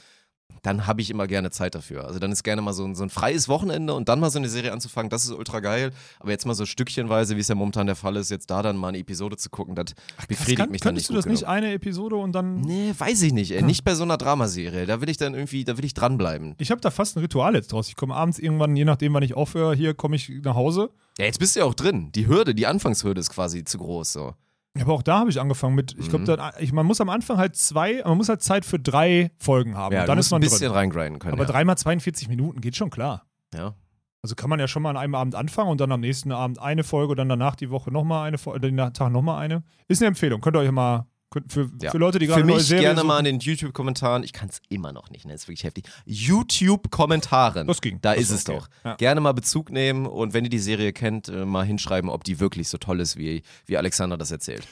dann 0.65 0.87
habe 0.87 1.01
ich 1.01 1.11
immer 1.11 1.27
gerne 1.27 1.51
Zeit 1.51 1.75
dafür. 1.75 2.05
Also 2.05 2.17
dann 2.17 2.31
ist 2.31 2.43
gerne 2.43 2.61
mal 2.61 2.73
so 2.73 2.83
ein, 2.85 2.95
so 2.95 3.03
ein 3.03 3.11
freies 3.11 3.47
Wochenende 3.47 3.93
und 3.93 4.09
dann 4.09 4.19
mal 4.19 4.31
so 4.31 4.39
eine 4.39 4.49
Serie 4.49 4.73
anzufangen, 4.73 5.09
das 5.11 5.23
ist 5.23 5.31
ultra 5.31 5.59
geil. 5.59 5.91
Aber 6.19 6.31
jetzt 6.31 6.45
mal 6.45 6.55
so 6.55 6.65
stückchenweise, 6.65 7.35
wie 7.35 7.41
es 7.41 7.47
ja 7.47 7.55
momentan 7.55 7.85
der 7.85 7.95
Fall 7.95 8.15
ist, 8.15 8.31
jetzt 8.31 8.49
da 8.49 8.63
dann 8.63 8.75
mal 8.75 8.89
eine 8.89 8.97
Episode 8.97 9.37
zu 9.37 9.49
gucken, 9.51 9.75
das 9.75 9.93
befriedigt 10.27 10.57
Kann, 10.57 10.71
mich 10.71 10.81
dann 10.81 10.89
könntest 10.89 11.03
nicht 11.03 11.09
du 11.09 11.13
gut 11.13 11.25
das 11.25 11.25
nicht 11.31 11.41
genug. 11.41 11.53
eine 11.53 11.73
Episode 11.73 12.15
und 12.15 12.31
dann. 12.33 12.61
Nee, 12.61 12.93
weiß 12.97 13.21
ich 13.21 13.33
nicht, 13.33 13.51
ey. 13.51 13.61
Nicht 13.61 13.83
bei 13.83 13.93
so 13.93 14.03
einer 14.03 14.17
Dramaserie. 14.17 14.87
Da 14.87 15.01
will 15.01 15.09
ich 15.09 15.17
dann 15.17 15.35
irgendwie, 15.35 15.65
da 15.65 15.77
will 15.77 15.85
ich 15.85 15.93
dranbleiben. 15.93 16.55
Ich 16.57 16.71
habe 16.71 16.81
da 16.81 16.89
fast 16.89 17.15
ein 17.15 17.19
Ritual 17.19 17.53
jetzt 17.53 17.71
draus. 17.71 17.87
Ich 17.87 17.95
komme 17.95 18.15
abends 18.15 18.39
irgendwann, 18.39 18.75
je 18.75 18.85
nachdem, 18.85 19.13
wann 19.13 19.23
ich 19.23 19.35
aufhöre, 19.35 19.75
hier 19.75 19.93
komme 19.93 20.15
ich 20.15 20.29
nach 20.43 20.55
Hause. 20.55 20.89
Ja, 21.19 21.25
jetzt 21.25 21.39
bist 21.39 21.55
du 21.55 21.59
ja 21.59 21.65
auch 21.65 21.75
drin. 21.75 22.11
Die 22.13 22.27
Hürde, 22.27 22.55
die 22.55 22.65
Anfangshürde 22.65 23.19
ist 23.21 23.29
quasi 23.29 23.63
zu 23.63 23.77
groß, 23.77 24.13
so. 24.13 24.33
Aber 24.79 24.93
auch 24.93 25.03
da 25.03 25.19
habe 25.19 25.29
ich 25.29 25.39
angefangen 25.39 25.75
mit, 25.75 25.95
ich 25.97 26.11
Mhm. 26.11 26.25
glaube, 26.25 26.51
ich, 26.59 26.73
man 26.73 26.85
muss 26.85 26.99
am 26.99 27.09
Anfang 27.09 27.37
halt 27.37 27.55
zwei, 27.55 28.01
man 28.03 28.17
muss 28.17 28.27
halt 28.29 28.41
Zeit 28.43 28.65
für 28.65 28.77
drei 28.79 29.31
Folgen 29.37 29.75
haben. 29.77 29.95
Ja, 29.95 30.05
dann 30.05 30.17
ist 30.17 30.31
man 30.31 30.39
ein 30.39 30.41
bisschen 30.41 30.67
drin. 30.67 30.71
reingrinden 30.77 31.19
können. 31.19 31.33
Aber 31.33 31.43
ja. 31.43 31.49
dreimal 31.49 31.77
42 31.77 32.27
Minuten 32.27 32.59
geht 32.61 32.75
schon 32.75 32.89
klar. 32.89 33.23
ja. 33.53 33.73
Also 34.21 34.33
kann 34.33 34.49
man 34.49 34.59
ja 34.59 34.67
schon 34.67 34.81
mal 34.81 34.89
an 34.89 34.97
einem 34.97 35.13
Abend 35.13 35.35
anfangen 35.35 35.69
und 35.69 35.79
dann 35.79 35.91
am 35.91 35.99
nächsten 36.01 36.31
Abend 36.31 36.57
eine 36.59 36.83
Folge, 36.83 37.13
dann 37.13 37.29
danach 37.29 37.55
die 37.55 37.69
Woche 37.69 37.91
nochmal 37.91 38.27
eine 38.27 38.39
Folge, 38.39 38.71
den 38.71 38.77
Tag 38.91 39.11
nochmal 39.11 39.39
eine. 39.43 39.61
Ist 39.87 40.01
eine 40.01 40.07
Empfehlung. 40.07 40.41
Könnt 40.41 40.55
ihr 40.55 40.61
euch 40.61 40.71
mal, 40.71 41.05
für, 41.49 41.69
Ja. 41.81 41.91
für 41.91 41.97
Leute, 41.97 42.19
die 42.19 42.27
gerade 42.27 42.41
Für 42.41 42.47
mich 42.47 42.67
gerne 42.69 42.95
suchen- 43.01 43.07
mal 43.07 43.19
in 43.19 43.25
den 43.25 43.39
YouTube-Kommentaren. 43.39 44.23
Ich 44.23 44.31
kann 44.33 44.47
es 44.49 44.61
immer 44.69 44.91
noch 44.93 45.09
nicht, 45.09 45.25
ne? 45.25 45.33
Das 45.33 45.41
ist 45.43 45.47
wirklich 45.47 45.63
heftig. 45.65 45.85
YouTube-Kommentaren. 46.05 47.67
Das 47.67 47.81
ging. 47.81 47.99
Da 48.01 48.13
Das 48.13 48.23
ist 48.23 48.29
es 48.31 48.47
okay. 48.49 48.57
doch. 48.59 48.69
Ja. 48.83 48.95
Gerne 48.95 49.21
mal 49.21 49.33
Bezug 49.33 49.69
nehmen 49.71 50.05
und 50.05 50.33
wenn 50.33 50.43
ihr 50.43 50.49
die 50.49 50.59
Serie 50.59 50.93
kennt, 50.93 51.27
äh, 51.29 51.45
mal 51.45 51.65
hinschreiben, 51.65 52.09
ob 52.09 52.23
die 52.23 52.39
wirklich 52.39 52.67
so 52.69 52.77
toll 52.77 52.99
ist, 52.99 53.17
wie, 53.17 53.43
wie 53.65 53.77
Alexander 53.77 54.17
das 54.17 54.31
erzählt. 54.31 54.67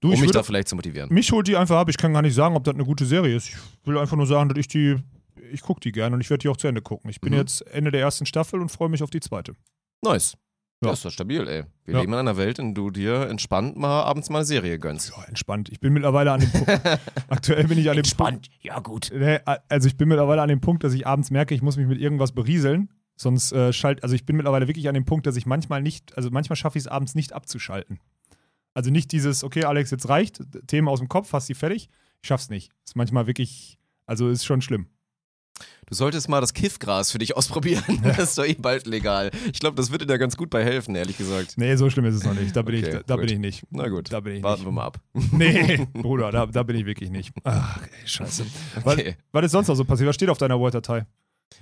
Du, 0.00 0.08
um 0.08 0.14
ich 0.14 0.20
mich 0.20 0.28
würde, 0.28 0.38
da 0.38 0.42
vielleicht 0.42 0.68
zu 0.68 0.76
motivieren. 0.76 1.12
mich 1.12 1.32
holt 1.32 1.48
die 1.48 1.56
einfach 1.56 1.78
ab. 1.78 1.88
Ich 1.88 1.96
kann 1.96 2.12
gar 2.12 2.22
nicht 2.22 2.34
sagen, 2.34 2.54
ob 2.56 2.64
das 2.64 2.74
eine 2.74 2.84
gute 2.84 3.06
Serie 3.06 3.34
ist. 3.34 3.48
Ich 3.48 3.56
will 3.84 3.98
einfach 3.98 4.16
nur 4.16 4.26
sagen, 4.26 4.48
dass 4.48 4.58
ich 4.58 4.68
die, 4.68 4.96
ich 5.52 5.62
gucke 5.62 5.80
die 5.80 5.92
gerne 5.92 6.14
und 6.14 6.20
ich 6.20 6.28
werde 6.30 6.42
die 6.42 6.48
auch 6.48 6.56
zu 6.56 6.66
Ende 6.68 6.82
gucken. 6.82 7.10
Ich 7.10 7.20
bin 7.20 7.32
Mhm. 7.32 7.38
jetzt 7.38 7.62
Ende 7.68 7.90
der 7.90 8.00
ersten 8.02 8.26
Staffel 8.26 8.60
und 8.60 8.68
freue 8.70 8.88
mich 8.90 9.02
auf 9.02 9.10
die 9.10 9.20
zweite. 9.20 9.54
Nice. 10.02 10.36
Ja, 10.82 10.88
Ja. 10.88 10.92
ist 10.92 11.04
doch 11.04 11.10
stabil, 11.10 11.46
ey. 11.48 11.64
Wir 11.84 11.94
Ja. 11.94 12.00
leben 12.00 12.12
in 12.12 12.18
einer 12.18 12.36
Welt, 12.36 12.58
in 12.58 12.74
der 12.74 12.84
du 12.84 12.90
dir 12.90 13.28
entspannt 13.28 13.76
mal 13.76 14.02
abends 14.02 14.28
mal 14.28 14.38
eine 14.38 14.44
Serie 14.44 14.78
gönnst. 14.78 15.12
Ja, 15.16 15.24
entspannt. 15.24 15.68
Ich 15.70 15.80
bin 15.80 15.92
mittlerweile 15.94 16.32
an 16.32 16.40
dem 16.40 16.50
Punkt. 16.52 16.68
aktuell 17.28 17.64
bin 17.66 17.78
ich 17.78 17.88
an 17.88 17.96
dem 17.96 18.04
Punkt. 18.16 18.50
ja 18.60 18.78
gut. 18.80 19.10
Also 19.68 19.88
ich 19.88 19.96
bin 19.96 20.08
mittlerweile 20.08 20.42
an 20.42 20.48
dem 20.48 20.60
Punkt, 20.60 20.84
dass 20.84 20.92
ich 20.92 21.06
abends 21.06 21.30
merke, 21.30 21.54
ich 21.54 21.62
muss 21.62 21.76
mich 21.76 21.86
mit 21.86 21.98
irgendwas 22.00 22.32
berieseln. 22.32 22.90
Sonst 23.18 23.52
äh, 23.52 23.72
schalt, 23.72 24.02
also 24.02 24.14
ich 24.14 24.26
bin 24.26 24.36
mittlerweile 24.36 24.68
wirklich 24.68 24.86
an 24.88 24.94
dem 24.94 25.06
Punkt, 25.06 25.26
dass 25.26 25.36
ich 25.36 25.46
manchmal 25.46 25.80
nicht, 25.80 26.14
also 26.18 26.28
manchmal 26.30 26.56
schaffe 26.56 26.76
ich 26.76 26.84
es 26.84 26.88
abends 26.88 27.14
nicht 27.14 27.32
abzuschalten. 27.32 27.98
Also 28.74 28.90
nicht 28.90 29.10
dieses, 29.12 29.42
okay, 29.42 29.64
Alex, 29.64 29.90
jetzt 29.90 30.10
reicht, 30.10 30.42
Themen 30.66 30.86
aus 30.88 30.98
dem 30.98 31.08
Kopf, 31.08 31.32
hast 31.32 31.48
die 31.48 31.54
fertig. 31.54 31.88
Ich 32.20 32.28
schaff's 32.28 32.50
nicht. 32.50 32.70
Ist 32.84 32.94
manchmal 32.94 33.26
wirklich, 33.26 33.78
also 34.04 34.28
ist 34.28 34.44
schon 34.44 34.60
schlimm. 34.60 34.88
Du 35.88 35.94
solltest 35.94 36.28
mal 36.28 36.40
das 36.40 36.52
Kiffgras 36.52 37.12
für 37.12 37.18
dich 37.18 37.36
ausprobieren. 37.36 37.82
Das 38.02 38.18
ist 38.18 38.38
doch 38.38 38.44
eh 38.44 38.54
bald 38.54 38.86
legal. 38.86 39.30
Ich 39.52 39.60
glaube, 39.60 39.76
das 39.76 39.90
würde 39.92 40.04
dir 40.06 40.18
ganz 40.18 40.36
gut 40.36 40.50
bei 40.50 40.64
helfen, 40.64 40.94
ehrlich 40.96 41.16
gesagt. 41.16 41.54
Nee, 41.56 41.76
so 41.76 41.88
schlimm 41.90 42.04
ist 42.06 42.16
es 42.16 42.24
noch 42.24 42.34
nicht. 42.34 42.56
Da 42.56 42.62
bin, 42.62 42.76
Okay, 42.82 42.96
ich, 42.98 43.02
da 43.06 43.14
gut. 43.14 43.26
bin 43.26 43.32
ich 43.34 43.38
nicht. 43.38 43.64
Na 43.70 43.88
gut, 43.88 44.12
Da 44.12 44.20
bin 44.20 44.36
ich 44.36 44.42
warten 44.42 44.62
nicht. 44.62 44.66
wir 44.68 44.72
mal 44.72 44.84
ab. 44.86 44.98
Nee, 45.32 45.86
Bruder, 45.94 46.32
da, 46.32 46.46
da 46.46 46.62
bin 46.64 46.76
ich 46.76 46.86
wirklich 46.86 47.10
nicht. 47.10 47.32
Ach, 47.44 47.80
ey, 47.82 48.06
scheiße. 48.08 48.44
Okay. 48.84 49.16
Was, 49.32 49.40
was 49.42 49.44
ist 49.46 49.52
sonst 49.52 49.68
noch 49.68 49.76
so 49.76 49.84
passiert? 49.84 50.08
Was 50.08 50.16
steht 50.16 50.28
auf 50.28 50.38
deiner 50.38 50.58
Word-Datei? 50.58 51.06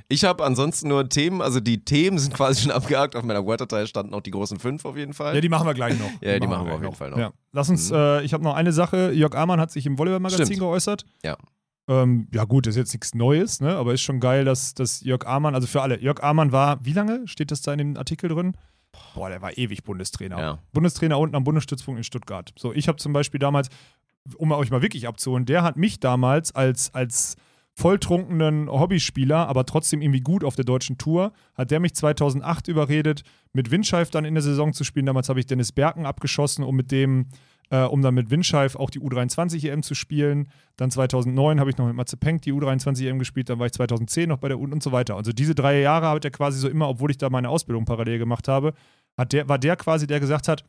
Ich 0.09 0.24
habe 0.24 0.42
ansonsten 0.44 0.88
nur 0.88 1.07
Themen, 1.11 1.42
also 1.42 1.61
die 1.61 1.85
Themen 1.85 2.18
sind 2.18 2.33
quasi 2.35 2.62
schon 2.62 2.70
abgehakt. 2.72 3.16
Auf 3.16 3.22
meiner 3.24 3.44
Word-Datei 3.44 3.85
standen 3.85 4.14
auch 4.14 4.22
die 4.22 4.30
großen 4.30 4.59
fünf 4.59 4.87
auf 4.87 4.96
jeden 4.96 5.12
Fall. 5.12 5.35
Ja, 5.35 5.40
die 5.42 5.48
machen 5.50 5.66
wir 5.66 5.74
gleich 5.74 5.98
noch. 5.98 6.11
Ja, 6.22 6.38
die 6.38 6.46
machen 6.46 6.62
wir 6.66 6.70
gleich 6.70 6.76
auf 6.76 6.83
jeden 6.83 6.96
Fall 6.96 7.11
noch. 7.11 7.18
Ja. 7.18 7.33
Lass 7.52 7.68
uns, 7.68 7.90
Mhm. 7.90 7.96
äh, 7.96 8.22
ich 8.22 8.33
habe 8.33 8.42
noch 8.42 8.54
eine 8.54 8.72
Sache. 8.72 9.12
Jörg 9.12 9.35
Amann 9.35 9.61
hat 9.61 9.70
sich 9.70 9.85
im 9.85 9.98
Volleyball-Magazin 9.98 10.59
geäußert. 10.59 11.04
Ja. 11.22 11.37
Ähm, 11.87 12.29
ja, 12.33 12.44
gut, 12.44 12.66
das 12.66 12.75
ist 12.75 12.79
jetzt 12.79 12.92
nichts 12.94 13.14
Neues, 13.14 13.61
ne? 13.61 13.77
aber 13.77 13.92
ist 13.92 14.03
schon 14.03 14.20
geil, 14.20 14.44
dass, 14.44 14.75
dass 14.75 15.03
Jörg 15.03 15.27
Amann, 15.27 15.55
also 15.55 15.66
für 15.66 15.83
alle, 15.83 16.01
Jörg 16.01 16.23
Amann 16.23 16.51
war, 16.51 16.85
wie 16.85 16.92
lange 16.92 17.29
steht 17.29 17.51
das 17.51 17.61
da 17.61 17.73
in 17.73 17.79
dem 17.79 17.97
Artikel 17.97 18.29
drin? 18.31 18.57
Boah, 19.14 19.29
der 19.29 19.42
war 19.42 19.57
ewig 19.59 19.85
Bundestrainer. 19.85 20.38
Ja. 20.38 20.59
Bundestrainer 20.73 21.18
unten 21.18 21.37
am 21.37 21.44
Bundesstützpunkt 21.44 21.99
in 21.99 22.05
Stuttgart. 22.05 22.53
So, 22.57 22.73
ich 22.73 22.88
habe 22.88 22.97
zum 22.97 23.12
Beispiel 23.12 23.38
damals, 23.38 23.68
um 24.37 24.51
euch 24.53 24.70
mal 24.70 24.83
wirklich 24.83 25.07
abzuholen, 25.07 25.44
der 25.47 25.62
hat 25.62 25.77
mich 25.77 26.01
damals 26.01 26.55
als, 26.55 26.94
als 26.94 27.37
volltrunkenen 27.75 28.70
Hobbyspieler, 28.70 29.49
aber 29.49 29.66
trotzdem 29.66 30.01
irgendwie 30.01 30.20
gut 30.20 30.44
auf 30.44 30.55
der 30.55 30.64
deutschen 30.64 30.97
Tour, 30.97 31.33
hat 31.55 31.70
der 31.70 31.81
mich 31.81 31.94
2008 31.94 32.68
überredet, 32.68 33.25
mit 33.53 33.70
Windscheif 33.70 34.11
dann 34.11 34.25
in 34.25 34.35
der 34.35 34.42
Saison 34.42 34.73
zu 34.73 34.85
spielen. 34.85 35.07
Damals 35.07 35.29
habe 35.29 35.40
ich 35.40 35.47
Dennis 35.47 35.73
Berken 35.73 36.07
abgeschossen, 36.07 36.62
um 36.64 36.77
mit 36.77 36.92
dem, 36.92 37.27
äh, 37.70 37.83
um 37.83 38.03
dann 38.03 38.14
mit 38.14 38.31
Windscheif 38.31 38.77
auch 38.77 38.90
die 38.90 39.00
U23 39.00 39.68
EM 39.68 39.83
zu 39.83 39.94
spielen. 39.94 40.48
Dann 40.77 40.90
2009 40.90 41.61
habe 41.61 41.70
ich 41.70 41.79
noch 41.79 41.87
mit 41.87 41.96
Matze 41.96 42.16
Penck 42.16 42.42
die 42.42 42.53
U23 42.53 43.09
EM 43.09 43.18
gespielt, 43.18 43.48
dann 43.48 43.59
war 43.59 43.66
ich 43.66 43.72
2010 43.72 44.29
noch 44.29 44.38
bei 44.38 44.48
der 44.48 44.59
U 44.59 44.64
und 44.64 44.83
so 44.83 44.92
weiter. 44.92 45.16
Also 45.16 45.33
diese 45.33 45.55
drei 45.55 45.81
Jahre 45.81 46.09
hat 46.09 46.24
er 46.24 46.31
quasi 46.31 46.59
so 46.59 46.68
immer, 46.68 46.88
obwohl 46.88 47.11
ich 47.11 47.18
da 47.18 47.31
meine 47.31 47.48
Ausbildung 47.48 47.85
parallel 47.85 48.18
gemacht 48.18 48.48
habe, 48.48 48.74
hat 49.16 49.33
der, 49.33 49.48
war 49.48 49.59
der 49.59 49.77
quasi, 49.77 50.07
der 50.07 50.20
gesagt 50.20 50.48
hat, 50.48 50.64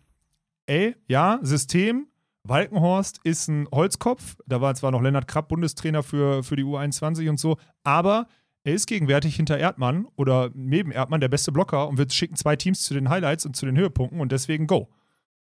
ey, 0.67 0.95
ja, 1.07 1.39
System, 1.41 2.07
Walkenhorst 2.43 3.19
ist 3.23 3.47
ein 3.47 3.67
Holzkopf. 3.73 4.37
Da 4.45 4.61
war 4.61 4.75
zwar 4.75 4.91
noch 4.91 5.01
Lennart 5.01 5.27
Krapp 5.27 5.49
Bundestrainer 5.49 6.03
für, 6.03 6.43
für 6.43 6.55
die 6.55 6.63
U21 6.63 7.29
und 7.29 7.39
so, 7.39 7.57
aber 7.83 8.27
er 8.63 8.73
ist 8.73 8.87
gegenwärtig 8.87 9.35
hinter 9.35 9.57
Erdmann 9.57 10.07
oder 10.15 10.49
neben 10.53 10.91
Erdmann 10.91 11.21
der 11.21 11.27
beste 11.27 11.51
Blocker 11.51 11.87
und 11.87 11.97
wir 11.97 12.09
schicken 12.09 12.35
zwei 12.35 12.55
Teams 12.55 12.83
zu 12.83 12.93
den 12.93 13.09
Highlights 13.09 13.45
und 13.45 13.55
zu 13.55 13.65
den 13.65 13.77
Höhepunkten 13.77 14.19
und 14.19 14.31
deswegen 14.31 14.67
go. 14.67 14.89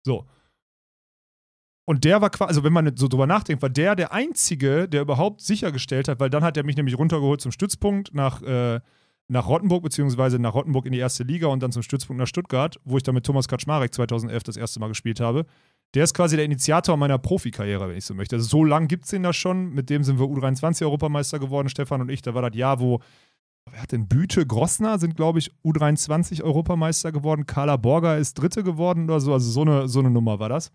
So. 0.02 0.26
Und 1.84 2.04
der 2.04 2.20
war 2.20 2.30
quasi, 2.30 2.48
also 2.48 2.64
wenn 2.64 2.72
man 2.72 2.96
so 2.96 3.08
drüber 3.08 3.26
nachdenkt, 3.26 3.62
war 3.62 3.70
der 3.70 3.96
der 3.96 4.12
Einzige, 4.12 4.88
der 4.88 5.02
überhaupt 5.02 5.40
sichergestellt 5.40 6.08
hat, 6.08 6.20
weil 6.20 6.30
dann 6.30 6.44
hat 6.44 6.56
er 6.56 6.64
mich 6.64 6.76
nämlich 6.76 6.96
runtergeholt 6.96 7.40
zum 7.40 7.50
Stützpunkt 7.50 8.14
nach, 8.14 8.40
äh, 8.42 8.80
nach 9.28 9.48
Rottenburg, 9.48 9.82
beziehungsweise 9.82 10.38
nach 10.38 10.54
Rottenburg 10.54 10.86
in 10.86 10.92
die 10.92 10.98
erste 10.98 11.24
Liga 11.24 11.48
und 11.48 11.62
dann 11.62 11.72
zum 11.72 11.82
Stützpunkt 11.82 12.20
nach 12.20 12.26
Stuttgart, 12.26 12.78
wo 12.84 12.96
ich 12.96 13.02
dann 13.02 13.14
mit 13.14 13.24
Thomas 13.24 13.48
Kaczmarek 13.48 13.92
2011 13.92 14.42
das 14.44 14.56
erste 14.56 14.78
Mal 14.78 14.88
gespielt 14.88 15.18
habe. 15.18 15.44
Der 15.94 16.04
ist 16.04 16.14
quasi 16.14 16.36
der 16.36 16.44
Initiator 16.44 16.96
meiner 16.96 17.18
Profikarriere, 17.18 17.88
wenn 17.88 17.96
ich 17.96 18.04
so 18.04 18.14
möchte. 18.14 18.36
Also 18.36 18.48
so 18.48 18.64
lang 18.64 18.88
gibt 18.88 19.04
es 19.04 19.10
den 19.10 19.22
da 19.22 19.32
schon. 19.32 19.74
Mit 19.74 19.90
dem 19.90 20.04
sind 20.04 20.18
wir 20.18 20.26
U23-Europameister 20.26 21.38
geworden, 21.38 21.68
Stefan 21.68 22.00
und 22.00 22.10
ich. 22.10 22.22
Da 22.22 22.32
war 22.32 22.48
das 22.48 22.56
Jahr, 22.56 22.80
wo, 22.80 23.00
wer 23.70 23.82
hat 23.82 23.92
denn 23.92 24.08
Büte, 24.08 24.46
Grossner 24.46 24.98
sind, 24.98 25.16
glaube 25.16 25.40
ich, 25.40 25.50
U23-Europameister 25.64 27.12
geworden. 27.12 27.44
Carla 27.44 27.76
Borger 27.76 28.16
ist 28.16 28.34
Dritte 28.34 28.62
geworden 28.62 29.04
oder 29.04 29.20
so. 29.20 29.34
Also 29.34 29.50
so 29.50 29.62
eine, 29.62 29.88
so 29.88 29.98
eine 29.98 30.10
Nummer 30.10 30.38
war 30.38 30.48
das. 30.48 30.70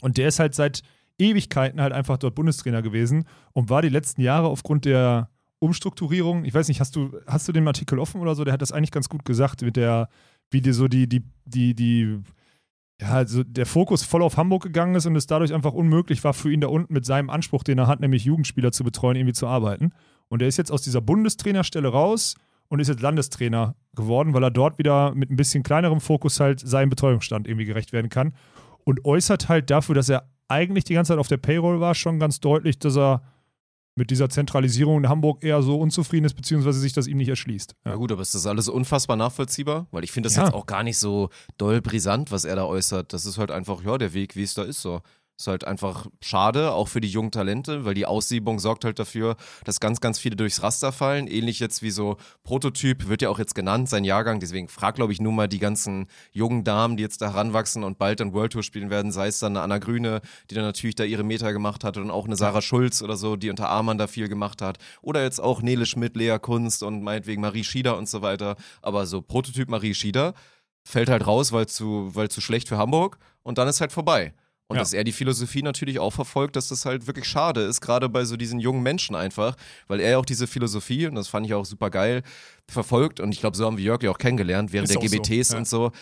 Und 0.00 0.16
der 0.18 0.28
ist 0.28 0.38
halt 0.38 0.54
seit 0.54 0.82
Ewigkeiten 1.18 1.80
halt 1.80 1.92
einfach 1.92 2.18
dort 2.18 2.34
Bundestrainer 2.34 2.82
gewesen 2.82 3.24
und 3.52 3.70
war 3.70 3.82
die 3.82 3.88
letzten 3.88 4.20
Jahre 4.20 4.48
aufgrund 4.48 4.84
der 4.84 5.30
Umstrukturierung, 5.60 6.44
ich 6.44 6.52
weiß 6.52 6.68
nicht, 6.68 6.80
hast 6.80 6.96
du, 6.96 7.18
hast 7.26 7.48
du 7.48 7.52
den 7.52 7.66
Artikel 7.66 7.98
offen 7.98 8.20
oder 8.20 8.34
so? 8.34 8.44
Der 8.44 8.52
hat 8.52 8.62
das 8.62 8.72
eigentlich 8.72 8.90
ganz 8.90 9.08
gut 9.08 9.24
gesagt, 9.24 9.62
mit 9.62 9.76
der, 9.76 10.08
wie 10.50 10.60
die 10.60 10.72
so 10.72 10.88
die, 10.88 11.08
die, 11.08 11.22
die, 11.44 11.74
die, 11.74 12.20
ja, 13.00 13.08
also 13.08 13.42
der 13.44 13.66
Fokus 13.66 14.02
voll 14.02 14.22
auf 14.22 14.36
Hamburg 14.36 14.64
gegangen 14.64 14.94
ist 14.94 15.06
und 15.06 15.16
es 15.16 15.26
dadurch 15.26 15.54
einfach 15.54 15.72
unmöglich 15.72 16.22
war 16.24 16.34
für 16.34 16.52
ihn 16.52 16.60
da 16.60 16.68
unten 16.68 16.92
mit 16.92 17.06
seinem 17.06 17.30
Anspruch, 17.30 17.62
den 17.62 17.78
er 17.78 17.86
hat, 17.86 18.00
nämlich 18.00 18.24
Jugendspieler 18.24 18.72
zu 18.72 18.84
betreuen, 18.84 19.16
irgendwie 19.16 19.32
zu 19.32 19.46
arbeiten. 19.46 19.92
Und 20.28 20.42
er 20.42 20.48
ist 20.48 20.58
jetzt 20.58 20.72
aus 20.72 20.82
dieser 20.82 21.00
Bundestrainerstelle 21.00 21.88
raus 21.88 22.34
und 22.68 22.80
ist 22.80 22.88
jetzt 22.88 23.02
Landestrainer 23.02 23.76
geworden, 23.94 24.34
weil 24.34 24.42
er 24.42 24.50
dort 24.50 24.78
wieder 24.78 25.14
mit 25.14 25.30
ein 25.30 25.36
bisschen 25.36 25.62
kleinerem 25.62 26.00
Fokus 26.00 26.40
halt 26.40 26.60
seinem 26.60 26.90
Betreuungsstand 26.90 27.46
irgendwie 27.46 27.66
gerecht 27.66 27.92
werden 27.92 28.10
kann 28.10 28.34
und 28.84 29.04
äußert 29.04 29.48
halt 29.48 29.70
dafür, 29.70 29.94
dass 29.94 30.08
er 30.08 30.28
eigentlich 30.48 30.84
die 30.84 30.94
ganze 30.94 31.12
Zeit 31.12 31.18
auf 31.18 31.28
der 31.28 31.38
Payroll 31.38 31.80
war, 31.80 31.94
schon 31.94 32.18
ganz 32.18 32.40
deutlich, 32.40 32.78
dass 32.78 32.96
er 32.96 33.22
mit 33.96 34.10
dieser 34.10 34.28
Zentralisierung 34.28 34.98
in 35.04 35.08
Hamburg 35.08 35.44
eher 35.44 35.62
so 35.62 35.78
unzufrieden 35.78 36.24
ist, 36.26 36.34
beziehungsweise 36.34 36.80
sich 36.80 36.92
das 36.92 37.06
ihm 37.06 37.16
nicht 37.16 37.28
erschließt. 37.28 37.76
Ja 37.86 37.94
gut, 37.94 38.10
aber 38.10 38.22
ist 38.22 38.34
das 38.34 38.44
alles 38.46 38.68
unfassbar 38.68 39.16
nachvollziehbar? 39.16 39.86
Weil 39.92 40.02
ich 40.02 40.10
finde 40.10 40.26
das 40.28 40.36
Ja. 40.36 40.44
jetzt 40.44 40.52
auch 40.54 40.66
gar 40.66 40.82
nicht 40.82 40.98
so 40.98 41.30
doll 41.58 41.80
brisant, 41.80 42.32
was 42.32 42.44
er 42.44 42.56
da 42.56 42.64
äußert. 42.64 43.12
Das 43.12 43.24
ist 43.24 43.38
halt 43.38 43.52
einfach, 43.52 43.82
ja, 43.84 43.96
der 43.96 44.12
Weg, 44.12 44.34
wie 44.34 44.42
es 44.42 44.54
da 44.54 44.64
ist 44.64 44.82
so. 44.82 45.00
Ist 45.36 45.48
halt 45.48 45.64
einfach 45.64 46.06
schade, 46.22 46.70
auch 46.72 46.86
für 46.86 47.00
die 47.00 47.08
jungen 47.08 47.32
Talente, 47.32 47.84
weil 47.84 47.94
die 47.94 48.06
Aussiebung 48.06 48.60
sorgt 48.60 48.84
halt 48.84 49.00
dafür, 49.00 49.34
dass 49.64 49.80
ganz, 49.80 50.00
ganz 50.00 50.20
viele 50.20 50.36
durchs 50.36 50.62
Raster 50.62 50.92
fallen. 50.92 51.26
Ähnlich 51.26 51.58
jetzt 51.58 51.82
wie 51.82 51.90
so 51.90 52.18
Prototyp, 52.44 53.08
wird 53.08 53.20
ja 53.20 53.30
auch 53.30 53.40
jetzt 53.40 53.56
genannt, 53.56 53.88
sein 53.88 54.04
Jahrgang. 54.04 54.38
Deswegen 54.38 54.68
frag, 54.68 54.94
glaube 54.94 55.12
ich, 55.12 55.20
nur 55.20 55.32
mal 55.32 55.48
die 55.48 55.58
ganzen 55.58 56.06
jungen 56.30 56.62
Damen, 56.62 56.96
die 56.96 57.02
jetzt 57.02 57.20
da 57.20 57.32
heranwachsen 57.32 57.82
und 57.82 57.98
bald 57.98 58.20
dann 58.20 58.32
World 58.32 58.52
Tour 58.52 58.62
spielen 58.62 58.90
werden, 58.90 59.10
sei 59.10 59.26
es 59.26 59.40
dann 59.40 59.56
eine 59.56 59.62
Anna 59.62 59.78
Grüne, 59.78 60.20
die 60.50 60.54
dann 60.54 60.62
natürlich 60.62 60.94
da 60.94 61.02
ihre 61.02 61.24
Meter 61.24 61.52
gemacht 61.52 61.82
hat 61.82 61.96
und 61.96 62.12
auch 62.12 62.26
eine 62.26 62.36
Sarah 62.36 62.62
Schulz 62.62 63.02
oder 63.02 63.16
so, 63.16 63.34
die 63.34 63.50
unter 63.50 63.68
Amann 63.68 63.98
da 63.98 64.06
viel 64.06 64.28
gemacht 64.28 64.62
hat. 64.62 64.78
Oder 65.02 65.24
jetzt 65.24 65.40
auch 65.40 65.62
Nele 65.62 65.84
Schmidt, 65.86 66.14
Lea 66.14 66.38
Kunst 66.38 66.84
und 66.84 67.02
meinetwegen 67.02 67.42
Marie 67.42 67.64
Schieder 67.64 67.98
und 67.98 68.08
so 68.08 68.22
weiter. 68.22 68.54
Aber 68.82 69.04
so 69.06 69.20
Prototyp 69.20 69.68
Marie 69.68 69.94
Schieder 69.94 70.34
fällt 70.84 71.08
halt 71.08 71.26
raus, 71.26 71.50
weil 71.50 71.66
zu, 71.66 72.14
weil 72.14 72.30
zu 72.30 72.40
schlecht 72.40 72.68
für 72.68 72.78
Hamburg 72.78 73.18
und 73.42 73.58
dann 73.58 73.66
ist 73.66 73.80
halt 73.80 73.90
vorbei. 73.90 74.32
Und 74.66 74.76
Ja. 74.76 74.82
dass 74.82 74.94
er 74.94 75.04
die 75.04 75.12
Philosophie 75.12 75.62
natürlich 75.62 75.98
auch 75.98 76.10
verfolgt, 76.12 76.56
dass 76.56 76.68
das 76.68 76.86
halt 76.86 77.06
wirklich 77.06 77.26
schade 77.26 77.60
ist, 77.60 77.80
gerade 77.82 78.08
bei 78.08 78.24
so 78.24 78.36
diesen 78.36 78.60
jungen 78.60 78.82
Menschen 78.82 79.14
einfach, 79.14 79.56
weil 79.88 80.00
er 80.00 80.18
auch 80.18 80.24
diese 80.24 80.46
Philosophie, 80.46 81.06
und 81.06 81.16
das 81.16 81.28
fand 81.28 81.44
ich 81.46 81.52
auch 81.52 81.66
super 81.66 81.90
geil, 81.90 82.22
verfolgt. 82.66 83.20
Und 83.20 83.32
ich 83.32 83.40
glaube, 83.40 83.56
so 83.56 83.66
haben 83.66 83.76
wir 83.76 83.84
Jörg 83.84 84.02
ja 84.02 84.10
auch 84.10 84.16
kennengelernt, 84.18 84.72
während 84.72 84.88
Ist 84.88 84.94
der 84.94 85.02
auch 85.02 85.06
so, 85.06 85.16
GBTs 85.16 85.50
ja. 85.52 85.58
und 85.58 85.68
so. 85.68 85.92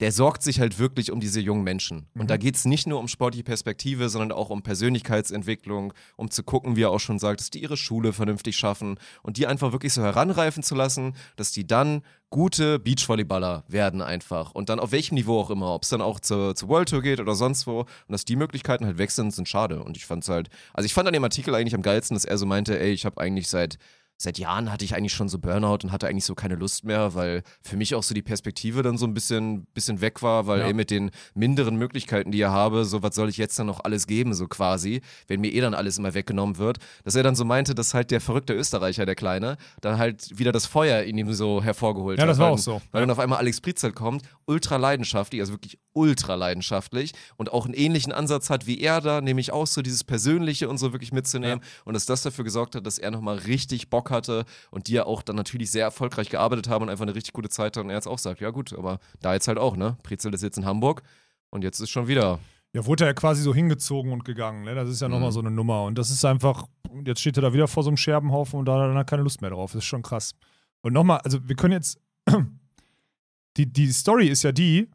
Der 0.00 0.12
sorgt 0.12 0.42
sich 0.42 0.60
halt 0.60 0.78
wirklich 0.78 1.10
um 1.10 1.20
diese 1.20 1.40
jungen 1.40 1.64
Menschen. 1.64 2.06
Mhm. 2.14 2.20
Und 2.20 2.30
da 2.30 2.36
geht 2.36 2.56
es 2.56 2.64
nicht 2.64 2.86
nur 2.86 3.00
um 3.00 3.08
sportliche 3.08 3.44
Perspektive, 3.44 4.08
sondern 4.08 4.32
auch 4.32 4.50
um 4.50 4.62
Persönlichkeitsentwicklung, 4.62 5.92
um 6.16 6.30
zu 6.30 6.42
gucken, 6.42 6.76
wie 6.76 6.82
er 6.82 6.90
auch 6.90 7.00
schon 7.00 7.18
sagt, 7.18 7.40
dass 7.40 7.50
die 7.50 7.62
ihre 7.62 7.76
Schule 7.76 8.12
vernünftig 8.12 8.56
schaffen 8.56 8.98
und 9.22 9.36
die 9.36 9.46
einfach 9.46 9.72
wirklich 9.72 9.92
so 9.92 10.02
heranreifen 10.02 10.62
zu 10.62 10.74
lassen, 10.74 11.14
dass 11.36 11.52
die 11.52 11.66
dann 11.66 12.02
gute 12.30 12.78
Beachvolleyballer 12.78 13.64
werden 13.68 14.02
einfach. 14.02 14.52
Und 14.52 14.68
dann 14.68 14.80
auf 14.80 14.92
welchem 14.92 15.14
Niveau 15.14 15.40
auch 15.40 15.50
immer, 15.50 15.74
ob 15.74 15.82
es 15.82 15.88
dann 15.88 16.02
auch 16.02 16.20
zur, 16.20 16.54
zur 16.54 16.68
World 16.68 16.90
Tour 16.90 17.02
geht 17.02 17.20
oder 17.20 17.34
sonst 17.34 17.66
wo. 17.66 17.80
Und 17.80 17.88
dass 18.08 18.24
die 18.24 18.36
Möglichkeiten 18.36 18.84
halt 18.84 18.98
weg 18.98 19.10
sind, 19.10 19.32
sind 19.32 19.48
schade. 19.48 19.82
Und 19.82 19.96
ich 19.96 20.04
fand 20.04 20.24
es 20.24 20.28
halt, 20.28 20.48
also 20.74 20.84
ich 20.84 20.94
fand 20.94 21.08
an 21.08 21.14
dem 21.14 21.24
Artikel 21.24 21.54
eigentlich 21.54 21.74
am 21.74 21.82
geilsten, 21.82 22.14
dass 22.14 22.24
er 22.24 22.36
so 22.36 22.46
meinte, 22.46 22.78
ey, 22.78 22.90
ich 22.90 23.06
habe 23.06 23.20
eigentlich 23.20 23.48
seit 23.48 23.78
seit 24.20 24.36
Jahren 24.38 24.70
hatte 24.72 24.84
ich 24.84 24.94
eigentlich 24.96 25.12
schon 25.14 25.28
so 25.28 25.38
Burnout 25.38 25.78
und 25.84 25.92
hatte 25.92 26.08
eigentlich 26.08 26.24
so 26.24 26.34
keine 26.34 26.56
Lust 26.56 26.84
mehr, 26.84 27.14
weil 27.14 27.42
für 27.62 27.76
mich 27.76 27.94
auch 27.94 28.02
so 28.02 28.14
die 28.14 28.22
Perspektive 28.22 28.82
dann 28.82 28.98
so 28.98 29.06
ein 29.06 29.14
bisschen, 29.14 29.64
bisschen 29.74 30.00
weg 30.00 30.22
war, 30.22 30.46
weil 30.48 30.60
Ja. 30.60 30.66
ey, 30.66 30.72
mit 30.74 30.90
den 30.90 31.12
minderen 31.34 31.76
Möglichkeiten, 31.76 32.32
die 32.32 32.38
ich 32.40 32.44
habe, 32.44 32.84
so 32.84 33.02
was 33.02 33.14
soll 33.14 33.28
ich 33.28 33.36
jetzt 33.36 33.56
dann 33.58 33.68
noch 33.68 33.80
alles 33.84 34.06
geben, 34.08 34.34
so 34.34 34.48
quasi, 34.48 35.02
wenn 35.28 35.40
mir 35.40 35.52
eh 35.52 35.60
dann 35.60 35.72
alles 35.72 35.98
immer 35.98 36.14
weggenommen 36.14 36.58
wird, 36.58 36.78
dass 37.04 37.14
er 37.14 37.22
dann 37.22 37.36
so 37.36 37.44
meinte, 37.44 37.74
dass 37.76 37.94
halt 37.94 38.10
der 38.10 38.20
verrückte 38.20 38.54
Österreicher, 38.54 39.06
der 39.06 39.14
Kleine, 39.14 39.56
dann 39.80 39.98
halt 39.98 40.36
wieder 40.38 40.50
das 40.50 40.66
Feuer 40.66 41.02
in 41.04 41.16
ihm 41.16 41.32
so 41.32 41.62
hervorgeholt 41.62 42.18
Ja, 42.18 42.22
hat. 42.24 42.30
das 42.30 42.38
war 42.38 42.50
auch 42.50 42.58
so. 42.58 42.82
Weil 42.90 43.02
dann 43.02 43.10
auf 43.10 43.20
einmal 43.20 43.38
Alex 43.38 43.60
Pritzel 43.60 43.92
kommt, 43.92 44.22
ultra 44.46 44.76
leidenschaftlich, 44.76 45.40
also 45.40 45.52
wirklich 45.52 45.78
ultra 45.92 46.34
leidenschaftlich 46.34 47.12
und 47.36 47.52
auch 47.52 47.64
einen 47.66 47.74
ähnlichen 47.74 48.12
Ansatz 48.12 48.50
hat 48.50 48.66
wie 48.66 48.80
er 48.80 49.00
da, 49.00 49.20
nämlich 49.20 49.52
auch 49.52 49.66
so 49.66 49.82
dieses 49.82 50.02
Persönliche 50.04 50.68
und 50.68 50.78
so 50.78 50.92
wirklich 50.92 51.12
mitzunehmen 51.12 51.60
und 51.84 51.94
dass 51.94 52.06
das 52.06 52.22
dafür 52.22 52.44
gesorgt 52.44 52.74
hat, 52.74 52.84
dass 52.86 52.98
er 52.98 53.10
nochmal 53.12 53.36
richtig 53.38 53.90
Bock 53.90 54.07
hatte 54.10 54.44
und 54.70 54.88
die 54.88 54.92
ja 54.92 55.04
auch 55.06 55.22
dann 55.22 55.36
natürlich 55.36 55.70
sehr 55.70 55.84
erfolgreich 55.84 56.28
gearbeitet 56.30 56.68
haben 56.68 56.82
und 56.82 56.88
einfach 56.90 57.04
eine 57.04 57.14
richtig 57.14 57.32
gute 57.32 57.48
Zeit 57.48 57.76
hatten 57.76 57.86
und 57.86 57.90
er 57.90 57.96
jetzt 57.96 58.06
auch 58.08 58.18
sagt, 58.18 58.40
ja 58.40 58.50
gut, 58.50 58.72
aber 58.72 58.98
da 59.20 59.34
jetzt 59.34 59.48
halt 59.48 59.58
auch, 59.58 59.76
ne? 59.76 59.96
Pritzel 60.02 60.32
ist 60.34 60.42
jetzt 60.42 60.58
in 60.58 60.64
Hamburg 60.64 61.02
und 61.50 61.62
jetzt 61.64 61.80
ist 61.80 61.90
schon 61.90 62.08
wieder 62.08 62.38
Ja, 62.74 62.84
wurde 62.84 63.04
er 63.04 63.08
ja 63.08 63.14
quasi 63.14 63.42
so 63.42 63.54
hingezogen 63.54 64.12
und 64.12 64.26
gegangen. 64.26 64.64
Ne? 64.64 64.74
Das 64.74 64.90
ist 64.90 65.00
ja 65.00 65.08
nochmal 65.08 65.30
Mhm. 65.30 65.34
so 65.34 65.40
eine 65.40 65.50
Nummer. 65.50 65.84
Und 65.84 65.96
das 65.96 66.10
ist 66.10 66.22
einfach, 66.26 66.66
jetzt 67.06 67.20
steht 67.20 67.38
er 67.38 67.42
da 67.42 67.52
wieder 67.54 67.66
vor 67.66 67.82
so 67.82 67.88
einem 67.88 67.96
Scherbenhaufen 67.96 68.58
und 68.58 68.66
da 68.66 68.74
hat 68.74 68.80
er 68.80 68.92
dann 68.92 69.06
keine 69.06 69.22
Lust 69.22 69.40
mehr 69.40 69.48
drauf. 69.50 69.72
Das 69.72 69.78
ist 69.78 69.86
schon 69.88 70.02
krass. 70.02 70.34
Und 70.82 70.92
nochmal, 70.92 71.18
also 71.24 71.38
wir 71.48 71.56
können 71.56 71.72
jetzt, 71.72 71.98
die, 73.56 73.66
die 73.72 73.90
Story 73.92 74.28
ist 74.28 74.42
ja 74.42 74.52
die, 74.52 74.88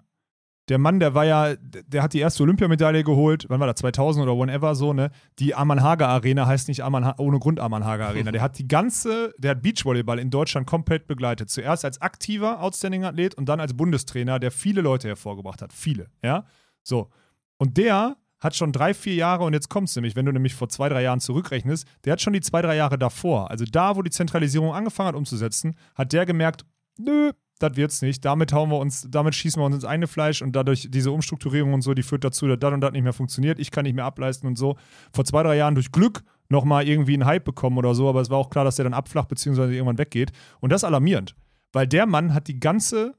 der 0.70 0.78
Mann, 0.78 1.00
der 1.00 1.14
war 1.14 1.26
ja, 1.26 1.56
der 1.56 2.04
hat 2.04 2.14
die 2.14 2.20
erste 2.20 2.44
Olympiamedaille 2.44 3.04
geholt, 3.04 3.46
wann 3.50 3.60
war 3.60 3.68
das, 3.68 3.76
2000 3.82 4.26
oder 4.28 4.40
whenever 4.40 4.76
so, 4.76 4.94
ne? 4.94 5.12
Die 5.40 5.54
Amann 5.56 5.82
Hager 5.84 6.08
Arena 6.08 6.46
heißt 6.48 6.70
nicht 6.70 6.82
Amann, 6.84 7.04
Ha- 7.06 7.16
ohne 7.18 7.40
Grund 7.40 7.60
Amann 7.60 7.84
Hager 7.84 8.08
Arena. 8.08 8.32
Der 8.32 8.42
hat 8.42 8.58
die 8.58 8.68
ganze, 8.68 9.34
der 9.38 9.52
hat 9.52 9.62
Beachvolleyball 9.62 10.20
in 10.20 10.30
Deutschland 10.30 10.66
komplett 10.66 11.06
begleitet. 11.06 11.50
Zuerst 11.50 11.84
als 11.84 12.02
aktiver 12.02 12.62
Outstanding 12.62 13.04
Athlet 13.04 13.36
und 13.36 13.50
dann 13.50 13.60
als 13.60 13.74
Bundestrainer, 13.76 14.40
der 14.40 14.52
viele 14.52 14.82
Leute 14.82 15.10
hervorgebracht 15.10 15.62
hat. 15.62 15.74
Viele, 15.74 16.08
ja? 16.24 16.46
So. 16.82 17.10
Und 17.58 17.78
der 17.78 18.16
hat 18.40 18.56
schon 18.56 18.72
drei, 18.72 18.94
vier 18.94 19.16
Jahre, 19.16 19.44
und 19.46 19.54
jetzt 19.54 19.70
kommt 19.70 19.90
es 19.90 19.96
nämlich, 19.96 20.16
wenn 20.16 20.26
du 20.26 20.32
nämlich 20.34 20.54
vor 20.54 20.68
zwei, 20.70 20.90
drei 20.90 21.02
Jahren 21.04 21.20
zurückrechnest, 21.22 21.88
der 22.04 22.14
hat 22.14 22.22
schon 22.22 22.34
die 22.34 22.42
zwei, 22.42 22.62
drei 22.62 22.76
Jahre 22.76 22.98
davor, 22.98 23.50
also 23.52 23.64
da, 23.64 23.96
wo 23.96 24.02
die 24.02 24.12
Zentralisierung 24.12 24.74
angefangen 24.74 25.08
hat 25.10 25.16
umzusetzen, 25.16 25.76
hat 25.96 26.12
der 26.12 26.26
gemerkt, 26.26 26.66
nö, 26.98 27.32
das 27.64 27.76
wird's 27.76 28.02
nicht. 28.02 28.24
Damit 28.26 28.54
hauen 28.54 28.70
wir 28.70 28.78
uns, 28.78 29.08
damit 29.10 29.36
schießen 29.36 29.62
wir 29.62 29.66
uns 29.66 29.76
ins 29.76 29.86
eigene 29.86 30.08
Fleisch 30.08 30.42
und 30.42 30.56
dadurch 30.56 30.90
diese 30.92 31.12
Umstrukturierung 31.12 31.74
und 31.74 31.82
so, 31.82 31.94
die 31.94 32.04
führt 32.04 32.24
dazu, 32.24 32.48
dass 32.48 32.60
das 32.60 32.74
und 32.74 32.82
das 32.82 32.92
nicht 32.92 33.04
mehr 33.04 33.14
funktioniert. 33.14 33.60
Ich 33.60 33.72
kann 33.72 33.84
nicht 33.84 33.96
mehr 33.96 34.06
ableisten 34.06 34.48
und 34.48 34.58
so. 34.58 34.78
Vor 35.14 35.26
zwei, 35.26 35.44
drei 35.44 35.56
Jahren 35.56 35.76
durch 35.76 35.92
Glück 35.92 36.24
nochmal 36.50 36.88
irgendwie 36.88 37.14
einen 37.14 37.26
Hype 37.26 37.46
bekommen 37.46 37.78
oder 37.78 37.96
so, 37.96 38.10
aber 38.10 38.22
es 38.22 38.30
war 38.30 38.38
auch 38.38 38.50
klar, 38.50 38.66
dass 38.66 38.76
der 38.76 38.84
dann 38.84 38.94
abflacht 38.94 39.30
bzw. 39.30 39.74
irgendwann 39.74 39.98
weggeht. 39.98 40.32
Und 40.60 40.72
das 40.72 40.82
ist 40.82 40.86
alarmierend, 40.86 41.36
weil 41.72 41.88
der 41.88 42.06
Mann 42.06 42.34
hat 42.34 42.48
die 42.48 42.60
ganze 42.60 43.16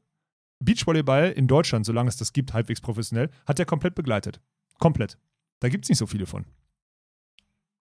Beachvolleyball 0.60 1.30
in 1.30 1.48
Deutschland, 1.48 1.86
solange 1.86 2.08
es 2.08 2.16
das 2.16 2.32
gibt, 2.32 2.52
halbwegs 2.52 2.80
professionell, 2.80 3.30
hat 3.46 3.58
er 3.58 3.64
komplett 3.64 3.94
begleitet. 3.94 4.40
Komplett. 4.78 5.18
Da 5.60 5.68
gibt 5.68 5.84
es 5.84 5.88
nicht 5.88 5.98
so 5.98 6.06
viele 6.06 6.26
von. 6.26 6.44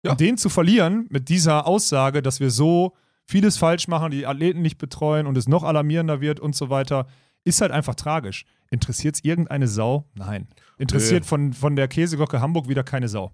Ja. 0.02 0.12
Und 0.12 0.20
den 0.20 0.36
zu 0.38 0.48
verlieren 0.48 1.06
mit 1.10 1.28
dieser 1.28 1.66
Aussage, 1.66 2.22
dass 2.22 2.40
wir 2.40 2.50
so 2.50 2.94
vieles 3.26 3.58
falsch 3.58 3.88
machen, 3.88 4.10
die 4.10 4.26
Athleten 4.26 4.62
nicht 4.62 4.78
betreuen 4.78 5.26
und 5.26 5.36
es 5.36 5.48
noch 5.48 5.64
alarmierender 5.64 6.20
wird 6.20 6.40
und 6.40 6.54
so 6.54 6.70
weiter, 6.70 7.06
ist 7.44 7.60
halt 7.60 7.72
einfach 7.72 7.94
tragisch. 7.94 8.44
Interessiert 8.70 9.16
es 9.16 9.24
irgendeine 9.24 9.68
Sau? 9.68 10.06
Nein. 10.14 10.48
Interessiert 10.78 11.22
Nö. 11.22 11.28
von, 11.28 11.52
von 11.52 11.76
der 11.76 11.88
Käseglocke 11.88 12.40
Hamburg 12.40 12.68
wieder 12.68 12.82
keine 12.82 13.08
Sau. 13.08 13.32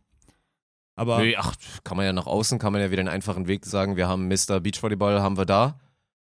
Aber 0.95 1.18
Nö, 1.22 1.32
ach, 1.38 1.55
kann 1.84 1.97
man 1.97 2.07
ja 2.07 2.12
nach 2.12 2.26
außen, 2.26 2.59
kann 2.59 2.72
man 2.72 2.82
ja 2.82 2.90
wieder 2.90 3.01
einen 3.01 3.09
einfachen 3.09 3.49
Weg 3.49 3.64
sagen, 3.64 3.97
wir 3.97 4.09
haben 4.09 4.28
Mr. 4.28 4.61
Beachvolleyball, 4.61 5.22
haben 5.22 5.38
wir 5.38 5.47
da. 5.47 5.78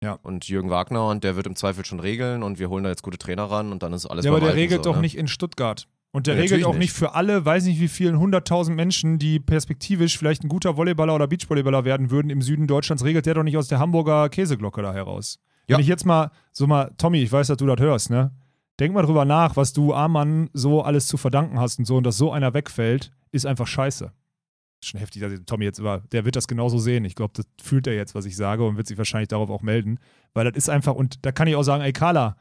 Ja. 0.02 0.20
Und 0.22 0.48
Jürgen 0.48 0.70
Wagner 0.70 1.08
und 1.08 1.24
der 1.24 1.36
wird 1.36 1.48
im 1.48 1.56
Zweifel 1.56 1.86
schon 1.86 2.00
regeln 2.00 2.44
und 2.44 2.60
wir 2.60 2.70
holen 2.70 2.84
da 2.84 2.90
jetzt 2.90 3.04
gute 3.04 3.18
Trainer 3.18 3.44
ran 3.44 3.72
und 3.72 3.84
dann 3.84 3.94
ist 3.94 4.06
alles 4.06 4.26
Ja, 4.26 4.32
aber 4.32 4.42
der 4.42 4.56
regelt 4.56 4.84
so, 4.84 4.92
doch 4.92 4.96
ne? 4.98 5.02
nicht 5.02 5.18
in 5.18 5.28
Stuttgart. 5.28 5.88
Und 6.16 6.28
der 6.28 6.36
Ja, 6.36 6.42
regelt 6.42 6.64
auch 6.64 6.74
nicht 6.74 6.80
nicht. 6.80 6.94
für 6.94 7.16
alle, 7.16 7.44
weiß 7.44 7.66
nicht 7.66 7.80
wie 7.82 7.88
vielen, 7.88 8.20
hunderttausend 8.20 8.78
Menschen, 8.78 9.18
die 9.18 9.40
perspektivisch 9.40 10.18
vielleicht 10.18 10.44
ein 10.44 10.48
guter 10.48 10.78
Volleyballer 10.78 11.16
oder 11.16 11.28
Beachvolleyballer 11.28 11.86
werden 11.86 12.12
würden 12.12 12.30
im 12.30 12.42
Süden 12.44 12.68
Deutschlands, 12.68 13.04
regelt 13.04 13.26
der 13.26 13.34
doch 13.34 13.44
nicht 13.44 13.58
aus 13.58 13.68
der 13.68 13.80
Hamburger 13.80 14.30
Käseglocke 14.30 14.84
da 14.84 14.94
heraus. 14.94 15.40
Ja. 15.68 15.76
Wenn 15.76 15.82
ich 15.82 15.88
jetzt 15.88 16.06
mal, 16.06 16.30
so 16.52 16.68
mal, 16.68 16.92
Tommy, 16.98 17.18
ich 17.18 17.32
weiß, 17.32 17.48
dass 17.48 17.58
du 17.58 17.66
das 17.66 17.80
hörst, 17.80 18.12
ne? 18.12 18.32
Denk 18.80 18.94
mal 18.94 19.02
drüber 19.02 19.26
nach, 19.26 19.56
was 19.56 19.74
du 19.74 19.94
Armann 19.94 20.50
so 20.54 20.84
alles 20.84 21.08
zu 21.08 21.18
verdanken 21.18 21.60
hast 21.60 21.80
und 21.80 21.86
so, 21.86 21.98
und 21.98 22.04
dass 22.06 22.18
so 22.18 22.32
einer 22.32 22.54
wegfällt, 22.54 23.12
ist 23.32 23.46
einfach 23.48 23.66
scheiße. 23.68 24.12
Ist 24.82 24.90
schon 24.90 25.00
heftig, 25.00 25.22
dass 25.22 25.32
Tommy 25.46 25.66
jetzt 25.66 25.80
über, 25.80 26.04
der 26.12 26.26
wird 26.26 26.36
das 26.36 26.48
genauso 26.48 26.78
sehen. 26.78 27.06
Ich 27.06 27.16
glaube, 27.16 27.34
das 27.36 27.46
fühlt 27.62 27.88
er 27.88 27.96
jetzt, 27.96 28.14
was 28.14 28.26
ich 28.26 28.36
sage, 28.36 28.64
und 28.66 28.78
wird 28.78 28.86
sich 28.86 28.98
wahrscheinlich 29.00 29.30
darauf 29.30 29.50
auch 29.50 29.62
melden. 29.64 29.98
Weil 30.34 30.46
das 30.46 30.58
ist 30.58 30.70
einfach, 30.70 30.94
und 30.94 31.26
da 31.26 31.32
kann 31.32 31.48
ich 31.48 31.56
auch 31.56 31.64
sagen, 31.64 31.84
ey 31.84 31.94
Carla, 31.94 32.36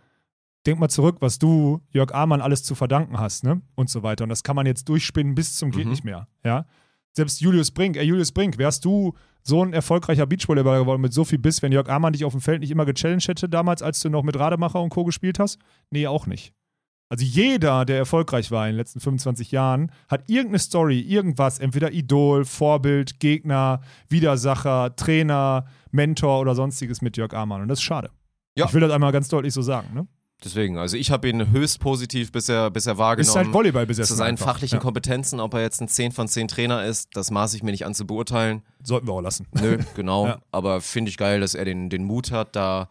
denk 0.66 0.78
mal 0.78 0.88
zurück, 0.88 1.16
was 1.20 1.38
du 1.38 1.80
Jörg 1.90 2.12
Amann 2.14 2.40
alles 2.40 2.62
zu 2.62 2.74
verdanken 2.74 3.18
hast, 3.18 3.44
ne? 3.44 3.60
Und 3.74 3.90
so 3.90 4.02
weiter. 4.02 4.24
Und 4.24 4.30
das 4.30 4.42
kann 4.42 4.56
man 4.56 4.66
jetzt 4.66 4.88
durchspinnen 4.88 5.34
bis 5.34 5.56
zum 5.56 5.70
geht 5.70 5.84
Mhm. 5.84 5.90
nicht 5.90 6.04
mehr. 6.04 6.28
Ja. 6.44 6.66
Selbst 7.14 7.40
Julius 7.40 7.70
Brink, 7.70 7.96
ey 7.96 8.04
Julius 8.04 8.32
Brink, 8.32 8.58
wärst 8.58 8.84
du 8.84 9.14
so 9.42 9.62
ein 9.64 9.72
erfolgreicher 9.72 10.24
Beachvolleyballer 10.26 10.80
geworden 10.80 11.02
mit 11.02 11.12
so 11.12 11.24
viel 11.24 11.38
Biss, 11.38 11.60
wenn 11.62 11.72
Jörg 11.72 11.88
Amann 11.88 12.12
dich 12.12 12.24
auf 12.24 12.32
dem 12.32 12.40
Feld 12.40 12.60
nicht 12.60 12.70
immer 12.70 12.86
gechallenged 12.86 13.28
hätte 13.28 13.48
damals, 13.48 13.82
als 13.82 14.00
du 14.00 14.08
noch 14.08 14.22
mit 14.22 14.38
Rademacher 14.38 14.80
und 14.80 14.90
Co. 14.90 15.04
gespielt 15.04 15.38
hast? 15.38 15.58
Nee, 15.90 16.06
auch 16.06 16.26
nicht. 16.26 16.54
Also 17.10 17.26
jeder, 17.26 17.84
der 17.84 17.98
erfolgreich 17.98 18.50
war 18.50 18.66
in 18.66 18.72
den 18.72 18.78
letzten 18.78 19.00
25 19.00 19.50
Jahren, 19.50 19.92
hat 20.08 20.30
irgendeine 20.30 20.60
Story, 20.60 21.00
irgendwas, 21.00 21.58
entweder 21.58 21.92
Idol, 21.92 22.46
Vorbild, 22.46 23.20
Gegner, 23.20 23.82
Widersacher, 24.08 24.96
Trainer, 24.96 25.66
Mentor 25.90 26.40
oder 26.40 26.54
sonstiges 26.54 27.02
mit 27.02 27.18
Jörg 27.18 27.34
Amann. 27.34 27.60
Und 27.60 27.68
das 27.68 27.80
ist 27.80 27.82
schade. 27.82 28.10
Ja. 28.56 28.64
Ich 28.66 28.72
will 28.72 28.80
das 28.80 28.92
einmal 28.92 29.12
ganz 29.12 29.28
deutlich 29.28 29.52
so 29.52 29.60
sagen. 29.60 29.88
Ne? 29.92 30.06
Deswegen, 30.44 30.76
also 30.78 30.96
ich 30.96 31.10
habe 31.10 31.28
ihn 31.28 31.50
höchst 31.50 31.78
positiv 31.80 32.32
bisher, 32.32 32.70
bisher 32.70 32.98
wahrgenommen. 32.98 33.30
Ist 33.30 33.36
halt 33.36 33.52
Volleyball 33.52 33.86
besessen. 33.86 34.08
zu 34.08 34.14
seinen 34.16 34.30
einfach. 34.30 34.46
fachlichen 34.46 34.76
ja. 34.76 34.80
Kompetenzen, 34.82 35.40
ob 35.40 35.54
er 35.54 35.60
jetzt 35.60 35.80
ein 35.80 35.88
10 35.88 36.12
von 36.12 36.28
10 36.28 36.48
Trainer 36.48 36.84
ist, 36.84 37.10
das 37.14 37.30
maße 37.30 37.56
ich 37.56 37.62
mir 37.62 37.70
nicht 37.70 37.86
an 37.86 37.94
zu 37.94 38.06
beurteilen. 38.06 38.62
Sollten 38.82 39.06
wir 39.06 39.12
auch 39.12 39.20
lassen. 39.20 39.46
Nö, 39.52 39.78
genau. 39.94 40.26
Ja. 40.32 40.40
Aber 40.52 40.80
finde 40.80 41.08
ich 41.08 41.16
geil, 41.16 41.40
dass 41.40 41.54
er 41.54 41.64
den, 41.64 41.90
den 41.90 42.04
Mut 42.04 42.30
hat, 42.30 42.54
da. 42.54 42.88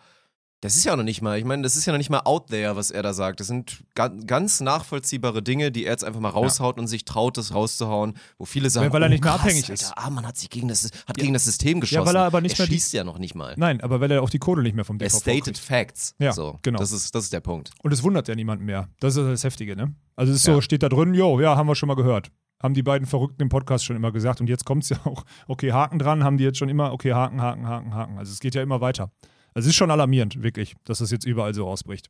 Das 0.61 0.75
ist 0.75 0.83
ja 0.83 0.95
noch 0.95 1.03
nicht 1.03 1.23
mal, 1.23 1.39
ich 1.39 1.43
meine, 1.43 1.63
das 1.63 1.75
ist 1.75 1.87
ja 1.87 1.91
noch 1.91 1.97
nicht 1.97 2.11
mal 2.11 2.21
out 2.23 2.47
there, 2.47 2.75
was 2.75 2.91
er 2.91 3.01
da 3.01 3.13
sagt. 3.13 3.39
Das 3.39 3.47
sind 3.47 3.83
ganz, 3.95 4.27
ganz 4.27 4.61
nachvollziehbare 4.61 5.41
Dinge, 5.41 5.71
die 5.71 5.85
er 5.85 5.91
jetzt 5.93 6.03
einfach 6.03 6.19
mal 6.19 6.29
raushaut 6.29 6.77
und 6.79 6.85
sich 6.87 7.03
traut, 7.03 7.35
das 7.37 7.53
rauszuhauen, 7.55 8.13
wo 8.37 8.45
viele 8.45 8.69
sagen, 8.69 8.93
weil 8.93 9.01
er 9.01 9.07
oh, 9.07 9.09
nicht 9.09 9.23
mehr 9.23 9.31
krass, 9.33 9.41
abhängig 9.41 9.63
Alter, 9.63 9.73
ist. 9.73 9.93
Ah, 9.95 10.09
man 10.11 10.27
hat 10.27 10.37
sich 10.37 10.51
gegen 10.51 10.67
das, 10.67 10.87
hat 11.07 11.17
gegen 11.17 11.33
das 11.33 11.45
System 11.45 11.81
geschossen. 11.81 12.05
weil 12.05 12.15
er 12.15 12.25
aber 12.25 12.41
nicht 12.41 12.59
er 12.59 12.63
mehr 12.63 12.67
die- 12.67 12.73
schießt 12.75 12.93
ja 12.93 13.03
noch 13.03 13.17
nicht 13.17 13.33
mal. 13.33 13.55
Nein, 13.57 13.81
aber 13.81 13.99
weil 14.01 14.11
er 14.11 14.21
auch 14.21 14.29
die 14.29 14.37
Kohle 14.37 14.61
nicht 14.61 14.75
mehr 14.75 14.85
vom 14.85 14.97
Er 14.99 15.07
DVV 15.07 15.19
stated 15.19 15.57
facts. 15.57 16.13
Ja, 16.19 16.31
so, 16.31 16.59
genau. 16.61 16.77
Das 16.77 16.91
ist, 16.91 17.15
das 17.15 17.23
ist 17.23 17.33
der 17.33 17.39
Punkt. 17.41 17.71
Und 17.81 17.91
es 17.91 18.03
wundert 18.03 18.27
ja 18.27 18.35
niemanden 18.35 18.65
mehr. 18.65 18.87
Das 18.99 19.15
ist 19.15 19.25
das 19.25 19.43
Heftige, 19.43 19.75
ne? 19.75 19.95
Also 20.15 20.31
es 20.31 20.41
ist 20.41 20.47
Ja. 20.47 20.53
so, 20.53 20.61
steht 20.61 20.83
da 20.83 20.89
drin, 20.89 21.15
jo, 21.15 21.39
ja, 21.41 21.55
haben 21.57 21.67
wir 21.67 21.73
schon 21.75 21.87
mal 21.87 21.95
gehört. 21.95 22.29
Haben 22.61 22.75
die 22.75 22.83
beiden 22.83 23.07
Verrückten 23.07 23.41
im 23.41 23.49
Podcast 23.49 23.83
schon 23.83 23.95
immer 23.95 24.11
gesagt. 24.11 24.39
Und 24.41 24.47
jetzt 24.47 24.65
kommt 24.65 24.83
es 24.83 24.89
ja 24.89 24.97
auch, 25.05 25.23
okay, 25.47 25.71
Haken 25.71 25.97
dran, 25.97 26.23
haben 26.23 26.37
die 26.37 26.43
jetzt 26.43 26.59
schon 26.59 26.69
immer, 26.69 26.93
okay, 26.93 27.13
Haken, 27.13 27.41
Haken, 27.41 27.67
Haken, 27.67 27.95
Haken. 27.95 28.19
Also 28.19 28.31
es 28.31 28.39
geht 28.39 28.53
ja 28.53 28.61
immer 28.61 28.79
weiter. 28.79 29.11
Also 29.53 29.67
es 29.67 29.71
ist 29.71 29.75
schon 29.75 29.91
alarmierend, 29.91 30.41
wirklich, 30.43 30.75
dass 30.85 30.99
das 30.99 31.11
jetzt 31.11 31.25
überall 31.25 31.53
so 31.53 31.65
rausbricht. 31.65 32.09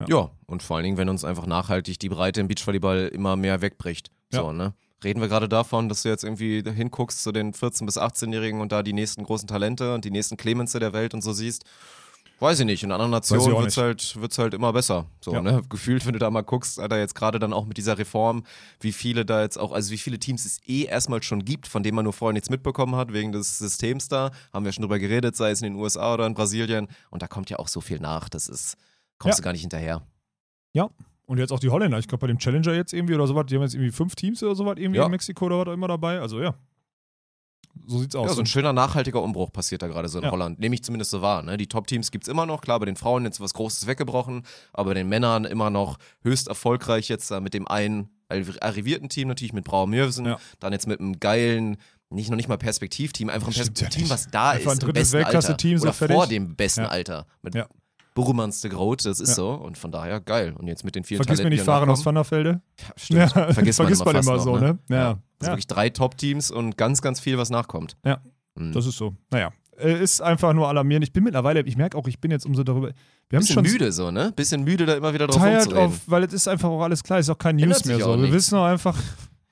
Ja. 0.00 0.06
Ja, 0.08 0.30
und 0.46 0.62
vor 0.62 0.76
allen 0.76 0.84
Dingen, 0.84 0.96
wenn 0.96 1.08
uns 1.08 1.24
einfach 1.24 1.46
nachhaltig 1.46 1.98
die 1.98 2.08
Breite 2.08 2.40
im 2.40 2.48
Beachvolleyball 2.48 3.08
immer 3.08 3.36
mehr 3.36 3.60
wegbricht. 3.60 4.10
So, 4.30 4.42
Ja. 4.46 4.52
ne? 4.52 4.74
Reden 5.02 5.20
wir 5.20 5.28
gerade 5.28 5.48
davon, 5.48 5.88
dass 5.88 6.02
du 6.02 6.08
jetzt 6.10 6.24
irgendwie 6.24 6.62
hinguckst 6.62 7.22
zu 7.22 7.32
den 7.32 7.52
14- 7.54 7.86
bis 7.86 7.96
18-Jährigen 7.96 8.60
und 8.60 8.70
da 8.72 8.82
die 8.82 8.92
nächsten 8.92 9.24
großen 9.24 9.48
Talente 9.48 9.94
und 9.94 10.04
die 10.04 10.10
nächsten 10.10 10.36
Clemense 10.36 10.78
der 10.78 10.92
Welt 10.92 11.14
und 11.14 11.22
so 11.22 11.32
siehst? 11.32 11.64
Weiß 12.40 12.58
ich 12.58 12.66
nicht. 12.66 12.82
In 12.82 12.90
anderen 12.90 13.10
Nationen 13.10 13.54
wird 13.54 13.66
es 13.68 13.76
halt, 13.76 14.20
wird's 14.20 14.38
halt 14.38 14.54
immer 14.54 14.72
besser. 14.72 15.06
So, 15.20 15.32
Ja. 15.34 15.42
ne? 15.42 15.62
Gefühlt, 15.68 16.06
wenn 16.06 16.14
du 16.14 16.18
da 16.18 16.30
mal 16.30 16.40
guckst, 16.40 16.80
Alter, 16.80 16.98
jetzt 16.98 17.14
gerade 17.14 17.38
dann 17.38 17.52
auch 17.52 17.66
mit 17.66 17.76
dieser 17.76 17.98
Reform, 17.98 18.44
wie 18.80 18.92
viele 18.92 19.24
da 19.26 19.42
jetzt 19.42 19.58
auch, 19.58 19.72
also 19.72 19.90
wie 19.92 19.98
viele 19.98 20.18
Teams 20.18 20.46
es 20.46 20.58
eh 20.66 20.84
erstmal 20.84 21.22
schon 21.22 21.44
gibt, 21.44 21.68
von 21.68 21.82
denen 21.82 21.96
man 21.96 22.04
nur 22.04 22.14
vorher 22.14 22.32
nichts 22.32 22.48
mitbekommen 22.48 22.96
hat, 22.96 23.12
wegen 23.12 23.30
des 23.32 23.58
Systems 23.58 24.08
da. 24.08 24.30
Haben 24.54 24.64
wir 24.64 24.72
schon 24.72 24.82
drüber 24.82 24.98
geredet, 24.98 25.36
sei 25.36 25.50
es 25.50 25.60
in 25.60 25.72
den 25.74 25.80
USA 25.80 26.14
oder 26.14 26.26
in 26.26 26.32
Brasilien. 26.34 26.88
Und 27.10 27.20
da 27.22 27.28
kommt 27.28 27.50
ja 27.50 27.58
auch 27.58 27.68
so 27.68 27.80
viel 27.82 28.00
nach. 28.00 28.28
Das 28.30 28.48
ist, 28.48 28.76
kommst 29.18 29.38
Ja. 29.38 29.42
du 29.42 29.44
gar 29.44 29.52
nicht 29.52 29.60
hinterher. 29.62 30.02
Und 31.26 31.38
jetzt 31.38 31.52
auch 31.52 31.60
die 31.60 31.68
Holländer. 31.70 31.96
Ich 32.00 32.08
glaube, 32.08 32.22
bei 32.22 32.26
dem 32.26 32.38
Challenger 32.38 32.74
jetzt 32.74 32.92
irgendwie 32.92 33.14
oder 33.14 33.28
sowas, 33.28 33.46
die 33.46 33.54
haben 33.54 33.62
jetzt 33.62 33.74
irgendwie 33.74 33.92
fünf 33.92 34.16
Teams 34.16 34.42
oder 34.42 34.56
sowas 34.56 34.74
irgendwie 34.78 34.98
Ja. 34.98 35.04
in 35.04 35.12
Mexiko 35.12 35.46
oder 35.46 35.58
was 35.60 35.68
auch 35.68 35.72
immer 35.74 35.86
dabei. 35.86 36.18
Also 36.20 36.40
ja. 36.40 36.54
So 37.86 37.98
sieht's 37.98 38.14
aus. 38.14 38.28
Ja, 38.28 38.34
so 38.34 38.40
ein 38.42 38.46
schöner 38.46 38.72
nachhaltiger 38.72 39.22
Umbruch 39.22 39.52
passiert 39.52 39.82
da 39.82 39.86
gerade 39.88 40.08
so 40.08 40.18
in 40.18 40.24
Ja. 40.24 40.30
Holland. 40.30 40.58
Nehme 40.60 40.74
ich 40.74 40.82
zumindest 40.84 41.10
so 41.10 41.22
wahr. 41.22 41.42
Ne? 41.42 41.56
Die 41.56 41.66
Top-Teams 41.66 42.10
gibt 42.10 42.24
es 42.24 42.28
immer 42.28 42.46
noch. 42.46 42.60
Klar, 42.60 42.78
bei 42.78 42.86
den 42.86 42.96
Frauen 42.96 43.24
jetzt 43.24 43.40
was 43.40 43.54
Großes 43.54 43.86
weggebrochen, 43.86 44.42
aber 44.72 44.90
bei 44.90 44.94
den 44.94 45.08
Männern 45.08 45.44
immer 45.44 45.70
noch 45.70 45.98
höchst 46.22 46.48
erfolgreich 46.48 47.08
jetzt 47.08 47.30
da 47.30 47.40
mit 47.40 47.54
dem 47.54 47.66
einen 47.68 48.10
arrivierten 48.28 49.08
Team 49.08 49.26
natürlich 49.28 49.52
mit 49.52 49.64
Brauer 49.64 49.86
Mürsen, 49.88 50.24
Ja. 50.26 50.38
dann 50.60 50.72
jetzt 50.72 50.86
mit 50.86 51.00
einem 51.00 51.18
geilen, 51.18 51.78
nicht 52.10 52.30
noch 52.30 52.36
nicht 52.36 52.48
mal 52.48 52.58
Perspektivteam, 52.58 53.28
einfach 53.28 53.48
ein 53.48 53.52
ja 53.52 53.58
Perspektivteam, 53.64 54.02
nicht. 54.02 54.10
was 54.12 54.28
da 54.30 54.50
Einfach 54.50 54.70
ein 54.72 54.76
ist. 54.78 54.82
im 54.84 54.88
drittes 54.92 55.12
Weltklasse-Team, 55.12 55.78
so 55.78 55.90
fertig. 55.92 56.14
vor 56.16 56.26
dem 56.28 56.54
besten 56.54 56.82
Ja. 56.82 56.88
Alter. 56.88 57.26
Mit 57.42 57.54
Ja. 57.56 57.66
Burumans 58.20 58.60
de 58.60 58.70
Groot, 58.70 59.04
das 59.06 59.20
ist 59.20 59.30
Ja. 59.30 59.34
so. 59.36 59.50
Und 59.52 59.78
von 59.78 59.90
daher 59.92 60.20
geil. 60.20 60.54
Und 60.58 60.66
jetzt 60.66 60.84
mit 60.84 60.94
den 60.94 61.04
vielen 61.04 61.18
Vergiss 61.18 61.38
mir 61.38 61.44
Talenten, 61.44 61.50
nicht 61.54 61.62
die 61.62 61.64
Fahren 61.66 61.88
aus. 61.90 62.04
Vanderfelde. 62.04 62.60
Ja, 62.80 62.86
stimmt. 62.96 63.32
Vergisst 63.54 63.78
man, 63.78 63.88
Vergisst 63.88 64.04
man 64.04 64.16
immer 64.16 64.36
noch, 64.36 64.42
so, 64.42 64.56
ne? 64.56 64.78
Ja. 64.88 65.06
Also 65.08 65.18
Ja. 65.42 65.46
wirklich 65.48 65.66
drei 65.66 65.88
Top-Teams 65.90 66.50
und 66.50 66.76
ganz, 66.76 67.00
ganz 67.02 67.20
viel, 67.20 67.38
was 67.38 67.50
nachkommt. 67.50 67.96
Ja. 68.04 68.20
Mhm. 68.54 68.72
Das 68.72 68.86
ist 68.86 68.96
so. 68.98 69.14
Naja. 69.30 69.50
Äh, 69.78 70.02
Ist 70.02 70.20
einfach 70.20 70.52
nur 70.52 70.68
alarmierend. 70.68 71.04
Ich 71.04 71.12
bin 71.12 71.24
mittlerweile, 71.24 71.62
ich 71.62 71.76
merke 71.76 71.96
auch, 71.96 72.06
ich 72.06 72.20
bin 72.20 72.30
jetzt 72.30 72.44
umso 72.44 72.62
darüber. 72.62 72.88
Wir 73.30 73.36
haben 73.38 73.40
Bisschen 73.46 73.54
schon 73.54 73.62
müde 73.64 73.92
so, 73.92 74.10
ne? 74.10 74.30
Bisschen 74.36 74.62
müde, 74.62 74.84
da 74.84 74.94
immer 74.94 75.14
wieder 75.14 75.26
drauf 75.26 75.40
tired 75.42 75.72
auf, 75.72 76.00
weil 76.06 76.22
es 76.24 76.34
ist 76.34 76.48
einfach 76.48 76.68
auch 76.68 76.82
alles 76.82 77.02
klar, 77.02 77.18
ist 77.18 77.30
auch 77.30 77.38
kein 77.38 77.58
Ändert 77.58 77.86
News 77.86 77.96
mehr 77.98 78.04
so. 78.04 78.20
Wir 78.22 78.30
wissen 78.32 78.58
auch 78.58 78.64
einfach. 78.66 78.98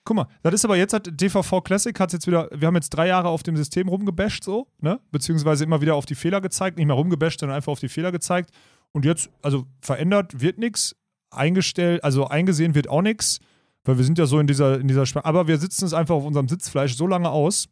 Guck 0.09 0.17
mal, 0.17 0.27
das 0.43 0.55
ist 0.55 0.65
aber 0.65 0.79
jetzt 0.79 0.95
hat 0.95 1.07
DVV 1.21 1.63
Classic 1.63 2.01
hat 2.01 2.15
jetzt 2.15 2.27
wieder, 2.27 2.49
wir 2.51 2.67
haben 2.67 2.77
jetzt 2.77 2.89
drei 2.89 3.09
Jahre 3.09 3.29
auf 3.29 3.43
dem 3.43 3.59
System 3.59 3.89
rumgebasht 3.89 4.43
so, 4.43 4.67
ne? 4.81 5.01
Beziehungsweise 5.11 5.65
immer 5.65 5.83
wieder 5.83 5.97
auf 5.97 6.07
die 6.07 6.15
Fehler 6.15 6.41
gezeigt, 6.41 6.79
nicht 6.79 6.87
mehr 6.87 6.97
rumgebasht, 6.97 7.41
sondern 7.41 7.57
einfach 7.57 7.73
auf 7.73 7.81
die 7.81 7.91
Fehler 7.91 8.11
gezeigt. 8.11 8.51
Und 8.93 9.05
jetzt, 9.05 9.29
also 9.43 9.67
verändert 9.83 10.41
wird 10.41 10.57
nichts, 10.57 10.97
eingestellt, 11.29 12.03
also 12.05 12.27
eingesehen 12.27 12.75
wird 12.75 12.89
auch 12.89 13.03
nichts, 13.03 13.41
weil 13.85 13.99
wir 13.99 14.05
sind 14.07 14.17
ja 14.17 14.25
so 14.25 14.41
in 14.41 14.47
dieser, 14.47 14.81
in 14.81 14.89
dieser 14.89 15.03
Sp 15.05 15.21
aber 15.25 15.47
wir 15.47 15.59
sitzen 15.59 15.85
es 15.85 15.93
einfach 15.93 16.15
auf 16.15 16.25
unserem 16.25 16.49
Sitzfleisch 16.49 16.97
so 16.97 17.07
lange 17.07 17.29
aus, 17.29 17.69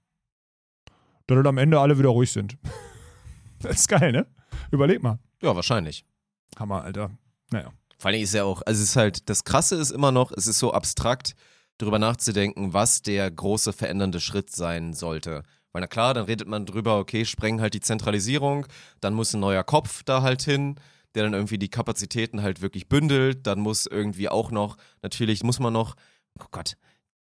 dass 1.28 1.36
dann 1.36 1.46
am 1.46 1.56
Ende 1.56 1.80
alle 1.80 1.98
wieder 1.98 2.10
ruhig 2.10 2.32
sind. 2.32 2.58
das 3.60 3.76
ist 3.76 3.88
geil, 3.88 4.12
ne? 4.12 4.26
Überleg 4.70 5.02
mal. 5.02 5.20
Ja, 5.40 5.56
wahrscheinlich. 5.56 6.04
Hammer, 6.58 6.82
Alter. 6.82 7.12
Naja. 7.50 7.72
Vor 7.96 8.10
allem 8.10 8.20
ist 8.20 8.34
ja 8.34 8.44
auch, 8.44 8.60
also 8.66 8.82
es 8.82 8.90
ist 8.90 8.96
halt, 8.96 9.30
das 9.30 9.44
Krasse 9.44 9.76
ist 9.76 9.90
immer 9.90 10.12
noch, 10.12 10.32
es 10.32 10.46
ist 10.46 10.58
so 10.58 10.74
abstrakt, 10.74 11.34
darüber 11.78 11.98
nachzudenken, 11.98 12.72
was 12.72 13.02
der 13.02 13.30
große 13.30 13.72
verändernde 13.72 14.20
Schritt 14.20 14.50
sein 14.50 14.94
sollte. 14.94 15.42
Weil 15.72 15.82
na 15.82 15.86
klar, 15.86 16.14
dann 16.14 16.24
redet 16.24 16.48
man 16.48 16.64
drüber, 16.64 16.98
okay, 16.98 17.24
sprengen 17.24 17.60
halt 17.60 17.74
die 17.74 17.80
Zentralisierung, 17.80 18.66
dann 19.00 19.14
muss 19.14 19.34
ein 19.34 19.40
neuer 19.40 19.64
Kopf 19.64 20.02
da 20.04 20.22
halt 20.22 20.42
hin, 20.42 20.76
der 21.14 21.24
dann 21.24 21.34
irgendwie 21.34 21.58
die 21.58 21.68
Kapazitäten 21.68 22.42
halt 22.42 22.60
wirklich 22.60 22.88
bündelt, 22.88 23.46
dann 23.46 23.60
muss 23.60 23.86
irgendwie 23.86 24.28
auch 24.28 24.50
noch, 24.50 24.76
natürlich 25.02 25.42
muss 25.42 25.60
man 25.60 25.72
noch, 25.72 25.96
oh 26.38 26.46
Gott, 26.50 26.76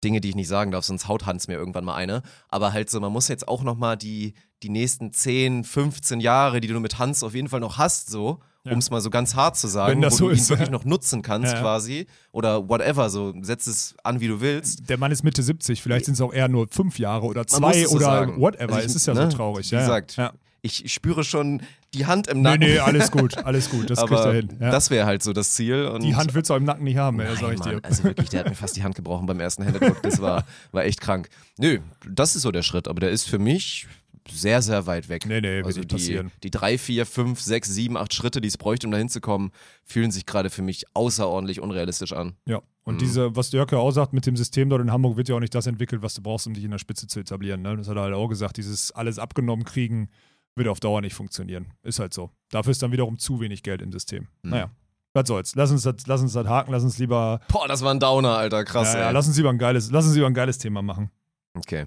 Dinge, 0.03 0.20
die 0.20 0.30
ich 0.30 0.34
nicht 0.34 0.48
sagen 0.48 0.70
darf, 0.70 0.84
sonst 0.84 1.09
haut 1.09 1.26
Hans 1.26 1.46
mir 1.46 1.55
irgendwann 1.55 1.84
mal 1.84 1.94
eine. 1.94 2.22
Aber 2.48 2.72
halt 2.72 2.90
so, 2.90 3.01
man 3.01 3.12
muss 3.12 3.28
jetzt 3.28 3.46
auch 3.46 3.62
noch 3.62 3.76
mal 3.76 3.96
die, 3.96 4.34
die 4.62 4.70
nächsten 4.70 5.12
10, 5.12 5.64
15 5.64 6.20
Jahre, 6.20 6.61
die 6.61 6.68
du 6.68 6.80
mit 6.80 6.98
Hans 6.98 7.22
auf 7.22 7.34
jeden 7.34 7.48
Fall 7.48 7.61
noch 7.61 7.78
hast, 7.78 8.11
so, 8.11 8.40
Ja. 8.64 8.72
um 8.72 8.78
es 8.78 8.90
mal 8.90 9.00
so 9.00 9.08
ganz 9.08 9.34
hart 9.34 9.56
zu 9.56 9.68
sagen, 9.68 10.02
wo 10.04 10.08
so 10.11 10.24
du 10.26 10.30
ihn 10.32 10.36
ist, 10.36 10.50
wirklich 10.50 10.68
ja. 10.68 10.72
noch 10.72 10.84
nutzen 10.84 11.22
kannst 11.22 11.52
Ja, 11.54 11.61
quasi 11.62 12.06
oder 12.30 12.68
whatever, 12.68 13.08
so 13.08 13.32
setz 13.40 13.66
es 13.66 13.94
an, 14.04 14.20
wie 14.20 14.28
du 14.28 14.40
willst. 14.42 14.88
Der 14.90 14.98
Mann 14.98 15.11
ist 15.12 15.22
Mitte 15.22 15.42
70, 15.42 15.80
vielleicht 15.80 16.04
sind 16.04 16.14
es 16.14 16.20
auch 16.20 16.32
eher 16.34 16.46
nur 16.48 16.68
fünf 16.70 16.98
Jahre 16.98 17.24
oder 17.26 17.46
zwei 17.46 17.84
so 17.84 17.96
oder 17.96 18.04
sagen. 18.04 18.38
whatever. 18.40 18.74
Also 18.74 18.78
ich- 18.80 18.84
es 18.86 18.94
ist 18.96 19.06
ja 19.06 19.14
ne, 19.14 19.30
so 19.30 19.36
traurig. 19.38 19.70
Wie 19.70 19.76
ja, 19.76 19.80
gesagt, 19.80 20.16
ja. 20.16 20.32
ich, 20.61 20.92
spüre 20.92 21.24
schon 21.24 21.62
die 21.94 22.04
Hand 22.04 22.26
im 22.28 22.38
Nee, 22.38 22.42
Nacken. 22.42 22.61
nee, 22.68 22.78
alles 22.78 23.11
gut, 23.11 23.38
alles 23.46 23.70
gut, 23.70 23.88
das 23.88 23.98
kriegt 24.00 24.12
aber 24.12 24.26
er 24.26 24.34
hin. 24.34 24.50
Ja. 24.61 24.70
das 24.70 24.90
wäre 24.90 25.06
halt 25.06 25.22
so 25.22 25.32
das 25.32 25.54
Ziel. 25.54 25.86
Und 25.86 26.02
die 26.02 26.14
Hand 26.14 26.34
willst 26.34 26.50
du 26.50 26.54
auch 26.54 26.58
im 26.58 26.64
Nacken 26.64 26.84
nicht 26.84 26.98
haben, 26.98 27.16
das 27.16 27.40
sag 27.40 27.42
Nein, 27.42 27.52
ich 27.54 27.58
Mann, 27.61 27.70
dir. 27.70 27.80
also 27.82 28.04
wirklich, 28.04 28.28
der 28.28 28.40
hat 28.40 28.48
mir 28.50 28.54
fast 28.54 28.76
die 28.76 28.82
Hand 28.84 28.94
gebrochen 28.94 29.24
beim 29.26 29.40
ersten 29.40 29.62
Händedruck. 29.62 30.02
Das 30.02 30.20
war, 30.20 30.44
war 30.72 30.84
echt 30.84 31.00
krank. 31.00 31.30
Nö, 31.58 31.78
das 32.06 32.36
ist 32.36 32.42
so 32.42 32.52
der 32.52 32.62
Schritt, 32.62 32.88
aber 32.88 33.00
der 33.00 33.11
ist 33.11 33.24
für 33.26 33.38
mich 33.38 33.86
sehr, 34.33 34.62
sehr 34.62 34.87
weit 34.87 35.09
weg. 35.09 35.26
Nee, 35.26 35.41
nee, 35.41 35.57
wird 35.59 35.66
also 35.66 35.81
nicht 35.81 35.91
die, 35.91 35.95
passieren. 35.97 36.33
die 36.43 36.51
drei, 36.51 36.78
vier, 36.78 37.07
fünf, 37.07 37.41
sechs, 37.41 37.68
sieben, 37.68 37.97
acht 37.97 38.12
Schritte, 38.14 38.41
die 38.41 38.49
es 38.49 38.59
bräuchte, 38.59 38.87
um 38.87 38.91
da 38.93 38.99
hinzukommen, 38.99 39.51
fühlen 39.85 40.11
sich 40.11 40.26
gerade 40.26 40.51
für 40.51 40.62
mich 40.62 40.85
außerordentlich 40.95 41.61
unrealistisch 41.61 42.12
an. 42.12 42.35
Ja, 42.47 42.61
und 42.85 42.95
Mhm. 42.95 42.99
diese, 42.99 43.37
was 43.37 43.53
Jörg 43.53 43.70
ja 43.72 43.78
auch 43.78 43.91
sagt, 43.91 44.12
mit 44.12 44.26
dem 44.26 44.37
System 44.37 44.68
dort 44.70 44.83
in 44.83 44.91
Hamburg 44.91 45.16
wird 45.16 45.28
ja 45.28 45.35
auch 45.37 45.41
nicht 45.41 45.55
das 45.55 45.66
entwickelt, 45.66 46.03
was 46.03 46.14
du 46.14 46.22
brauchst, 46.22 46.47
um 46.47 46.55
dich 46.55 46.64
in 46.64 46.70
der 46.70 46.78
Spitze 46.78 47.07
zu 47.07 47.20
etablieren. 47.20 47.62
Ne? 47.62 47.76
Das 47.76 47.89
hat 47.89 47.97
er 47.97 48.03
halt 48.03 48.14
auch 48.14 48.28
gesagt, 48.28 48.57
dieses 48.57 48.91
alles 48.93 49.18
abgenommen 49.18 49.64
kriegen 49.64 50.09
wird 50.57 50.66
auf 50.68 50.81
Dauer 50.81 51.01
nicht 51.01 51.14
funktionieren. 51.14 51.66
Ist 51.83 52.01
halt 52.01 52.12
so. 52.12 52.31
Dafür 52.51 52.72
ist 52.72 52.83
dann 52.83 52.91
wiederum 52.93 53.18
zu 53.18 53.41
wenig 53.41 53.62
Geld 53.62 53.83
im 53.83 53.93
System. 53.93 54.26
Mhm. 54.43 54.51
Naja, 54.51 54.70
was 55.12 55.28
soll's. 55.28 55.55
Lass 55.55 55.70
uns, 55.70 55.83
das, 55.83 56.07
lass 56.07 56.20
uns 56.22 56.33
das 56.33 56.47
haken, 56.47 56.72
lass 56.72 56.83
uns 56.83 56.99
lieber, 56.99 57.41
Boah, 57.49 57.68
das 57.68 57.83
war 57.83 57.93
ein 57.93 58.01
Downer, 58.01 58.37
Alter, 58.37 58.64
krass. 58.64 58.93
ja, 58.95 59.01
ja, 59.01 59.11
lass 59.11 59.26
uns 59.28 59.37
lieber 59.37 59.51
ein 59.51 59.59
geiles, 59.59 59.91
lass 59.91 60.07
uns 60.07 60.14
lieber 60.14 60.26
ein 60.26 60.35
geiles 60.35 60.59
Thema 60.59 60.83
machen. 60.83 61.11
okay. 61.55 61.87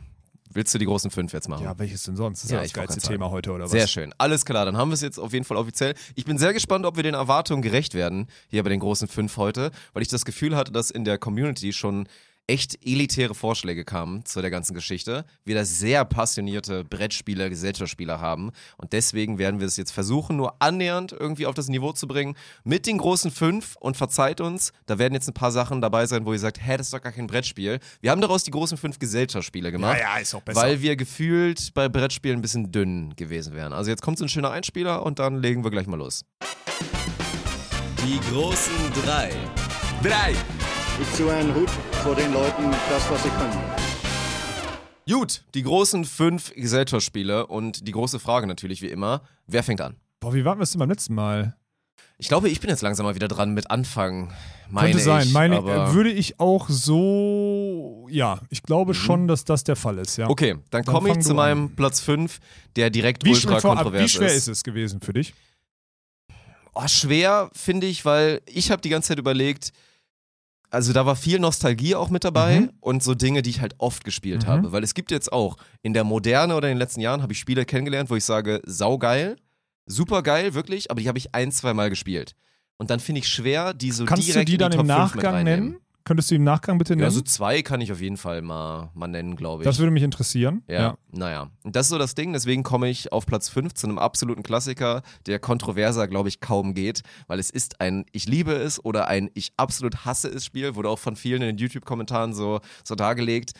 Willst 0.53 0.73
du 0.73 0.77
die 0.77 0.85
großen 0.85 1.09
fünf 1.11 1.33
jetzt 1.33 1.49
machen? 1.49 1.63
Ja, 1.63 1.77
welches 1.77 2.03
denn 2.03 2.15
sonst? 2.15 2.39
Das 2.39 2.45
ist 2.45 2.51
Ja, 2.51 2.57
ja, 2.57 2.63
das 2.63 2.73
geilste 2.73 3.01
Thema 3.01 3.31
heute, 3.31 3.51
oder 3.51 3.65
was? 3.65 3.71
Sehr 3.71 3.87
schön. 3.87 4.13
Alles 4.17 4.45
klar, 4.45 4.65
dann 4.65 4.77
haben 4.77 4.89
wir 4.89 4.95
es 4.95 5.01
jetzt 5.01 5.19
auf 5.19 5.33
jeden 5.33 5.45
Fall 5.45 5.57
offiziell. 5.57 5.95
Ich 6.15 6.25
bin 6.25 6.37
sehr 6.37 6.53
gespannt, 6.53 6.85
ob 6.85 6.95
wir 6.95 7.03
den 7.03 7.15
Erwartungen 7.15 7.61
gerecht 7.61 7.93
werden, 7.93 8.27
hier 8.49 8.63
bei 8.63 8.69
den 8.69 8.79
großen 8.79 9.07
fünf 9.07 9.37
heute, 9.37 9.71
weil 9.93 10.01
ich 10.01 10.09
das 10.09 10.25
Gefühl 10.25 10.55
hatte, 10.55 10.71
dass 10.71 10.91
in 10.91 11.05
der 11.05 11.17
Community 11.17 11.73
schon 11.73 12.07
echt 12.47 12.85
elitäre 12.85 13.33
Vorschläge 13.35 13.85
kamen 13.85 14.25
zu 14.25 14.41
der 14.41 14.51
ganzen 14.51 14.73
Geschichte. 14.73 15.25
Wir 15.45 15.55
da 15.55 15.63
sehr 15.63 16.03
passionierte 16.03 16.83
Brettspieler, 16.83 17.49
Gesellschaftsspieler 17.49 18.19
haben. 18.19 18.51
Und 18.77 18.91
deswegen 18.93 19.37
werden 19.37 19.59
wir 19.59 19.67
es 19.67 19.77
jetzt 19.77 19.91
versuchen, 19.91 20.35
nur 20.35 20.61
annähernd 20.61 21.13
irgendwie 21.13 21.45
auf 21.45 21.55
das 21.55 21.69
Niveau 21.69 21.93
zu 21.93 22.07
bringen 22.07 22.35
mit 22.63 22.85
den 22.85 22.97
großen 22.97 23.31
fünf. 23.31 23.75
Und 23.79 23.95
verzeiht 23.95 24.41
uns, 24.41 24.73
da 24.85 24.99
werden 24.99 25.13
jetzt 25.13 25.29
ein 25.29 25.33
paar 25.33 25.51
Sachen 25.51 25.79
dabei 25.79 26.05
sein, 26.05 26.25
wo 26.25 26.33
ihr 26.33 26.39
sagt, 26.39 26.59
hä, 26.61 26.77
das 26.77 26.87
ist 26.87 26.93
doch 26.93 27.01
gar 27.01 27.13
kein 27.13 27.27
Brettspiel. 27.27 27.79
Wir 28.01 28.11
haben 28.11 28.21
daraus 28.21 28.43
die 28.43 28.51
großen 28.51 28.77
fünf 28.77 28.99
Gesellschaftsspiele 28.99 29.71
gemacht. 29.71 29.97
Ja, 29.99 30.15
ja, 30.15 30.17
ist 30.17 30.35
auch 30.35 30.41
besser. 30.41 30.61
Weil 30.61 30.81
wir 30.81 30.95
gefühlt 30.95 31.73
bei 31.73 31.87
Brettspielen 31.87 32.39
ein 32.39 32.41
bisschen 32.41 32.71
dünn 32.71 33.15
gewesen 33.15 33.53
wären. 33.53 33.71
Also 33.71 33.89
jetzt 33.89 34.01
kommt 34.01 34.17
so 34.17 34.25
ein 34.25 34.29
schöner 34.29 34.51
Einspieler 34.51 35.03
und 35.05 35.19
dann 35.19 35.37
legen 35.41 35.63
wir 35.63 35.71
gleich 35.71 35.87
mal 35.87 35.97
los. 35.97 36.25
Die 38.05 38.19
großen 38.31 38.73
drei. 39.05 39.31
Drei. 40.01 40.33
Ich 41.01 41.11
ziehe 41.13 41.31
einen 41.31 41.55
Hut 41.55 41.69
vor 42.03 42.15
den 42.15 42.33
Leuten, 42.33 42.69
das, 42.89 43.09
was 43.09 43.23
sie 43.23 43.29
können. 43.29 43.57
Gut, 45.09 45.45
die 45.53 45.63
großen 45.63 46.03
fünf 46.03 46.53
Gesellschaftsspiele 46.53 47.47
und 47.47 47.87
die 47.87 47.93
große 47.93 48.19
Frage 48.19 48.45
natürlich 48.45 48.81
wie 48.81 48.87
immer, 48.87 49.21
wer 49.47 49.63
fängt 49.63 49.79
an? 49.79 49.95
Boah, 50.19 50.33
wie 50.33 50.43
waren 50.43 50.59
wir 50.59 50.63
es 50.63 50.71
denn 50.71 50.79
beim 50.79 50.89
letzten 50.89 51.15
Mal? 51.15 51.55
Ich 52.17 52.27
glaube, 52.27 52.49
ich 52.49 52.59
bin 52.59 52.69
jetzt 52.69 52.81
langsam 52.81 53.05
mal 53.05 53.15
wieder 53.15 53.29
dran 53.29 53.53
mit 53.53 53.71
Anfangen. 53.71 54.33
Meine 54.69 54.89
Könnte 54.89 55.03
sein. 55.05 55.27
ich, 55.27 55.33
Meine, 55.33 55.57
aber 55.57 55.93
würde 55.93 56.11
ich 56.11 56.41
auch 56.41 56.67
so, 56.67 58.05
ja, 58.11 58.41
ich 58.49 58.63
glaube 58.63 58.93
schon, 58.95 59.29
dass 59.29 59.45
das 59.45 59.63
der 59.63 59.77
Fall 59.77 59.97
ist, 59.97 60.17
ja. 60.17 60.25
Mhm. 60.25 60.31
Okay, 60.31 60.51
dann 60.71 60.83
Dann 60.83 60.93
komme 60.93 61.09
ich 61.09 61.19
zu 61.19 61.33
meinem 61.33 61.73
Platz 61.73 62.01
5, 62.01 62.39
der 62.75 62.89
direkt 62.89 63.23
Wie, 63.23 63.31
ultra 63.31 63.61
kontrovers 63.61 64.03
wie 64.03 64.09
schwer 64.09 64.33
ist 64.33 64.49
es 64.49 64.65
gewesen 64.65 64.99
für 64.99 65.13
dich? 65.13 65.33
Oh, 66.73 66.87
schwer, 66.87 67.49
finde 67.53 67.87
ich, 67.87 68.03
weil 68.03 68.41
ich 68.45 68.71
habe 68.71 68.81
die 68.81 68.89
ganze 68.89 69.09
Zeit 69.09 69.19
überlegt, 69.19 69.71
also 70.73 70.91
da 70.93 71.05
war 71.05 71.15
viel 71.15 71.39
Nostalgie 71.39 71.95
auch 71.95 72.09
mit 72.09 72.23
dabei 72.23 72.61
Mhm. 72.61 72.71
und 72.81 73.03
so 73.03 73.13
Dinge, 73.15 73.41
die 73.41 73.49
ich 73.51 73.61
halt 73.61 73.75
oft 73.77 74.03
gespielt 74.03 74.43
Mhm. 74.43 74.47
habe. 74.47 74.71
Weil 74.71 74.83
es 74.83 74.93
gibt 74.93 75.11
jetzt 75.11 75.31
auch 75.31 75.57
in 75.81 75.93
der 75.93 76.03
Moderne 76.03 76.55
oder 76.55 76.67
in 76.67 76.73
den 76.75 76.79
letzten 76.79 77.01
Jahren 77.01 77.21
habe 77.21 77.33
ich 77.33 77.39
Spiele 77.39 77.65
kennengelernt, 77.65 78.09
wo 78.09 78.15
ich 78.15 78.25
sage, 78.25 78.61
saugeil, 78.65 79.35
super 79.85 80.23
geil, 80.23 80.53
wirklich, 80.53 80.89
aber 80.91 81.01
die 81.01 81.07
habe 81.07 81.17
ich 81.17 81.33
ein, 81.35 81.51
zwei 81.51 81.73
Mal 81.73 81.89
gespielt. 81.89 82.33
Und 82.77 82.89
dann 82.89 82.99
finde 82.99 83.19
ich 83.19 83.27
schwer, 83.27 83.73
die 83.73 83.91
so 83.91 84.05
Kannst 84.05 84.27
du 84.27 84.31
direkt 84.33 84.49
die 84.49 84.53
in 84.53 84.59
dann 84.59 84.71
die 84.71 84.77
im 84.77 84.87
Top 84.87 84.97
5 84.97 85.15
mit 85.15 85.23
Nachgang 85.23 85.43
nennen? 85.43 85.77
Könntest 86.05 86.31
du 86.31 86.35
im 86.35 86.43
Nachgang 86.43 86.77
bitte 86.77 86.93
nennen? 86.93 87.03
Ja, 87.03 87.11
so 87.11 87.21
zwei 87.21 87.61
kann 87.61 87.79
ich 87.79 87.91
auf 87.91 88.01
jeden 88.01 88.17
Fall 88.17 88.41
mal, 88.41 88.91
mal 88.93 89.07
nennen, 89.07 89.37
glaube 89.37 89.63
ich. 89.63 89.65
das 89.65 89.79
würde 89.79 89.91
mich 89.91 90.03
interessieren. 90.03 90.61
Ja, 90.67 90.97
naja. 91.11 91.49
Und 91.63 91.75
das 91.75 91.85
ist 91.85 91.89
so 91.91 91.97
das 91.97 92.13
Ding, 92.13 92.33
deswegen 92.33 92.63
komme 92.63 92.89
ich 92.89 93.13
auf 93.13 93.25
Platz 93.25 93.47
5 93.47 93.73
zu 93.73 93.87
einem 93.87 93.97
absoluten 93.97 94.43
Klassiker, 94.43 95.01
der 95.27 95.39
kontroverser, 95.39 96.09
glaube 96.09 96.27
ich, 96.27 96.41
kaum 96.41 96.73
geht, 96.73 97.03
weil 97.27 97.39
es 97.39 97.49
ist 97.49 97.79
ein 97.79 98.05
Ich 98.11 98.27
liebe 98.27 98.51
es 98.51 98.83
oder 98.83 99.07
ein 99.07 99.29
Ich 99.33 99.53
absolut 99.55 100.05
hasse 100.05 100.27
es 100.27 100.43
Spiel, 100.43 100.75
wurde 100.75 100.89
auch 100.89 100.99
von 100.99 101.15
vielen 101.15 101.41
in 101.41 101.55
den 101.55 101.57
YouTube-Kommentaren 101.57 102.33
so, 102.33 102.59
so 102.83 102.95
dargelegt. 102.95 103.53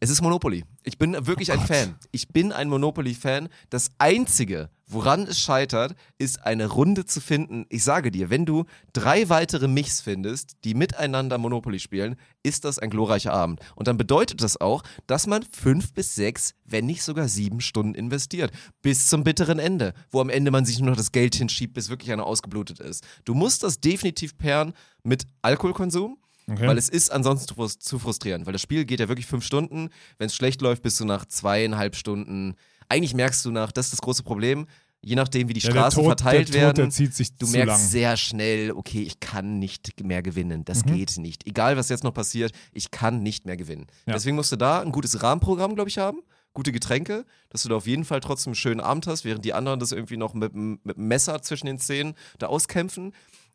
Es 0.00 0.08
ist 0.08 0.22
Monopoly. 0.22 0.64
Ich 0.82 0.98
bin 0.98 1.14
wirklich 1.26 1.50
Oh 1.50 1.54
ein. 1.54 1.60
Fan. 1.60 1.94
Ich 2.10 2.28
bin 2.28 2.52
ein 2.52 2.68
Monopoly-Fan. 2.68 3.48
Das 3.68 3.90
Einzige, 3.98 4.70
woran 4.86 5.24
es 5.24 5.38
scheitert, 5.38 5.94
ist 6.16 6.44
eine 6.44 6.66
Runde 6.66 7.04
zu 7.04 7.20
finden. 7.20 7.66
Ich 7.68 7.84
sage 7.84 8.10
dir, 8.10 8.30
wenn 8.30 8.46
du 8.46 8.64
drei 8.94 9.28
weitere 9.28 9.68
Michs 9.68 10.00
findest, 10.00 10.56
die 10.64 10.74
miteinander 10.74 11.36
Monopoly 11.36 11.78
spielen, 11.80 12.16
ist 12.42 12.64
das 12.64 12.78
ein 12.78 12.88
glorreicher 12.88 13.32
Abend. 13.32 13.60
Und 13.74 13.88
dann 13.88 13.98
bedeutet 13.98 14.42
das 14.42 14.58
auch, 14.58 14.82
dass 15.06 15.26
man 15.26 15.42
fünf 15.42 15.92
bis 15.92 16.14
sechs, 16.14 16.54
wenn 16.64 16.86
nicht 16.86 17.02
sogar 17.02 17.28
sieben 17.28 17.60
Stunden 17.60 17.94
investiert. 17.94 18.50
Bis 18.80 19.08
zum 19.08 19.22
bitteren 19.22 19.58
Ende, 19.58 19.92
wo 20.10 20.20
am 20.20 20.30
Ende 20.30 20.50
man 20.50 20.64
sich 20.64 20.78
nur 20.78 20.90
noch 20.90 20.96
das 20.96 21.12
Geld 21.12 21.34
hinschiebt, 21.34 21.74
bis 21.74 21.90
wirklich 21.90 22.10
einer 22.10 22.26
ausgeblutet 22.26 22.80
ist. 22.80 23.06
Du 23.26 23.34
musst 23.34 23.62
das 23.62 23.80
definitiv 23.80 24.38
pairen 24.38 24.72
mit 25.02 25.26
Alkoholkonsum. 25.42 26.16
Okay. 26.50 26.66
Weil 26.66 26.78
es 26.78 26.88
ist 26.88 27.10
ansonsten 27.12 27.48
zu 27.48 27.54
frus- 27.54 27.78
zu 27.78 27.98
frustrierend, 27.98 28.44
weil 28.46 28.52
das 28.52 28.62
Spiel 28.62 28.84
geht 28.84 29.00
ja 29.00 29.08
wirklich 29.08 29.26
fünf 29.26 29.44
Stunden. 29.44 29.90
Wenn 30.18 30.26
es 30.26 30.34
schlecht 30.34 30.60
läuft, 30.62 30.82
bist 30.82 30.98
du 30.98 31.04
nach 31.04 31.24
zweieinhalb 31.24 31.94
Stunden. 31.96 32.54
Eigentlich 32.88 33.14
merkst 33.14 33.44
du 33.44 33.50
nach, 33.50 33.70
das 33.72 33.86
ist 33.86 33.92
das 33.92 34.00
große 34.02 34.22
Problem, 34.24 34.66
je 35.02 35.14
nachdem, 35.14 35.48
wie 35.48 35.52
die 35.54 35.60
Ja, 35.60 35.70
Straßen 35.70 36.02
Tod, 36.02 36.06
verteilt 36.20 36.48
Tod, 36.48 36.54
werden. 36.56 36.90
Du 37.38 37.46
merkst 37.46 37.66
lang. 37.68 37.78
sehr 37.78 38.16
schnell, 38.16 38.72
okay, 38.72 39.02
ich 39.02 39.20
kann 39.20 39.58
nicht 39.60 40.02
mehr 40.02 40.22
gewinnen. 40.22 40.64
Das 40.64 40.84
Mhm. 40.84 40.96
geht 40.96 41.16
nicht. 41.18 41.46
Egal, 41.46 41.76
was 41.76 41.88
jetzt 41.88 42.04
noch 42.04 42.12
passiert, 42.12 42.52
ich 42.72 42.90
kann 42.90 43.22
nicht 43.22 43.46
mehr 43.46 43.56
gewinnen. 43.56 43.86
Ja. 44.06 44.14
Deswegen 44.14 44.36
musst 44.36 44.50
du 44.52 44.56
da 44.56 44.80
ein 44.80 44.92
gutes 44.92 45.22
Rahmenprogramm, 45.22 45.74
glaube 45.76 45.88
ich, 45.88 45.98
haben. 45.98 46.18
Gute 46.52 46.72
Getränke, 46.72 47.24
dass 47.50 47.62
du 47.62 47.68
da 47.68 47.76
auf 47.76 47.86
jeden 47.86 48.04
Fall 48.04 48.18
trotzdem 48.18 48.50
einen 48.50 48.54
schönen 48.56 48.80
Abend 48.80 49.06
hast, 49.06 49.24
während 49.24 49.44
die 49.44 49.54
anderen 49.54 49.78
das 49.78 49.92
irgendwie 49.92 50.16
noch 50.16 50.34
mit, 50.34 50.52
mit 50.52 50.98
Messer 50.98 51.40
zwischen 51.42 51.66
den 51.66 51.78
Zähnen 51.78 52.14
da 52.40 52.48
auskämpfen. 52.48 53.12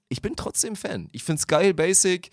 Ich 0.08 0.22
bin 0.22 0.36
trotzdem 0.38 0.78
Fan. 0.78 1.10
Ich 1.12 1.24
finde 1.24 1.40
es 1.42 1.48
geil, 1.48 1.74
basic. 1.74 2.30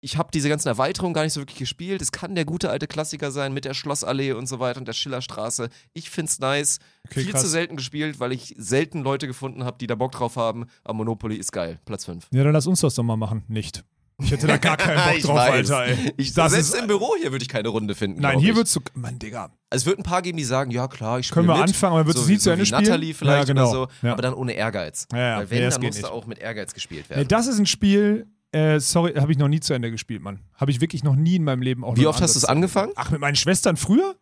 Ich 0.00 0.16
habe 0.16 0.28
diese 0.32 0.48
ganzen 0.48 0.68
Erweiterungen 0.68 1.12
gar 1.12 1.24
nicht 1.24 1.32
so 1.32 1.40
wirklich 1.40 1.58
gespielt. 1.58 2.00
Es 2.00 2.12
kann 2.12 2.36
der 2.36 2.44
gute 2.44 2.70
alte 2.70 2.86
Klassiker 2.86 3.32
sein 3.32 3.52
mit 3.52 3.64
der 3.64 3.74
Schlossallee 3.74 4.32
und 4.32 4.46
so 4.48 4.60
weiter 4.60 4.78
und 4.78 4.86
der 4.86 4.92
Schillerstraße. 4.92 5.70
Ich 5.92 6.08
find's 6.10 6.38
nice. 6.38 6.78
Okay, 7.08 7.22
Viel 7.22 7.32
krass. 7.32 7.42
zu 7.42 7.48
selten 7.48 7.76
gespielt, 7.76 8.20
weil 8.20 8.30
ich 8.32 8.54
selten 8.58 9.02
Leute 9.02 9.26
gefunden 9.26 9.64
habe, 9.64 9.76
die 9.80 9.88
da 9.88 9.96
Bock 9.96 10.12
drauf 10.12 10.36
haben. 10.36 10.66
Aber 10.84 10.94
Monopoly 10.94 11.34
ist 11.34 11.50
geil. 11.50 11.80
Platz 11.84 12.04
5. 12.04 12.28
Ja, 12.32 12.44
dann 12.44 12.52
lass 12.52 12.66
uns 12.68 12.80
das 12.80 12.94
doch 12.94 13.02
mal 13.02 13.16
machen. 13.16 13.42
Nicht. 13.48 13.82
Ich 14.20 14.30
hätte 14.30 14.46
da 14.46 14.56
gar 14.58 14.76
keinen 14.76 15.14
Bock 15.14 15.22
drauf, 15.22 15.36
weiß. 15.36 15.70
Alter, 15.72 15.86
ey. 15.92 16.12
Ich, 16.16 16.32
Das 16.32 16.52
selbst 16.52 16.74
ist- 16.74 16.80
im 16.80 16.86
Büro 16.86 17.14
hier 17.20 17.32
würde 17.32 17.42
ich 17.42 17.48
keine 17.48 17.68
Runde 17.68 17.96
finden. 17.96 18.20
Nein, 18.20 18.38
hier 18.38 18.54
würdest 18.54 18.76
du. 18.76 18.80
Mann, 18.94 19.18
Digga. 19.18 19.50
Es 19.70 19.84
wird 19.84 19.98
ein 19.98 20.04
paar 20.04 20.22
geben, 20.22 20.38
die 20.38 20.44
sagen, 20.44 20.70
ja 20.70 20.86
klar, 20.86 21.18
ich 21.18 21.26
spiele 21.26 21.34
Können 21.46 21.48
wir 21.48 21.54
mit. 21.60 21.68
anfangen, 21.70 21.94
aber 21.94 22.06
wird 22.06 22.16
so, 22.16 22.22
es 22.22 22.28
nie 22.28 22.34
wie- 22.34 22.38
zu 22.38 22.44
so 22.44 22.50
Ende 22.50 22.66
spielen? 22.66 22.82
Natalie 22.84 23.14
vielleicht 23.14 23.48
Ja, 23.48 23.52
genau. 23.54 23.70
oder 23.70 23.72
so, 24.00 24.06
Ja. 24.06 24.12
aber 24.12 24.22
dann 24.22 24.34
ohne 24.34 24.52
Ehrgeiz. 24.52 25.08
Ja, 25.12 25.18
ja. 25.18 25.36
Weil 25.38 25.50
wenn, 25.50 25.70
dann 25.70 25.82
muss 25.82 26.00
da 26.00 26.08
auch 26.08 26.26
mit 26.26 26.38
Ehrgeiz 26.38 26.72
gespielt 26.72 27.10
werden. 27.10 27.26
das 27.26 27.46
ist 27.48 27.58
ein 27.58 27.66
Spiel, 27.66 28.26
äh, 28.52 28.80
sorry, 28.80 29.14
habe 29.14 29.32
ich 29.32 29.38
noch 29.38 29.48
nie 29.48 29.60
zu 29.60 29.74
Ende 29.74 29.90
gespielt, 29.90 30.22
Mann. 30.22 30.40
Habe 30.54 30.70
ich 30.70 30.80
wirklich 30.80 31.04
noch 31.04 31.16
nie 31.16 31.36
in 31.36 31.44
meinem 31.44 31.62
Leben 31.62 31.84
auch 31.84 31.96
Wie 31.96 32.06
oft 32.06 32.20
hast 32.20 32.34
du 32.34 32.38
es 32.38 32.44
angefangen? 32.44 32.92
Ach, 32.96 33.10
mit 33.10 33.20
meinen 33.20 33.36
Schwestern 33.36 33.76
früher? 33.76 34.16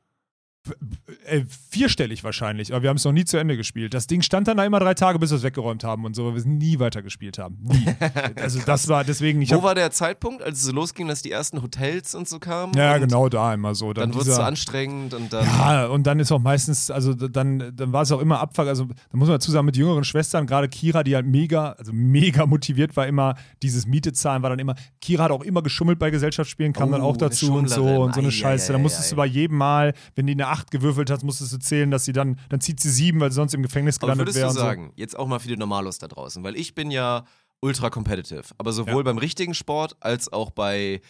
Äh, 1.26 1.42
vierstellig 1.70 2.22
wahrscheinlich, 2.24 2.72
aber 2.72 2.82
wir 2.82 2.90
haben 2.90 2.96
es 2.96 3.04
noch 3.04 3.12
nie 3.12 3.24
zu 3.24 3.36
Ende 3.36 3.56
gespielt. 3.56 3.94
Das 3.94 4.06
Ding 4.06 4.22
stand 4.22 4.48
dann 4.48 4.56
da 4.56 4.64
immer 4.64 4.78
drei 4.80 4.94
Tage, 4.94 5.18
bis 5.18 5.30
wir 5.30 5.36
es 5.36 5.42
weggeräumt 5.42 5.82
haben 5.84 6.04
und 6.04 6.14
so, 6.14 6.24
weil 6.26 6.32
wir 6.34 6.38
es 6.38 6.44
nie 6.44 6.78
weitergespielt 6.78 7.38
haben. 7.38 7.58
Nie. 7.62 7.86
also 8.40 8.60
das 8.64 8.88
war 8.88 9.04
deswegen, 9.04 9.42
ich 9.42 9.52
Wo 9.52 9.62
war 9.62 9.74
der 9.74 9.90
Zeitpunkt, 9.90 10.42
als 10.42 10.58
es 10.58 10.64
so 10.64 10.72
losging, 10.72 11.08
dass 11.08 11.22
die 11.22 11.30
ersten 11.32 11.62
Hotels 11.62 12.14
und 12.14 12.28
so 12.28 12.38
kamen? 12.38 12.72
Ja, 12.74 12.98
genau 12.98 13.28
da 13.28 13.52
immer 13.54 13.74
so. 13.74 13.92
Dann 13.92 14.10
Dann, 14.10 14.18
wurde 14.18 14.30
es 14.30 14.36
so 14.36 14.42
anstrengend 14.42 15.14
und 15.14 15.32
dann. 15.32 15.44
Ja, 15.44 15.86
und 15.86 16.06
dann 16.06 16.20
ist 16.20 16.30
auch 16.32 16.38
meistens, 16.40 16.90
also 16.90 17.14
dann, 17.14 17.72
dann 17.74 17.92
war 17.92 18.02
es 18.02 18.12
auch 18.12 18.20
immer 18.20 18.40
Abfuck. 18.40 18.68
Also 18.68 18.84
da 18.84 18.92
muss 19.16 19.28
man 19.28 19.36
dazu 19.36 19.50
sagen, 19.50 19.66
mit 19.66 19.76
jüngeren 19.76 20.04
Schwestern, 20.04 20.46
gerade 20.46 20.68
Kira, 20.68 21.02
die 21.02 21.14
halt 21.14 21.26
mega, 21.26 21.72
also 21.72 21.92
mega 21.92 22.46
motiviert 22.46 22.96
war, 22.96 23.06
immer 23.06 23.34
dieses 23.62 23.86
Miete 23.86 24.12
zahlen, 24.12 24.42
war 24.42 24.50
dann 24.50 24.58
immer, 24.58 24.74
Kira 25.00 25.24
hat 25.24 25.30
auch 25.32 25.42
immer 25.42 25.62
geschummelt 25.62 25.98
bei 25.98 26.10
Gesellschaftsspielen, 26.10 26.72
kam 26.72 26.92
dann 26.92 27.00
Oh, 27.00 27.06
auch 27.10 27.16
dazu 27.16 27.52
und 27.54 27.68
so 27.68 27.84
und 28.02 28.14
so 28.14 28.20
eine 28.20 28.28
Ei, 28.28 28.32
Scheiße. 28.32 28.66
ei, 28.70 28.72
Dann 28.74 28.80
ei, 28.80 28.82
musstest 28.82 29.12
du 29.12 29.16
bei 29.16 29.26
jedem 29.26 29.56
Mal, 29.58 29.92
wenn 30.14 30.26
die 30.26 30.32
eine 30.32 30.46
8 30.56 30.70
gewürfelt 30.70 31.10
hat, 31.10 31.22
musstest 31.22 31.52
du 31.52 31.58
zählen, 31.58 31.90
dass 31.90 32.04
sie 32.04 32.12
dann, 32.12 32.38
dann 32.48 32.60
zieht 32.60 32.80
sie 32.80 32.90
sieben, 32.90 33.20
weil 33.20 33.30
sie 33.30 33.36
sonst 33.36 33.54
im 33.54 33.62
Gefängnis 33.62 33.96
Aber 33.98 34.06
gelandet 34.12 34.26
würdest 34.28 34.36
wäre. 34.38 34.46
du 34.46 34.50
und 34.50 34.56
so. 34.56 34.60
sagen, 34.62 34.92
jetzt 34.96 35.18
auch 35.18 35.26
mal 35.28 35.38
für 35.38 35.48
die 35.48 35.56
Normalos 35.56 35.98
da 35.98 36.08
draußen, 36.08 36.42
weil 36.42 36.56
ich 36.56 36.74
bin 36.74 36.90
ja 36.90 37.24
ultra 37.60 37.88
competitive. 37.88 38.42
Aber 38.58 38.72
sowohl 38.72 38.96
Ja. 38.98 39.02
beim 39.02 39.18
richtigen 39.18 39.54
Sport 39.54 39.96
als 40.00 40.30
auch 40.30 40.50
bei 40.50 41.00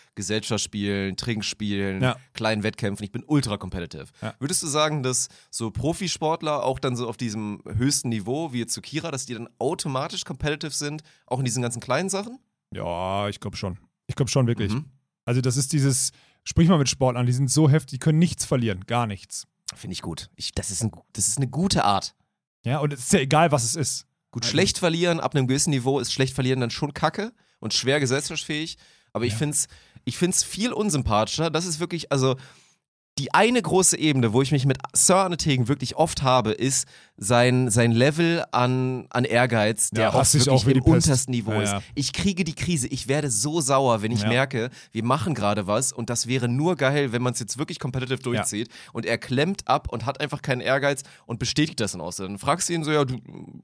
Gesellschaftsspielen, 0.41 1.17
Trinkspielen, 1.17 2.03
Ja. 2.03 2.17
kleinen 2.35 2.63
Wettkämpfen. 2.63 3.05
Ich 3.05 3.13
bin 3.13 3.25
ultra 3.27 3.57
competitive. 3.57 4.07
Ja. 4.23 4.35
Würdest 4.39 4.63
du 4.63 4.67
sagen, 4.67 5.03
dass 5.03 5.29
so 5.51 5.71
Profisportler 5.71 6.63
auch 6.63 6.79
dann 6.79 6.95
so 6.97 7.09
auf 7.09 7.17
diesem 7.17 7.63
höchsten 7.67 8.11
Niveau 8.11 8.53
wie 8.53 8.59
jetzt 8.61 8.75
zu 8.75 8.81
Kira, 8.83 9.11
dass 9.11 9.27
die 9.27 9.35
dann 9.35 9.49
automatisch 9.59 10.25
competitive 10.25 10.73
sind, 10.73 11.03
auch 11.27 11.39
in 11.39 11.45
diesen 11.45 11.63
ganzen 11.63 11.81
kleinen 11.81 12.09
Sachen? 12.09 12.39
Ja, 12.73 13.29
ich 13.29 13.41
glaube 13.41 13.57
schon. 13.57 13.79
Ich 14.07 14.15
glaube 14.15 14.31
schon 14.31 14.47
wirklich. 14.47 14.73
Mhm. 14.73 14.85
Also 15.25 15.41
das 15.41 15.57
ist 15.57 15.73
dieses, 15.73 16.13
sprich 16.47 16.69
mal 16.69 16.79
mit 16.79 16.89
Sportlern, 16.89 17.27
die 17.27 17.33
sind 17.33 17.51
so 17.51 17.69
heftig, 17.69 17.91
die 17.91 17.99
können 17.99 18.19
nichts 18.19 18.47
verlieren, 18.47 18.85
gar 18.87 19.07
nichts. 19.07 19.47
Finde 19.75 19.93
ich 19.93 20.01
gut. 20.01 20.31
Ich, 20.37 20.53
das, 20.53 20.71
ist 20.71 20.83
ein, 20.83 20.93
das 21.13 21.29
ist 21.29 21.37
eine 21.37 21.49
gute 21.49 21.85
Art. 21.85 22.15
Ja, 22.65 22.79
und 22.79 22.93
es 22.93 23.01
ist 23.01 23.13
ja 23.13 23.21
egal, 23.21 23.53
was 23.53 23.65
es 23.65 23.77
ist. 23.77 24.07
Gut, 24.31 24.45
Also- 24.45 24.53
schlecht 24.53 24.79
verlieren 24.79 25.21
ab 25.21 25.35
einem 25.35 25.47
gewissen 25.47 25.71
Niveau 25.71 25.99
ist 26.01 26.13
schlecht 26.13 26.35
verlieren 26.35 26.61
dann 26.61 26.71
schon 26.71 26.95
kacke 26.95 27.33
und 27.59 27.75
schwer 27.75 28.01
gesellschaftsfähig. 28.01 28.79
Aber 29.13 29.25
ich 29.25 29.33
Ja. 29.33 29.39
finde 29.39 29.55
es 29.55 29.67
ich 30.09 30.17
find's 30.19 30.45
viel 30.45 30.73
unsympathischer. 30.73 31.51
Das 31.51 31.67
ist 31.67 31.81
wirklich, 31.81 32.13
also 32.13 32.37
die 33.19 33.35
eine 33.35 33.61
große 33.61 33.99
Ebene, 33.99 34.33
wo 34.33 34.41
ich 34.43 34.53
mich 34.53 34.67
mit 34.67 34.79
Sir 34.93 35.17
Arnetegen 35.17 35.67
wirklich 35.67 35.97
oft 35.97 36.23
habe, 36.23 36.53
ist 36.53 36.87
sein, 37.19 37.71
sein 37.71 37.93
Level 37.93 38.45
an, 38.53 39.07
an 39.11 39.25
Ehrgeiz, 39.25 39.91
der 39.91 40.05
Ja, 40.05 40.15
oft 40.15 40.35
wirklich 40.35 40.51
auch 40.51 40.67
im 40.67 40.83
untersten 40.83 41.31
Niveau 41.33 41.53
Ja, 41.53 41.63
ist. 41.63 41.73
ja. 41.73 41.83
Ich 41.95 42.13
kriege 42.13 42.45
die 42.45 42.55
Krise. 42.55 42.87
Ich 42.89 43.09
werde 43.09 43.31
so 43.31 43.61
sauer, 43.61 44.03
wenn 44.03 44.13
ich 44.13 44.23
Ja. 44.23 44.29
merke, 44.29 44.71
wir 44.93 45.05
machen 45.05 45.35
gerade 45.35 45.67
was 45.67 45.93
und 45.93 46.11
das 46.11 46.27
wäre 46.27 46.49
nur 46.49 46.77
geil, 46.77 47.13
wenn 47.13 47.23
man 47.23 47.33
es 47.33 47.41
jetzt 47.41 47.59
wirklich 47.59 47.79
competitive 47.81 48.19
durchzieht. 48.19 48.69
Und 48.93 49.07
er 49.07 49.19
klemmt 49.19 49.67
ab 49.67 49.89
und 49.91 50.05
hat 50.05 50.21
einfach 50.21 50.43
keinen 50.43 50.61
Ehrgeiz 50.61 51.03
und 51.27 51.39
bestätigt 51.39 51.81
das 51.81 51.93
dann 51.93 52.01
aus. 52.01 52.17
Dann 52.17 52.39
fragst 52.39 52.69
du 52.69 52.75
ihn 52.75 52.85
so, 52.85 52.93
ja, 52.93 53.05
du 53.05 53.19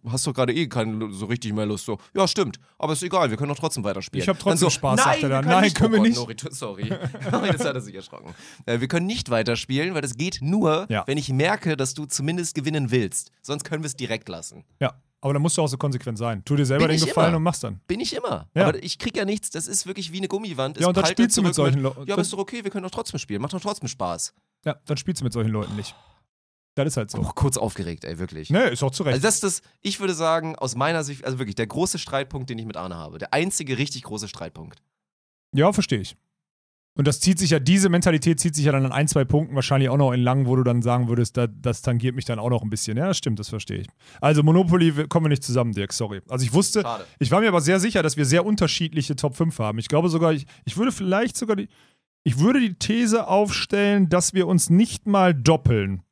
hast 0.09 0.27
doch 0.27 0.33
gerade 0.35 0.55
eh 0.55 0.67
keine 0.67 1.13
so 1.13 1.27
richtig 1.27 1.53
mehr 1.53 1.67
Lust. 1.67 1.85
So, 1.85 1.99
ja, 2.15 2.27
stimmt, 2.27 2.59
aber 2.79 2.95
ist 2.95 3.03
egal, 3.03 3.31
wir 3.31 3.37
können 3.37 3.51
doch 3.51 3.59
trotzdem 3.59 3.85
weiterspielen. 3.85 4.23
Ich 4.23 4.29
hab 4.29 4.37
Dann 4.39 4.43
trotzdem 4.45 4.67
so, 4.67 4.71
Spaß, 4.71 4.97
nein, 4.97 5.05
sagt 5.05 5.23
er 5.25 5.29
dann. 5.29 5.43
können 5.45 5.55
Nein, 5.55 5.65
nicht. 5.65 5.77
können 5.77 5.93
wir 5.93 6.01
oh 6.01 6.25
Gott, 6.27 6.29
nicht. 6.29 6.45
Nori, 6.45 6.55
sorry. 6.55 6.83
Jetzt 7.53 7.65
hat 7.65 7.75
er 7.75 7.81
sich 7.81 7.95
erschrocken. 7.95 8.35
Äh, 8.67 8.81
wir 8.81 8.89
können 8.89 9.07
nicht 9.07 9.31
weiterspielen, 9.31 9.95
weil 9.95 10.01
das 10.03 10.17
geht 10.17 10.39
nur, 10.41 10.87
wenn 11.07 11.19
ich 11.19 11.29
merke, 11.31 11.77
dass 11.77 11.95
du 11.95 12.07
zumindest 12.07 12.55
gewinnen 12.55 12.91
willst. 12.91 13.31
Sonst 13.43 13.65
können 13.65 13.83
wir 13.83 13.89
es 13.89 13.97
direkt 13.97 14.29
lassen. 14.29 14.65
Ja, 14.81 14.95
aber 15.21 15.33
dann 15.35 15.43
musst 15.43 15.57
du 15.57 15.63
auch 15.63 15.69
so 15.69 15.77
konsequent 15.77 16.19
sein. 16.19 16.45
Tu 16.45 16.57
dir 16.57 16.67
selber 16.67 16.89
Bin 16.89 16.97
den 16.97 17.07
Gefallen 17.07 17.29
immer. 17.29 17.37
und 17.37 17.43
mach's 17.45 17.61
dann. 17.61 17.81
Bin 17.87 18.01
ich 18.01 18.15
immer. 18.15 18.49
Ja. 18.55 18.69
Aber 18.69 18.83
ich 18.83 18.99
krieg 18.99 19.17
ja 19.17 19.25
nichts. 19.25 19.51
Das 19.51 19.67
ist 19.69 19.87
wirklich 19.87 20.13
wie 20.13 20.19
eine 20.19 20.29
Gummiwand. 20.29 20.81
Ja, 20.81 20.89
und 20.89 20.97
dann 20.97 21.07
spielst 21.07 21.37
du 21.37 21.43
mit 21.43 21.55
solchen 21.55 21.81
Leuten. 21.81 22.07
Ja, 22.07 22.15
aber 22.15 22.23
ist 22.23 22.33
doch 22.33 22.39
okay, 22.39 22.65
wir 22.65 22.71
können 22.71 22.83
doch 22.83 22.91
trotzdem 22.91 23.21
spielen. 23.21 23.41
Macht 23.41 23.53
doch 23.53 23.61
trotzdem 23.61 23.89
Spaß. 23.89 24.35
Ja, 24.65 24.77
dann 24.85 24.97
spielst 24.97 25.21
du 25.21 25.25
mit 25.25 25.33
solchen 25.33 25.51
Leuten 25.51 25.77
nicht. 25.77 25.95
Das 26.75 26.87
ist 26.87 26.97
halt 26.97 27.11
so. 27.11 27.19
Oh, 27.19 27.31
kurz 27.35 27.57
aufgeregt, 27.57 28.05
ey, 28.05 28.19
wirklich. 28.19 28.49
Ne, 28.51 28.65
ist 28.69 28.83
auch 28.83 28.91
zu 28.91 29.03
Recht. 29.03 29.15
Also 29.15 29.27
das 29.27 29.35
ist 29.35 29.45
das, 29.45 29.63
ich 29.83 30.01
würde 30.01 30.15
sagen, 30.15 30.57
aus 30.57 30.75
meiner 30.75 31.05
Sicht, 31.05 31.25
also 31.25 31.39
wirklich 31.39 31.55
der 31.55 31.67
große 31.67 31.99
Streitpunkt, 31.99 32.49
den 32.49 32.59
ich 32.59 32.65
mit 32.67 32.77
Arne 32.77 32.97
habe. 32.97 33.19
Der 33.19 33.35
einzige 33.35 33.77
richtig 33.77 34.03
große 34.05 34.27
Streitpunkt. 34.27 34.83
Ja, 35.55 35.73
verstehe 35.73 36.01
ich. 36.01 36.17
Und 36.95 37.09
das 37.09 37.21
zieht 37.21 37.39
sich 37.39 37.51
ja, 37.51 37.59
diese 37.59 37.89
Mentalität 37.89 38.39
zieht 38.39 38.55
sich 38.55 38.67
ja 38.67 38.73
dann 38.73 38.85
an 38.85 38.93
ein, 38.93 39.09
zwei 39.09 39.25
Punkten 39.25 39.55
wahrscheinlich 39.55 39.89
auch 39.89 39.97
noch 39.97 40.13
in 40.13 40.21
lang, 40.21 40.47
wo 40.47 40.57
du 40.57 40.63
dann 40.63 40.83
sagen 40.83 41.09
würdest, 41.09 41.39
da, 41.39 41.47
das 41.47 41.81
tangiert 41.81 42.15
mich 42.15 42.27
dann 42.27 42.39
auch 42.39 42.51
noch 42.51 42.63
ein 42.63 42.69
bisschen. 42.69 42.99
Ja, 42.99 43.09
das 43.09 43.17
stimmt, 43.17 43.39
das 43.39 43.49
verstehe 43.49 43.79
ich. 43.79 43.87
Also 44.21 44.43
Monopoly 44.43 45.09
kommen 45.09 45.25
wir 45.25 45.31
nicht 45.31 45.43
zusammen, 45.43 45.73
Dirk, 45.73 45.95
sorry. 45.95 46.21
Also 46.29 46.45
ich 46.45 46.53
wusste, 46.53 46.83
Schade. 46.83 47.07
ich 47.19 47.31
war 47.31 47.41
mir 47.41 47.49
aber 47.49 47.63
sehr 47.63 47.81
sicher, 47.81 48.03
dass 48.03 48.19
wir 48.19 48.27
sehr 48.27 48.45
unterschiedliche 48.45 49.17
Top 49.17 49.37
5 49.37 49.59
haben. 49.59 49.79
Ich 49.79 49.89
glaube 49.89 50.11
sogar, 50.11 50.35
ich, 50.35 50.47
ich 50.67 50.77
würde 50.77 50.93
vielleicht 50.93 51.37
sogar 51.39 51.57
die, 51.57 51.69
ich 52.25 52.39
würde 52.39 52.61
die 52.61 52.75
These 52.75 53.27
aufstellen, 53.27 54.11
dass 54.11 54.35
wir 54.35 54.47
uns 54.47 54.69
nicht 54.69 55.07
mal 55.07 55.33
doppeln. 55.33 56.03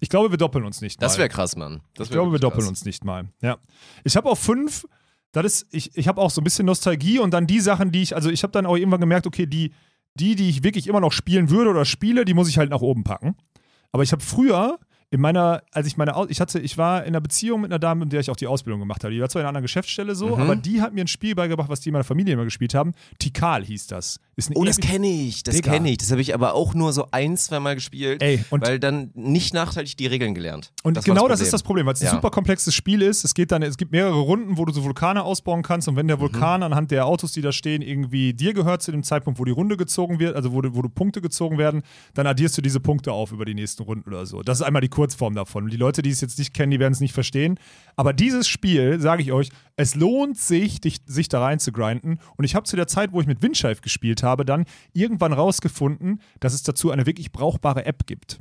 Ich 0.00 0.08
glaube, 0.08 0.30
wir 0.30 0.38
doppeln 0.38 0.64
uns 0.64 0.80
nicht 0.80 1.00
mal. 1.00 1.06
Das 1.06 1.18
wäre 1.18 1.28
krass, 1.28 1.56
Mann. 1.56 1.80
Das 1.94 2.06
ich 2.06 2.10
wär 2.12 2.20
glaube, 2.20 2.32
wir 2.32 2.38
doppeln 2.38 2.60
krass. 2.60 2.68
uns 2.68 2.84
nicht 2.84 3.04
mal. 3.04 3.28
Ja. 3.42 3.58
Ich 4.04 4.16
habe 4.16 4.28
auch 4.28 4.38
fünf. 4.38 4.86
Das 5.32 5.44
ist, 5.44 5.66
ich, 5.72 5.96
ich 5.96 6.06
habe 6.08 6.20
auch 6.20 6.30
so 6.30 6.40
ein 6.40 6.44
bisschen 6.44 6.64
Nostalgie 6.64 7.18
und 7.18 7.32
dann 7.34 7.46
die 7.46 7.60
Sachen, 7.60 7.90
die 7.90 8.02
ich, 8.02 8.14
also 8.14 8.30
ich 8.30 8.44
habe 8.44 8.52
dann 8.52 8.64
auch 8.64 8.76
irgendwann 8.76 9.00
gemerkt, 9.00 9.26
okay, 9.26 9.46
die, 9.46 9.72
die, 10.18 10.34
die 10.36 10.48
ich 10.48 10.64
wirklich 10.64 10.86
immer 10.86 11.00
noch 11.00 11.12
spielen 11.12 11.50
würde 11.50 11.70
oder 11.70 11.84
spiele, 11.84 12.24
die 12.24 12.34
muss 12.34 12.48
ich 12.48 12.58
halt 12.58 12.70
nach 12.70 12.80
oben 12.80 13.04
packen. 13.04 13.36
Aber 13.92 14.02
ich 14.02 14.12
habe 14.12 14.22
früher 14.22 14.78
in 15.10 15.20
meiner, 15.22 15.62
als 15.72 15.86
ich 15.86 15.96
meine, 15.96 16.14
ich 16.28 16.40
hatte, 16.40 16.58
ich 16.60 16.76
war 16.76 17.00
in 17.02 17.08
einer 17.08 17.20
Beziehung 17.22 17.62
mit 17.62 17.70
einer 17.70 17.78
Dame, 17.78 18.04
mit 18.04 18.12
der 18.12 18.20
ich 18.20 18.28
auch 18.30 18.36
die 18.36 18.46
Ausbildung 18.46 18.80
gemacht 18.80 19.04
habe. 19.04 19.14
Die 19.14 19.20
war 19.20 19.28
zwar 19.30 19.40
in 19.40 19.44
einer 19.44 19.48
anderen 19.50 19.62
Geschäftsstelle 19.64 20.14
so, 20.14 20.36
Mhm. 20.36 20.42
aber 20.42 20.56
die 20.56 20.82
hat 20.82 20.92
mir 20.92 21.00
ein 21.02 21.08
Spiel 21.08 21.34
beigebracht, 21.34 21.70
was 21.70 21.80
die 21.80 21.88
in 21.88 21.94
meiner 21.94 22.04
Familie 22.04 22.34
immer 22.34 22.44
gespielt 22.44 22.74
haben. 22.74 22.92
Tikal 23.18 23.64
hieß 23.64 23.86
das. 23.86 24.20
Oh, 24.54 24.64
das 24.64 24.78
kenne 24.78 25.08
ich, 25.08 25.42
das 25.42 25.60
kenne 25.62 25.90
ich. 25.90 25.98
Das 25.98 26.10
habe 26.12 26.20
ich 26.20 26.32
aber 26.34 26.54
auch 26.54 26.72
nur 26.74 26.92
so 26.92 27.08
ein, 27.10 27.36
zwei 27.36 27.58
Mal 27.60 27.74
gespielt, 27.74 28.22
Ey, 28.22 28.44
und 28.50 28.64
weil 28.64 28.78
dann 28.78 29.10
nicht 29.14 29.52
nachteilig 29.52 29.96
die 29.96 30.06
Regeln 30.06 30.34
gelernt. 30.34 30.72
Und 30.84 30.96
Das 30.96 31.04
genau 31.04 31.26
das 31.26 31.40
das 31.40 31.48
ist 31.48 31.52
das 31.52 31.62
Problem, 31.62 31.86
weil 31.86 31.94
es 31.94 32.00
ein 32.00 32.06
Ja. 32.06 32.10
super 32.12 32.30
komplexes 32.30 32.74
Spiel 32.74 33.02
ist. 33.02 33.24
Es 33.24 33.34
geht 33.34 33.50
dann, 33.50 33.62
es 33.62 33.76
gibt 33.76 33.90
mehrere 33.92 34.20
Runden, 34.20 34.56
wo 34.56 34.64
du 34.64 34.72
so 34.72 34.84
Vulkane 34.84 35.22
ausbauen 35.24 35.62
kannst 35.62 35.88
und 35.88 35.96
wenn 35.96 36.06
Mhm. 36.06 36.08
der 36.08 36.20
Vulkan 36.20 36.62
anhand 36.62 36.90
der 36.92 37.06
Autos, 37.06 37.32
die 37.32 37.40
da 37.40 37.50
stehen, 37.52 37.82
irgendwie 37.82 38.32
dir 38.32 38.54
gehört 38.54 38.82
zu 38.82 38.92
dem 38.92 39.02
Zeitpunkt, 39.02 39.40
wo 39.40 39.44
die 39.44 39.50
Runde 39.50 39.76
gezogen 39.76 40.18
wird, 40.20 40.36
also 40.36 40.52
wo, 40.52 40.60
du- 40.62 40.74
wo 40.74 40.82
du 40.82 40.88
Punkte 40.88 41.20
gezogen 41.20 41.58
werden, 41.58 41.82
dann 42.14 42.26
addierst 42.26 42.56
du 42.56 42.62
diese 42.62 42.78
Punkte 42.80 43.12
auf 43.12 43.32
über 43.32 43.44
die 43.44 43.54
nächsten 43.54 43.82
Runden 43.82 44.08
oder 44.08 44.24
so. 44.24 44.42
Das 44.42 44.60
ist 44.60 44.66
einmal 44.66 44.82
die 44.82 44.88
Kurzform 44.88 45.34
davon. 45.34 45.64
Und 45.64 45.72
die 45.72 45.76
Leute, 45.76 46.02
die 46.02 46.10
es 46.10 46.20
jetzt 46.20 46.38
nicht 46.38 46.54
kennen, 46.54 46.70
die 46.70 46.78
werden 46.78 46.92
es 46.92 47.00
nicht 47.00 47.12
verstehen. 47.12 47.58
Aber 47.96 48.12
dieses 48.12 48.46
Spiel, 48.46 49.00
sage 49.00 49.22
ich 49.22 49.32
euch, 49.32 49.48
es 49.74 49.94
lohnt 49.96 50.38
sich, 50.38 50.80
dich, 50.80 50.98
sich 51.06 51.28
da 51.28 51.40
rein 51.40 51.58
zu 51.58 51.72
grinden. 51.72 52.18
Und 52.36 52.44
ich 52.44 52.54
habe 52.54 52.64
zu 52.64 52.76
der 52.76 52.86
Zeit, 52.86 53.12
wo 53.12 53.20
ich 53.20 53.26
mit 53.26 53.42
Windscheif 53.42 53.80
gespielt 53.80 54.22
habe, 54.22 54.27
dann 54.44 54.64
irgendwann 54.92 55.32
rausgefunden, 55.32 56.20
dass 56.40 56.54
es 56.54 56.62
dazu 56.62 56.90
eine 56.90 57.06
wirklich 57.06 57.32
brauchbare 57.32 57.84
App 57.84 58.06
gibt. 58.06 58.40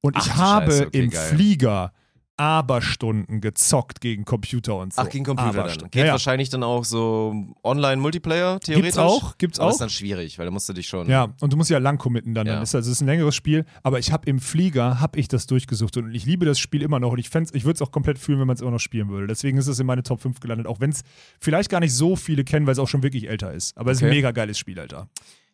Und 0.00 0.16
Ach 0.16 0.26
ich 0.26 0.34
habe 0.34 0.70
Scheiße, 0.72 0.86
okay, 0.86 0.98
im 0.98 1.10
geil. 1.10 1.28
Flieger 1.28 1.92
Aberstunden 2.38 3.40
gezockt 3.40 4.00
gegen 4.00 4.24
Computer 4.24 4.76
und 4.76 4.94
so. 4.94 5.02
Ach, 5.02 5.08
gegen 5.08 5.24
Computer 5.24 5.64
dann. 5.64 5.78
Geht 5.90 5.94
ja, 5.94 6.06
ja. 6.06 6.12
wahrscheinlich 6.12 6.50
dann 6.50 6.62
auch 6.62 6.84
so 6.84 7.34
Online-Multiplayer, 7.62 8.60
theoretisch. 8.60 8.94
Gibt's 8.94 8.98
auch, 8.98 9.38
gibt's 9.38 9.58
Aber 9.58 9.68
auch. 9.68 9.72
ist 9.72 9.80
dann 9.80 9.90
schwierig, 9.90 10.38
weil 10.38 10.46
da 10.46 10.50
musst 10.50 10.68
du 10.68 10.72
dich 10.72 10.86
schon. 10.86 11.08
Ja, 11.08 11.34
und 11.40 11.52
du 11.52 11.56
musst 11.56 11.70
ja 11.70 11.78
lang 11.78 11.98
committen 11.98 12.34
dann. 12.34 12.46
Ja. 12.46 12.54
dann 12.54 12.62
ist 12.62 12.74
also 12.74 12.88
es 12.90 12.96
ist 12.96 13.00
ein 13.02 13.06
längeres 13.06 13.34
Spiel, 13.34 13.64
aber 13.82 13.98
ich 13.98 14.12
habe 14.12 14.28
im 14.30 14.38
Flieger 14.38 15.00
habe 15.00 15.18
ich 15.18 15.28
das 15.28 15.46
durchgesucht 15.46 15.96
und 15.96 16.14
ich 16.14 16.24
liebe 16.26 16.46
das 16.46 16.58
Spiel 16.58 16.82
immer 16.82 17.00
noch 17.00 17.12
und 17.12 17.18
ich 17.18 17.28
ich 17.28 17.64
würde 17.64 17.74
es 17.74 17.82
auch 17.82 17.90
komplett 17.90 18.18
fühlen, 18.18 18.40
wenn 18.40 18.46
man 18.46 18.54
es 18.54 18.62
immer 18.62 18.70
noch 18.70 18.80
spielen 18.80 19.08
würde. 19.08 19.26
Deswegen 19.26 19.58
ist 19.58 19.66
es 19.66 19.78
in 19.80 19.86
meine 19.86 20.02
Top 20.02 20.20
5 20.20 20.40
gelandet, 20.40 20.66
auch 20.66 20.80
wenn 20.80 20.90
es 20.90 21.02
vielleicht 21.40 21.70
gar 21.70 21.80
nicht 21.80 21.92
so 21.92 22.16
viele 22.16 22.44
kennen, 22.44 22.66
weil 22.66 22.72
es 22.72 22.78
auch 22.78 22.88
schon 22.88 23.02
wirklich 23.02 23.28
älter 23.28 23.52
ist. 23.52 23.76
Aber 23.76 23.90
es 23.90 23.98
ist 23.98 24.04
ein 24.04 24.10
mega 24.10 24.30
geiles 24.30 24.58
Spiel, 24.58 24.78
Alter. 24.78 25.08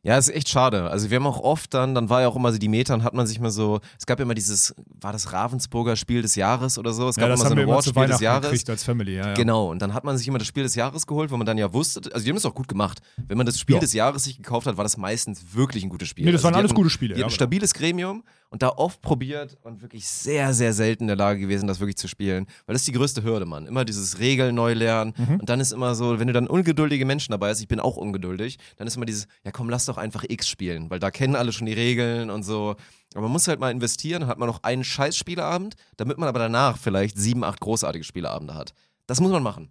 Ja, 0.04 0.18
ist 0.18 0.28
echt 0.28 0.50
schade. 0.50 0.90
Also 0.90 1.08
wir 1.10 1.16
haben 1.16 1.26
auch 1.26 1.40
oft 1.40 1.72
dann, 1.72 1.94
dann 1.94 2.10
war 2.10 2.20
ja 2.20 2.28
auch 2.28 2.36
immer 2.36 2.52
so 2.52 2.58
die 2.58 2.68
Metern, 2.68 3.02
hat 3.02 3.14
man 3.14 3.26
sich 3.26 3.40
mal 3.40 3.50
so, 3.50 3.80
es 3.98 4.04
gab 4.04 4.18
ja 4.18 4.24
immer 4.24 4.34
dieses, 4.34 4.74
war 5.00 5.12
das 5.12 5.32
Ravensburger 5.32 5.96
Spiel 5.96 6.20
des 6.20 6.34
Jahres 6.34 6.76
oder 6.78 6.92
so? 6.92 7.08
Es 7.08 7.16
Ja, 7.16 7.22
gab 7.22 7.30
das 7.30 7.40
immer 7.40 7.48
so 7.48 7.50
haben 7.52 7.56
wir 7.56 7.64
ein 7.64 7.68
Wortspiel 7.68 8.06
des 8.06 8.20
Jahres. 8.20 8.42
gekriegt 8.50 8.68
als 8.68 8.84
Family. 8.84 9.16
Ja, 9.16 9.28
ja. 9.28 9.34
Genau, 9.34 9.70
und 9.70 9.80
dann 9.80 9.94
hat 9.94 10.04
man 10.04 10.18
sich 10.18 10.28
immer 10.28 10.36
das 10.38 10.46
Spiel 10.46 10.62
des 10.62 10.74
Jahres 10.74 11.06
geholt, 11.06 11.30
wo 11.30 11.38
man 11.38 11.46
dann 11.46 11.56
ja 11.56 11.72
wusste, 11.72 12.02
also 12.12 12.22
die 12.22 12.30
haben 12.30 12.36
es 12.36 12.44
auch 12.44 12.54
gut 12.54 12.68
gemacht. 12.68 13.00
Wenn 13.26 13.38
man 13.38 13.46
das 13.46 13.58
Spiel 13.58 13.76
Ja. 13.76 13.80
des 13.80 13.94
Jahres 13.94 14.24
sich 14.24 14.36
gekauft 14.36 14.66
hat, 14.66 14.76
war 14.76 14.84
das 14.84 14.98
meistens 14.98 15.42
wirklich 15.54 15.82
ein 15.82 15.88
gutes 15.88 16.08
Spiel. 16.08 16.26
Nee, 16.26 16.32
das 16.32 16.40
Also 16.40 16.48
waren 16.48 16.54
alles 16.56 16.68
hatten- 16.70 16.76
gute 16.76 16.90
Spiele, 16.90 17.14
Die 17.14 17.20
ja, 17.20 17.26
ein 17.26 17.30
stabiles 17.30 17.72
Gremium 17.72 18.24
und 18.54 18.62
da 18.62 18.68
oft 18.68 19.02
probiert 19.02 19.58
und 19.62 19.82
wirklich 19.82 20.06
sehr, 20.06 20.54
sehr 20.54 20.72
selten 20.72 21.02
in 21.02 21.06
der 21.08 21.16
Lage 21.16 21.40
gewesen, 21.40 21.66
das 21.66 21.80
wirklich 21.80 21.96
zu 21.96 22.06
spielen. 22.06 22.46
Weil 22.66 22.74
das 22.74 22.82
ist 22.82 22.86
die 22.86 22.92
größte 22.92 23.24
Hürde, 23.24 23.46
Mann. 23.46 23.66
Immer 23.66 23.84
dieses 23.84 24.20
Regeln 24.20 24.54
neu 24.54 24.74
lernen 24.74 25.12
Mhm. 25.18 25.40
und 25.40 25.48
dann 25.48 25.58
ist 25.58 25.72
immer 25.72 25.96
so, 25.96 26.20
wenn 26.20 26.28
du 26.28 26.32
dann 26.32 26.46
ungeduldige 26.46 27.04
Menschen 27.04 27.32
dabei 27.32 27.50
hast, 27.50 27.60
ich 27.60 27.66
bin 27.66 27.80
auch 27.80 27.96
ungeduldig, 27.96 28.58
dann 28.76 28.86
ist 28.86 28.94
immer 28.94 29.06
dieses, 29.06 29.26
ja 29.44 29.50
komm, 29.50 29.68
lass 29.68 29.86
doch 29.86 29.96
einfach 29.98 30.22
X 30.28 30.48
spielen, 30.48 30.88
weil 30.88 31.00
da 31.00 31.10
kennen 31.10 31.34
alle 31.34 31.50
schon 31.52 31.66
die 31.66 31.72
Regeln 31.72 32.30
und 32.30 32.44
so. 32.44 32.76
Aber 33.14 33.22
man 33.22 33.32
muss 33.32 33.48
halt 33.48 33.58
mal 33.58 33.72
investieren, 33.72 34.20
dann 34.20 34.30
hat 34.30 34.38
man 34.38 34.46
noch 34.48 34.62
einen 34.62 34.84
scheiß 34.84 35.16
Spieleabend, 35.16 35.74
damit 35.96 36.18
man 36.18 36.28
aber 36.28 36.38
danach 36.38 36.78
vielleicht 36.78 37.18
sieben, 37.18 37.42
acht 37.42 37.58
großartige 37.58 38.04
Spieleabende 38.04 38.54
hat. 38.54 38.72
Das 39.08 39.20
muss 39.20 39.32
man 39.32 39.42
machen. 39.42 39.68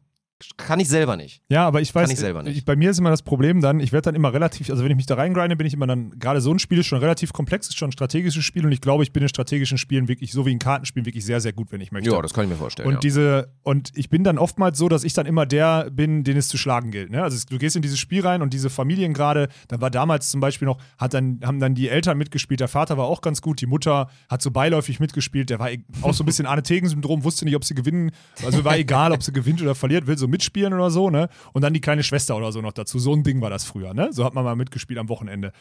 Kann 0.58 0.80
ich 0.80 0.88
selber 0.88 1.18
nicht. 1.18 1.42
Ja, 1.50 1.66
aber 1.68 1.82
ich 1.82 1.94
weiß, 1.94 2.10
ich 2.12 2.20
selber 2.20 2.44
nicht. 2.44 2.58
Ich, 2.58 2.66
bei 2.66 2.76
mir 2.76 2.92
ist 2.92 3.00
immer 3.00 3.10
das 3.10 3.22
Problem 3.22 3.62
dann, 3.62 3.80
ich 3.80 3.92
werde 3.92 4.06
dann 4.06 4.16
immer 4.16 4.34
relativ, 4.34 4.70
also 4.70 4.84
wenn 4.84 4.92
ich 4.92 4.98
mich 4.98 5.06
da 5.06 5.16
reingrinde, 5.16 5.56
bin 5.56 5.68
ich 5.68 5.74
immer 5.74 5.88
dann, 5.88 6.12
gerade 6.20 6.42
so 6.42 6.52
ein 6.52 6.60
Spiel 6.60 6.80
ist 6.80 6.88
schon 6.88 7.00
relativ 7.00 7.34
komplex, 7.34 7.68
ist 7.68 7.78
schon 7.78 7.90
ein 7.90 7.94
strategisches 7.94 8.44
Spiel 8.44 8.66
und 8.66 8.72
ich 8.72 8.82
glaube, 8.82 9.04
ich 9.04 9.12
bin 9.12 9.24
in 9.24 9.30
strategischen 9.30 9.78
Spielen 9.78 10.08
wirklich, 10.08 10.32
so 10.32 10.46
wie 10.46 10.52
in 10.52 10.60
Kartenspielen, 10.60 11.06
wirklich 11.06 11.26
sehr, 11.26 11.42
sehr 11.42 11.54
gut, 11.54 11.72
wenn 11.72 11.82
ich 11.82 11.92
möchte. 11.92 12.10
Ja, 12.10 12.22
das 12.22 12.34
kann 12.34 12.46
ich 12.46 12.50
mir 12.50 12.56
vorstellen. 12.56 12.88
Und 12.88 12.96
ja. 12.96 13.00
diese, 13.00 13.54
und 13.64 13.92
ich 13.96 14.10
bin 14.10 14.24
dann 14.24 14.38
oftmals 14.38 14.78
so, 14.78 14.90
dass 14.90 15.04
ich 15.04 15.14
dann 15.14 15.26
immer 15.26 15.46
der 15.46 15.90
bin, 15.92 16.24
den 16.24 16.38
es 16.38 16.48
zu 16.48 16.58
schlagen 16.58 16.92
gilt. 16.92 17.12
Ne? 17.12 17.24
Also 17.24 17.38
du 17.50 17.58
gehst 17.58 17.76
in 17.76 17.82
dieses 17.82 18.00
Spiel 18.00 18.26
rein 18.26 18.42
und 18.42 18.54
diese 18.54 18.70
Familien 18.70 19.14
gerade, 19.14 19.50
dann 19.68 19.82
war 19.82 19.90
damals 19.90 20.30
zum 20.30 20.42
Beispiel 20.42 20.66
noch, 20.66 20.78
hat 20.98 21.14
dann, 21.14 21.40
haben 21.44 21.60
dann 21.60 21.76
die 21.76 21.90
Eltern 21.90 22.18
mitgespielt, 22.18 22.60
der 22.60 22.68
Vater 22.68 22.98
war 22.98 23.06
auch 23.06 23.22
ganz 23.22 23.42
gut, 23.42 23.62
die 23.62 23.66
Mutter 23.66 24.10
hat 24.30 24.42
so 24.42 24.52
beiläufig 24.52 25.00
mitgespielt, 25.00 25.50
der 25.50 25.60
war 25.60 25.72
e- 25.72 25.84
auch 26.02 26.14
so 26.14 26.24
ein 26.24 26.26
bisschen 26.26 26.46
Arne-Tegen-Syndrom, 26.54 27.24
wusste 27.24 27.46
nicht, 27.46 27.56
ob 27.56 27.64
sie 27.64 27.76
gewinnen, 27.76 28.12
also 28.46 28.64
war 28.64 28.78
egal, 28.78 29.12
ob 29.12 29.24
sie 29.24 29.32
gewinnt 29.32 29.62
oder 29.62 29.76
verliert, 29.76 30.08
will 30.08 30.18
so 30.18 30.28
mitspielen 30.34 30.74
oder 30.74 30.92
so, 30.92 31.10
ne? 31.10 31.30
Und 31.54 31.62
dann 31.62 31.74
die 31.74 31.80
kleine 31.80 32.04
Schwester 32.04 32.36
oder 32.36 32.52
so 32.52 32.62
noch 32.62 32.74
dazu. 32.74 33.00
So 33.00 33.14
ein 33.14 33.24
Ding 33.24 33.40
war 33.40 33.50
das 33.50 33.64
früher, 33.64 33.94
ne? 33.94 34.12
So 34.12 34.26
hat 34.26 34.34
man 34.34 34.44
mal 34.44 34.58
mitgespielt 34.58 35.00
am 35.00 35.08
Wochenende. 35.08 35.54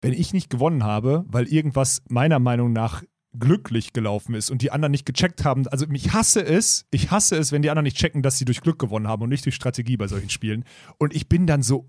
Wenn 0.00 0.12
ich 0.12 0.32
nicht 0.32 0.48
gewonnen 0.48 0.84
habe, 0.84 1.24
weil 1.26 1.48
irgendwas 1.48 2.02
meiner 2.08 2.38
Meinung 2.38 2.72
nach 2.72 3.02
glücklich 3.38 3.92
gelaufen 3.92 4.34
ist 4.34 4.50
und 4.50 4.60
die 4.60 4.72
anderen 4.72 4.90
nicht 4.90 5.06
gecheckt 5.06 5.44
haben. 5.44 5.66
Also 5.68 5.86
ich 5.92 6.12
hasse 6.12 6.44
es, 6.44 6.84
ich 6.90 7.10
hasse 7.10 7.36
es, 7.36 7.52
wenn 7.52 7.62
die 7.62 7.70
anderen 7.70 7.84
nicht 7.84 7.96
checken, 7.96 8.22
dass 8.22 8.38
sie 8.38 8.44
durch 8.44 8.60
Glück 8.60 8.78
gewonnen 8.78 9.06
haben 9.06 9.22
und 9.22 9.28
nicht 9.28 9.44
durch 9.44 9.54
Strategie 9.54 9.96
bei 9.96 10.08
solchen 10.08 10.30
Spielen. 10.30 10.64
Und 10.98 11.14
ich 11.14 11.28
bin 11.28 11.46
dann 11.46 11.62
so 11.62 11.84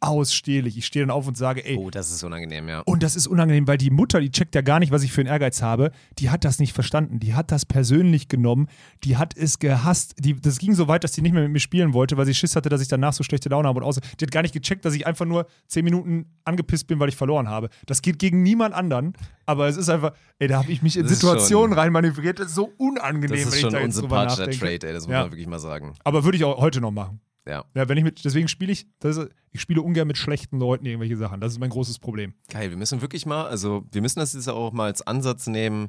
unausstehlich. 0.00 0.76
Ich 0.76 0.86
stehe 0.86 1.04
dann 1.04 1.10
auf 1.14 1.26
und 1.26 1.36
sage, 1.36 1.64
ey, 1.64 1.76
Oh, 1.76 1.90
das 1.90 2.10
ist 2.10 2.24
unangenehm, 2.24 2.68
ja. 2.68 2.80
und 2.80 3.02
das 3.02 3.16
ist 3.16 3.26
unangenehm, 3.26 3.66
weil 3.68 3.78
die 3.78 3.90
Mutter, 3.90 4.20
die 4.20 4.30
checkt 4.30 4.54
ja 4.54 4.62
gar 4.62 4.80
nicht, 4.80 4.90
was 4.92 5.02
ich 5.02 5.12
für 5.12 5.20
einen 5.20 5.28
Ehrgeiz 5.30 5.62
habe. 5.62 5.92
Die 6.18 6.30
hat 6.30 6.44
das 6.44 6.58
nicht 6.58 6.72
verstanden. 6.72 7.20
Die 7.20 7.34
hat 7.34 7.52
das 7.52 7.64
persönlich 7.66 8.28
genommen. 8.28 8.68
Die 9.04 9.16
hat 9.16 9.36
es 9.36 9.58
gehasst. 9.58 10.14
Die, 10.18 10.40
das 10.40 10.58
ging 10.58 10.74
so 10.74 10.88
weit, 10.88 11.04
dass 11.04 11.12
sie 11.12 11.22
nicht 11.22 11.32
mehr 11.32 11.42
mit 11.42 11.52
mir 11.52 11.60
spielen 11.60 11.92
wollte, 11.94 12.16
weil 12.16 12.26
sie 12.26 12.34
Schiss 12.34 12.56
hatte, 12.56 12.68
dass 12.68 12.80
ich 12.82 12.88
danach 12.88 13.12
so 13.12 13.22
schlechte 13.22 13.48
Laune 13.48 13.68
habe 13.68 13.80
und 13.80 13.86
aus. 13.86 14.00
Die 14.18 14.24
hat 14.24 14.30
gar 14.32 14.42
nicht 14.42 14.54
gecheckt, 14.54 14.84
dass 14.84 14.94
ich 14.94 15.06
einfach 15.06 15.26
nur 15.26 15.46
zehn 15.68 15.84
Minuten 15.84 16.26
angepisst 16.44 16.86
bin, 16.86 16.98
weil 16.98 17.08
ich 17.08 17.16
verloren 17.16 17.48
habe. 17.48 17.68
Das 17.86 18.02
geht 18.02 18.18
gegen 18.18 18.42
niemand 18.42 18.74
anderen. 18.74 19.12
Aber 19.46 19.66
es 19.68 19.76
ist 19.76 19.88
einfach, 19.88 20.12
ey, 20.38 20.46
da 20.48 20.58
habe 20.58 20.70
ich 20.70 20.79
mich 20.82 20.96
in 20.96 21.04
Das 21.04 21.12
Situationen 21.12 21.72
reinmanövriert. 21.76 22.38
Das 22.38 22.48
ist 22.48 22.54
so 22.54 22.72
unangenehm, 22.78 23.30
Das 23.30 23.40
wenn 23.40 23.48
ist 23.48 23.54
ich 23.54 23.60
schon 23.60 23.72
da 23.72 23.80
jetzt 23.80 24.00
drüber 24.00 24.24
nachdenke. 24.24 24.58
Trade, 24.58 24.86
ey, 24.88 24.92
das 24.92 25.06
muss 25.06 25.12
Ja. 25.12 25.22
man 25.22 25.32
wirklich 25.32 25.46
mal 25.46 25.58
sagen. 25.58 25.94
Aber 26.04 26.24
würde 26.24 26.36
ich 26.36 26.44
auch 26.44 26.58
heute 26.60 26.80
noch 26.80 26.90
machen. 26.90 27.20
Ja. 27.46 27.64
Ja, 27.74 27.88
wenn 27.88 27.96
ich 27.96 28.04
mit, 28.04 28.24
deswegen 28.24 28.48
spiele 28.48 28.70
ich, 28.72 28.86
ist, 29.02 29.20
ich 29.50 29.60
spiele 29.60 29.82
ungern 29.82 30.06
mit 30.06 30.18
schlechten 30.18 30.58
Leuten 30.58 30.84
irgendwelche 30.86 31.16
Sachen. 31.16 31.40
Das 31.40 31.52
ist 31.52 31.58
mein 31.58 31.70
großes 31.70 31.98
Problem. 31.98 32.34
Geil, 32.50 32.70
wir 32.70 32.76
müssen 32.76 33.00
wirklich 33.00 33.26
mal, 33.26 33.46
also 33.46 33.84
wir 33.90 34.02
müssen 34.02 34.20
das 34.20 34.34
jetzt 34.34 34.48
auch 34.48 34.72
mal 34.72 34.84
als 34.84 35.02
Ansatz 35.06 35.46
nehmen, 35.46 35.88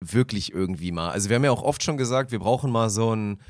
wirklich 0.00 0.52
irgendwie 0.52 0.92
mal. 0.92 1.10
Also 1.10 1.28
wir 1.28 1.36
haben 1.36 1.44
ja 1.44 1.50
auch 1.50 1.62
oft 1.62 1.82
schon 1.82 1.96
gesagt, 1.96 2.32
wir 2.32 2.38
brauchen 2.38 2.70
mal 2.70 2.88
so 2.88 3.14
ein, 3.14 3.40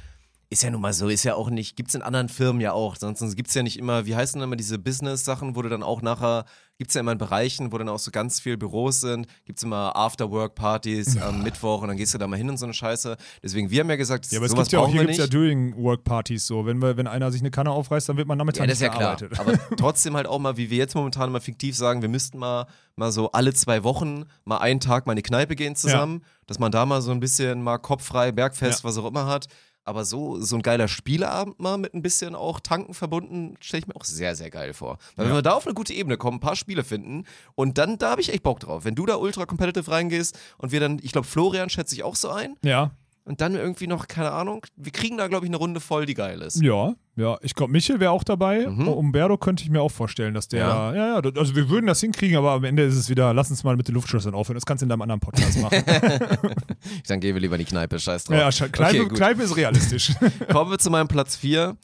ist 0.50 0.62
ja 0.62 0.70
nun 0.70 0.80
mal 0.80 0.92
so, 0.92 1.08
ist 1.08 1.24
ja 1.24 1.34
auch 1.34 1.50
nicht, 1.50 1.76
gibt 1.76 1.90
es 1.90 1.94
in 1.94 2.02
anderen 2.02 2.28
Firmen 2.28 2.60
ja 2.60 2.72
auch, 2.72 2.96
sonst 2.96 3.36
gibt 3.36 3.48
es 3.48 3.54
ja 3.54 3.62
nicht 3.62 3.78
immer, 3.78 4.04
wie 4.06 4.14
heißen 4.16 4.38
denn 4.38 4.46
immer 4.48 4.56
diese 4.56 4.78
Business-Sachen, 4.78 5.54
wo 5.56 5.62
du 5.62 5.68
dann 5.68 5.82
auch 5.82 6.02
nachher, 6.02 6.44
gibt 6.82 6.90
es 6.90 6.94
ja 6.96 7.00
immer 7.00 7.12
in 7.12 7.18
Bereichen, 7.18 7.70
wo 7.70 7.78
dann 7.78 7.88
auch 7.88 8.00
so 8.00 8.10
ganz 8.10 8.40
viel 8.40 8.56
Büros 8.56 8.98
sind, 9.00 9.28
gibt 9.44 9.60
es 9.60 9.62
immer 9.62 9.94
After-Work-Partys 9.94 11.16
am 11.22 11.44
Mittwoch 11.44 11.80
und 11.82 11.86
dann 11.88 11.96
gehst 11.96 12.12
du 12.12 12.18
da 12.18 12.26
mal 12.26 12.36
hin 12.36 12.50
und 12.50 12.56
so 12.56 12.66
eine 12.66 12.74
Scheiße. 12.74 13.16
Deswegen, 13.40 13.70
wir 13.70 13.80
haben 13.80 13.88
ja 13.90 13.94
gesagt, 13.94 14.26
Ja, 14.32 14.38
aber 14.40 14.46
es 14.46 14.50
sowas 14.50 14.64
gibt 14.64 14.72
ja 14.72 14.80
auch, 14.80 14.88
hier 14.88 15.02
gibt 15.02 15.12
es 15.12 15.18
ja. 15.18 15.28
During-Work-Partys 15.28 16.44
so. 16.44 16.66
Wenn, 16.66 16.82
wir, 16.82 16.96
wenn 16.96 17.06
einer 17.06 17.30
sich 17.30 17.40
eine 17.40 17.52
Kanne 17.52 17.70
aufreißt, 17.70 18.08
dann 18.08 18.16
wird 18.16 18.26
man 18.26 18.36
damit 18.36 18.56
Ja, 18.56 18.66
das 18.66 18.74
ist 18.78 18.82
ja 18.82 18.88
klar. 18.88 19.16
Aber 19.38 19.52
trotzdem 19.76 20.16
halt 20.16 20.26
auch 20.26 20.40
mal, 20.40 20.56
wie 20.56 20.70
wir 20.70 20.78
jetzt 20.78 20.96
momentan 20.96 21.30
mal 21.30 21.40
fiktiv 21.40 21.76
sagen, 21.76 22.02
wir 22.02 22.08
müssten 22.08 22.36
mal, 22.36 22.66
mal 22.96 23.12
so 23.12 23.30
alle 23.30 23.54
zwei 23.54 23.84
Wochen 23.84 24.24
mal 24.44 24.58
einen 24.58 24.80
Tag 24.80 25.06
mal 25.06 25.12
in 25.12 25.16
die 25.18 25.22
Kneipe 25.22 25.54
gehen 25.54 25.76
zusammen, 25.76 26.24
dass 26.46 26.58
man 26.58 26.72
da 26.72 26.84
mal 26.84 27.00
so 27.00 27.12
ein 27.12 27.20
bisschen 27.20 27.62
mal 27.62 27.78
kopffrei, 27.78 28.32
Bergfest, 28.32 28.82
Ja. 28.82 28.88
was 28.88 28.98
auch 28.98 29.06
immer 29.06 29.26
hat. 29.26 29.46
Aber 29.84 30.04
so, 30.04 30.40
so 30.40 30.56
ein 30.56 30.62
geiler 30.62 30.86
Spieleabend 30.86 31.58
mal 31.58 31.76
mit 31.76 31.92
ein 31.94 32.02
bisschen 32.02 32.34
auch 32.34 32.60
Tanken 32.60 32.94
verbunden, 32.94 33.56
stelle 33.60 33.80
ich 33.80 33.86
mir 33.88 33.96
auch 33.96 34.04
sehr, 34.04 34.36
sehr 34.36 34.50
geil 34.50 34.74
vor. 34.74 34.98
Weil 35.16 35.26
wenn 35.26 35.34
wir 35.34 35.42
da 35.42 35.54
auf 35.54 35.66
eine 35.66 35.74
gute 35.74 35.92
Ebene 35.92 36.16
kommen, 36.16 36.36
ein 36.36 36.40
paar 36.40 36.56
Spiele 36.56 36.84
finden 36.84 37.24
und 37.54 37.78
dann, 37.78 37.98
da 37.98 38.12
habe 38.12 38.20
ich 38.20 38.32
echt 38.32 38.44
Bock 38.44 38.60
drauf. 38.60 38.84
Wenn 38.84 38.94
du 38.94 39.06
da 39.06 39.16
ultra 39.16 39.44
competitive 39.44 39.90
reingehst 39.90 40.38
und 40.58 40.70
wir 40.70 40.80
dann, 40.80 41.00
ich 41.02 41.12
glaube, 41.12 41.26
Florian 41.26 41.68
schätze 41.68 41.94
ich 41.94 42.04
auch 42.04 42.16
so 42.16 42.30
ein 42.30 42.56
Ja, 42.64 42.92
und 43.24 43.40
dann 43.40 43.54
irgendwie 43.54 43.86
noch, 43.86 44.08
keine 44.08 44.32
Ahnung, 44.32 44.64
wir 44.76 44.92
kriegen 44.92 45.16
da, 45.16 45.28
glaube 45.28 45.46
ich, 45.46 45.50
eine 45.50 45.56
Runde 45.56 45.80
voll, 45.80 46.06
die 46.06 46.14
geil 46.14 46.40
ist. 46.42 46.60
ja, 46.60 46.94
ja. 47.16 47.36
Ich 47.42 47.54
glaube, 47.54 47.70
Michel 47.72 48.00
wäre 48.00 48.10
auch 48.10 48.24
dabei. 48.24 48.66
Mhm. 48.66 48.88
Umberto 48.88 49.36
könnte 49.36 49.62
ich 49.62 49.70
mir 49.70 49.80
auch 49.82 49.90
vorstellen, 49.90 50.34
dass 50.34 50.48
der. 50.48 50.60
Ja. 50.60 50.94
Ja, 50.94 51.20
ja, 51.20 51.30
also 51.36 51.54
wir 51.54 51.68
würden 51.68 51.86
das 51.86 52.00
hinkriegen, 52.00 52.36
aber 52.36 52.52
am 52.52 52.64
Ende 52.64 52.82
ist 52.84 52.96
es 52.96 53.08
wieder, 53.08 53.32
lass 53.34 53.50
uns 53.50 53.64
mal 53.64 53.76
mit 53.76 53.86
den 53.88 53.94
Luftschlössern 53.94 54.34
aufhören. 54.34 54.54
Das 54.56 54.64
kannst 54.66 54.82
du 54.82 54.86
in 54.86 54.88
deinem 54.88 55.02
anderen 55.02 55.20
Podcast 55.20 55.60
machen. 55.60 55.82
Dann 57.08 57.20
gehen 57.20 57.34
wir 57.34 57.40
lieber 57.40 57.56
in 57.56 57.60
die 57.60 57.64
Kneipe, 57.64 57.98
scheiß 57.98 58.24
drauf. 58.24 58.36
ja, 58.36 58.68
Kneipe, 58.68 59.02
Okay. 59.02 59.14
Kneipe 59.14 59.42
ist 59.42 59.56
realistisch. 59.56 60.12
Kommen 60.50 60.70
wir 60.70 60.78
zu 60.78 60.90
meinem 60.90 61.08
Platz 61.08 61.36
4. 61.36 61.76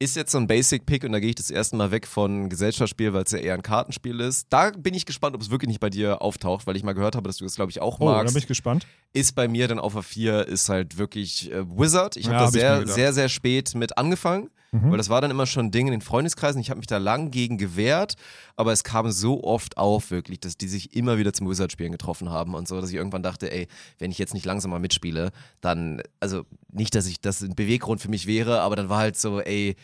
Ist 0.00 0.16
jetzt 0.16 0.32
so 0.32 0.38
ein 0.38 0.48
Basic-Pick 0.48 1.04
und 1.04 1.12
da 1.12 1.20
gehe 1.20 1.28
ich 1.30 1.36
das 1.36 1.50
erste 1.50 1.76
Mal 1.76 1.90
weg 1.92 2.06
von 2.06 2.48
Gesellschaftsspiel, 2.48 3.12
weil 3.12 3.22
es 3.22 3.30
ja 3.30 3.38
eher 3.38 3.54
ein 3.54 3.62
Kartenspiel 3.62 4.18
ist. 4.20 4.48
Da 4.50 4.70
bin 4.70 4.92
ich 4.92 5.06
gespannt, 5.06 5.36
ob 5.36 5.40
es 5.40 5.50
wirklich 5.50 5.68
nicht 5.68 5.80
bei 5.80 5.88
dir 5.88 6.20
auftaucht, 6.20 6.66
weil 6.66 6.76
ich 6.76 6.82
mal 6.82 6.94
gehört 6.94 7.14
habe, 7.14 7.28
dass 7.28 7.36
du 7.36 7.44
das, 7.44 7.54
glaube 7.54 7.70
ich, 7.70 7.80
auch 7.80 8.00
oh, 8.00 8.06
da 8.06 8.16
magst. 8.16 8.34
bin 8.34 8.42
ich 8.42 8.48
gespannt. 8.48 8.86
ist 9.12 9.34
bei 9.36 9.46
mir 9.46 9.68
dann 9.68 9.78
auf 9.78 9.92
der 9.94 10.02
4 10.02 10.48
ist 10.48 10.68
halt 10.68 10.98
wirklich 10.98 11.50
äh, 11.52 11.64
Wizard. 11.68 12.16
Ich 12.16 12.26
habe 12.26 12.34
Ja, 12.34 12.38
da 12.40 12.46
hab 12.46 12.52
sehr, 12.52 12.86
sehr, 12.88 13.12
sehr 13.12 13.28
spät 13.28 13.74
mit 13.76 13.96
angefangen, 13.96 14.50
Mhm. 14.74 14.90
weil 14.90 14.98
das 14.98 15.08
war 15.08 15.20
dann 15.20 15.30
immer 15.30 15.46
schon 15.46 15.66
ein 15.66 15.70
Ding 15.70 15.86
in 15.86 15.92
den 15.92 16.00
Freundeskreisen. 16.00 16.60
Ich 16.60 16.68
habe 16.68 16.78
mich 16.78 16.88
da 16.88 16.98
lang 16.98 17.30
gegen 17.30 17.58
gewehrt, 17.58 18.16
aber 18.56 18.72
es 18.72 18.82
kam 18.82 19.08
so 19.12 19.44
oft 19.44 19.78
auf, 19.78 20.10
wirklich, 20.10 20.40
dass 20.40 20.56
die 20.56 20.66
sich 20.66 20.96
immer 20.96 21.16
wieder 21.16 21.32
zum 21.32 21.48
Wizard-Spielen 21.48 21.92
getroffen 21.92 22.30
haben 22.30 22.54
und 22.54 22.66
so, 22.66 22.80
dass 22.80 22.90
ich 22.90 22.96
irgendwann 22.96 23.22
dachte, 23.22 23.52
ey, 23.52 23.68
wenn 23.98 24.10
ich 24.10 24.18
jetzt 24.18 24.34
nicht 24.34 24.44
langsam 24.44 24.72
mal 24.72 24.80
mitspiele, 24.80 25.30
dann, 25.60 26.02
also 26.18 26.42
nicht, 26.72 26.96
dass 26.96 27.06
ich 27.06 27.20
das 27.20 27.40
ein 27.40 27.54
Beweggrund 27.54 28.00
für 28.00 28.08
mich 28.08 28.26
wäre, 28.26 28.62
aber 28.62 28.74
dann 28.74 28.88
war 28.88 28.98
halt 28.98 29.16
so, 29.16 29.40
ey, 29.40 29.76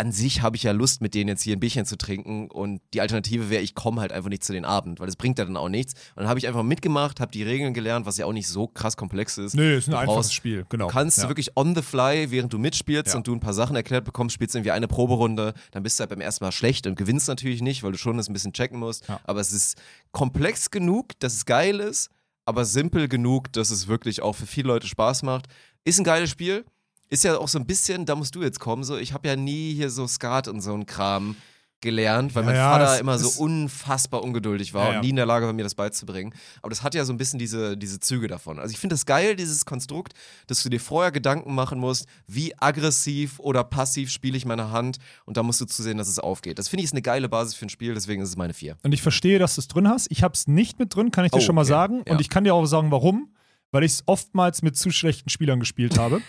an 0.00 0.12
sich 0.12 0.42
habe 0.42 0.54
ich 0.56 0.62
ja 0.62 0.70
Lust, 0.70 1.00
mit 1.02 1.12
denen 1.12 1.26
jetzt 1.28 1.42
hier 1.42 1.56
ein 1.56 1.60
Bierchen 1.60 1.84
zu 1.84 1.98
trinken 1.98 2.48
und 2.50 2.80
die 2.94 3.00
Alternative 3.00 3.50
wäre, 3.50 3.62
ich 3.62 3.74
komme 3.74 4.00
halt 4.00 4.12
einfach 4.12 4.30
nicht 4.30 4.44
zu 4.44 4.52
den 4.52 4.64
Abend, 4.64 5.00
weil 5.00 5.06
das 5.06 5.16
bringt 5.16 5.38
ja 5.40 5.44
dann 5.44 5.56
auch 5.56 5.68
nichts. 5.68 5.94
Und 6.14 6.18
dann 6.22 6.28
habe 6.28 6.38
ich 6.38 6.46
einfach 6.46 6.62
mitgemacht, 6.62 7.18
habe 7.18 7.32
die 7.32 7.42
Regeln 7.42 7.74
gelernt, 7.74 8.06
was 8.06 8.16
ja 8.16 8.24
auch 8.24 8.32
nicht 8.32 8.46
so 8.46 8.68
krass 8.68 8.96
komplex 8.96 9.38
ist. 9.38 9.54
Nö, 9.56 9.76
ist 9.76 9.88
ein 9.88 9.90
Du 9.90 9.96
einfaches 9.98 10.14
brauchst- 10.28 10.34
Spiel, 10.34 10.64
genau. 10.68 10.86
Du 10.86 10.92
kannst 10.92 11.18
ja. 11.18 11.28
wirklich 11.28 11.56
on 11.56 11.74
the 11.74 11.82
fly, 11.82 12.30
während 12.30 12.52
du 12.52 12.58
mitspielst 12.58 13.08
Ja. 13.08 13.16
und 13.16 13.26
du 13.26 13.34
ein 13.34 13.40
paar 13.40 13.54
Sachen 13.54 13.74
erklärt 13.74 14.04
bekommst, 14.04 14.34
spielst 14.34 14.54
irgendwie 14.54 14.70
eine 14.70 14.86
Proberunde, 14.86 15.52
dann 15.72 15.82
bist 15.82 15.98
du 15.98 16.02
halt 16.02 16.10
beim 16.10 16.20
ersten 16.20 16.44
Mal 16.44 16.52
schlecht 16.52 16.86
und 16.86 16.94
gewinnst 16.96 17.26
natürlich 17.26 17.60
nicht, 17.60 17.82
weil 17.82 17.90
du 17.90 17.98
schon 17.98 18.16
das 18.18 18.28
ein 18.28 18.32
bisschen 18.32 18.52
checken 18.52 18.78
musst. 18.78 19.08
Ja. 19.08 19.18
Aber 19.24 19.40
es 19.40 19.52
ist 19.52 19.76
komplex 20.12 20.70
genug, 20.70 21.18
dass 21.18 21.34
es 21.34 21.44
geil 21.44 21.80
ist, 21.80 22.10
aber 22.44 22.64
simpel 22.64 23.08
genug, 23.08 23.52
dass 23.52 23.70
es 23.70 23.88
wirklich 23.88 24.22
auch 24.22 24.34
für 24.36 24.46
viele 24.46 24.68
Leute 24.68 24.86
Spaß 24.86 25.22
macht. 25.24 25.46
Ist 25.84 25.98
ein 25.98 26.04
geiles 26.04 26.30
Spiel. 26.30 26.64
Ist 27.10 27.24
ja 27.24 27.38
auch 27.38 27.48
so 27.48 27.58
ein 27.58 27.66
bisschen, 27.66 28.04
da 28.06 28.14
musst 28.14 28.34
du 28.34 28.42
jetzt 28.42 28.60
kommen, 28.60 28.84
so 28.84 28.96
ich 28.96 29.12
habe 29.12 29.26
ja 29.28 29.36
nie 29.36 29.74
hier 29.74 29.90
so 29.90 30.06
Skat 30.06 30.46
und 30.48 30.60
so 30.60 30.74
ein 30.74 30.86
Kram 30.86 31.36
gelernt, 31.80 32.34
weil 32.34 32.42
mein 32.42 32.56
ja, 32.56 32.72
Vater 32.72 32.98
immer 32.98 33.20
so 33.20 33.40
unfassbar 33.40 34.24
ungeduldig 34.24 34.74
war 34.74 34.86
Ja, 34.86 34.90
ja. 34.90 34.96
und 34.96 35.04
nie 35.04 35.10
in 35.10 35.16
der 35.16 35.26
Lage 35.26 35.46
war, 35.46 35.52
mir 35.52 35.62
das 35.62 35.76
beizubringen. 35.76 36.34
Aber 36.60 36.70
das 36.70 36.82
hat 36.82 36.92
ja 36.96 37.04
so 37.04 37.12
ein 37.12 37.18
bisschen 37.18 37.38
diese, 37.38 37.76
diese 37.76 38.00
Züge 38.00 38.26
davon. 38.26 38.58
Also 38.58 38.72
ich 38.72 38.78
finde 38.80 38.94
das 38.94 39.06
geil, 39.06 39.36
dieses 39.36 39.64
Konstrukt, 39.64 40.12
dass 40.48 40.60
du 40.64 40.70
dir 40.70 40.80
vorher 40.80 41.12
Gedanken 41.12 41.54
machen 41.54 41.78
musst, 41.78 42.06
wie 42.26 42.52
aggressiv 42.58 43.38
oder 43.38 43.62
passiv 43.62 44.10
spiele 44.10 44.36
ich 44.36 44.44
meine 44.44 44.72
Hand 44.72 44.98
und 45.24 45.36
da 45.36 45.44
musst 45.44 45.60
du 45.60 45.66
zusehen, 45.66 45.98
dass 45.98 46.08
es 46.08 46.18
aufgeht. 46.18 46.58
Das 46.58 46.68
finde 46.68 46.80
ich 46.82 46.86
ist 46.86 46.94
eine 46.94 47.02
geile 47.02 47.28
Basis 47.28 47.54
für 47.54 47.66
ein 47.66 47.70
Spiel, 47.70 47.94
deswegen 47.94 48.22
ist 48.22 48.30
es 48.30 48.36
meine 48.36 48.54
vier. 48.54 48.76
Und 48.82 48.92
ich 48.92 49.00
verstehe, 49.02 49.38
dass 49.38 49.54
du 49.54 49.60
es 49.60 49.68
drin 49.68 49.88
hast. 49.88 50.08
Ich 50.10 50.24
habe 50.24 50.34
es 50.34 50.48
nicht 50.48 50.80
mit 50.80 50.96
drin, 50.96 51.12
kann 51.12 51.24
ich 51.26 51.30
dir 51.30 51.38
Oh, 51.38 51.40
schon 51.40 51.54
mal 51.54 51.60
okay. 51.60 51.68
sagen. 51.70 52.02
Ja. 52.06 52.12
Und 52.12 52.20
ich 52.20 52.28
kann 52.28 52.42
dir 52.42 52.54
auch 52.54 52.66
sagen, 52.66 52.90
warum. 52.90 53.32
Weil 53.70 53.84
ich 53.84 53.92
es 53.92 54.02
oftmals 54.06 54.62
mit 54.62 54.76
zu 54.76 54.90
schlechten 54.90 55.28
Spielern 55.28 55.60
gespielt 55.60 55.98
habe. 55.98 56.20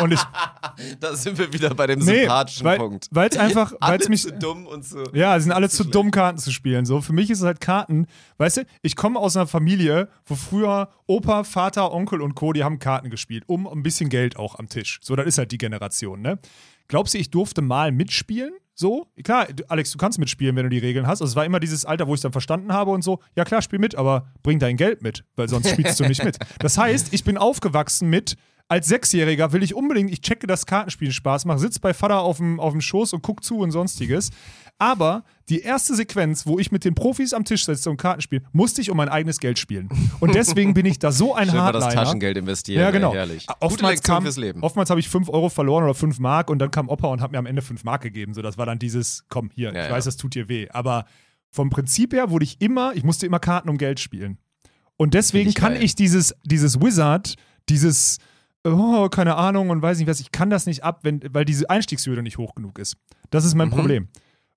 Und 0.00 0.12
ich. 0.12 0.20
Da 0.98 1.14
sind 1.14 1.38
wir 1.38 1.52
wieder 1.52 1.72
bei 1.74 1.86
dem 1.86 2.00
Nee, 2.00 2.22
sympathischen 2.22 2.64
weil 2.64 2.78
Punkt. 2.78 3.08
es 3.14 3.36
einfach. 3.38 3.74
Weil 3.80 4.00
es 4.00 4.08
mich. 4.08 4.22
zu 4.22 4.32
dumm 4.32 4.66
und 4.66 4.84
so. 4.84 5.04
Ja, 5.12 5.38
sie 5.38 5.44
sind 5.44 5.52
alle 5.52 5.68
zu 5.68 5.84
schlecht. 5.84 5.94
dumm, 5.94 6.10
Karten 6.10 6.38
zu 6.38 6.50
spielen. 6.50 6.84
So, 6.84 7.00
für 7.00 7.12
mich 7.12 7.30
ist 7.30 7.38
es 7.40 7.44
halt 7.44 7.60
Karten. 7.60 8.06
Weißt 8.38 8.56
du, 8.56 8.62
ich 8.82 8.96
komme 8.96 9.20
aus 9.20 9.36
einer 9.36 9.46
Familie, 9.46 10.08
wo 10.26 10.34
früher 10.34 10.88
Opa, 11.06 11.44
Vater, 11.44 11.92
Onkel 11.92 12.20
und 12.22 12.34
Co., 12.34 12.52
die 12.52 12.64
haben 12.64 12.80
Karten 12.80 13.08
gespielt, 13.10 13.44
um 13.46 13.68
ein 13.68 13.84
bisschen 13.84 14.08
Geld 14.08 14.36
auch 14.36 14.58
am 14.58 14.68
Tisch. 14.68 14.98
So, 15.02 15.14
das 15.14 15.26
ist 15.26 15.38
halt 15.38 15.52
die 15.52 15.58
Generation, 15.58 16.20
ne? 16.20 16.38
Glaubst 16.88 17.14
du, 17.14 17.18
ich 17.18 17.30
durfte 17.30 17.62
mal 17.62 17.92
mitspielen? 17.92 18.52
So? 18.74 19.06
Klar, 19.22 19.46
du- 19.46 19.64
Alex, 19.70 19.90
du 19.92 19.98
kannst 19.98 20.18
mitspielen, 20.18 20.56
wenn 20.56 20.64
du 20.64 20.68
die 20.70 20.78
Regeln 20.78 21.06
hast. 21.06 21.20
Also 21.22 21.32
es 21.32 21.36
war 21.36 21.44
immer 21.44 21.60
dieses 21.60 21.84
Alter, 21.84 22.06
wo 22.08 22.14
ich 22.14 22.18
es 22.18 22.22
dann 22.22 22.32
verstanden 22.32 22.72
habe 22.72 22.90
und 22.90 23.02
so, 23.02 23.20
ja 23.36 23.44
klar, 23.44 23.62
spiel 23.62 23.78
mit, 23.78 23.94
aber 23.94 24.26
bring 24.42 24.58
dein 24.58 24.76
Geld 24.76 25.02
mit, 25.02 25.24
weil 25.36 25.48
sonst 25.48 25.70
spielst 25.70 25.98
du 26.00 26.04
nicht 26.04 26.24
mit. 26.24 26.38
Das 26.58 26.76
heißt, 26.78 27.12
ich 27.12 27.24
bin 27.24 27.36
aufgewachsen 27.38 28.08
mit, 28.10 28.36
als 28.68 28.88
Sechsjähriger 28.88 29.52
will 29.52 29.62
ich 29.62 29.74
unbedingt, 29.74 30.10
ich 30.10 30.20
checke, 30.22 30.46
dass 30.46 30.66
Kartenspielen 30.66 31.12
Spaß 31.12 31.44
macht, 31.44 31.60
sitz 31.60 31.78
bei 31.78 31.92
Vater 31.92 32.20
auf 32.20 32.38
dem, 32.38 32.58
auf 32.60 32.72
dem 32.72 32.80
Schoß 32.80 33.12
und 33.12 33.22
guck 33.22 33.44
zu 33.44 33.58
und 33.58 33.70
sonstiges. 33.70 34.30
Aber 34.78 35.24
die 35.48 35.60
erste 35.60 35.94
Sequenz, 35.94 36.46
wo 36.46 36.58
ich 36.58 36.72
mit 36.72 36.84
den 36.84 36.94
Profis 36.94 37.32
am 37.32 37.44
Tisch 37.44 37.64
sitze 37.64 37.88
und 37.90 37.96
Karten 37.96 38.22
spiele, 38.22 38.42
musste 38.52 38.80
ich 38.80 38.90
um 38.90 38.96
mein 38.96 39.08
eigenes 39.08 39.38
Geld 39.38 39.58
spielen. 39.58 39.88
Und 40.18 40.34
deswegen 40.34 40.74
bin 40.74 40.86
ich 40.86 40.98
da 40.98 41.12
so 41.12 41.34
ein 41.34 41.46
Schön 41.50 41.58
mal 41.58 41.72
das 41.72 41.84
Hardliner. 41.84 42.04
Taschengeld 42.04 42.36
investieren. 42.38 42.80
Ja, 42.80 42.90
genau. 42.90 43.12
Herrlich. 43.12 43.46
Gute 43.46 43.60
Oftmals, 43.60 44.02
kam, 44.02 44.26
oftmals 44.62 44.90
habe 44.90 44.98
ich 44.98 45.08
5 45.08 45.28
Euro 45.28 45.48
verloren 45.48 45.84
oder 45.84 45.94
5 45.94 46.18
Mark 46.18 46.50
und 46.50 46.58
dann 46.58 46.70
kam 46.70 46.88
Opa 46.88 47.08
und 47.08 47.20
hat 47.20 47.30
mir 47.30 47.38
am 47.38 47.46
Ende 47.46 47.62
5 47.62 47.84
Mark 47.84 48.02
gegeben. 48.02 48.34
So, 48.34 48.42
das 48.42 48.58
war 48.58 48.66
dann 48.66 48.78
dieses, 48.78 49.24
komm, 49.28 49.50
hier, 49.54 49.72
Ja, 49.72 49.82
ich 49.82 49.88
ja. 49.88 49.94
weiß, 49.94 50.06
das 50.06 50.16
tut 50.16 50.34
dir 50.34 50.48
weh. 50.48 50.68
Aber 50.70 51.04
vom 51.50 51.70
Prinzip 51.70 52.12
her 52.14 52.30
wurde 52.30 52.44
ich 52.44 52.60
immer, 52.60 52.92
ich 52.96 53.04
musste 53.04 53.26
immer 53.26 53.38
Karten 53.38 53.68
um 53.68 53.78
Geld 53.78 54.00
spielen. 54.00 54.38
Und 54.96 55.14
deswegen 55.14 55.50
ich 55.50 55.54
kann 55.54 55.74
geil. 55.74 55.84
ich 55.84 55.94
dieses, 55.94 56.34
dieses 56.44 56.80
Wizard, 56.80 57.34
dieses, 57.68 58.18
oh, 58.64 59.08
keine 59.08 59.36
Ahnung 59.36 59.70
und 59.70 59.82
weiß 59.82 59.98
nicht 59.98 60.08
was, 60.08 60.20
ich 60.20 60.32
kann 60.32 60.50
das 60.50 60.66
nicht 60.66 60.84
ab, 60.84 61.00
wenn, 61.02 61.20
weil 61.32 61.44
diese 61.44 61.68
Einstiegshürde 61.70 62.22
nicht 62.22 62.38
hoch 62.38 62.54
genug 62.54 62.78
ist. 62.78 62.96
Das 63.30 63.44
ist 63.44 63.54
mein 63.54 63.68
Mhm. 63.68 63.72
Problem. 63.72 64.08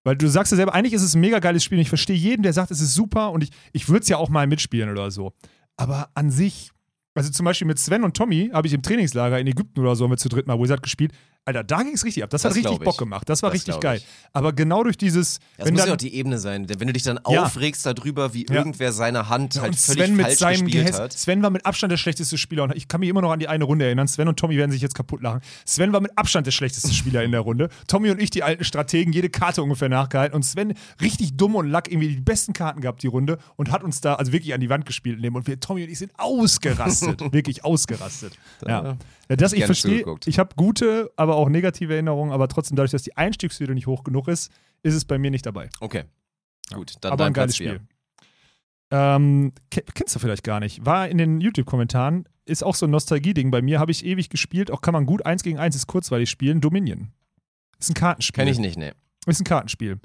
Weil 0.04 0.16
du 0.16 0.28
sagst 0.28 0.52
ja 0.54 0.56
selber, 0.56 0.74
eigentlich 0.74 0.94
ist 0.94 1.02
es 1.02 1.16
ein 1.16 1.22
mega 1.22 1.40
geiles 1.40 1.64
Spiel 1.64 1.78
und 1.78 1.82
ich 1.82 1.90
verstehe 1.90 2.16
jeden, 2.16 2.42
der 2.44 2.54
sagt, 2.54 2.72
es 2.72 2.80
ist 2.80 2.94
super 2.94 3.32
und 3.32 3.44
ich, 3.44 3.50
ich 3.74 3.90
würde 3.90 4.04
es 4.04 4.10
ja 4.10 4.18
auch 4.18 4.30
mal 4.30 4.48
mitspielen 4.48 4.90
oder 4.90 5.12
so. 5.12 5.34
Aber 5.76 6.10
an 6.14 6.32
sich, 6.32 6.72
also 7.14 7.30
zum 7.30 7.44
Beispiel 7.46 7.68
mit 7.68 7.78
Sven 7.78 8.04
und 8.04 8.16
Tommy 8.16 8.50
habe 8.54 8.68
ich 8.68 8.74
im 8.74 8.82
Trainingslager 8.82 9.40
in 9.40 9.48
Ägypten 9.48 9.82
oder 9.82 9.96
so, 9.96 10.06
haben 10.06 10.12
wir 10.12 10.18
zu 10.18 10.30
dritt 10.30 10.48
mal 10.48 10.58
Wizard 10.60 10.82
gespielt. 10.82 11.12
Alter, 11.48 11.64
da 11.64 11.82
ging 11.82 11.94
es 11.94 12.04
richtig 12.04 12.24
ab. 12.24 12.30
Das, 12.30 12.44
hat 12.44 12.50
Das 12.52 12.56
richtig 12.58 12.72
glaub 12.72 12.82
ich. 12.82 12.86
Bock 12.86 12.98
gemacht. 12.98 13.28
Das 13.30 13.42
war 13.42 13.50
Das 13.50 13.56
richtig 13.56 13.80
geil. 13.80 14.02
Aber 14.34 14.52
genau 14.54 14.84
durch 14.84 14.98
dieses, 14.98 15.40
Das 15.58 15.66
wenn 15.66 15.74
muss 15.74 15.82
dann, 15.82 15.88
ja 15.88 15.94
auch 15.94 15.98
die 15.98 16.14
Ebene 16.14 16.38
sein. 16.40 16.68
Wenn 16.68 16.88
du 16.88 16.94
dich 16.94 17.04
dann 17.04 17.20
Ja. 17.28 17.44
aufregst 17.44 17.86
darüber, 17.86 18.34
wie 18.34 18.46
Ja. 18.48 18.56
irgendwer 18.56 18.92
seine 18.92 19.30
Hand 19.30 19.56
halt 19.56 19.70
und 19.70 19.80
völlig 19.80 20.04
Sven 20.06 20.16
mit 20.18 20.26
falsch 20.26 20.40
seinem 20.40 20.66
gespielt 20.66 20.86
Gehäss. 20.88 21.00
hat. 21.00 21.14
Sven 21.14 21.42
war 21.42 21.50
mit 21.50 21.66
Abstand 21.66 21.92
der 21.92 21.98
schlechteste 21.98 22.38
Spieler. 22.38 22.64
Und 22.64 22.76
ich 22.76 22.88
kann 22.90 23.00
mich 23.00 23.10
immer 23.10 23.22
noch 23.22 23.32
an 23.32 23.40
die 23.40 23.48
eine 23.48 23.64
Runde 23.64 23.86
erinnern. 23.86 24.08
Sven 24.10 24.28
und 24.28 24.38
Tommy 24.38 24.58
werden 24.58 24.72
sich 24.72 24.82
jetzt 24.82 24.94
kaputt 24.94 25.22
lachen. 25.22 25.40
Sven 25.66 25.94
war 25.94 26.02
mit 26.02 26.12
Abstand 26.18 26.46
der 26.46 26.52
schlechteste 26.52 26.94
Spieler 26.94 27.24
in 27.24 27.32
der 27.32 27.40
Runde. 27.42 27.70
Tommy 27.88 28.10
und 28.12 28.22
ich, 28.22 28.30
die 28.30 28.44
alten 28.44 28.66
Strategen, 28.66 29.14
jede 29.14 29.30
Karte 29.30 29.64
ungefähr 29.64 29.88
nachgehalten. 29.88 30.36
Und 30.36 30.44
Sven 30.44 30.74
richtig 31.02 31.38
dumm 31.38 31.56
und 31.56 31.70
lack 31.70 31.90
irgendwie 31.90 32.10
die 32.10 32.20
besten 32.22 32.52
Karten 32.54 32.82
gehabt, 32.82 33.02
die 33.04 33.08
Runde. 33.08 33.38
Und 33.56 33.72
hat 33.72 33.84
uns 33.84 34.02
da 34.02 34.16
also 34.16 34.34
wirklich 34.34 34.54
an 34.54 34.60
die 34.60 34.70
Wand 34.70 34.86
gespielt. 34.86 35.24
Und 35.26 35.48
wir, 35.48 35.60
Tommy 35.62 35.84
und 35.84 35.90
ich 35.90 35.98
sind 36.00 36.12
ausgerastet. 36.18 37.22
wirklich 37.32 37.64
ausgerastet. 37.64 38.34
Ja. 38.68 38.98
Ja 39.30 39.36
das, 39.36 39.54
ich 39.54 39.66
verstehe, 39.66 40.06
ich 40.26 40.40
habe 40.40 40.56
gute, 40.56 41.12
aber 41.16 41.36
auch 41.36 41.50
negative 41.50 41.94
Erinnerungen. 41.94 42.32
Aber 42.32 42.48
trotzdem, 42.48 42.76
dadurch, 42.76 42.92
dass 42.92 43.04
die 43.04 43.18
Einstiegshürde 43.18 43.74
nicht 43.74 43.88
hoch 43.88 44.04
genug 44.04 44.28
ist, 44.28 44.52
ist 44.84 44.94
es 44.96 45.06
bei 45.06 45.18
mir 45.18 45.32
nicht 45.32 45.46
dabei. 45.46 45.70
Okay. 45.80 46.04
Gut, 46.74 46.96
dann 47.02 47.12
aber 47.14 47.26
ein 47.26 47.34
geiles. 47.34 47.56
Spiel. 47.56 47.82
Ähm, 48.92 49.52
ke- 49.70 49.84
kennst 49.94 50.16
du 50.16 50.20
vielleicht 50.20 50.44
gar 50.44 50.60
nicht. 50.60 50.86
War 50.86 51.10
in 51.10 51.18
den 51.18 51.42
YouTube-Kommentaren, 51.42 52.28
ist 52.46 52.64
auch 52.64 52.76
so 52.76 52.86
ein 52.86 52.92
Nostalgie-Ding. 52.92 53.52
Bei 53.52 53.62
mir 53.62 53.80
habe 53.80 53.92
ich 53.92 54.06
ewig 54.06 54.30
gespielt, 54.30 54.72
auch 54.72 54.82
kann 54.82 54.94
man 54.94 55.06
gut 55.06 55.26
eins 55.26 55.44
gegen 55.44 55.60
eins 55.60 55.76
ist 55.76 55.88
kurzweilig 55.88 56.30
spielen. 56.30 56.62
Dominion. 56.62 57.12
Ist 57.80 57.90
ein 57.90 57.94
Kartenspiel. 57.96 58.44
Kenn 58.44 58.52
ich 58.52 58.60
nicht, 58.60 58.78
nee. 58.78 58.92
Ist 59.26 59.42
ein 59.42 59.44
Kartenspiel. 59.44 60.00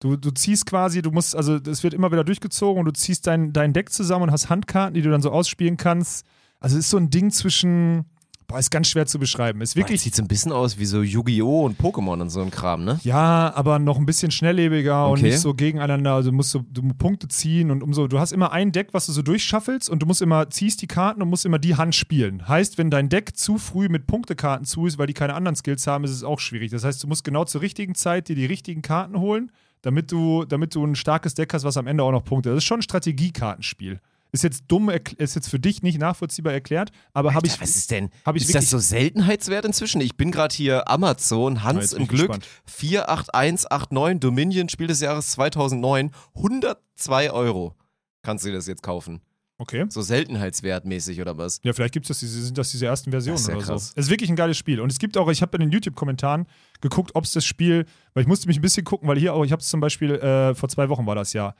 Du, 0.00 0.16
du 0.16 0.30
ziehst 0.30 0.66
quasi, 0.66 1.02
du 1.02 1.10
musst, 1.10 1.34
also 1.34 1.56
es 1.56 1.82
wird 1.82 1.92
immer 1.94 2.12
wieder 2.12 2.24
durchgezogen 2.24 2.80
und 2.80 2.84
du 2.86 2.92
ziehst 2.92 3.26
dein, 3.26 3.52
dein 3.52 3.72
Deck 3.72 3.90
zusammen 3.90 4.24
und 4.24 4.30
hast 4.32 4.48
Handkarten, 4.48 4.94
die 4.94 5.02
du 5.02 5.10
dann 5.10 5.22
so 5.22 5.30
ausspielen 5.30 5.76
kannst. 5.76 6.26
Also 6.58 6.76
es 6.76 6.84
ist 6.84 6.90
so 6.90 6.96
ein 6.98 7.10
Ding 7.10 7.30
zwischen, 7.30 8.04
boah, 8.50 8.58
ist 8.58 8.70
ganz 8.70 8.88
schwer 8.88 9.06
zu 9.06 9.18
beschreiben. 9.18 9.60
Ist 9.60 9.76
Wirklich? 9.76 10.00
Sieht 10.02 10.14
so 10.14 10.22
ein 10.22 10.28
bisschen 10.28 10.52
aus 10.52 10.78
wie 10.78 10.84
so 10.84 11.02
Yu-Gi-Oh! 11.02 11.64
und 11.64 11.78
Pokémon 11.80 12.20
und 12.20 12.30
so 12.30 12.40
ein 12.42 12.50
Kram, 12.50 12.84
ne? 12.84 12.98
Ja, 13.02 13.52
aber 13.54 13.78
noch 13.78 13.96
ein 13.98 14.06
bisschen 14.06 14.30
schnelllebiger 14.30 15.06
und 15.06 15.18
Okay. 15.18 15.28
nicht 15.30 15.38
so 15.38 15.54
gegeneinander. 15.54 16.12
Also 16.14 16.30
du 16.30 16.36
musst 16.36 16.50
so 16.50 16.64
du 16.70 16.82
musst 16.82 16.98
Punkte 16.98 17.28
ziehen 17.28 17.70
und 17.70 17.82
umso. 17.82 18.08
Du 18.08 18.18
hast 18.18 18.32
immer 18.32 18.52
ein 18.52 18.72
Deck, 18.72 18.88
was 18.92 19.06
du 19.06 19.12
so 19.12 19.22
durchschaffelst 19.22 19.88
und 19.88 20.02
du 20.02 20.06
musst 20.06 20.20
immer, 20.20 20.50
ziehst 20.50 20.82
die 20.82 20.86
Karten 20.86 21.22
und 21.22 21.28
musst 21.30 21.46
immer 21.46 21.58
die 21.58 21.76
Hand 21.76 21.94
spielen. 21.94 22.46
Heißt, 22.48 22.76
wenn 22.76 22.90
dein 22.90 23.08
Deck 23.08 23.36
zu 23.36 23.58
früh 23.58 23.88
mit 23.88 24.06
Punktekarten 24.06 24.66
zu 24.66 24.86
ist, 24.86 24.98
weil 24.98 25.06
die 25.06 25.14
keine 25.14 25.34
anderen 25.34 25.56
Skills 25.56 25.86
haben, 25.86 26.04
ist 26.04 26.10
es 26.10 26.24
auch 26.24 26.40
schwierig. 26.40 26.70
Das 26.70 26.84
heißt, 26.84 27.02
du 27.02 27.06
musst 27.06 27.24
genau 27.24 27.44
zur 27.44 27.60
richtigen 27.60 27.94
Zeit 27.94 28.28
dir 28.28 28.34
die 28.36 28.46
richtigen 28.46 28.82
Karten 28.82 29.18
holen, 29.18 29.52
damit 29.82 30.10
du, 30.12 30.44
damit 30.44 30.74
du 30.74 30.84
ein 30.84 30.94
starkes 30.96 31.34
Deck 31.34 31.54
hast, 31.54 31.64
was 31.64 31.76
am 31.76 31.86
Ende 31.86 32.02
auch 32.02 32.12
noch 32.12 32.24
Punkte. 32.24 32.50
Das 32.50 32.58
ist 32.58 32.64
schon 32.64 32.80
ein 32.80 32.82
Strategiekartenspiel. 32.82 34.00
Ist 34.32 34.44
jetzt 34.44 34.64
dumm, 34.68 34.90
ist 34.90 35.34
jetzt 35.34 35.48
für 35.48 35.58
dich 35.58 35.82
nicht 35.82 35.98
nachvollziehbar 35.98 36.52
erklärt, 36.52 36.90
aber 37.12 37.34
habe 37.34 37.46
ich. 37.46 37.60
was 37.60 37.76
ist 37.76 37.90
denn? 37.90 38.10
ich 38.34 38.42
ist 38.42 38.54
das 38.54 38.70
so 38.70 38.78
Seltenheitswert 38.78 39.64
inwischen? 39.64 40.00
Ich 40.00 40.16
bin 40.16 40.30
gerade 40.30 40.54
hier 40.54 40.88
Amazon, 40.88 41.62
Hans 41.64 41.92
jetzt 41.92 41.94
im 41.94 42.06
Glück, 42.06 42.28
gespannt. 42.28 42.46
48189, 42.66 44.20
Dominion, 44.20 44.68
Spiel 44.68 44.86
des 44.86 45.00
Jahres 45.00 45.32
2009, 45.32 46.12
102 46.36 47.30
Euro. 47.32 47.74
Kannst 48.22 48.44
du 48.44 48.50
dir 48.50 48.56
das 48.56 48.66
jetzt 48.66 48.82
kaufen? 48.82 49.20
Okay. 49.60 49.84
So 49.90 50.00
Seltenheitswertmäßig 50.00 51.20
oder 51.20 51.36
was? 51.36 51.60
Ja, 51.62 51.74
vielleicht 51.74 51.92
gibt's 51.92 52.08
das, 52.08 52.20
diese, 52.20 52.42
sind 52.42 52.56
das 52.56 52.70
diese 52.70 52.86
ersten 52.86 53.10
Versionen 53.10 53.36
Das 53.36 53.42
ist 53.42 53.48
ja 53.48 53.56
oder 53.56 53.66
krass. 53.66 53.88
so. 53.88 53.92
Es 53.94 54.06
ist 54.06 54.10
wirklich 54.10 54.30
ein 54.30 54.36
geiles 54.36 54.56
Spiel. 54.56 54.80
Und 54.80 54.90
es 54.90 54.98
gibt 54.98 55.18
auch, 55.18 55.28
ich 55.30 55.42
habe 55.42 55.54
in 55.58 55.60
den 55.60 55.70
YouTube-Kommentaren 55.70 56.46
geguckt, 56.80 57.10
ob 57.14 57.24
es 57.24 57.32
das 57.32 57.44
Spiel, 57.44 57.84
weil 58.14 58.22
ich 58.22 58.26
musste 58.26 58.46
mich 58.48 58.58
ein 58.58 58.62
bisschen 58.62 58.84
gucken, 58.84 59.06
weil 59.06 59.18
hier 59.18 59.34
auch, 59.34 59.44
ich 59.44 59.52
habe 59.52 59.60
es 59.60 59.68
zum 59.68 59.80
Beispiel, 59.80 60.12
äh, 60.12 60.54
vor 60.54 60.70
zwei 60.70 60.88
Wochen 60.88 61.04
war 61.04 61.14
das 61.14 61.34
ja. 61.34 61.54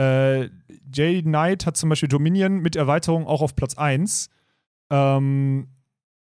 Äh, 0.00 0.48
Jay 0.94 1.22
Knight 1.22 1.66
hat 1.66 1.76
zum 1.76 1.88
Beispiel 1.90 2.08
Dominion 2.08 2.60
mit 2.60 2.74
Erweiterung 2.76 3.26
auch 3.26 3.42
auf 3.42 3.54
Platz 3.54 3.76
1. 3.76 4.30
Ähm, 4.90 5.68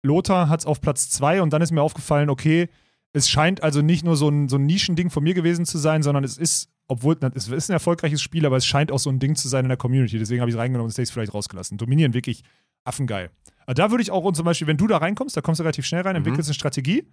Lothar 0.03 0.49
hat 0.49 0.61
es 0.61 0.65
auf 0.65 0.81
Platz 0.81 1.09
2 1.11 1.41
und 1.41 1.53
dann 1.53 1.61
ist 1.61 1.71
mir 1.71 1.81
aufgefallen, 1.81 2.29
okay, 2.29 2.69
es 3.13 3.29
scheint 3.29 3.63
also 3.63 3.81
nicht 3.81 4.03
nur 4.03 4.15
so 4.15 4.29
ein, 4.29 4.49
so 4.49 4.57
ein 4.57 4.65
Nischending 4.65 5.09
von 5.09 5.23
mir 5.23 5.33
gewesen 5.33 5.65
zu 5.65 5.77
sein, 5.77 6.03
sondern 6.03 6.23
es 6.23 6.37
ist, 6.37 6.69
obwohl 6.87 7.17
es 7.35 7.47
ist 7.47 7.69
ein 7.69 7.73
erfolgreiches 7.73 8.21
Spiel, 8.21 8.45
aber 8.45 8.57
es 8.57 8.65
scheint 8.65 8.91
auch 8.91 8.99
so 8.99 9.09
ein 9.09 9.19
Ding 9.19 9.35
zu 9.35 9.47
sein 9.47 9.65
in 9.65 9.69
der 9.69 9.77
Community. 9.77 10.17
Deswegen 10.19 10.41
habe 10.41 10.49
ich 10.49 10.55
es 10.55 10.59
reingenommen 10.59 10.91
und 10.91 10.97
es 10.99 11.11
vielleicht 11.11 11.33
rausgelassen. 11.33 11.77
Dominieren 11.77 12.13
wirklich 12.13 12.43
affengeil. 12.83 13.29
Aber 13.65 13.73
da 13.73 13.91
würde 13.91 14.01
ich 14.01 14.11
auch, 14.11 14.23
und 14.23 14.35
zum 14.35 14.45
Beispiel, 14.45 14.67
wenn 14.67 14.77
du 14.77 14.87
da 14.87 14.97
reinkommst, 14.97 15.35
da 15.35 15.41
kommst 15.41 15.59
du 15.59 15.63
relativ 15.63 15.85
schnell 15.85 16.01
rein, 16.01 16.13
Mhm. 16.13 16.17
entwickelst 16.17 16.49
eine 16.49 16.53
Strategie 16.55 17.05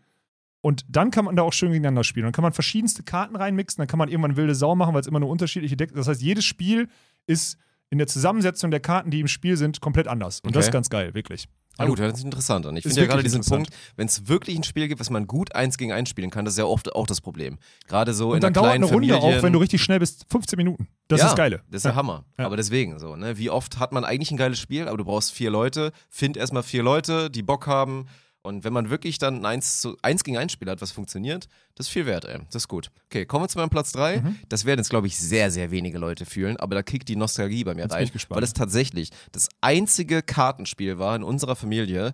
und 0.65 0.87
dann 0.89 1.11
kann 1.11 1.27
man 1.27 1.37
da 1.37 1.43
auch 1.43 1.53
schön 1.53 1.73
gegeneinander 1.73 2.05
spielen. 2.05 2.25
Dann 2.25 2.33
kann 2.33 2.43
man 2.43 2.55
verschiedenste 2.55 3.03
Karten 3.03 3.37
reinmixen, 3.37 3.83
dann 3.83 3.87
kann 3.87 3.99
man 3.99 4.09
irgendwann 4.09 4.37
wilde 4.37 4.55
Sau 4.55 4.75
machen, 4.75 4.95
weil 4.95 5.03
es 5.03 5.07
immer 5.07 5.21
nur 5.21 5.29
unterschiedliche 5.29 5.77
Decks 5.77 5.93
Das 5.93 6.09
heißt, 6.09 6.23
jedes 6.23 6.47
Spiel 6.47 6.89
ist 7.27 7.59
in 7.91 7.99
der 7.99 8.07
Zusammensetzung 8.07 8.71
der 8.71 8.81
Karten, 8.81 9.11
die 9.11 9.21
im 9.21 9.29
Spiel 9.29 9.59
sind, 9.59 9.83
komplett 9.83 10.09
anders. 10.09 10.41
Und 10.41 10.57
das 10.57 10.63
Okay. 10.63 10.69
ist 10.69 10.73
ganz 10.73 10.89
geil, 10.89 11.13
wirklich. 11.13 11.49
Ja 11.79 11.85
gut, 11.85 11.99
das 11.99 12.19
ist 12.19 12.25
interessant. 12.25 12.65
Und 12.65 12.79
ich 12.79 12.85
finde 12.85 12.99
ja 12.99 13.07
gerade 13.07 13.23
diesen. 13.23 13.45
Punkt, 13.45 13.69
wenn 13.97 14.07
es 14.07 14.27
wirklich 14.27 14.57
ein 14.57 14.63
Spiel 14.63 14.89
gibt, 14.89 15.01
was 15.01 15.11
man 15.11 15.27
gut 15.27 15.55
eins 15.55 15.77
gegen 15.77 15.93
eins 15.93 16.09
spielen 16.09 16.31
kann, 16.31 16.47
das 16.47 16.55
ist 16.55 16.59
ja 16.59 16.65
oft 16.65 16.95
auch 16.95 17.07
das 17.07 17.21
Problem. 17.21 17.59
Gerade 17.87 18.15
so 18.15 18.31
in 18.31 18.37
Und 18.37 18.43
dann 18.43 18.49
einer 18.49 18.55
dauert 18.55 18.67
kleinen 18.71 18.85
eine 18.85 18.93
Runde 18.93 19.09
Familien, 19.09 19.39
auch, 19.39 19.43
wenn 19.43 19.53
du 19.53 19.59
richtig 19.59 19.83
schnell 19.83 19.99
bist, 19.99 20.25
15 20.31 20.57
Minuten. 20.57 20.89
Das 21.09 21.21
ja, 21.21 21.27
ist 21.29 21.37
geil. 21.37 21.61
Das 21.71 21.81
ist 21.81 21.85
der 21.85 21.95
Hammer. 21.95 22.25
Ja. 22.39 22.47
Aber 22.47 22.57
deswegen 22.57 22.99
so, 22.99 23.17
ne? 23.17 23.37
Wie 23.37 23.51
oft 23.51 23.79
hat 23.81 23.93
man 23.93 24.05
eigentlich 24.05 24.31
ein 24.31 24.39
geiles 24.39 24.59
Spiel, 24.61 24.89
aber 24.89 24.97
du 24.97 25.05
brauchst 25.05 25.33
vier 25.33 25.51
Leute, 25.51 25.93
find 26.09 26.39
erstmal 26.39 26.63
vier 26.63 26.83
Leute, 26.83 27.29
die 27.29 27.43
Bock 27.43 27.67
haben. 27.67 28.07
Und 28.45 28.63
wenn 28.63 28.75
man 28.75 28.91
wirklich 28.91 29.17
dann 29.19 29.39
ein 29.39 29.47
1, 29.47 29.81
zu, 29.81 29.97
1 30.03 30.23
gegen 30.23 30.37
1 30.37 30.53
Spiel 30.53 30.69
hat, 30.69 30.83
was 30.83 30.93
funktioniert, 30.93 31.49
das 31.77 31.87
ist 31.87 31.93
viel 31.95 32.05
wert, 32.05 32.27
ey. 32.27 32.41
Das 32.51 32.57
ist 32.65 32.69
gut. 32.69 32.91
Okay, 33.07 33.25
kommen 33.25 33.45
wir 33.45 33.49
zu 33.49 33.57
meinem 33.59 33.71
Platz 33.71 33.91
3. 33.93 34.19
Mhm. 34.21 34.37
Das 34.51 34.67
werden 34.67 34.81
jetzt, 34.81 34.91
glaube 34.91 35.07
ich, 35.07 35.19
sehr, 35.19 35.51
sehr 35.51 35.71
wenige 35.71 35.97
Leute 35.97 36.27
fühlen, 36.27 36.59
aber 36.59 36.75
da 36.75 36.83
kickt 36.83 37.09
die 37.09 37.17
Nostalgie 37.17 37.65
bei 37.65 37.75
mir 37.75 37.83
Jetzt 37.85 37.97
bin 37.97 38.07
rein. 38.07 38.11
Weil 38.29 38.43
es 38.43 38.53
tatsächlich 38.53 39.09
das 39.33 39.49
einzige 39.63 40.23
Kartenspiel 40.23 40.99
war 40.99 41.17
in 41.17 41.23
unserer 41.23 41.57
Familie, 41.57 42.13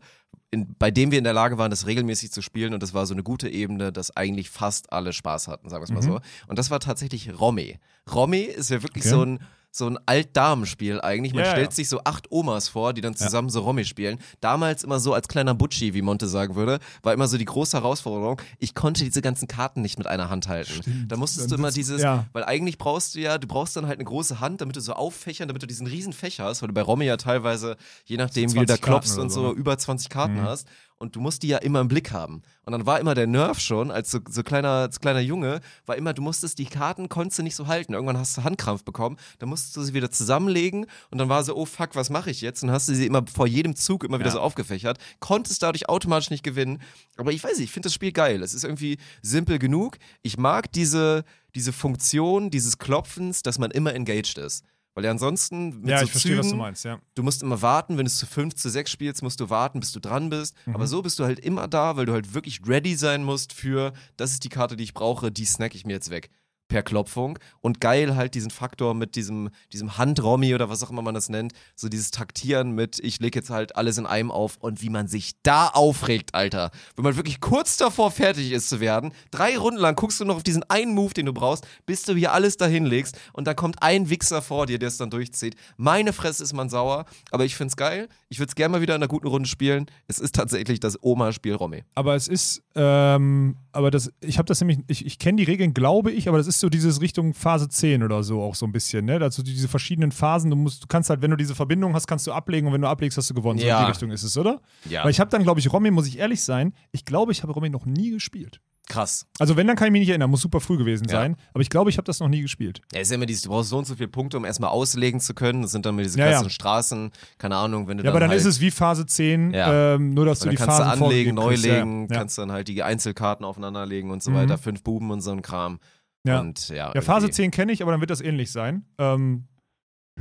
in, 0.52 0.72
bei 0.78 0.92
dem 0.92 1.10
wir 1.10 1.18
in 1.18 1.24
der 1.24 1.32
Lage 1.32 1.58
waren, 1.58 1.70
das 1.72 1.86
regelmäßig 1.88 2.30
zu 2.30 2.42
spielen 2.42 2.74
und 2.74 2.82
das 2.82 2.94
war 2.94 3.06
so 3.06 3.14
eine 3.14 3.24
gute 3.24 3.48
Ebene, 3.48 3.92
dass 3.92 4.16
eigentlich 4.16 4.50
fast 4.50 4.92
alle 4.92 5.12
Spaß 5.12 5.48
hatten, 5.48 5.68
sagen 5.68 5.80
wir 5.82 5.84
es 5.84 5.90
mal 5.90 6.00
Mhm. 6.00 6.16
so. 6.16 6.20
Und 6.46 6.58
das 6.60 6.70
war 6.70 6.78
tatsächlich 6.78 7.40
Romme. 7.40 7.74
Romme 8.12 8.42
ist 8.44 8.70
ja 8.70 8.82
wirklich 8.84 9.02
Okay. 9.04 9.10
so 9.14 9.22
ein 9.24 9.40
so 9.72 9.86
ein 9.86 9.98
Altdamenspiel 10.06 11.00
eigentlich. 11.00 11.32
Man 11.32 11.40
Ja, 11.44 11.46
ja, 11.50 11.52
stellt 11.52 11.70
ja. 11.70 11.74
sich 11.76 11.88
so 11.88 12.00
acht 12.04 12.30
Omas 12.30 12.68
vor, 12.68 12.92
die 12.92 13.00
dann 13.00 13.14
zusammen 13.14 13.50
so 13.50 13.60
Romy 13.60 13.84
spielen. 13.84 14.18
Damals 14.40 14.82
immer 14.84 14.98
so 15.00 15.14
als 15.14 15.28
kleiner 15.28 15.54
Butchi, 15.54 15.94
wie 15.94 16.02
Monte 16.02 16.26
sagen 16.28 16.54
würde, 16.56 16.78
war 17.02 17.12
immer 17.12 17.28
so 17.28 17.38
die 17.38 17.44
große 17.44 17.76
Herausforderung. 17.76 18.40
Ich 18.58 18.74
konnte 18.74 19.04
diese 19.04 19.22
ganzen 19.22 19.48
Karten 19.48 19.82
nicht 19.82 19.98
mit 19.98 20.06
einer 20.06 20.28
Hand 20.30 20.48
halten. 20.48 21.06
Da 21.08 21.16
musstest 21.16 21.46
du 21.46 21.50
Dann 21.50 21.60
immer 21.60 21.68
sitzt- 21.68 21.76
dieses, 21.88 22.02
ja. 22.02 22.26
weil 22.32 22.44
eigentlich 22.44 22.78
brauchst 22.78 23.14
du 23.14 23.20
ja, 23.20 23.38
du 23.38 23.46
brauchst 23.46 23.76
dann 23.76 23.86
halt 23.86 23.98
eine 23.98 24.04
große 24.06 24.40
Hand, 24.40 24.60
damit 24.60 24.76
du 24.76 24.80
so 24.80 24.92
auffächern, 24.94 25.48
damit 25.48 25.62
du 25.62 25.66
diesen 25.66 25.86
riesen 25.86 26.12
Fächer 26.12 26.44
hast, 26.44 26.62
weil 26.62 26.68
du 26.68 26.74
bei 26.74 26.82
Romy 26.82 27.04
ja 27.04 27.16
teilweise, 27.16 27.76
je 28.04 28.16
nachdem, 28.16 28.52
wie 28.52 28.58
du 28.58 28.64
da 28.66 28.74
20 28.74 28.80
Karten 28.82 28.90
klopfst 28.90 29.12
oder 29.14 29.22
und 29.22 29.30
so, 29.30 29.40
so, 29.42 29.48
ne? 29.48 29.54
über 29.54 29.78
20 29.78 30.08
Karten 30.08 30.34
Mhm. 30.34 30.42
hast. 30.42 30.66
Und 31.00 31.16
du 31.16 31.20
musst 31.20 31.42
die 31.42 31.48
ja 31.48 31.56
immer 31.56 31.80
im 31.80 31.88
Blick 31.88 32.12
haben. 32.12 32.42
Und 32.66 32.72
dann 32.72 32.84
war 32.84 33.00
immer 33.00 33.14
der 33.14 33.26
Nerv 33.26 33.58
schon, 33.58 33.90
als 33.90 34.10
so, 34.10 34.18
so 34.28 34.42
kleiner, 34.42 34.68
als 34.68 35.00
kleiner 35.00 35.20
Junge, 35.20 35.60
war 35.86 35.96
immer, 35.96 36.12
du 36.12 36.20
musstest 36.20 36.58
die 36.58 36.66
Karten, 36.66 37.08
konntest 37.08 37.38
du 37.38 37.42
nicht 37.42 37.56
so 37.56 37.66
halten. 37.68 37.94
Irgendwann 37.94 38.18
hast 38.18 38.36
du 38.36 38.44
Handkrampf 38.44 38.84
bekommen, 38.84 39.16
dann 39.38 39.48
musstest 39.48 39.74
du 39.78 39.82
sie 39.82 39.94
wieder 39.94 40.10
zusammenlegen 40.10 40.84
und 41.10 41.16
dann 41.16 41.30
war 41.30 41.42
so, 41.42 41.56
oh 41.56 41.64
fuck, 41.64 41.94
was 41.96 42.10
mache 42.10 42.30
ich 42.30 42.42
jetzt? 42.42 42.62
Und 42.62 42.66
dann 42.66 42.74
hast 42.74 42.86
du 42.86 42.94
sie 42.94 43.06
immer 43.06 43.24
vor 43.26 43.46
jedem 43.46 43.76
Zug 43.76 44.04
immer 44.04 44.18
wieder 44.18 44.28
Ja. 44.28 44.34
so 44.34 44.40
aufgefächert, 44.40 44.98
konntest 45.20 45.62
dadurch 45.62 45.88
automatisch 45.88 46.28
nicht 46.28 46.44
gewinnen. 46.44 46.82
Aber 47.16 47.32
ich 47.32 47.42
weiß 47.42 47.52
nicht, 47.56 47.64
ich 47.64 47.72
finde 47.72 47.86
das 47.86 47.94
Spiel 47.94 48.12
geil. 48.12 48.42
Es 48.42 48.52
ist 48.52 48.64
irgendwie 48.64 48.98
simpel 49.22 49.58
genug. 49.58 49.96
Ich 50.20 50.36
mag 50.36 50.70
diese, 50.70 51.24
diese 51.54 51.72
Funktion 51.72 52.50
dieses 52.50 52.76
Klopfens, 52.76 53.42
dass 53.42 53.58
man 53.58 53.70
immer 53.70 53.94
engaged 53.94 54.36
ist. 54.36 54.64
Weil 54.94 55.04
ja 55.04 55.10
ansonsten 55.10 55.80
mit 55.80 55.90
Ja, 55.90 55.98
so 55.98 56.04
ich 56.04 56.10
verstehe, 56.10 56.38
was 56.38 56.48
du 56.48 56.56
meinst, 56.56 56.84
ja. 56.84 56.98
du 57.14 57.22
musst 57.22 57.42
immer 57.42 57.62
warten, 57.62 57.96
wenn 57.96 58.04
du 58.04 58.08
es 58.08 58.18
zu 58.18 58.26
5 58.26 58.54
zu 58.54 58.68
6 58.68 58.90
spielst, 58.90 59.22
musst 59.22 59.40
du 59.40 59.48
warten, 59.48 59.80
bis 59.80 59.92
du 59.92 60.00
dran 60.00 60.30
bist. 60.30 60.56
Mhm. 60.66 60.74
Aber 60.74 60.86
so 60.86 61.02
bist 61.02 61.18
du 61.18 61.24
halt 61.24 61.38
immer 61.38 61.68
da, 61.68 61.96
weil 61.96 62.06
du 62.06 62.12
halt 62.12 62.34
wirklich 62.34 62.60
ready 62.66 62.96
sein 62.96 63.24
musst 63.24 63.52
für, 63.52 63.92
das 64.16 64.32
ist 64.32 64.44
die 64.44 64.48
Karte, 64.48 64.76
die 64.76 64.84
ich 64.84 64.94
brauche, 64.94 65.30
die 65.30 65.44
snack 65.44 65.74
ich 65.74 65.86
mir 65.86 65.92
jetzt 65.92 66.10
weg. 66.10 66.30
Per 66.70 66.82
Klopfung. 66.82 67.38
Und 67.60 67.80
geil 67.80 68.16
halt 68.16 68.34
diesen 68.34 68.50
Faktor 68.50 68.94
mit 68.94 69.16
diesem, 69.16 69.50
diesem 69.72 69.98
Handrommi 69.98 70.54
oder 70.54 70.70
was 70.70 70.82
auch 70.82 70.90
immer 70.90 71.02
man 71.02 71.14
das 71.14 71.28
nennt. 71.28 71.52
So 71.74 71.88
dieses 71.88 72.12
Taktieren 72.12 72.70
mit, 72.72 72.98
ich 73.00 73.20
leg 73.20 73.34
jetzt 73.34 73.50
halt 73.50 73.76
alles 73.76 73.98
in 73.98 74.06
einem 74.06 74.30
auf 74.30 74.56
und 74.58 74.80
wie 74.80 74.88
man 74.88 75.08
sich 75.08 75.32
da 75.42 75.66
aufregt, 75.68 76.34
Alter. 76.34 76.70
Wenn 76.96 77.04
man 77.04 77.16
wirklich 77.16 77.40
kurz 77.40 77.76
davor 77.76 78.10
fertig 78.10 78.52
ist 78.52 78.68
zu 78.68 78.80
werden, 78.80 79.12
drei 79.30 79.58
Runden 79.58 79.80
lang 79.80 79.96
guckst 79.96 80.20
du 80.20 80.24
noch 80.24 80.36
auf 80.36 80.42
diesen 80.42 80.62
einen 80.70 80.94
Move, 80.94 81.12
den 81.12 81.26
du 81.26 81.32
brauchst, 81.32 81.66
bis 81.86 82.04
du 82.04 82.14
hier 82.14 82.32
alles 82.32 82.56
dahin 82.56 82.86
legst 82.86 83.18
und 83.32 83.46
dann 83.46 83.56
kommt 83.56 83.82
ein 83.82 84.08
Wichser 84.08 84.40
vor 84.40 84.66
dir, 84.66 84.78
der 84.78 84.88
es 84.88 84.96
dann 84.96 85.10
durchzieht. 85.10 85.56
Meine 85.76 86.12
Fresse 86.12 86.44
ist 86.44 86.52
man 86.52 86.68
sauer, 86.68 87.04
aber 87.30 87.44
ich 87.44 87.56
find's 87.56 87.76
geil. 87.76 88.08
Ich 88.28 88.38
würde 88.38 88.50
es 88.50 88.54
gerne 88.54 88.72
mal 88.72 88.80
wieder 88.80 88.94
in 88.94 89.02
einer 89.02 89.08
guten 89.08 89.26
Runde 89.26 89.48
spielen. 89.48 89.86
Es 90.06 90.20
ist 90.20 90.36
tatsächlich 90.36 90.78
das 90.78 91.02
Oma-Spiel 91.02 91.54
Romy. 91.54 91.82
Aber 91.96 92.14
es 92.14 92.28
ist, 92.28 92.62
ähm, 92.76 93.56
aber 93.72 93.90
das, 93.90 94.12
ich 94.20 94.38
habe 94.38 94.46
das 94.46 94.60
nämlich, 94.60 94.78
ich, 94.86 95.04
ich 95.04 95.18
kenne 95.18 95.36
die 95.36 95.44
Regeln, 95.44 95.74
glaube 95.74 96.12
ich, 96.12 96.28
aber 96.28 96.38
das 96.38 96.46
ist 96.46 96.59
so 96.60 96.68
dieses 96.68 97.00
Richtung 97.00 97.34
Phase 97.34 97.68
10 97.68 98.02
oder 98.02 98.22
so 98.22 98.42
auch 98.42 98.54
so 98.54 98.66
ein 98.66 98.72
bisschen, 98.72 99.04
ne? 99.06 99.18
Also 99.20 99.42
diese 99.42 99.68
verschiedenen 99.68 100.12
Phasen, 100.12 100.50
du 100.50 100.56
musst, 100.56 100.82
du 100.82 100.86
kannst 100.86 101.10
halt, 101.10 101.22
wenn 101.22 101.30
du 101.30 101.36
diese 101.36 101.54
Verbindung 101.54 101.94
hast, 101.94 102.06
kannst 102.06 102.26
du 102.26 102.32
ablegen 102.32 102.66
und 102.68 102.72
wenn 102.74 102.82
du 102.82 102.88
ablegst, 102.88 103.18
hast 103.18 103.28
du 103.30 103.34
gewonnen. 103.34 103.58
So 103.58 103.64
in 103.64 103.68
Ja. 103.68 103.82
die 103.84 103.88
Richtung 103.90 104.10
ist 104.10 104.22
es, 104.22 104.36
oder? 104.38 104.60
Ja. 104.88 105.04
Weil 105.04 105.10
ich 105.10 105.20
habe 105.20 105.30
dann, 105.30 105.42
glaube 105.42 105.60
ich, 105.60 105.72
Romy, 105.72 105.90
muss 105.90 106.06
ich 106.06 106.18
ehrlich 106.18 106.42
sein, 106.42 106.72
ich 106.92 107.04
glaube, 107.04 107.32
ich 107.32 107.42
habe 107.42 107.52
Romy 107.52 107.70
noch 107.70 107.86
nie 107.86 108.10
gespielt. 108.10 108.60
Krass. 108.88 109.24
Also 109.38 109.56
wenn, 109.56 109.68
dann 109.68 109.76
kann 109.76 109.86
ich 109.86 109.92
mich 109.92 110.00
nicht 110.00 110.08
erinnern, 110.08 110.30
muss 110.30 110.40
super 110.40 110.58
früh 110.58 110.76
gewesen 110.76 111.04
Ja. 111.08 111.12
sein. 111.20 111.36
Aber 111.54 111.60
ich 111.60 111.70
glaube, 111.70 111.90
ich 111.90 111.96
habe 111.96 112.06
das 112.06 112.18
noch 112.18 112.26
nie 112.28 112.40
gespielt. 112.42 112.80
Ja, 112.92 113.00
ist 113.00 113.10
ja 113.10 113.14
immer 113.14 113.26
dieses, 113.26 113.42
du 113.42 113.50
brauchst 113.50 113.68
so 113.70 113.78
und 113.78 113.86
so 113.86 113.94
viele 113.94 114.08
Punkte, 114.08 114.36
um 114.36 114.44
erstmal 114.44 114.70
auslegen 114.70 115.20
zu 115.20 115.32
können. 115.32 115.62
Das 115.62 115.70
sind 115.70 115.86
dann 115.86 115.94
immer 115.94 116.02
diese 116.02 116.18
Ja, 116.18 116.24
ja. 116.24 116.30
klassischen 116.32 116.50
Straßen, 116.50 117.10
keine 117.38 117.54
Ahnung, 117.54 117.86
wenn 117.86 117.98
du 117.98 118.02
Ja, 118.04 118.10
aber 118.10 118.18
dann 118.18 118.30
halt, 118.30 118.40
ist 118.40 118.46
es 118.46 118.60
wie 118.60 118.72
Phase 118.72 119.06
10, 119.06 119.54
Ja. 119.54 119.94
ähm, 119.94 120.12
nur 120.14 120.24
dass 120.26 120.40
du 120.40 120.48
die 120.48 120.56
kannst 120.56 120.76
Phasen 120.78 120.98
du 120.98 121.04
anlegen, 121.06 121.36
neu 121.36 121.54
legen, 121.54 122.08
ja. 122.10 122.16
kannst 122.18 122.36
dann 122.38 122.50
halt 122.50 122.66
die 122.66 122.82
Einzelkarten 122.82 123.46
aufeinanderlegen 123.46 124.10
und 124.10 124.24
so 124.24 124.32
Mhm. 124.32 124.34
weiter, 124.34 124.58
fünf 124.58 124.82
Buben 124.82 125.12
und 125.12 125.20
so 125.20 125.30
ein 125.30 125.42
Kram. 125.42 125.78
Ja. 126.26 126.40
Und 126.40 126.68
ja, 126.68 126.92
Ja, 126.94 127.00
Phase 127.00 127.26
irgendwie- 127.26 127.34
10 127.36 127.50
kenne 127.50 127.72
ich, 127.72 127.82
aber 127.82 127.92
dann 127.92 128.00
wird 128.00 128.10
das 128.10 128.20
ähnlich 128.20 128.52
sein. 128.52 128.84
Ähm, 128.98 129.44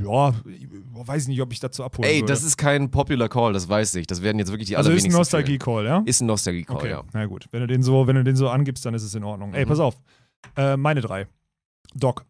ja, 0.00 0.32
ich 0.46 0.66
weiß 0.92 1.28
nicht, 1.28 1.40
ob 1.42 1.52
ich 1.52 1.60
dazu 1.60 1.84
abholen 1.84 2.08
Ey, 2.08 2.20
würde. 2.22 2.32
das 2.32 2.42
ist 2.42 2.56
kein 2.56 2.90
Popular 2.90 3.28
Call, 3.28 3.52
das 3.52 3.68
weiß 3.68 3.96
ich. 3.96 4.06
Das 4.06 4.22
werden 4.22 4.38
jetzt 4.38 4.50
wirklich 4.50 4.68
die 4.68 4.76
also 4.76 4.88
ist 4.90 5.04
ein 5.04 5.10
allerwenigsten 5.12 5.18
Nostalgie-Call, 5.18 5.84
ja? 5.84 6.02
Ist 6.06 6.20
ein 6.22 6.26
Nostalgie-Call, 6.26 6.76
Okay, 6.76 6.90
ja. 6.90 7.02
na 7.12 7.26
gut. 7.26 7.48
Wenn 7.50 7.60
du 7.60 7.66
den 7.66 7.82
so, 7.82 8.06
wenn 8.06 8.16
du 8.16 8.24
den 8.24 8.36
so 8.36 8.48
angibst, 8.48 8.86
dann 8.86 8.94
ist 8.94 9.02
es 9.02 9.14
in 9.14 9.24
Ordnung. 9.24 9.52
Ey, 9.52 9.64
Mhm. 9.64 9.68
pass 9.68 9.80
auf. 9.80 9.96
Äh, 10.56 10.76
meine 10.78 11.02
drei. 11.02 11.26
Doc. 11.94 12.24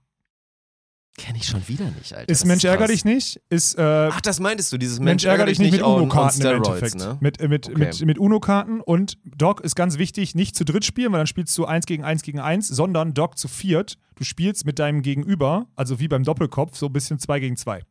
Kenn 1.18 1.34
ich 1.36 1.44
schon 1.46 1.66
wieder 1.68 1.84
nicht, 1.90 2.14
Alter. 2.14 2.30
Ist 2.30 2.42
Das 2.42 2.46
Mensch 2.46 2.64
ärger 2.64 2.86
dich 2.86 3.04
nicht? 3.04 3.40
Ist 3.50 3.76
äh, 3.76 3.82
Ach, 3.82 4.20
das 4.20 4.40
meintest 4.40 4.72
du, 4.72 4.78
dieses 4.78 5.00
Mensch 5.00 5.24
ärger 5.24 5.46
dich 5.46 5.58
nicht 5.58 5.72
mit 5.72 5.82
UNO-Karten 5.82 6.40
im 6.40 6.56
Endeffekt. 6.56 6.94
ne? 6.94 7.18
Mit, 7.20 7.40
äh, 7.40 7.48
mit, 7.48 7.68
Okay. 7.68 7.78
mit, 7.78 8.06
mit 8.06 8.18
UNO-Karten 8.18 8.80
und 8.80 9.18
Doc 9.24 9.60
ist 9.60 9.74
ganz 9.74 9.98
wichtig, 9.98 10.34
nicht 10.34 10.56
zu 10.56 10.64
dritt 10.64 10.84
spielen, 10.84 11.12
weil 11.12 11.18
dann 11.18 11.26
spielst 11.26 11.56
du 11.58 11.66
eins 11.66 11.86
gegen 11.86 12.04
eins 12.04 12.22
gegen 12.22 12.38
eins, 12.40 12.68
sondern 12.68 13.12
Doc 13.12 13.38
zu 13.38 13.48
viert. 13.48 13.98
Du 14.14 14.24
spielst 14.24 14.64
mit 14.64 14.78
deinem 14.78 15.02
Gegenüber, 15.02 15.66
also 15.76 16.00
wie 16.00 16.08
beim 16.08 16.22
Doppelkopf, 16.24 16.76
so 16.76 16.86
ein 16.86 16.92
bisschen 16.92 17.18
zwei 17.18 17.40
gegen 17.40 17.56
zwei. 17.56 17.82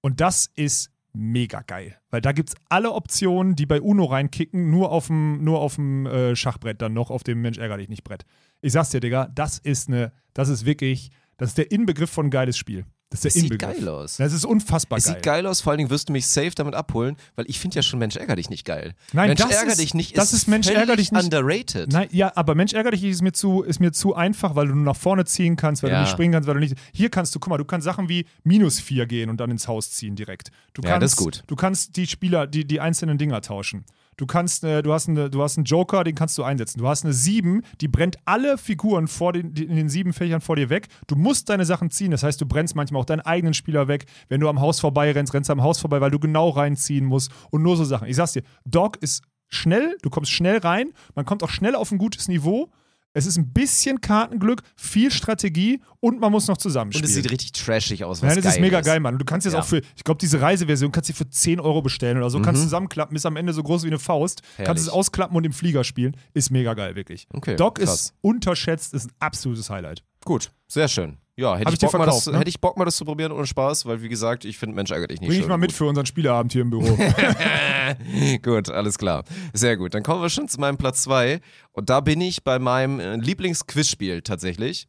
Und 0.00 0.20
das 0.20 0.50
ist 0.56 0.90
mega 1.12 1.60
geil, 1.62 1.96
weil 2.10 2.20
da 2.20 2.32
gibt 2.32 2.48
es 2.48 2.56
alle 2.68 2.90
Optionen, 2.92 3.54
die 3.54 3.66
bei 3.66 3.80
UNO 3.80 4.06
reinkicken, 4.06 4.70
nur 4.70 4.90
auf 4.90 5.06
dem 5.06 5.44
nur 5.44 5.62
äh, 5.78 6.34
Schachbrett 6.34 6.82
dann 6.82 6.92
noch, 6.92 7.10
auf 7.10 7.22
dem 7.22 7.40
Mensch 7.40 7.58
ärger 7.58 7.76
dich 7.76 7.88
nicht 7.88 8.02
Brett. 8.02 8.24
Ich 8.60 8.72
sag's 8.72 8.90
dir, 8.90 8.98
Digga, 9.00 9.28
das 9.32 9.58
ist 9.58 9.88
eine, 9.88 10.12
das 10.32 10.48
ist 10.48 10.64
wirklich, 10.64 11.10
das 11.36 11.50
ist 11.50 11.58
der 11.58 11.70
Inbegriff 11.70 12.10
von 12.10 12.30
geiles 12.30 12.56
Spiel. 12.56 12.84
Das 13.10 13.18
ist 13.18 13.24
der 13.24 13.28
Das 13.28 13.34
sieht 13.34 13.42
Inbegriff. 13.52 13.78
geil 13.78 13.88
aus. 13.88 14.16
Das 14.16 14.32
ist 14.32 14.44
unfassbar 14.44 14.98
Es 14.98 15.04
geil. 15.04 15.14
sieht 15.14 15.22
geil 15.22 15.46
aus, 15.46 15.60
vor 15.60 15.70
allen 15.70 15.78
Dingen 15.78 15.90
wirst 15.90 16.08
du 16.08 16.12
mich 16.12 16.26
safe 16.26 16.50
damit 16.56 16.74
abholen, 16.74 17.16
weil 17.36 17.44
ich 17.48 17.60
finde 17.60 17.76
ja 17.76 17.82
schon 17.82 18.00
Mensch 18.00 18.16
ärger 18.16 18.34
dich 18.34 18.50
nicht 18.50 18.64
geil. 18.64 18.94
Nein, 19.12 19.28
Mensch 19.28 19.40
das 19.40 19.50
ärger 19.52 19.70
ist- 19.72 19.80
dich 19.80 19.94
nicht 19.94 20.18
das 20.18 20.32
ist 20.32 20.48
Mensch 20.48 20.66
völlig 20.66 20.80
ärger 20.80 20.96
dich 20.96 21.12
nicht- 21.12 21.22
underrated. 21.22 21.92
Nein, 21.92 22.08
ja, 22.10 22.32
aber 22.34 22.56
Mensch 22.56 22.72
ärger 22.72 22.90
dich 22.90 23.04
ist 23.04 23.22
mir 23.22 23.30
zu, 23.32 23.62
ist 23.62 23.78
mir 23.78 23.92
zu 23.92 24.16
einfach, 24.16 24.56
weil 24.56 24.66
du 24.66 24.74
nur 24.74 24.84
nach 24.84 24.96
vorne 24.96 25.24
ziehen 25.26 25.54
kannst, 25.54 25.84
weil 25.84 25.90
Ja. 25.90 25.96
du 25.98 26.02
nicht 26.02 26.10
springen 26.12 26.32
kannst, 26.32 26.48
weil 26.48 26.54
du 26.54 26.60
nicht. 26.60 26.74
Hier 26.92 27.08
kannst 27.08 27.32
du, 27.34 27.38
guck 27.38 27.50
mal, 27.50 27.58
du 27.58 27.64
kannst 27.64 27.84
Sachen 27.84 28.08
wie 28.08 28.26
minus 28.42 28.80
4 28.80 29.06
gehen 29.06 29.30
und 29.30 29.36
dann 29.38 29.50
ins 29.50 29.68
Haus 29.68 29.92
ziehen 29.92 30.16
direkt. 30.16 30.50
Du 30.72 30.82
Ja, 30.82 30.90
kannst, 30.90 31.02
das 31.04 31.10
ist 31.12 31.16
gut. 31.16 31.44
Du 31.46 31.54
kannst 31.54 31.96
die 31.96 32.08
Spieler, 32.08 32.48
die, 32.48 32.64
die 32.66 32.80
einzelnen 32.80 33.16
Dinger 33.18 33.40
tauschen. 33.42 33.84
Du 34.16 34.26
kannst, 34.26 34.64
äh, 34.64 34.82
du 34.82 34.92
hast 34.92 35.08
eine, 35.08 35.30
du 35.30 35.42
hast 35.42 35.56
einen 35.56 35.64
Joker, 35.64 36.04
den 36.04 36.14
kannst 36.14 36.38
du 36.38 36.44
einsetzen. 36.44 36.78
Du 36.78 36.88
hast 36.88 37.04
eine 37.04 37.12
7, 37.12 37.62
die 37.80 37.88
brennt 37.88 38.16
alle 38.24 38.58
Figuren 38.58 39.08
vor 39.08 39.32
den, 39.32 39.54
in 39.54 39.76
den 39.76 39.88
sieben 39.88 40.12
Fächern 40.12 40.40
vor 40.40 40.56
dir 40.56 40.70
weg. 40.70 40.88
Du 41.06 41.16
musst 41.16 41.48
deine 41.48 41.64
Sachen 41.64 41.90
ziehen. 41.90 42.10
Das 42.10 42.22
heißt, 42.22 42.40
du 42.40 42.46
brennst 42.46 42.76
manchmal 42.76 43.02
auch 43.02 43.06
deinen 43.06 43.20
eigenen 43.20 43.54
Spieler 43.54 43.88
weg. 43.88 44.06
Wenn 44.28 44.40
du 44.40 44.48
am 44.48 44.60
Haus 44.60 44.80
vorbei 44.80 45.10
rennst, 45.12 45.34
rennst 45.34 45.48
du 45.48 45.52
am 45.52 45.62
Haus 45.62 45.80
vorbei, 45.80 46.00
weil 46.00 46.10
du 46.10 46.18
genau 46.18 46.50
reinziehen 46.50 47.04
musst 47.04 47.30
und 47.50 47.62
nur 47.62 47.76
so 47.76 47.84
Sachen. 47.84 48.08
Ich 48.08 48.16
sag's 48.16 48.32
dir, 48.32 48.42
Dog 48.64 48.96
ist 48.98 49.22
schnell, 49.48 49.96
du 50.02 50.10
kommst 50.10 50.30
schnell 50.32 50.58
rein, 50.58 50.92
man 51.14 51.24
kommt 51.24 51.42
auch 51.42 51.50
schnell 51.50 51.74
auf 51.74 51.90
ein 51.92 51.98
gutes 51.98 52.28
Niveau. 52.28 52.70
Es 53.16 53.26
ist 53.26 53.36
ein 53.38 53.52
bisschen 53.52 54.00
Kartenglück, 54.00 54.60
viel 54.76 55.10
Strategie 55.10 55.80
und 56.00 56.20
man 56.20 56.32
muss 56.32 56.48
noch 56.48 56.56
Und 56.56 56.60
zusammenspielen. 56.60 57.08
es 57.08 57.14
sieht 57.14 57.30
richtig 57.30 57.52
trashig 57.52 58.04
aus, 58.04 58.20
was 58.22 58.34
das 58.34 58.44
geil 58.44 58.52
ist 58.54 58.60
mega 58.60 58.80
geil, 58.80 58.98
Mann. 59.00 59.14
Und 59.14 59.20
du 59.20 59.24
kannst 59.24 59.44
jetzt 59.44 59.54
Ja. 59.54 59.60
auch 59.60 59.64
für, 59.64 59.78
ich 59.96 60.02
glaube, 60.04 60.18
diese 60.20 60.40
Reiseversion 60.40 60.90
kannst 60.90 61.08
du 61.08 61.12
dir 61.12 61.16
für 61.18 61.30
10 61.30 61.60
Euro 61.60 61.80
bestellen 61.80 62.18
oder 62.18 62.28
so. 62.28 62.42
Kannst 62.42 62.62
zusammenklappen, 62.62 63.16
ist 63.16 63.24
am 63.24 63.36
Ende 63.36 63.52
so 63.52 63.62
groß 63.62 63.84
wie 63.84 63.86
eine 63.86 64.00
Faust. 64.00 64.42
Mhm. 64.42 64.46
Herrlich. 64.56 64.66
Kannst 64.66 64.82
es 64.82 64.88
ausklappen 64.88 65.36
und 65.36 65.44
im 65.44 65.52
Flieger 65.52 65.84
spielen. 65.84 66.16
Ist 66.34 66.50
mega 66.50 66.74
geil, 66.74 66.96
wirklich. 66.96 67.26
Okay, 67.32 67.54
Doc 67.56 67.76
krass. 67.76 67.94
ist 67.94 68.14
unterschätzt, 68.20 68.92
ist 68.94 69.06
ein 69.06 69.12
absolutes 69.20 69.70
Highlight. 69.70 70.02
Gut, 70.24 70.50
sehr 70.66 70.88
schön. 70.88 71.18
Ja, 71.36 71.56
hätte 71.56 71.72
ich, 71.72 71.82
ich 71.82 71.90
Bock 71.90 71.98
mal 71.98 72.06
das, 72.06 72.26
ne? 72.26 72.38
hätte 72.38 72.48
ich 72.48 72.60
Bock 72.60 72.76
mal 72.76 72.84
das 72.84 72.96
zu 72.96 73.04
probieren 73.04 73.32
ohne 73.32 73.46
Spaß, 73.46 73.86
weil 73.86 74.02
wie 74.02 74.08
gesagt, 74.08 74.44
ich 74.44 74.56
finde 74.56 74.76
Mensch 74.76 74.92
ärger 74.92 75.08
dich 75.08 75.20
nicht 75.20 75.28
Bring 75.28 75.40
ich 75.40 75.48
mal 75.48 75.56
mit 75.56 75.70
gut. 75.70 75.76
für 75.76 75.86
unseren 75.86 76.06
Spieleabend 76.06 76.52
hier 76.52 76.62
im 76.62 76.70
Büro. 76.70 76.96
Gut, 78.42 78.70
alles 78.70 78.98
klar. 78.98 79.24
Sehr 79.52 79.76
gut. 79.76 79.94
Dann 79.94 80.02
kommen 80.02 80.22
wir 80.22 80.30
schon 80.30 80.48
zu 80.48 80.58
meinem 80.60 80.76
Platz 80.78 81.02
2. 81.02 81.40
Und 81.72 81.90
da 81.90 82.00
bin 82.00 82.20
ich 82.20 82.44
bei 82.44 82.58
meinem 82.58 83.00
äh, 83.00 83.16
Lieblingsquizspiel 83.16 84.22
tatsächlich. 84.22 84.86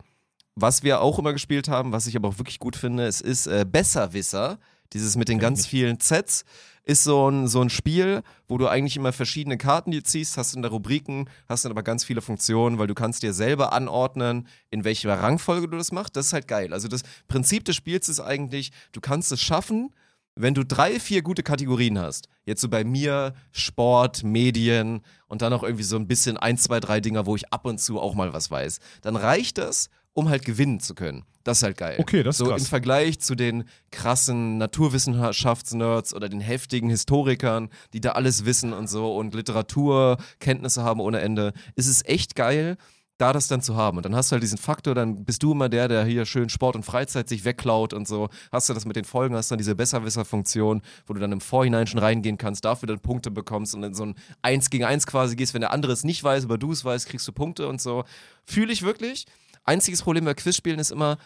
Was 0.56 0.84
wir 0.84 1.02
auch 1.02 1.20
immer 1.20 1.34
gespielt 1.34 1.68
haben, 1.68 1.92
was 1.92 2.08
ich 2.08 2.16
aber 2.16 2.30
auch 2.30 2.38
wirklich 2.38 2.60
gut 2.60 2.76
finde, 2.76 3.06
es 3.06 3.22
ist 3.22 3.48
äh, 3.48 3.66
Besserwisser. 3.70 4.60
Dieses 4.94 5.18
mit 5.18 5.28
den 5.28 5.40
ganz 5.40 5.66
vielen 5.66 6.00
Zs 6.00 6.46
ist 6.86 7.04
so 7.04 7.30
ein, 7.30 7.48
so 7.48 7.62
ein 7.62 7.70
Spiel, 7.70 8.22
wo 8.48 8.58
du 8.58 8.68
eigentlich 8.68 8.96
immer 8.96 9.12
verschiedene 9.12 9.58
Karten 9.58 9.92
dir 9.92 10.04
ziehst, 10.04 10.38
hast 10.38 10.56
in 10.56 10.62
der 10.62 10.72
Rubriken, 10.72 11.30
hast 11.50 11.66
dann 11.66 11.72
aber 11.72 11.84
ganz 11.84 12.06
viele 12.06 12.22
Funktionen, 12.22 12.78
weil 12.78 12.88
du 12.88 12.94
kannst 12.94 13.24
dir 13.24 13.34
selber 13.34 13.74
anordnen, 13.74 14.48
in 14.70 14.84
welcher 14.84 15.20
Rangfolge 15.20 15.68
du 15.68 15.78
das 15.78 15.92
machst. 15.92 16.16
Das 16.16 16.28
ist 16.28 16.34
halt 16.34 16.48
geil. 16.48 16.74
Also 16.74 16.88
das 16.88 17.02
Prinzip 17.28 17.66
des 17.66 17.76
Spiels 17.76 18.08
ist 18.08 18.20
eigentlich, 18.20 18.72
du 18.92 19.02
kannst 19.02 19.32
es 19.32 19.42
schaffen, 19.42 19.90
wenn 20.36 20.54
du 20.54 20.66
drei, 20.66 21.00
vier 21.00 21.22
gute 21.22 21.44
Kategorien 21.44 21.98
hast, 21.98 22.28
jetzt 22.44 22.62
so 22.62 22.70
bei 22.70 22.84
mir 22.84 23.34
Sport, 23.52 24.24
Medien 24.24 25.02
und 25.28 25.42
dann 25.42 25.54
auch 25.54 25.64
irgendwie 25.64 25.84
so 25.84 25.96
ein 25.96 26.08
bisschen 26.08 26.38
ein, 26.38 26.58
zwei, 26.58 26.80
drei 26.82 27.00
Dinger, 27.00 27.26
wo 27.26 27.36
ich 27.36 27.52
ab 27.54 27.66
und 27.66 27.80
zu 27.80 28.00
auch 28.00 28.16
mal 28.16 28.34
was 28.34 28.52
weiß, 28.52 28.80
dann 29.02 29.16
reicht 29.16 29.58
das, 29.58 29.90
um 30.16 30.30
halt 30.30 30.46
gewinnen 30.46 30.80
zu 30.80 30.96
können. 30.96 31.26
Das 31.44 31.58
ist 31.60 31.64
halt 31.64 31.78
geil. 31.78 31.98
Okay, 32.00 32.24
das 32.24 32.36
ist 32.36 32.40
So 32.40 32.46
krass. 32.46 32.62
im 32.62 32.68
Vergleich 32.68 33.20
zu 33.20 33.36
den 33.36 33.66
krassen 33.92 34.58
Naturwissenschaftsnerds 34.58 36.16
oder 36.16 36.28
den 36.30 36.40
heftigen 36.40 36.90
Historikern, 36.90 37.70
die 37.94 38.02
da 38.02 38.14
alles 38.14 38.46
wissen 38.46 38.74
und 38.74 38.90
so 38.90 39.16
und 39.16 39.36
Literaturkenntnisse 39.36 40.84
haben 40.84 41.00
ohne 41.02 41.20
Ende, 41.20 41.54
ist 41.76 41.88
es 41.88 42.04
echt 42.06 42.36
geil, 42.36 42.78
da 43.18 43.32
das 43.32 43.48
dann 43.48 43.62
zu 43.62 43.76
haben. 43.76 43.98
Und 43.98 44.06
dann 44.06 44.16
hast 44.16 44.32
du 44.32 44.34
halt 44.34 44.44
diesen 44.44 44.58
Faktor, 44.58 44.94
dann 44.96 45.24
bist 45.24 45.42
du 45.44 45.52
immer 45.54 45.70
der, 45.70 45.88
der 45.88 46.04
hier 46.04 46.26
schön 46.26 46.50
Sport 46.50 46.76
und 46.76 46.84
Freizeit 46.84 47.30
sich 47.30 47.46
wegklaut 47.46 47.94
und 47.94 48.08
so. 48.08 48.30
Hast 48.52 48.68
du 48.68 48.74
das 48.74 48.86
mit 48.86 48.96
den 48.96 49.06
Folgen, 49.06 49.36
hast 49.36 49.52
dann 49.52 49.58
diese 49.58 49.76
Besserwisser-Funktion, 49.76 50.82
wo 51.08 51.14
du 51.14 51.20
dann 51.20 51.32
im 51.32 51.40
Vorhinein 51.42 51.88
schon 51.88 52.00
reingehen 52.00 52.38
kannst, 52.38 52.66
dafür 52.66 52.88
dann 52.88 53.00
Punkte 53.00 53.32
bekommst 53.32 53.74
und 53.76 53.84
in 53.84 53.94
so 53.94 54.06
ein 54.06 54.16
Eins 54.42 54.70
gegen 54.70 54.84
Eins 54.84 55.08
quasi 55.08 55.36
gehst. 55.36 55.54
Wenn 55.54 55.62
der 55.62 55.72
andere 55.72 55.94
es 55.94 56.04
nicht 56.04 56.24
weiß, 56.24 56.46
aber 56.46 56.58
du 56.58 56.72
es 56.72 56.84
weißt, 56.84 57.08
kriegst 57.08 57.28
du 57.28 57.32
Punkte 57.32 57.68
und 57.68 57.80
so. 57.80 58.04
Fühle 58.44 58.74
ich 58.74 58.82
wirklich. 58.82 59.26
Einziges 59.66 60.02
Problem 60.02 60.26
bei 60.26 60.34
Quizspielen 60.34 60.80
ist 60.80 60.92
immer, 60.92 61.18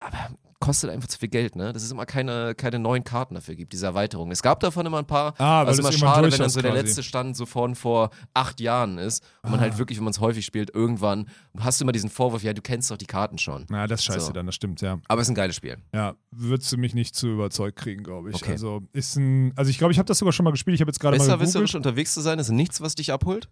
aber 0.00 0.30
kostet 0.60 0.88
einfach 0.88 1.08
zu 1.08 1.18
viel 1.18 1.28
Geld, 1.28 1.56
ne? 1.56 1.74
Dass 1.74 1.82
es 1.82 1.90
immer 1.90 2.06
keine, 2.06 2.54
keine 2.54 2.78
neuen 2.78 3.04
Karten 3.04 3.34
dafür 3.34 3.54
gibt, 3.54 3.74
diese 3.74 3.84
Erweiterung. 3.84 4.30
Es 4.30 4.40
gab 4.42 4.60
davon 4.60 4.86
immer 4.86 4.98
ein 4.98 5.06
paar. 5.06 5.34
Ah, 5.38 5.60
weil 5.60 5.66
also 5.68 5.82
immer 5.82 5.92
schade, 5.92 6.32
wenn 6.32 6.38
dann 6.38 6.48
so 6.48 6.62
der 6.62 6.70
quasi. 6.70 6.82
letzte 6.86 7.02
Stand 7.02 7.36
so 7.36 7.44
von 7.44 7.74
vor 7.74 8.08
acht 8.32 8.60
Jahren 8.60 8.96
ist 8.96 9.22
und 9.42 9.50
man 9.50 9.60
Ah. 9.60 9.64
halt 9.64 9.76
wirklich, 9.76 9.98
wenn 9.98 10.04
man 10.04 10.12
es 10.12 10.20
häufig 10.20 10.46
spielt, 10.46 10.74
irgendwann 10.74 11.28
hast 11.58 11.80
du 11.80 11.84
immer 11.84 11.92
diesen 11.92 12.08
Vorwurf, 12.08 12.42
ja, 12.42 12.54
du 12.54 12.62
kennst 12.62 12.90
doch 12.90 12.96
die 12.96 13.04
Karten 13.04 13.36
schon. 13.36 13.66
Na, 13.68 13.86
das 13.86 14.00
ist 14.00 14.06
scheiße 14.06 14.20
So. 14.26 14.32
dann, 14.32 14.46
das 14.46 14.54
stimmt, 14.54 14.80
ja. 14.80 15.00
Aber 15.06 15.20
es 15.20 15.26
ist 15.26 15.32
ein 15.32 15.34
geiles 15.34 15.56
Spiel. 15.56 15.76
Ja, 15.94 16.14
würdest 16.30 16.72
du 16.72 16.78
mich 16.78 16.94
nicht 16.94 17.14
zu 17.14 17.26
überzeugt 17.28 17.76
kriegen, 17.76 18.02
glaube 18.02 18.30
ich. 18.30 18.36
Okay. 18.36 18.52
Also, 18.52 18.80
ist 18.94 19.16
ein, 19.16 19.52
also 19.56 19.70
ich 19.70 19.76
glaube, 19.76 19.92
ich 19.92 19.98
habe 19.98 20.06
das 20.06 20.16
sogar 20.18 20.32
schon 20.32 20.44
mal 20.44 20.50
gespielt. 20.52 20.76
Ich 20.76 20.80
habe 20.80 20.88
jetzt 20.90 20.98
gerade 21.00 21.18
mal 21.18 21.26
gegoogelt, 21.38 21.74
unterwegs 21.74 22.14
zu 22.14 22.22
sein, 22.22 22.38
ist 22.38 22.48
nichts, 22.48 22.80
was 22.80 22.94
dich 22.94 23.12
abholt. 23.12 23.50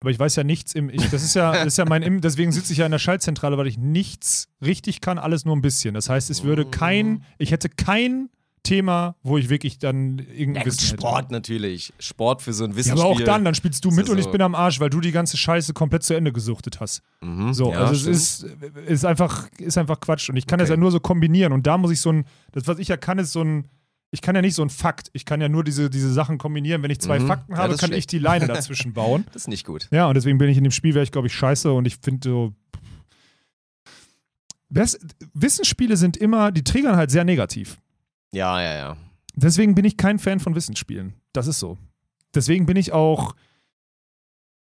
Aber 0.00 0.10
ich 0.10 0.18
weiß 0.18 0.36
ja 0.36 0.44
nichts 0.44 0.74
im, 0.74 0.90
ich, 0.90 1.08
das 1.10 1.22
ist 1.22 1.34
ja, 1.34 1.52
das 1.52 1.66
ist 1.68 1.76
ja 1.78 1.84
mein, 1.84 2.20
deswegen 2.20 2.52
sitze 2.52 2.72
ich 2.72 2.78
ja 2.78 2.86
in 2.86 2.92
der 2.92 2.98
Schaltzentrale, 2.98 3.58
weil 3.58 3.66
ich 3.66 3.78
nichts 3.78 4.48
richtig 4.64 5.00
kann, 5.00 5.18
alles 5.18 5.44
nur 5.44 5.56
ein 5.56 5.62
bisschen. 5.62 5.94
Das 5.94 6.08
heißt, 6.08 6.30
es 6.30 6.44
würde 6.44 6.64
kein, 6.66 7.24
ich 7.38 7.50
hätte 7.50 7.68
kein 7.68 8.28
Thema, 8.64 9.16
wo 9.22 9.38
ich 9.38 9.48
wirklich 9.48 9.78
dann 9.78 10.18
irgendein 10.18 10.54
Ja, 10.56 10.62
gut, 10.64 10.66
Wissen 10.66 10.88
hätte. 10.90 11.00
Sport 11.00 11.30
natürlich. 11.30 11.92
Sport 11.98 12.42
für 12.42 12.52
so 12.52 12.64
ein 12.64 12.70
Ja, 12.72 12.76
Wissensspiel. 12.76 13.02
aber 13.10 13.14
auch 13.14 13.20
dann, 13.22 13.44
dann 13.44 13.54
spielst 13.54 13.84
du 13.84 13.90
mit 13.90 14.06
ja 14.06 14.12
und 14.12 14.18
ich 14.18 14.24
so- 14.26 14.30
bin 14.32 14.42
am 14.42 14.54
Arsch, 14.54 14.78
weil 14.78 14.90
du 14.90 15.00
die 15.00 15.12
ganze 15.12 15.36
Scheiße 15.36 15.72
komplett 15.72 16.02
zu 16.02 16.14
Ende 16.14 16.32
gesuchtet 16.32 16.78
hast. 16.80 17.02
Mhm, 17.22 17.54
So, 17.54 17.72
ja, 17.72 17.78
also 17.78 17.94
stimmt. 17.94 18.16
es 18.16 18.42
ist, 18.42 18.46
ist, 18.86 19.04
einfach, 19.06 19.48
ist 19.58 19.78
einfach 19.78 20.00
Quatsch. 20.00 20.28
Und 20.28 20.36
ich 20.36 20.46
kann 20.46 20.58
das 20.58 20.68
Okay. 20.68 20.76
ja 20.76 20.80
nur 20.80 20.90
so 20.90 21.00
kombinieren. 21.00 21.52
Und 21.52 21.66
da 21.66 21.78
muss 21.78 21.90
ich 21.92 22.00
so 22.00 22.10
ein, 22.12 22.24
das, 22.52 22.66
was 22.66 22.78
ich 22.78 22.88
ja 22.88 22.96
kann, 22.96 23.18
ist 23.18 23.32
so 23.32 23.42
ein, 23.42 23.68
ich 24.10 24.22
kann 24.22 24.34
ja 24.34 24.40
nicht 24.42 24.54
so 24.54 24.62
ein 24.62 24.70
Fakt. 24.70 25.10
Ich 25.12 25.24
kann 25.24 25.40
ja 25.40 25.48
nur 25.48 25.64
diese, 25.64 25.90
diese 25.90 26.12
Sachen 26.12 26.38
kombinieren. 26.38 26.82
Wenn 26.82 26.90
ich 26.90 27.00
zwei 27.00 27.18
Mhm. 27.18 27.26
Fakten 27.26 27.52
Ja, 27.52 27.58
habe, 27.58 27.74
ist 27.74 27.80
kann 27.80 27.90
ich 27.90 27.94
schlecht. 27.94 28.12
die 28.12 28.18
Leine 28.18 28.46
dazwischen 28.48 28.92
bauen. 28.94 29.24
Das 29.32 29.42
ist 29.42 29.48
nicht 29.48 29.66
gut. 29.66 29.88
Ja, 29.90 30.06
und 30.06 30.14
deswegen 30.14 30.38
bin 30.38 30.48
ich 30.48 30.56
in 30.56 30.64
dem 30.64 30.70
Spiel, 30.70 30.94
wäre 30.94 31.02
ich, 31.04 31.12
glaube 31.12 31.26
ich, 31.26 31.34
scheiße. 31.34 31.72
Und 31.72 31.86
ich 31.86 31.96
finde 32.02 32.28
so. 32.28 32.54
Best- 34.70 35.00
Wissensspiele 35.34 35.96
sind 35.96 36.16
immer, 36.16 36.52
die 36.52 36.62
triggern 36.64 36.96
halt 36.96 37.10
sehr 37.10 37.24
negativ. 37.24 37.78
Ja, 38.32 38.60
ja, 38.60 38.74
ja. 38.76 38.96
Deswegen 39.34 39.74
bin 39.74 39.84
ich 39.84 39.96
kein 39.96 40.18
Fan 40.18 40.40
von 40.40 40.54
Wissensspielen. 40.54 41.14
Das 41.32 41.46
ist 41.46 41.58
so. 41.58 41.78
Deswegen 42.34 42.66
bin 42.66 42.76
ich 42.76 42.92
auch. 42.92 43.34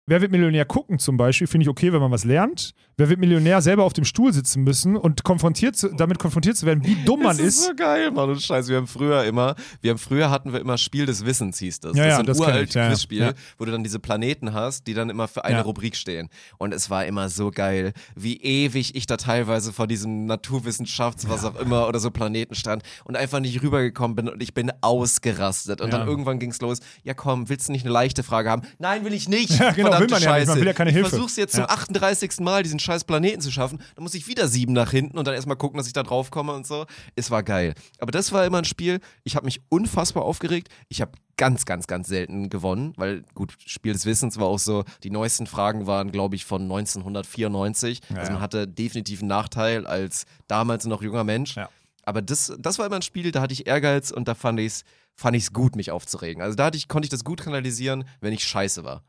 Wer 0.07 0.21
wird 0.21 0.31
Millionär 0.31 0.65
gucken 0.65 0.99
zum 0.99 1.17
Beispiel, 1.17 1.47
finde 1.47 1.63
ich 1.63 1.69
okay, 1.69 1.91
wenn 1.91 1.99
man 1.99 2.11
was 2.11 2.25
lernt. 2.25 2.73
Wer 2.95 3.09
wird 3.09 3.19
Millionär 3.19 3.61
selber 3.63 3.83
auf 3.83 3.91
dem 3.93 4.05
Stuhl 4.05 4.31
sitzen 4.31 4.63
müssen 4.63 4.95
und 4.95 5.23
konfrontiert 5.23 5.75
zu, 5.75 5.89
damit 5.89 6.19
konfrontiert 6.19 6.55
zu 6.55 6.67
werden, 6.67 6.85
wie 6.85 6.95
dumm 7.03 7.23
man 7.23 7.35
das 7.35 7.45
ist. 7.45 7.57
ist. 7.57 7.65
so 7.65 7.75
geil, 7.75 8.11
Mann. 8.11 8.29
Und 8.29 8.39
Scheiße, 8.41 8.69
wir 8.69 8.77
haben 8.77 8.87
früher 8.87 9.23
immer, 9.23 9.55
wir 9.81 9.89
haben 9.91 9.97
früher 9.97 10.29
hatten 10.29 10.53
wir 10.53 10.61
immer 10.61 10.77
Spiel 10.77 11.07
des 11.07 11.25
Wissens, 11.25 11.57
hieß 11.57 11.79
das. 11.79 11.97
Ja, 11.97 12.03
das 12.03 12.07
ja, 12.07 12.13
ist 12.13 12.19
ein 12.19 12.25
das 12.27 12.39
uraltes 12.39 12.73
ja. 12.75 12.87
Quizspiel, 12.87 13.19
Ja. 13.19 13.33
wo 13.57 13.65
du 13.65 13.71
dann 13.71 13.83
diese 13.83 13.99
Planeten 13.99 14.53
hast, 14.53 14.85
die 14.85 14.93
dann 14.93 15.09
immer 15.09 15.27
für 15.27 15.43
eine 15.43 15.57
Ja. 15.57 15.61
Rubrik 15.63 15.95
stehen. 15.95 16.29
Und 16.59 16.71
es 16.73 16.91
war 16.91 17.05
immer 17.07 17.27
so 17.29 17.49
geil, 17.49 17.91
wie 18.15 18.37
ewig 18.41 18.95
ich 18.95 19.07
da 19.07 19.17
teilweise 19.17 19.73
vor 19.73 19.87
diesem 19.87 20.27
Naturwissenschafts, 20.27 21.27
was 21.27 21.43
auch 21.45 21.59
immer, 21.59 21.87
oder 21.87 21.97
so 21.99 22.11
Planeten 22.11 22.53
stand 22.53 22.83
und 23.05 23.17
einfach 23.17 23.39
nicht 23.39 23.61
rübergekommen 23.63 24.15
bin 24.15 24.29
und 24.29 24.41
ich 24.43 24.53
bin 24.53 24.71
ausgerastet. 24.81 25.81
Und 25.81 25.91
dann 25.91 26.07
irgendwann 26.07 26.37
ging's 26.39 26.61
los, 26.61 26.79
ja 27.03 27.15
komm, 27.15 27.49
willst 27.49 27.67
du 27.67 27.71
nicht 27.71 27.85
eine 27.85 27.91
leichte 27.93 28.21
Frage 28.21 28.51
haben? 28.51 28.61
Nein, 28.77 29.03
will 29.03 29.13
ich 29.13 29.27
nicht. 29.27 29.49
Ja, 29.65 29.71
genau, 29.71 29.94
will 29.99 30.07
man 30.07 30.19
verdammte 30.19 30.25
ja 30.25 30.31
nicht, 30.31 30.39
Scheiße. 30.41 30.49
man 30.51 30.59
will 30.59 30.67
ja 30.67 30.73
keine 30.73 30.89
ich 30.89 30.95
Hilfe. 30.95 31.09
versuch's 31.09 31.35
jetzt 31.35 31.55
Ja. 31.57 31.67
zum 31.67 31.75
38. 31.77 32.39
Mal, 32.41 32.63
diesen 32.63 32.79
scheiß 32.79 33.03
Planeten 33.05 33.41
zu 33.41 33.51
schaffen. 33.51 33.79
Dann 33.95 34.03
muss 34.03 34.13
ich 34.13 34.27
wieder 34.27 34.47
sieben 34.47 34.73
nach 34.73 34.91
hinten 34.91 35.17
und 35.17 35.25
dann 35.27 35.35
erstmal 35.35 35.57
gucken, 35.57 35.77
dass 35.77 35.87
ich 35.87 35.93
da 35.93 36.03
drauf 36.03 36.31
komme 36.31 36.53
und 36.53 36.65
so. 36.67 36.85
Es 37.15 37.31
war 37.31 37.43
geil. 37.43 37.73
Aber 37.99 38.11
das 38.11 38.31
war 38.31 38.45
immer 38.45 38.57
ein 38.59 38.65
Spiel, 38.65 38.99
ich 39.23 39.35
habe 39.35 39.45
mich 39.45 39.61
unfassbar 39.69 40.23
aufgeregt. 40.23 40.69
Ich 40.89 41.01
habe 41.01 41.11
ganz, 41.37 41.65
ganz, 41.65 41.87
ganz 41.87 42.07
selten 42.07 42.49
gewonnen, 42.49 42.93
weil 42.95 43.23
gut, 43.33 43.53
Spiel 43.65 43.91
des 43.93 44.05
Wissens 44.05 44.37
war 44.39 44.45
auch 44.47 44.59
so, 44.59 44.83
die 45.03 45.09
neuesten 45.09 45.47
Fragen 45.47 45.85
waren, 45.85 46.11
glaube 46.11 46.35
ich, 46.35 46.45
von 46.45 46.61
1994. 46.61 48.01
also 48.15 48.31
man 48.33 48.41
hatte 48.41 48.67
definitiv 48.67 49.19
einen 49.21 49.29
Nachteil 49.29 49.85
als 49.87 50.25
damals 50.47 50.85
noch 50.85 51.01
junger 51.01 51.23
Mensch. 51.23 51.55
Ja. 51.55 51.69
Aber 52.03 52.21
das, 52.21 52.53
das 52.59 52.77
war 52.79 52.85
immer 52.85 52.97
ein 52.97 53.01
Spiel, 53.01 53.31
da 53.31 53.41
hatte 53.41 53.53
ich 53.53 53.67
Ehrgeiz 53.67 54.11
und 54.11 54.27
da 54.27 54.35
fand 54.35 54.59
ich 54.59 54.67
es 54.67 54.83
fand 55.17 55.35
ich's 55.37 55.53
gut, 55.53 55.77
mich 55.77 55.91
aufzuregen. 55.91 56.41
Also 56.43 56.55
da 56.55 56.69
ich, 56.73 56.89
konnte 56.89 57.05
ich 57.05 57.09
das 57.09 57.23
gut 57.23 57.41
kanalisieren, 57.41 58.03
wenn 58.19 58.33
ich 58.33 58.43
scheiße 58.43 58.83
war. 58.83 59.01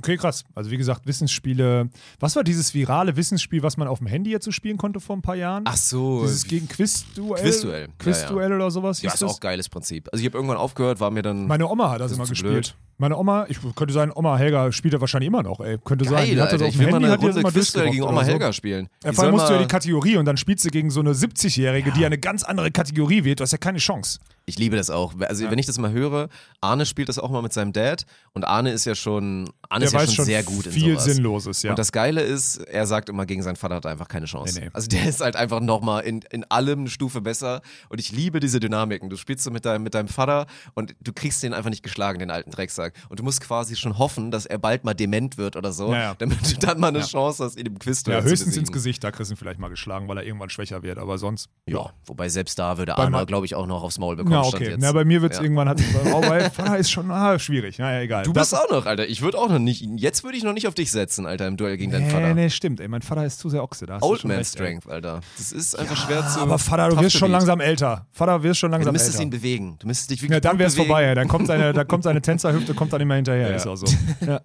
Okay, 0.00 0.16
krass. 0.16 0.44
Also 0.54 0.70
wie 0.72 0.76
gesagt, 0.76 1.06
Wissensspiele. 1.06 1.88
Was 2.18 2.34
war 2.34 2.42
dieses 2.42 2.74
virale 2.74 3.16
Wissensspiel, 3.16 3.62
was 3.62 3.76
man 3.76 3.86
auf 3.86 3.98
dem 3.98 4.08
Handy 4.08 4.30
jetzt 4.30 4.44
so 4.44 4.50
spielen 4.50 4.76
konnte 4.76 4.98
vor 5.00 5.16
ein 5.16 5.22
paar 5.22 5.36
Jahren? 5.36 5.62
Ach 5.66 5.76
so. 5.76 6.22
Dieses 6.22 6.46
gegen 6.46 6.68
Quizduell? 6.68 7.40
Quizduell, 7.42 7.82
ja, 7.82 7.88
Quizduell 7.98 8.52
oder 8.52 8.70
sowas 8.72 9.00
ja, 9.02 9.12
ist 9.12 9.22
das? 9.22 9.30
auch 9.30 9.36
ein 9.36 9.40
geiles 9.40 9.68
Prinzip. 9.68 10.08
Also 10.12 10.20
ich 10.20 10.26
habe 10.26 10.36
irgendwann 10.36 10.56
aufgehört, 10.56 10.98
war 10.98 11.10
mir 11.12 11.22
dann 11.22 11.46
Meine 11.46 11.68
Oma 11.68 11.90
hat 11.90 12.00
das, 12.00 12.10
Das 12.10 12.18
immer 12.18 12.26
gespielt. 12.26 12.52
blöd. 12.52 12.74
Meine 12.98 13.16
Oma, 13.16 13.46
ich 13.48 13.58
könnte 13.74 13.92
sagen, 13.94 14.12
Oma 14.14 14.36
Helga 14.36 14.70
spielt 14.72 14.94
das 14.94 15.00
wahrscheinlich 15.00 15.28
immer 15.28 15.42
noch, 15.42 15.60
ey. 15.60 15.78
Könnte 15.84 16.04
sein. 16.04 16.14
geil, 16.14 16.26
Die 16.34 16.40
hat 16.40 16.46
das 16.52 16.52
Alter. 16.54 16.66
auf 16.66 16.72
dem 16.76 16.80
Handy, 16.88 17.08
hat 17.08 17.22
die 17.22 17.26
das 17.26 17.36
immer 17.36 17.50
Quizduell 17.52 17.90
gegen 17.90 18.02
Oma 18.02 18.12
oder 18.16 18.24
so. 18.24 18.30
Helga 18.32 18.52
spielen. 18.52 18.88
Ja, 19.04 19.12
vor 19.12 19.24
allem 19.24 19.32
musst 19.34 19.48
du 19.48 19.52
ja 19.52 19.58
die 19.60 19.66
Kategorie 19.66 20.16
und 20.16 20.24
dann 20.26 20.36
spielst 20.36 20.64
du 20.64 20.70
gegen 20.70 20.90
so 20.90 21.00
eine 21.00 21.12
70-Jährige, 21.12 21.92
die 21.92 22.04
eine 22.04 22.18
ganz 22.18 22.42
andere 22.42 22.70
Kategorie 22.70 23.24
wählt. 23.24 23.40
Du 23.40 23.42
hast 23.42 23.52
ja 23.52 23.58
keine 23.58 23.78
Chance. 23.78 24.18
Ich 24.46 24.58
liebe 24.58 24.76
das 24.76 24.90
auch. 24.90 25.14
Also 25.20 25.50
wenn 25.50 25.58
ich 25.58 25.66
das 25.66 25.78
mal 25.78 25.90
höre, 25.92 26.28
Arne 26.60 26.84
spielt 26.84 27.08
das 27.08 27.18
auch 27.18 27.30
mal 27.30 27.40
mit 27.42 27.52
seinem 27.52 27.72
Dad 27.72 28.04
und 28.32 28.44
Arne 28.44 28.72
ist 28.72 28.84
ja 28.84 28.94
schon, 28.94 29.50
Arne 29.68 29.80
Der 29.80 29.86
ist 29.86 29.92
ja 29.92 30.00
schon, 30.00 30.14
schon 30.14 30.24
sehr 30.26 30.42
gut 30.42 30.66
in 30.66 30.72
viel 30.72 30.92
sowas. 30.92 31.04
Sinnloses, 31.04 31.62
ja. 31.62 31.70
Und 31.70 31.78
das 31.78 31.92
Geile 31.92 32.20
ist, 32.20 32.56
er 32.58 32.86
sagt 32.86 33.08
immer, 33.08 33.24
gegen 33.24 33.42
seinen 33.42 33.56
Vater 33.56 33.76
hat 33.76 33.86
er 33.86 33.92
einfach 33.92 34.08
keine 34.08 34.26
Chance. 34.26 34.58
Nee, 34.58 34.66
nee. 34.66 34.70
Also 34.74 34.88
der 34.88 35.06
ist 35.08 35.20
halt 35.20 35.36
einfach 35.36 35.60
nochmal 35.60 36.02
in, 36.04 36.20
in 36.30 36.44
allem 36.50 36.80
eine 36.80 36.90
Stufe 36.90 37.20
besser. 37.22 37.62
Und 37.88 38.00
ich 38.00 38.12
liebe 38.12 38.40
diese 38.40 38.60
Dynamiken. 38.60 39.08
Du 39.08 39.16
spielst 39.16 39.44
so 39.44 39.50
mit 39.50 39.64
deinem, 39.64 39.82
mit 39.82 39.94
deinem 39.94 40.08
Vater 40.08 40.46
und 40.74 40.94
du 41.00 41.12
kriegst 41.12 41.42
den 41.42 41.54
einfach 41.54 41.70
nicht 41.70 41.82
geschlagen, 41.82 42.18
den 42.18 42.30
alten 42.30 42.50
Drecksack. 42.50 42.92
Und 43.08 43.20
du 43.20 43.24
musst 43.24 43.40
quasi 43.40 43.76
schon 43.76 43.98
hoffen, 43.98 44.30
dass 44.30 44.44
er 44.44 44.58
bald 44.58 44.84
mal 44.84 44.94
dement 44.94 45.38
wird 45.38 45.56
oder 45.56 45.72
so, 45.72 45.90
Ja, 45.92 45.98
ja. 45.98 46.14
damit 46.18 46.38
du 46.50 46.58
dann 46.58 46.78
mal 46.80 46.88
eine 46.88 47.00
Chance 47.00 47.44
hast, 47.44 47.58
ihn 47.58 47.66
im 47.66 47.78
Quiz 47.78 48.02
ja, 48.06 48.20
höchstens 48.20 48.56
ins 48.56 48.72
Gesicht, 48.72 49.02
da 49.02 49.10
kriegst 49.10 49.30
du 49.30 49.34
ihn 49.34 49.38
vielleicht 49.38 49.58
mal 49.58 49.68
geschlagen, 49.68 50.06
weil 50.08 50.18
er 50.18 50.24
irgendwann 50.24 50.50
schwächer 50.50 50.82
wird, 50.82 50.98
aber 50.98 51.16
sonst. 51.18 51.48
Ja, 51.66 51.92
wobei 52.06 52.28
selbst 52.28 52.58
da 52.58 52.76
würde 52.78 52.98
Arne, 52.98 53.24
glaube 53.26 53.46
ich, 53.46 53.54
auch 53.54 53.66
noch 53.66 53.82
aufs 53.82 53.98
Maul 53.98 54.16
bekommen. 54.16 54.33
Na, 54.34 54.44
Stand 54.44 54.54
okay. 54.62 54.70
jetzt. 54.72 54.80
Na, 54.80 54.92
bei 54.92 55.04
mir 55.04 55.22
wird 55.22 55.32
es 55.32 55.38
Ja. 55.38 55.44
irgendwann, 55.44 55.68
hat, 55.68 55.80
oh, 56.12 56.22
Vater 56.22 56.78
ist 56.78 56.90
schon 56.90 57.10
ah, 57.10 57.38
schwierig. 57.38 57.78
Naja, 57.78 58.00
egal. 58.02 58.24
Du 58.24 58.32
Das- 58.32 58.50
bist 58.50 58.62
auch 58.62 58.70
noch, 58.70 58.86
Alter. 58.86 59.06
Ich 59.08 59.22
würde 59.22 59.38
auch 59.38 59.48
noch 59.48 59.58
nicht, 59.58 59.82
jetzt 59.96 60.24
würde 60.24 60.36
ich 60.36 60.44
noch 60.44 60.52
nicht 60.52 60.66
auf 60.68 60.74
dich 60.74 60.90
setzen, 60.90 61.26
Alter, 61.26 61.46
im 61.48 61.56
Duell 61.56 61.76
gegen 61.76 61.92
deinen 61.92 62.06
Nee, 62.06 62.10
Vater. 62.12 62.34
nee, 62.34 62.50
stimmt. 62.50 62.80
Ey, 62.80 62.88
mein 62.88 63.02
Vater 63.02 63.24
ist 63.24 63.38
zu 63.38 63.48
sehr 63.50 63.62
Ochse. 63.62 63.86
Da 63.86 63.98
Old 64.00 64.24
Man 64.24 64.36
recht. 64.36 64.50
Strength, 64.50 64.88
Alter. 64.88 65.20
Das 65.36 65.52
ist 65.52 65.78
einfach 65.78 65.96
schwer 65.96 66.26
zu. 66.28 66.40
Aber 66.40 66.58
Vater, 66.58 66.88
du 66.90 67.00
wirst 67.00 67.16
schon 67.16 67.30
langsam 67.30 67.60
älter. 67.60 68.06
Vater, 68.12 68.42
wirst 68.42 68.60
schon 68.60 68.70
Ja, 68.70 68.76
langsam 68.76 68.92
du 68.92 68.98
müsstest 68.98 69.16
älter. 69.16 69.22
ihn 69.24 69.30
bewegen. 69.30 69.76
Du 69.78 69.86
müsstest 69.86 70.10
dich 70.10 70.22
wirklich 70.22 70.34
Ja, 70.36 70.40
dann 70.40 70.58
wär's 70.58 70.74
bewegen. 70.74 70.88
vorbei. 70.88 71.04
ey. 71.04 71.14
Dann 71.14 71.28
kommt 71.28 71.46
seine, 71.46 71.72
da 71.72 71.84
kommt 71.84 72.04
seine 72.04 72.20
Tänzerhüfte, 72.22 72.74
kommt 72.74 72.92
dann 72.92 73.00
immer 73.00 73.14
hinterher. 73.16 73.50
Ja. 73.50 73.56
Ist 73.56 73.66
auch 73.66 73.76
so. 73.76 73.86
Ja. 74.26 74.40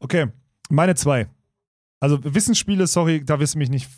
Okay, 0.00 0.26
meine 0.70 0.94
zwei. 0.94 1.28
Also 2.00 2.18
Wissensspiele, 2.22 2.86
sorry, 2.88 3.24
da 3.24 3.38
wirst 3.38 3.54
du 3.54 3.58
mich 3.58 3.70
nicht, 3.70 3.88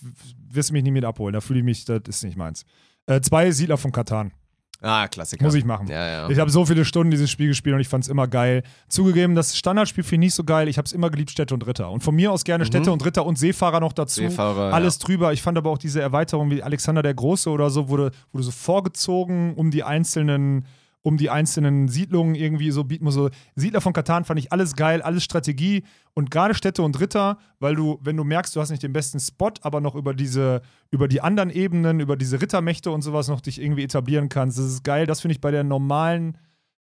wirst 0.51 0.69
du 0.69 0.73
mich 0.75 0.83
nicht 0.83 0.93
mit 0.93 1.05
abholen. 1.07 1.33
Da 1.33 1.41
fühle 1.41 1.61
ich 1.61 1.65
mich, 1.65 1.85
das 1.87 2.01
ist 2.07 2.23
nicht 2.25 2.37
meins. 2.37 2.65
Äh, 3.07 3.21
zwei 3.23 3.51
Siedler 3.51 3.79
von 3.79 3.93
Katan. 3.93 4.33
Ah, 4.81 5.09
Klassiker. 5.09 5.45
Muss 5.45 5.55
ich 5.55 5.65
machen. 5.65 5.87
Ja, 5.89 6.07
ja. 6.07 6.31
Ich 6.31 6.39
habe 6.39 6.51
so 6.51 6.67
viele 6.67 6.85
Stunden 6.85 7.11
dieses 7.11 7.31
Spiel 7.31 7.49
gespielt 7.49 7.75
und 7.75 7.81
ich 7.81 7.89
fand 7.89 8.05
es 8.05 8.11
immer 8.11 8.29
geil. 8.29 8.63
Zugegeben, 8.89 9.35
das 9.35 9.57
Standardspiel 9.57 10.05
finde 10.05 10.27
ich 10.27 10.29
nicht 10.29 10.35
so 10.35 10.45
geil. 10.45 10.69
Ich 10.69 10.77
habe 10.77 10.87
es 10.87 10.93
immer 10.93 11.11
geliebt, 11.11 11.31
Städte 11.31 11.55
und 11.55 11.67
Ritter. 11.67 11.91
Und 11.91 12.03
von 12.03 12.15
mir 12.15 12.31
aus 12.31 12.45
gerne 12.45 12.67
Städte 12.67 12.93
und 12.93 13.05
Ritter 13.05 13.25
und 13.25 13.39
Seefahrer 13.39 13.81
noch 13.81 13.93
dazu. 13.93 14.23
Mhm. 14.23 14.31
Seefahrer, 14.31 14.75
Alles 14.75 14.99
ja. 14.99 15.07
drüber. 15.07 15.33
Ich 15.33 15.43
fand 15.43 15.57
aber 15.57 15.71
auch 15.71 15.79
diese 15.79 16.03
Erweiterung 16.03 16.51
wie 16.51 16.63
Alexander 16.63 17.03
der 17.03 17.15
Große 17.15 17.49
oder 17.49 17.71
so, 17.71 17.89
wurde, 17.89 18.11
wurde 18.33 18.45
so 18.45 18.51
vorgezogen, 18.51 19.55
um 19.55 19.71
die 19.71 19.85
einzelnen 19.85 20.67
um 21.05 21.19
die 21.19 21.29
einzelnen 21.29 21.87
Siedlungen 21.89 22.35
irgendwie 22.35 22.71
so 22.71 22.83
bieten 22.83 23.09
so 23.11 23.29
Siedler 23.55 23.83
von 23.83 23.93
Katan 23.93 24.25
fand 24.25 24.41
ich 24.41 24.53
alles 24.53 24.75
geil, 24.75 25.03
alles 25.03 25.23
Strategie 25.23 25.85
und 26.15 26.31
gerade 26.31 26.55
Städte 26.55 26.83
und 26.83 26.99
Ritter, 26.99 27.39
weil 27.61 27.77
du 27.77 27.99
wenn 28.01 28.17
du 28.17 28.25
merkst, 28.25 28.57
du 28.57 28.61
hast 28.61 28.71
nicht 28.71 28.83
den 28.83 28.95
besten 28.95 29.21
Spot, 29.21 29.53
aber 29.61 29.83
noch 29.83 29.95
über 29.95 30.15
diese 30.15 30.63
über 30.91 31.07
die 31.07 31.21
anderen 31.21 31.51
Ebenen, 31.51 32.01
über 32.01 32.17
diese 32.17 32.41
Rittermächte 32.41 32.91
und 32.91 33.03
sowas 33.03 33.29
noch 33.29 33.43
dich 33.43 33.61
irgendwie 33.61 33.85
etablieren 33.85 34.31
kannst. 34.31 34.59
Das 34.59 34.65
ist 34.65 34.83
geil, 34.83 35.07
das 35.07 35.21
finde 35.21 35.35
ich 35.35 35.43
bei 35.43 35.51
der 35.51 35.63
normalen 35.63 36.39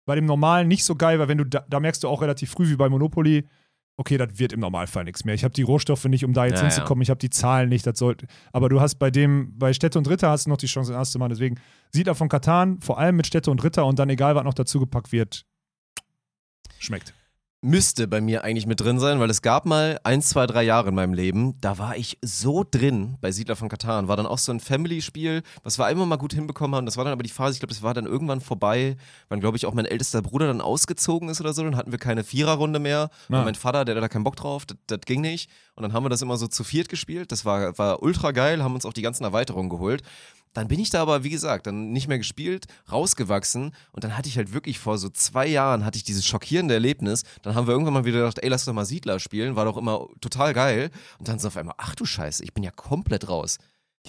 bei 0.04 0.16
dem 0.16 0.24
normalen 0.24 0.66
nicht 0.66 0.84
so 0.84 0.96
geil, 0.96 1.20
weil 1.20 1.28
wenn 1.28 1.38
du 1.38 1.44
da, 1.44 1.64
da 1.68 1.78
merkst 1.78 2.02
du 2.02 2.08
auch 2.08 2.20
relativ 2.20 2.50
früh 2.50 2.68
wie 2.68 2.76
bei 2.76 2.88
Monopoly, 2.88 3.46
okay, 3.98 4.16
das 4.16 4.38
wird 4.38 4.52
im 4.52 4.60
Normalfall 4.60 5.04
nichts 5.04 5.24
mehr. 5.24 5.34
Ich 5.34 5.44
habe 5.44 5.52
die 5.52 5.62
Rohstoffe 5.62 6.04
nicht, 6.04 6.24
um 6.24 6.32
da 6.32 6.46
jetzt 6.46 6.60
Ja, 6.62 6.68
hinzukommen. 6.68 7.02
Ich 7.02 7.10
habe 7.10 7.18
die 7.18 7.30
Zahlen 7.30 7.68
nicht. 7.68 7.84
Das 7.86 7.98
sollte. 7.98 8.26
Aber 8.52 8.68
du 8.68 8.80
hast 8.80 8.94
bei 8.94 9.10
dem, 9.10 9.58
bei 9.58 9.72
Städte 9.72 9.98
und 9.98 10.08
Ritter 10.08 10.30
hast 10.30 10.46
du 10.46 10.50
noch 10.50 10.56
die 10.56 10.66
Chance, 10.66 10.92
den 10.92 10.98
erste 10.98 11.18
Mal. 11.18 11.28
Deswegen 11.28 11.56
Siedler 11.90 12.14
von 12.14 12.28
Katan, 12.28 12.80
vor 12.80 12.98
allem 12.98 13.16
mit 13.16 13.26
Städte 13.26 13.50
und 13.50 13.62
Ritter 13.62 13.84
und 13.84 13.98
dann 13.98 14.08
egal, 14.08 14.36
was 14.36 14.44
noch 14.44 14.54
dazugepackt 14.54 15.10
wird, 15.10 15.44
schmeckt. 16.78 17.12
Müsste 17.60 18.06
bei 18.06 18.20
mir 18.20 18.44
eigentlich 18.44 18.68
mit 18.68 18.80
drin 18.80 19.00
sein, 19.00 19.18
weil 19.18 19.30
es 19.30 19.42
gab 19.42 19.66
mal 19.66 19.98
ein, 20.04 20.22
zwei, 20.22 20.46
drei 20.46 20.62
Jahre 20.62 20.90
in 20.90 20.94
meinem 20.94 21.12
Leben, 21.12 21.60
da 21.60 21.76
war 21.76 21.96
ich 21.96 22.16
so 22.22 22.64
drin 22.68 23.16
bei 23.20 23.32
Siedler 23.32 23.56
von 23.56 23.68
Katan. 23.68 24.06
War 24.06 24.16
dann 24.16 24.26
auch 24.26 24.38
so 24.38 24.52
ein 24.52 24.60
Family-Spiel, 24.60 25.42
was 25.64 25.76
wir 25.76 25.84
einmal 25.86 26.06
mal 26.06 26.18
gut 26.18 26.32
hinbekommen 26.32 26.76
haben. 26.76 26.86
Das 26.86 26.96
war 26.96 27.02
dann 27.02 27.12
aber 27.12 27.24
die 27.24 27.30
Phase, 27.30 27.54
ich 27.54 27.58
glaube, 27.58 27.74
das 27.74 27.82
war 27.82 27.94
dann 27.94 28.06
irgendwann 28.06 28.40
vorbei, 28.40 28.96
weil, 29.28 29.40
glaube 29.40 29.56
ich, 29.56 29.66
auch 29.66 29.74
mein 29.74 29.86
ältester 29.86 30.22
Bruder 30.22 30.46
dann 30.46 30.60
ausgezogen 30.60 31.28
ist 31.30 31.40
oder 31.40 31.52
so. 31.52 31.64
Dann 31.64 31.74
hatten 31.74 31.90
wir 31.90 31.98
keine 31.98 32.22
Viererrunde 32.22 32.78
mehr. 32.78 33.10
Und 33.38 33.44
mein 33.44 33.56
Vater, 33.56 33.84
der 33.84 33.96
hatte 33.96 34.02
da 34.02 34.08
keinen 34.08 34.22
Bock 34.22 34.36
drauf, 34.36 34.64
das, 34.64 34.76
das 34.86 35.00
ging 35.00 35.20
nicht. 35.20 35.50
Und 35.74 35.82
dann 35.82 35.92
haben 35.92 36.04
wir 36.04 36.10
das 36.10 36.22
immer 36.22 36.36
so 36.36 36.46
zu 36.46 36.62
viert 36.62 36.88
gespielt. 36.88 37.32
Das 37.32 37.44
war, 37.44 37.76
war 37.76 38.04
ultra 38.04 38.30
geil, 38.30 38.62
haben 38.62 38.74
uns 38.74 38.86
auch 38.86 38.92
die 38.92 39.02
ganzen 39.02 39.24
Erweiterungen 39.24 39.68
geholt. 39.68 40.04
Dann 40.58 40.66
bin 40.66 40.80
ich 40.80 40.90
da 40.90 41.00
aber, 41.00 41.22
wie 41.22 41.30
gesagt, 41.30 41.68
dann 41.68 41.92
nicht 41.92 42.08
mehr 42.08 42.18
gespielt, 42.18 42.66
rausgewachsen 42.90 43.72
und 43.92 44.02
dann 44.02 44.18
hatte 44.18 44.28
ich 44.28 44.36
halt 44.36 44.52
wirklich 44.52 44.80
vor 44.80 44.98
so 44.98 45.08
zwei 45.08 45.46
Jahren 45.46 45.84
hatte 45.84 45.98
ich 45.98 46.02
dieses 46.02 46.26
schockierende 46.26 46.74
Erlebnis. 46.74 47.22
Dann 47.42 47.54
haben 47.54 47.68
wir 47.68 47.72
irgendwann 47.72 47.94
mal 47.94 48.04
wieder 48.04 48.18
gedacht, 48.18 48.40
ey, 48.40 48.48
lass 48.48 48.64
doch 48.64 48.72
mal 48.72 48.84
Siedler 48.84 49.20
spielen, 49.20 49.54
war 49.54 49.66
doch 49.66 49.76
immer 49.76 50.08
total 50.20 50.54
geil. 50.54 50.90
Und 51.20 51.28
dann 51.28 51.38
so 51.38 51.46
auf 51.46 51.56
einmal, 51.56 51.76
ach 51.78 51.94
du 51.94 52.04
Scheiße, 52.04 52.42
ich 52.42 52.54
bin 52.54 52.64
ja 52.64 52.72
komplett 52.72 53.28
raus. 53.28 53.58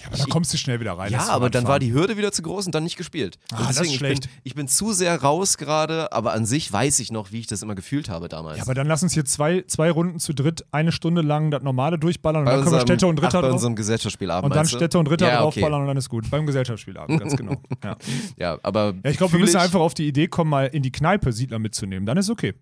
Ja, 0.00 0.06
aber 0.08 0.16
da 0.16 0.24
kommst 0.24 0.52
du 0.52 0.56
schnell 0.56 0.80
wieder 0.80 0.92
rein. 0.92 1.12
Ja, 1.12 1.28
aber 1.28 1.50
dann 1.50 1.66
war 1.66 1.78
die 1.78 1.92
Hürde 1.92 2.16
wieder 2.16 2.32
zu 2.32 2.42
groß 2.42 2.66
und 2.66 2.74
dann 2.74 2.84
nicht 2.84 2.96
gespielt. 2.96 3.38
Ah, 3.52 3.58
und 3.58 3.60
das 3.60 3.70
ist 3.70 3.78
deswegen, 3.80 3.94
ich, 3.94 4.00
bin, 4.00 4.06
schlecht. 4.08 4.28
ich 4.44 4.54
bin 4.54 4.68
zu 4.68 4.92
sehr 4.92 5.20
raus 5.20 5.58
gerade, 5.58 6.12
aber 6.12 6.32
an 6.32 6.46
sich 6.46 6.72
weiß 6.72 6.98
ich 7.00 7.12
noch, 7.12 7.32
wie 7.32 7.40
ich 7.40 7.46
das 7.46 7.62
immer 7.62 7.74
gefühlt 7.74 8.08
habe 8.08 8.28
damals. 8.28 8.58
Ja, 8.58 8.64
aber 8.64 8.74
dann 8.74 8.86
lass 8.86 9.02
uns 9.02 9.12
hier 9.12 9.24
zwei, 9.24 9.62
zwei 9.66 9.90
Runden 9.90 10.18
zu 10.18 10.32
dritt 10.32 10.64
eine 10.70 10.92
Stunde 10.92 11.22
lang 11.22 11.50
das 11.50 11.62
normale 11.62 11.98
durchballern 11.98 12.40
und 12.42 12.44
bei 12.46 12.52
dann 12.52 12.60
können 12.62 12.76
wir 12.76 12.80
Städte 12.80 13.06
und 13.06 13.20
ach, 13.20 13.24
Ritter 13.24 13.40
bei 13.40 13.48
drauf. 13.48 13.54
unserem 13.54 13.76
Gesellschaftsspielabend. 13.76 14.50
Und 14.50 14.56
dann? 14.56 14.66
Städte 14.66 14.98
und 14.98 15.10
Ritter 15.10 15.28
ja, 15.28 15.44
okay. 15.44 15.60
draufballern 15.60 15.82
und 15.82 15.86
dann 15.88 15.96
ist 15.96 16.08
gut. 16.08 16.30
Beim 16.30 16.46
Gesellschaftsspielabend, 16.46 17.20
ganz 17.20 17.36
genau. 17.36 17.56
Ja. 17.84 17.96
Ja, 18.36 18.58
aber 18.62 18.94
Ja, 19.04 19.10
ich 19.10 19.16
glaube, 19.16 19.32
wir 19.34 19.40
müssen 19.40 19.56
einfach 19.56 19.80
auf 19.80 19.94
die 19.94 20.06
Idee 20.06 20.28
kommen, 20.28 20.50
mal 20.50 20.66
in 20.66 20.82
die 20.82 20.92
Kneipe 20.92 21.32
Siedler 21.32 21.58
mitzunehmen. 21.58 22.04
Dann 22.06 22.18
ist 22.18 22.30
okay. 22.30 22.54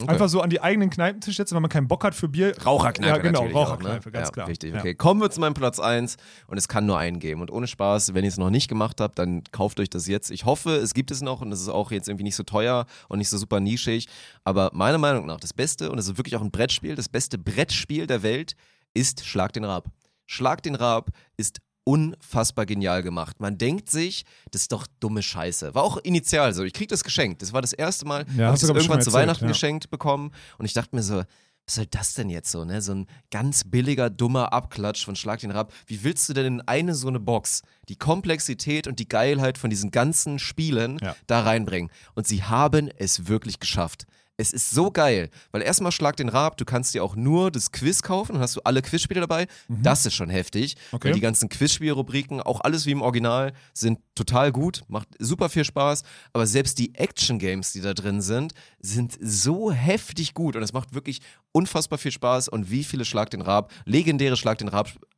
Okay. 0.00 0.12
Einfach 0.12 0.28
so 0.28 0.40
an 0.40 0.48
die 0.48 0.60
eigenen 0.60 0.90
Kneipentisch 0.90 1.36
setzen, 1.36 1.56
wenn 1.56 1.62
man 1.62 1.70
keinen 1.72 1.88
Bock 1.88 2.04
hat 2.04 2.14
für 2.14 2.28
Bier. 2.28 2.56
Raucherkneipe. 2.64 3.16
Ja, 3.16 3.20
genau, 3.20 3.40
natürlich 3.40 3.56
Raucherkneipe, 3.56 3.98
auch, 4.00 4.04
ne? 4.04 4.12
ganz 4.12 4.28
ja, 4.28 4.32
klar. 4.32 4.46
Richtig, 4.48 4.72
Ja. 4.72 4.78
okay. 4.78 4.94
Kommen 4.94 5.20
wir 5.20 5.28
zu 5.28 5.40
meinem 5.40 5.54
Platz 5.54 5.80
1 5.80 6.18
und 6.46 6.56
es 6.56 6.68
kann 6.68 6.86
nur 6.86 6.96
einen 6.96 7.18
geben. 7.18 7.40
Und 7.40 7.50
ohne 7.50 7.66
Spaß, 7.66 8.14
wenn 8.14 8.22
ihr 8.22 8.28
es 8.28 8.38
noch 8.38 8.50
nicht 8.50 8.68
gemacht 8.68 9.00
habt, 9.00 9.18
dann 9.18 9.42
kauft 9.50 9.80
euch 9.80 9.90
das 9.90 10.06
jetzt. 10.06 10.30
Ich 10.30 10.44
hoffe, 10.44 10.76
es 10.76 10.94
gibt 10.94 11.10
es 11.10 11.20
noch 11.20 11.40
und 11.40 11.50
es 11.50 11.60
ist 11.60 11.68
auch 11.68 11.90
jetzt 11.90 12.08
irgendwie 12.08 12.22
nicht 12.22 12.36
so 12.36 12.44
teuer 12.44 12.86
und 13.08 13.18
nicht 13.18 13.28
so 13.28 13.38
super 13.38 13.58
nischig. 13.58 14.06
Aber 14.44 14.70
meiner 14.72 14.98
Meinung 14.98 15.26
nach, 15.26 15.40
das 15.40 15.52
Beste, 15.52 15.90
und 15.90 15.98
es 15.98 16.06
ist 16.06 16.16
wirklich 16.16 16.36
auch 16.36 16.42
ein 16.42 16.52
Brettspiel, 16.52 16.94
das 16.94 17.08
beste 17.08 17.36
Brettspiel 17.36 18.06
der 18.06 18.22
Welt 18.22 18.54
ist 18.94 19.26
Schlag 19.26 19.52
den 19.52 19.64
Rab. 19.64 19.88
Schlag 20.26 20.62
den 20.62 20.76
Rab 20.76 21.10
ist 21.36 21.58
unfassbar 21.88 22.66
genial 22.66 23.02
gemacht. 23.02 23.40
Man 23.40 23.56
denkt 23.56 23.88
sich, 23.90 24.24
das 24.50 24.62
ist 24.62 24.72
doch 24.72 24.86
dumme 25.00 25.22
Scheiße. 25.22 25.74
War 25.74 25.82
auch 25.84 25.96
initial 25.96 26.52
so. 26.52 26.62
Ich 26.64 26.74
krieg 26.74 26.88
das 26.90 27.02
geschenkt. 27.02 27.40
Das 27.40 27.54
war 27.54 27.62
das 27.62 27.72
erste 27.72 28.04
Mal, 28.06 28.26
Ja, 28.36 28.52
ich 28.52 28.60
das 28.60 28.68
irgendwann 28.68 29.00
zu 29.00 29.08
erzählt, 29.08 29.14
Weihnachten 29.14 29.44
ja. 29.44 29.48
geschenkt 29.48 29.88
bekommen 29.88 30.32
und 30.58 30.66
ich 30.66 30.74
dachte 30.74 30.94
mir 30.94 31.02
so, 31.02 31.22
was 31.66 31.74
soll 31.74 31.86
das 31.90 32.14
denn 32.14 32.28
jetzt 32.30 32.50
so, 32.50 32.64
ne? 32.64 32.80
So 32.82 32.92
ein 32.94 33.06
ganz 33.30 33.64
billiger, 33.64 34.08
dummer 34.10 34.52
Abklatsch 34.52 35.04
von 35.04 35.16
Schlag 35.16 35.40
den 35.40 35.50
Rab. 35.50 35.72
Wie 35.86 36.02
willst 36.02 36.28
du 36.28 36.32
denn 36.34 36.46
in 36.46 36.60
eine 36.62 36.94
so 36.94 37.08
eine 37.08 37.20
Box 37.20 37.62
die 37.88 37.96
Komplexität 37.96 38.86
und 38.86 38.98
die 38.98 39.08
Geilheit 39.08 39.56
von 39.58 39.70
diesen 39.70 39.90
ganzen 39.90 40.38
Spielen 40.38 40.98
Ja. 41.02 41.14
da 41.26 41.40
reinbringen? 41.40 41.90
Und 42.14 42.26
sie 42.26 42.42
haben 42.42 42.88
es 42.96 43.28
wirklich 43.28 43.60
geschafft. 43.60 44.06
Es 44.40 44.52
ist 44.52 44.70
so 44.70 44.92
geil, 44.92 45.30
weil 45.50 45.62
erstmal 45.62 45.90
Schlag 45.90 46.16
den 46.16 46.28
Rab, 46.28 46.56
du 46.58 46.64
kannst 46.64 46.94
dir 46.94 47.02
auch 47.02 47.16
nur 47.16 47.50
das 47.50 47.72
Quiz 47.72 48.02
kaufen, 48.02 48.34
dann 48.34 48.42
hast 48.42 48.54
du 48.54 48.60
alle 48.62 48.82
Quizspiele 48.82 49.20
dabei. 49.20 49.48
Das 49.68 50.06
ist 50.06 50.14
schon 50.14 50.30
heftig. 50.30 50.76
Mhm. 50.76 50.96
Okay. 50.96 51.08
Weil 51.08 51.14
die 51.14 51.20
ganzen 51.20 51.48
Quizspielrubriken, 51.48 52.40
auch 52.40 52.60
alles 52.60 52.86
wie 52.86 52.92
im 52.92 53.02
Original, 53.02 53.52
sind 53.74 53.98
total 54.14 54.52
gut, 54.52 54.84
macht 54.86 55.08
super 55.18 55.48
viel 55.48 55.64
Spaß. 55.64 56.04
Aber 56.32 56.46
selbst 56.46 56.78
die 56.78 56.94
Action-Games, 56.94 57.72
die 57.72 57.80
da 57.80 57.94
drin 57.94 58.20
sind, 58.20 58.52
sind 58.78 59.18
so 59.20 59.72
heftig 59.72 60.34
gut 60.34 60.54
und 60.54 60.62
es 60.62 60.72
macht 60.72 60.94
wirklich 60.94 61.20
unfassbar 61.50 61.98
viel 61.98 62.12
Spaß. 62.12 62.48
Und 62.48 62.70
wie 62.70 62.84
viele 62.84 63.04
Schlag 63.04 63.30
den 63.30 63.42
Rab, 63.42 63.72
legendäre 63.86 64.36
Schlag 64.36 64.58
den 64.58 64.68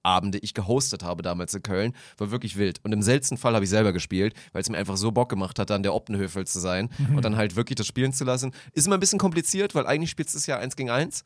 Rab-Abende 0.04 0.38
ich 0.38 0.54
gehostet 0.54 1.02
habe 1.02 1.22
damals 1.22 1.54
in 1.54 1.62
Köln, 1.62 1.94
war 2.18 2.30
wirklich 2.30 2.56
wild. 2.56 2.80
Und 2.84 2.92
im 2.92 3.02
seltensten 3.02 3.38
Fall 3.38 3.54
habe 3.54 3.64
ich 3.64 3.70
selber 3.70 3.92
gespielt, 3.92 4.34
weil 4.52 4.62
es 4.62 4.68
mir 4.68 4.78
einfach 4.78 4.96
so 4.96 5.12
Bock 5.12 5.28
gemacht 5.28 5.58
hat, 5.58 5.70
dann 5.70 5.82
der 5.82 5.94
Optenhöfel 5.94 6.46
zu 6.46 6.60
sein 6.60 6.90
und 7.14 7.24
dann 7.24 7.36
halt 7.36 7.56
wirklich 7.56 7.76
das 7.76 7.86
spielen 7.86 8.12
zu 8.12 8.24
lassen. 8.24 8.52
Ist 8.72 8.86
immer 8.86 8.96
ein 8.96 9.00
bisschen 9.00 9.18
kompliziert, 9.18 9.74
weil 9.74 9.86
eigentlich 9.86 10.10
spielst 10.10 10.34
du 10.34 10.38
es 10.38 10.46
ja 10.46 10.58
eins 10.58 10.76
gegen 10.76 10.90
eins. 10.90 11.24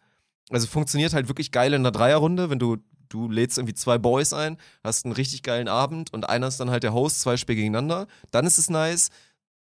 Also 0.51 0.67
funktioniert 0.67 1.15
halt 1.15 1.29
wirklich 1.29 1.53
geil 1.53 1.73
in 1.73 1.83
einer 1.83 1.91
Dreierrunde, 1.91 2.51
wenn 2.51 2.59
du, 2.59 2.77
du 3.09 3.31
lädst 3.31 3.59
irgendwie 3.59 3.75
zwei 3.75 3.99
Boys 3.99 4.33
ein, 4.33 4.59
hast 4.83 5.05
einen 5.05 5.15
richtig 5.15 5.43
geilen 5.43 5.69
Abend 5.69 6.13
und 6.13 6.29
einer 6.29 6.49
ist 6.49 6.61
dann 6.61 6.71
halt 6.71 6.83
der 6.83 6.93
Host, 6.93 7.21
zwei 7.21 7.37
Spiele 7.37 7.57
gegeneinander. 7.57 8.07
Dann 8.31 8.47
ist 8.47 8.59
es 8.59 8.69
nice. 8.69 9.11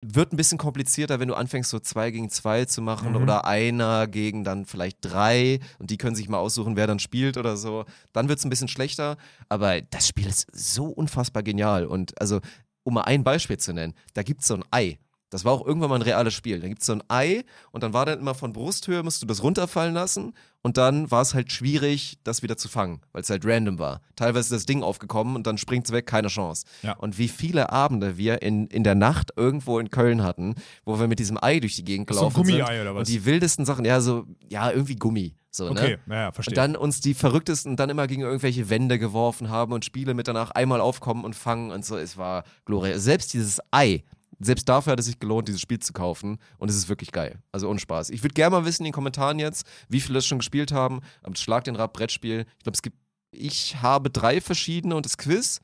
Wird 0.01 0.31
ein 0.31 0.37
bisschen 0.37 0.57
komplizierter, 0.57 1.19
wenn 1.19 1.27
du 1.27 1.33
anfängst, 1.35 1.69
so 1.69 1.79
zwei 1.79 2.09
gegen 2.11 2.29
zwei 2.29 2.63
zu 2.63 2.81
machen 2.81 3.09
Mhm. 3.11 3.21
oder 3.21 3.45
einer 3.45 4.07
gegen 4.07 4.45
dann 4.45 4.65
vielleicht 4.65 4.99
drei 5.01 5.59
und 5.77 5.89
die 5.89 5.97
können 5.97 6.15
sich 6.15 6.29
mal 6.29 6.37
aussuchen, 6.37 6.77
wer 6.77 6.87
dann 6.87 6.99
spielt 6.99 7.35
oder 7.35 7.57
so. 7.57 7.83
Dann 8.13 8.29
wird 8.29 8.39
es 8.39 8.45
ein 8.45 8.49
bisschen 8.49 8.69
schlechter, 8.69 9.17
aber 9.49 9.81
das 9.81 10.07
Spiel 10.07 10.27
ist 10.27 10.47
so 10.53 10.85
unfassbar 10.85 11.43
genial. 11.43 11.85
Und 11.85 12.19
also, 12.21 12.39
um 12.83 12.93
mal 12.93 13.01
ein 13.01 13.25
Beispiel 13.25 13.57
zu 13.57 13.73
nennen, 13.73 13.93
da 14.13 14.23
gibt 14.23 14.41
es 14.41 14.47
so 14.47 14.55
ein 14.55 14.63
Ei. 14.71 14.99
Das 15.29 15.45
war 15.45 15.53
auch 15.53 15.65
irgendwann 15.65 15.89
mal 15.89 15.95
ein 15.97 16.01
reales 16.01 16.33
Spiel. 16.33 16.59
Da 16.59 16.67
gibt 16.67 16.81
es 16.81 16.87
so 16.87 16.93
ein 16.93 17.03
Ei 17.07 17.43
und 17.71 17.83
dann 17.83 17.93
war 17.93 18.05
dann 18.05 18.19
immer 18.19 18.33
von 18.33 18.53
Brusthöhe, 18.53 19.03
musst 19.03 19.21
du 19.21 19.25
das 19.25 19.43
runterfallen 19.43 19.93
lassen 19.93 20.33
und 20.61 20.77
dann 20.77 21.09
war 21.11 21.21
es 21.21 21.33
halt 21.33 21.51
schwierig, 21.51 22.17
das 22.23 22.43
wieder 22.43 22.57
zu 22.57 22.67
fangen, 22.67 23.01
weil 23.11 23.21
es 23.21 23.29
halt 23.29 23.45
random 23.45 23.79
war. 23.79 24.01
Teilweise 24.15 24.47
ist 24.47 24.61
das 24.61 24.65
Ding 24.65 24.83
aufgekommen 24.83 25.35
und 25.35 25.47
dann 25.47 25.57
springt 25.57 25.85
es 25.85 25.91
weg, 25.91 26.05
keine 26.05 26.27
Chance. 26.27 26.65
Ja. 26.81 26.93
Und 26.93 27.17
wie 27.17 27.27
viele 27.27 27.71
Abende 27.71 28.17
wir 28.17 28.41
in, 28.41 28.67
in 28.67 28.83
der 28.83 28.95
Nacht 28.95 29.31
irgendwo 29.35 29.79
in 29.79 29.89
Köln 29.89 30.23
hatten, 30.23 30.55
wo 30.83 30.99
wir 30.99 31.07
mit 31.07 31.19
diesem 31.19 31.41
Ei 31.41 31.59
durch 31.59 31.75
die 31.75 31.85
Gegend 31.85 32.09
Ist 32.09 32.17
so 32.17 32.25
ein 32.25 32.29
gelaufen 32.33 32.45
sind. 32.45 32.59
Gummiei 32.59 32.81
oder 32.81 32.95
was? 32.95 32.99
Und 32.99 33.07
die 33.07 33.25
wildesten 33.25 33.65
Sachen, 33.65 33.85
ja, 33.85 34.01
so, 34.01 34.25
ja, 34.49 34.71
irgendwie 34.71 34.95
Gummi. 34.95 35.35
So, 35.51 35.69
Okay, 35.69 35.97
ne? 36.05 36.15
ja, 36.15 36.21
ja, 36.21 36.31
verstehe. 36.31 36.51
Und 36.51 36.57
dann 36.57 36.75
uns 36.75 37.01
die 37.01 37.13
verrücktesten 37.13 37.75
dann 37.75 37.89
immer 37.89 38.05
gegen 38.07 38.21
irgendwelche 38.21 38.69
Wände 38.69 38.99
geworfen 38.99 39.49
haben 39.49 39.73
und 39.73 39.83
Spiele 39.83 40.13
mit 40.13 40.27
danach 40.27 40.51
einmal 40.51 40.79
aufkommen 40.79 41.23
und 41.23 41.35
fangen 41.35 41.71
und 41.71 41.83
so. 41.83 41.97
Es 41.97 42.17
war 42.17 42.43
glorious. 42.65 43.03
Selbst 43.03 43.33
dieses 43.33 43.59
Ei, 43.71 44.03
selbst 44.39 44.67
dafür 44.69 44.91
hat 44.93 44.99
es 44.99 45.05
sich 45.07 45.19
gelohnt, 45.19 45.47
dieses 45.47 45.61
Spiel 45.61 45.79
zu 45.79 45.93
kaufen. 45.93 46.37
Und 46.57 46.69
es 46.69 46.75
ist 46.75 46.89
wirklich 46.89 47.11
geil. 47.11 47.39
Also 47.51 47.69
ohne 47.69 47.79
Spaß. 47.79 48.09
Ich 48.09 48.23
würde 48.23 48.33
gerne 48.33 48.55
mal 48.55 48.65
wissen 48.65 48.83
in 48.83 48.85
den 48.85 48.93
Kommentaren 48.93 49.39
jetzt, 49.39 49.65
wie 49.89 49.99
viele 49.99 50.15
das 50.15 50.25
schon 50.25 50.39
gespielt 50.39 50.71
haben. 50.71 51.01
Aber 51.21 51.33
das 51.33 51.41
Schlag 51.41 51.63
den 51.65 51.75
Rab 51.75 51.93
Brettspiel. 51.93 52.45
Ich 52.57 52.63
glaube, 52.63 52.75
es 52.75 52.81
gibt, 52.81 52.97
ich 53.31 53.81
habe 53.81 54.09
drei 54.09 54.41
verschiedene 54.41 54.95
und 54.95 55.05
das 55.05 55.17
Quiz. 55.17 55.59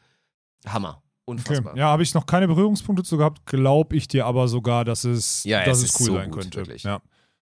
Hammer. 0.68 1.02
Okay. 1.28 1.40
Unfassbar. 1.40 1.76
Ja, 1.76 1.88
habe 1.88 2.04
ich 2.04 2.14
noch 2.14 2.26
keine 2.28 2.48
Berührungspunkte 2.48 3.04
zu 3.04 3.18
gehabt, 3.18 3.46
glaube 3.46 3.96
ich 3.96 4.08
dir 4.08 4.26
aber 4.28 4.48
sogar, 4.48 4.86
dass 4.86 5.04
es, 5.06 5.44
Ja, 5.44 5.64
dass 5.66 5.80
es 5.80 5.86
es 5.86 5.90
ist 5.92 6.00
cool 6.02 6.06
so 6.08 6.16
sein 6.16 6.30
gut, 6.32 6.42
könnte. 6.42 6.58
wirklich. 6.58 6.84
Ja. 6.84 7.02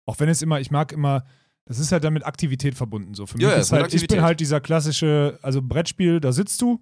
Auch 0.06 0.18
wenn 0.18 0.28
es 0.30 0.40
immer, 0.40 0.60
ich 0.60 0.70
mag 0.70 0.92
immer, 0.92 1.24
das 1.66 1.78
ist 1.78 1.92
halt 1.92 2.04
dann 2.04 2.14
mit 2.14 2.24
Aktivität 2.24 2.74
verbunden. 2.74 3.12
So. 3.14 3.26
Für 3.26 3.36
mich 3.36 3.44
Ja, 3.44 3.52
ist 3.52 3.72
halt, 3.72 3.92
ich 3.92 4.06
bin 4.06 4.22
halt 4.22 4.40
dieser 4.40 4.60
klassische, 4.60 5.38
also 5.42 5.60
Brettspiel, 5.60 6.20
da 6.20 6.32
sitzt 6.32 6.62
du 6.62 6.80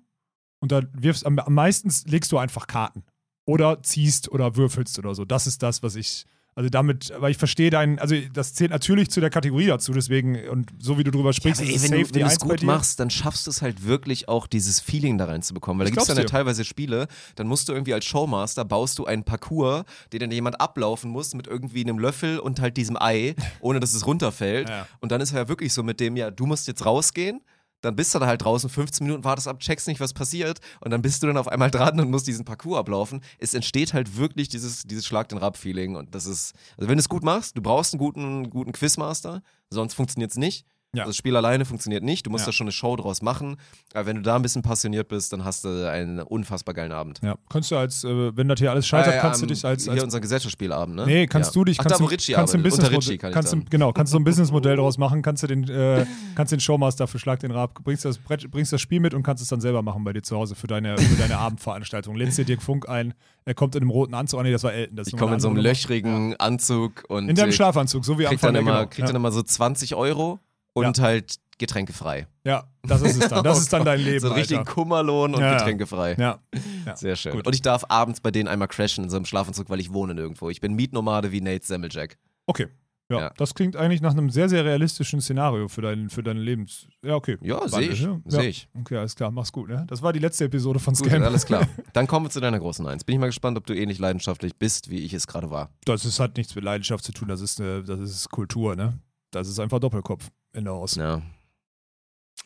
und 0.60 0.70
da 0.70 0.82
wirfst 0.92 1.26
am, 1.26 1.38
am 1.38 1.54
meisten 1.54 1.90
legst 2.08 2.30
du 2.30 2.38
einfach 2.38 2.66
Karten. 2.66 3.02
Oder 3.46 3.82
ziehst 3.82 4.30
oder 4.30 4.56
würfelst 4.56 4.98
oder 4.98 5.14
so. 5.14 5.24
Das 5.24 5.46
ist 5.46 5.62
das, 5.62 5.82
was 5.82 5.96
ich. 5.96 6.26
Also 6.56 6.70
damit, 6.70 7.12
weil 7.18 7.32
ich 7.32 7.36
verstehe 7.36 7.68
deinen, 7.68 7.98
also 7.98 8.14
das 8.32 8.54
zählt 8.54 8.70
natürlich 8.70 9.10
zu 9.10 9.20
der 9.20 9.28
Kategorie 9.28 9.66
dazu, 9.66 9.92
deswegen, 9.92 10.48
und 10.48 10.70
so 10.78 10.96
wie 10.96 11.02
du 11.02 11.10
drüber 11.10 11.30
Ja, 11.30 11.32
sprichst, 11.32 11.60
ist 11.60 11.68
ey, 11.68 11.74
es 11.74 11.82
wenn 11.82 11.90
safe 11.98 12.12
du 12.12 12.14
wenn 12.14 12.20
du 12.20 12.28
es 12.28 12.38
gut 12.38 12.62
machst, 12.62 13.00
dann 13.00 13.10
schaffst 13.10 13.48
du 13.48 13.50
es 13.50 13.60
halt 13.60 13.84
wirklich 13.84 14.28
auch, 14.28 14.46
dieses 14.46 14.78
Feeling 14.78 15.18
da 15.18 15.24
reinzubekommen. 15.24 15.80
Weil 15.80 15.86
da 15.86 15.88
Ich 15.88 15.94
gibt 15.94 16.02
es 16.02 16.14
dann 16.14 16.16
ja 16.16 16.22
teilweise 16.30 16.64
Spiele, 16.64 17.08
dann 17.34 17.48
musst 17.48 17.68
du 17.68 17.72
irgendwie 17.72 17.92
als 17.92 18.04
Showmaster, 18.04 18.64
baust 18.64 19.00
du 19.00 19.04
einen 19.04 19.24
Parcours, 19.24 19.82
den 20.12 20.20
dann 20.20 20.30
jemand 20.30 20.60
ablaufen 20.60 21.10
muss 21.10 21.34
mit 21.34 21.48
irgendwie 21.48 21.80
einem 21.80 21.98
Löffel 21.98 22.38
und 22.38 22.60
halt 22.60 22.76
diesem 22.76 22.96
Ei, 23.02 23.34
ohne 23.58 23.80
dass 23.80 23.92
es 23.92 24.06
runterfällt. 24.06 24.68
Ja. 24.68 24.86
Und 25.00 25.10
dann 25.10 25.20
ist 25.20 25.32
er 25.32 25.38
ja 25.38 25.48
wirklich 25.48 25.72
so 25.72 25.82
mit 25.82 25.98
dem, 25.98 26.16
ja, 26.16 26.30
du 26.30 26.46
musst 26.46 26.68
jetzt 26.68 26.86
rausgehen. 26.86 27.40
Dann 27.84 27.96
bist 27.96 28.14
du 28.14 28.18
da 28.18 28.26
halt 28.26 28.42
draußen, 28.42 28.70
15 28.70 29.06
Minuten 29.06 29.24
wartest 29.24 29.46
ab, 29.46 29.60
checkst 29.60 29.88
nicht, 29.88 30.00
was 30.00 30.14
passiert 30.14 30.60
und 30.80 30.90
dann 30.90 31.02
bist 31.02 31.22
du 31.22 31.26
dann 31.26 31.36
auf 31.36 31.48
einmal 31.48 31.70
dran 31.70 32.00
und 32.00 32.10
musst 32.10 32.26
diesen 32.26 32.44
Parcours 32.44 32.78
ablaufen. 32.78 33.20
Es 33.38 33.52
entsteht 33.52 33.92
halt 33.92 34.16
wirklich 34.16 34.48
dieses, 34.48 34.84
dieses 34.84 35.06
Schlag 35.06 35.28
den 35.28 35.38
Rab-Feeling 35.38 35.94
und 35.96 36.14
das 36.14 36.24
ist, 36.26 36.54
also 36.78 36.88
wenn 36.88 36.96
du 36.96 37.00
es 37.00 37.08
gut 37.08 37.22
machst, 37.22 37.58
du 37.58 37.62
brauchst 37.62 37.92
einen 37.92 37.98
guten, 37.98 38.48
guten 38.48 38.72
Quizmaster, 38.72 39.42
sonst 39.68 39.94
funktioniert 39.94 40.30
es 40.30 40.38
nicht. 40.38 40.66
Ja. 40.96 41.02
Also 41.02 41.10
Das 41.10 41.16
Spiel 41.16 41.36
alleine 41.36 41.64
funktioniert 41.64 42.02
nicht. 42.02 42.26
Du 42.26 42.30
musst 42.30 42.42
Ja. 42.42 42.46
da 42.46 42.52
schon 42.52 42.66
eine 42.66 42.72
Show 42.72 42.96
draus 42.96 43.22
machen. 43.22 43.56
Aber 43.92 44.06
wenn 44.06 44.16
du 44.16 44.22
da 44.22 44.36
ein 44.36 44.42
bisschen 44.42 44.62
passioniert 44.62 45.08
bist, 45.08 45.32
dann 45.32 45.44
hast 45.44 45.64
du 45.64 45.88
einen 45.90 46.20
unfassbar 46.20 46.74
geilen 46.74 46.92
Abend. 46.92 47.20
Ja, 47.22 47.36
kannst 47.48 47.70
du 47.70 47.76
als, 47.76 48.04
äh, 48.04 48.36
wenn 48.36 48.48
das 48.48 48.58
hier 48.60 48.70
alles 48.70 48.86
scheitert, 48.86 49.12
Ah, 49.12 49.16
ja, 49.16 49.22
kannst 49.22 49.40
du 49.40 49.44
am- 49.44 49.48
dich 49.48 49.64
als, 49.64 49.84
Hier 49.84 49.92
als 49.92 50.04
unser 50.04 50.20
Gesellschaftsspielabend, 50.20 50.96
ne? 50.96 51.06
Nee, 51.06 51.26
kannst 51.26 51.54
du 51.56 51.64
dich, 51.64 51.78
Ach, 51.80 51.84
kannst, 51.84 51.98
da, 52.00 52.04
wo 52.04 52.08
du, 52.08 52.12
Ritchie 52.12 52.32
kannst 52.32 52.54
du 52.54 52.58
ein 52.58 52.60
arbeitet. 52.60 52.78
Unter 52.84 52.90
Ritchie 52.96 53.18
kann 53.18 53.30
ich 53.30 53.34
kannst 53.34 53.52
du, 53.52 53.56
dann. 53.56 53.66
genau, 53.70 53.92
kannst 53.92 54.12
du 54.12 54.16
so 54.16 54.20
ein 54.20 54.24
Businessmodell 54.24 54.76
daraus 54.76 54.98
machen, 54.98 55.22
kannst 55.22 55.42
du 55.42 55.46
den, 55.46 55.68
äh, 55.68 56.06
kannst 56.34 56.52
den 56.52 56.60
Showmaster 56.60 57.06
für 57.06 57.18
Schlag 57.18 57.40
den 57.40 57.50
Rab, 57.50 57.82
bringst 57.84 58.04
das, 58.04 58.18
Brett, 58.18 58.50
bringst 58.50 58.72
das 58.72 58.80
Spiel 58.80 59.00
mit 59.00 59.14
und 59.14 59.22
kannst 59.22 59.42
es 59.42 59.48
dann 59.48 59.60
selber 59.60 59.82
machen 59.82 60.04
bei 60.04 60.12
dir 60.12 60.22
zu 60.22 60.36
Hause 60.36 60.54
für 60.54 60.66
deine, 60.66 60.96
für 60.98 61.16
deine 61.16 61.38
Abendveranstaltung. 61.38 62.14
Lädst 62.16 62.38
dir 62.38 62.44
Dirk 62.44 62.62
Funk 62.62 62.88
ein, 62.88 63.14
er 63.44 63.54
kommt 63.54 63.74
in 63.74 63.82
einem 63.82 63.90
roten 63.90 64.14
Anzug, 64.14 64.40
oh 64.40 64.42
nee, 64.42 64.52
das 64.52 64.62
war 64.64 64.72
Elton. 64.72 64.96
Das 64.96 65.08
Ich 65.08 65.16
komme 65.16 65.34
in 65.34 65.40
so 65.40 65.48
einem 65.48 65.58
löchrigen 65.58 66.34
Anzug 66.36 67.04
und. 67.08 67.28
In 67.28 67.36
deinem 67.36 67.52
Schlafanzug, 67.52 68.04
so 68.04 68.18
wie 68.18 68.26
am 68.26 68.30
kriegt 68.30 68.42
dann, 68.42 68.56
Anfang. 68.56 68.62
immer, 68.66 68.78
genau. 68.80 68.90
kriegt 68.90 69.08
dann 69.08 69.16
immer 69.16 69.32
so 69.32 69.42
20 69.42 69.94
Euro 69.94 70.38
und 70.74 70.98
halt 71.00 71.36
Getränke 71.56 71.92
frei. 71.92 72.26
ja. 72.44 72.52
ja, 72.52 72.64
das 72.82 73.02
ist 73.02 73.22
es 73.22 73.28
dann. 73.28 73.44
Das 73.44 73.58
ist 73.60 73.72
dann 73.72 73.84
dein 73.84 74.00
Leben, 74.00 74.20
So 74.20 74.26
einen 74.26 74.36
richtigen 74.36 74.60
Alter. 74.60 74.72
Kummerlohn 74.72 75.34
und 75.34 75.40
Ja, 75.40 75.52
ja. 75.52 75.58
Getränke 75.58 75.86
frei. 75.86 76.14
Ja, 76.18 76.40
ja. 76.84 76.96
Sehr 76.96 77.14
schön. 77.16 77.32
Gut. 77.32 77.46
Und 77.46 77.54
ich 77.54 77.62
darf 77.62 77.84
abends 77.88 78.20
bei 78.20 78.30
denen 78.32 78.48
einmal 78.48 78.68
crashen 78.68 79.04
in 79.04 79.10
so 79.10 79.16
einem 79.16 79.24
Schlafanzug, 79.24 79.70
weil 79.70 79.78
ich 79.80 79.92
wohne 79.92 80.14
nirgendwo. 80.14 80.50
Ich 80.50 80.60
bin 80.60 80.74
Mietnomade 80.74 81.30
wie 81.32 81.40
Nate 81.40 81.64
Semmeljack. 81.64 82.18
Okay. 82.46 82.66
Ja, 83.10 83.20
Ja. 83.20 83.30
das 83.36 83.54
klingt 83.54 83.76
eigentlich 83.76 84.00
nach 84.00 84.12
einem 84.12 84.30
sehr, 84.30 84.48
sehr 84.48 84.64
realistischen 84.64 85.20
Szenario 85.20 85.68
für, 85.68 85.82
dein, 85.82 86.08
für 86.08 86.22
deine 86.22 86.40
Lebens... 86.40 86.86
Ja, 87.04 87.14
okay. 87.16 87.36
Ja, 87.42 87.68
sehe 87.68 87.82
ich. 87.90 88.00
ja. 88.00 88.18
Sehe 88.24 88.48
ich. 88.48 88.66
Okay, 88.80 88.96
alles 88.96 89.14
klar, 89.14 89.30
mach's 89.30 89.52
gut. 89.52 89.68
Ne? 89.68 89.84
Das 89.88 90.00
war 90.02 90.12
die 90.14 90.20
letzte 90.20 90.46
Episode 90.46 90.78
von 90.80 90.94
Gut, 90.94 91.06
Scam. 91.08 91.22
alles 91.22 91.44
klar. 91.44 91.68
Dann 91.92 92.06
kommen 92.06 92.24
wir 92.26 92.30
zu 92.30 92.40
deiner 92.40 92.58
großen 92.58 92.84
Eins. 92.86 93.04
Bin 93.04 93.12
ich 93.14 93.20
mal 93.20 93.26
gespannt, 93.26 93.58
ob 93.58 93.66
du 93.66 93.74
ähnlich 93.74 93.98
leidenschaftlich 93.98 94.56
bist, 94.56 94.88
wie 94.90 95.00
ich 95.00 95.12
es 95.12 95.26
gerade 95.26 95.50
war. 95.50 95.68
Das 95.84 96.04
ist, 96.06 96.18
hat 96.18 96.36
nichts 96.38 96.54
mit 96.54 96.64
Leidenschaft 96.64 97.04
zu 97.04 97.12
tun, 97.12 97.28
das 97.28 97.42
ist, 97.42 97.60
eine, 97.60 97.84
das 97.84 98.00
ist 98.00 98.30
Kultur, 98.30 98.74
ne? 98.74 98.98
Das 99.30 99.48
ist 99.48 99.60
einfach 99.60 99.80
Doppelkopf. 99.80 100.30
Ende 100.54 100.72
aus. 100.72 100.94
Ja. 100.96 101.22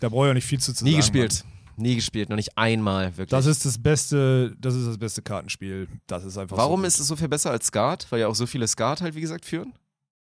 Da 0.01 0.09
brauche 0.09 0.26
ich 0.26 0.30
auch 0.30 0.35
nicht 0.35 0.47
viel 0.47 0.60
zu, 0.60 0.72
zu 0.74 0.85
Nie 0.85 0.90
sagen. 0.93 1.01
gespielt. 1.01 1.44
Nie 1.76 1.94
gespielt, 1.94 2.28
noch 2.28 2.36
nicht 2.36 2.59
einmal, 2.59 3.05
wirklich. 3.16 3.30
Mann. 3.30 3.39
Das 3.39 3.47
ist 3.47 3.64
das 3.64 3.78
beste, 3.80 4.55
das 4.59 4.74
ist 4.74 4.86
das 4.89 4.98
beste 4.98 5.22
Kartenspiel. 5.22 5.86
Das 6.09 6.24
ist 6.24 6.36
einfach 6.36 6.56
Warum 6.56 6.80
so. 6.80 6.86
ist 6.89 6.98
es 6.98 7.06
so 7.06 7.14
viel 7.14 7.28
besser 7.28 7.52
als 7.52 7.66
Skat? 7.66 8.06
Weil 8.10 8.20
ja 8.20 8.26
auch 8.26 8.35
so 8.35 8.47
viele 8.47 8.66
Skat 8.66 9.01
halt, 9.01 9.14
wie 9.14 9.20
gesagt, 9.20 9.44
führen. 9.44 9.72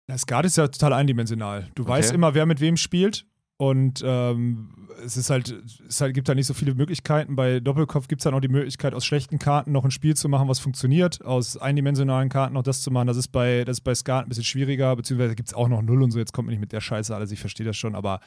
Das 0.06 0.22
Skat 0.22 0.44
ist 0.44 0.56
ja 0.56 0.68
total 0.68 0.92
eindimensional. 0.92 1.68
Du 1.74 1.82
Okay. 1.82 1.90
weißt 1.90 2.12
immer, 2.12 2.34
wer 2.34 2.46
mit 2.46 2.60
wem 2.60 2.76
spielt. 2.76 3.26
Und 3.60 4.02
ähm, 4.06 4.70
es 5.04 5.18
ist 5.18 5.28
halt, 5.28 5.54
es 5.86 6.00
halt, 6.00 6.14
gibt 6.14 6.30
da 6.30 6.34
nicht 6.34 6.46
so 6.46 6.54
viele 6.54 6.74
Möglichkeiten. 6.74 7.36
Bei 7.36 7.60
Doppelkopf 7.60 8.08
gibt 8.08 8.22
es 8.22 8.24
dann 8.24 8.32
auch 8.32 8.40
die 8.40 8.48
Möglichkeit, 8.48 8.94
aus 8.94 9.04
schlechten 9.04 9.38
Karten 9.38 9.70
noch 9.70 9.84
ein 9.84 9.90
Spiel 9.90 10.16
zu 10.16 10.30
machen, 10.30 10.48
was 10.48 10.60
funktioniert, 10.60 11.22
aus 11.22 11.58
eindimensionalen 11.58 12.30
Karten 12.30 12.54
noch 12.54 12.62
das 12.62 12.80
zu 12.80 12.90
machen. 12.90 13.06
Das 13.06 13.18
ist 13.18 13.28
bei, 13.28 13.64
das 13.66 13.76
ist 13.76 13.80
bei 13.82 13.94
Skat 13.94 14.24
ein 14.24 14.30
bisschen 14.30 14.44
schwieriger, 14.44 14.96
beziehungsweise 14.96 15.34
gibt 15.34 15.50
es 15.50 15.54
auch 15.54 15.68
noch 15.68 15.82
Null 15.82 16.02
und 16.02 16.10
so. 16.10 16.18
Jetzt 16.18 16.32
kommt 16.32 16.46
mir 16.46 16.52
nicht 16.52 16.60
mit 16.62 16.72
der 16.72 16.80
Scheiße 16.80 17.14
alles, 17.14 17.32
ich 17.32 17.40
verstehe 17.40 17.66
das 17.66 17.76
schon, 17.76 17.94
aber 17.94 18.20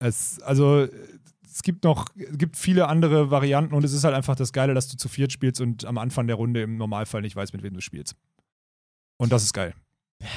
es, 0.00 0.42
also 0.42 0.88
es 1.44 1.62
gibt 1.62 1.84
noch, 1.84 2.06
es 2.16 2.36
gibt 2.36 2.56
viele 2.56 2.88
andere 2.88 3.30
Varianten 3.30 3.76
und 3.76 3.84
es 3.84 3.92
ist 3.92 4.02
halt 4.02 4.16
einfach 4.16 4.34
das 4.34 4.52
Geile, 4.52 4.74
dass 4.74 4.88
du 4.88 4.96
zu 4.96 5.08
viert 5.08 5.30
spielst 5.30 5.60
und 5.60 5.84
am 5.84 5.98
Anfang 5.98 6.26
der 6.26 6.34
Runde 6.34 6.62
im 6.62 6.76
Normalfall 6.76 7.22
nicht 7.22 7.36
weißt, 7.36 7.52
mit 7.52 7.62
wem 7.62 7.74
du 7.74 7.80
spielst. 7.80 8.16
Und 9.18 9.30
das 9.30 9.44
ist 9.44 9.52
geil. 9.52 9.72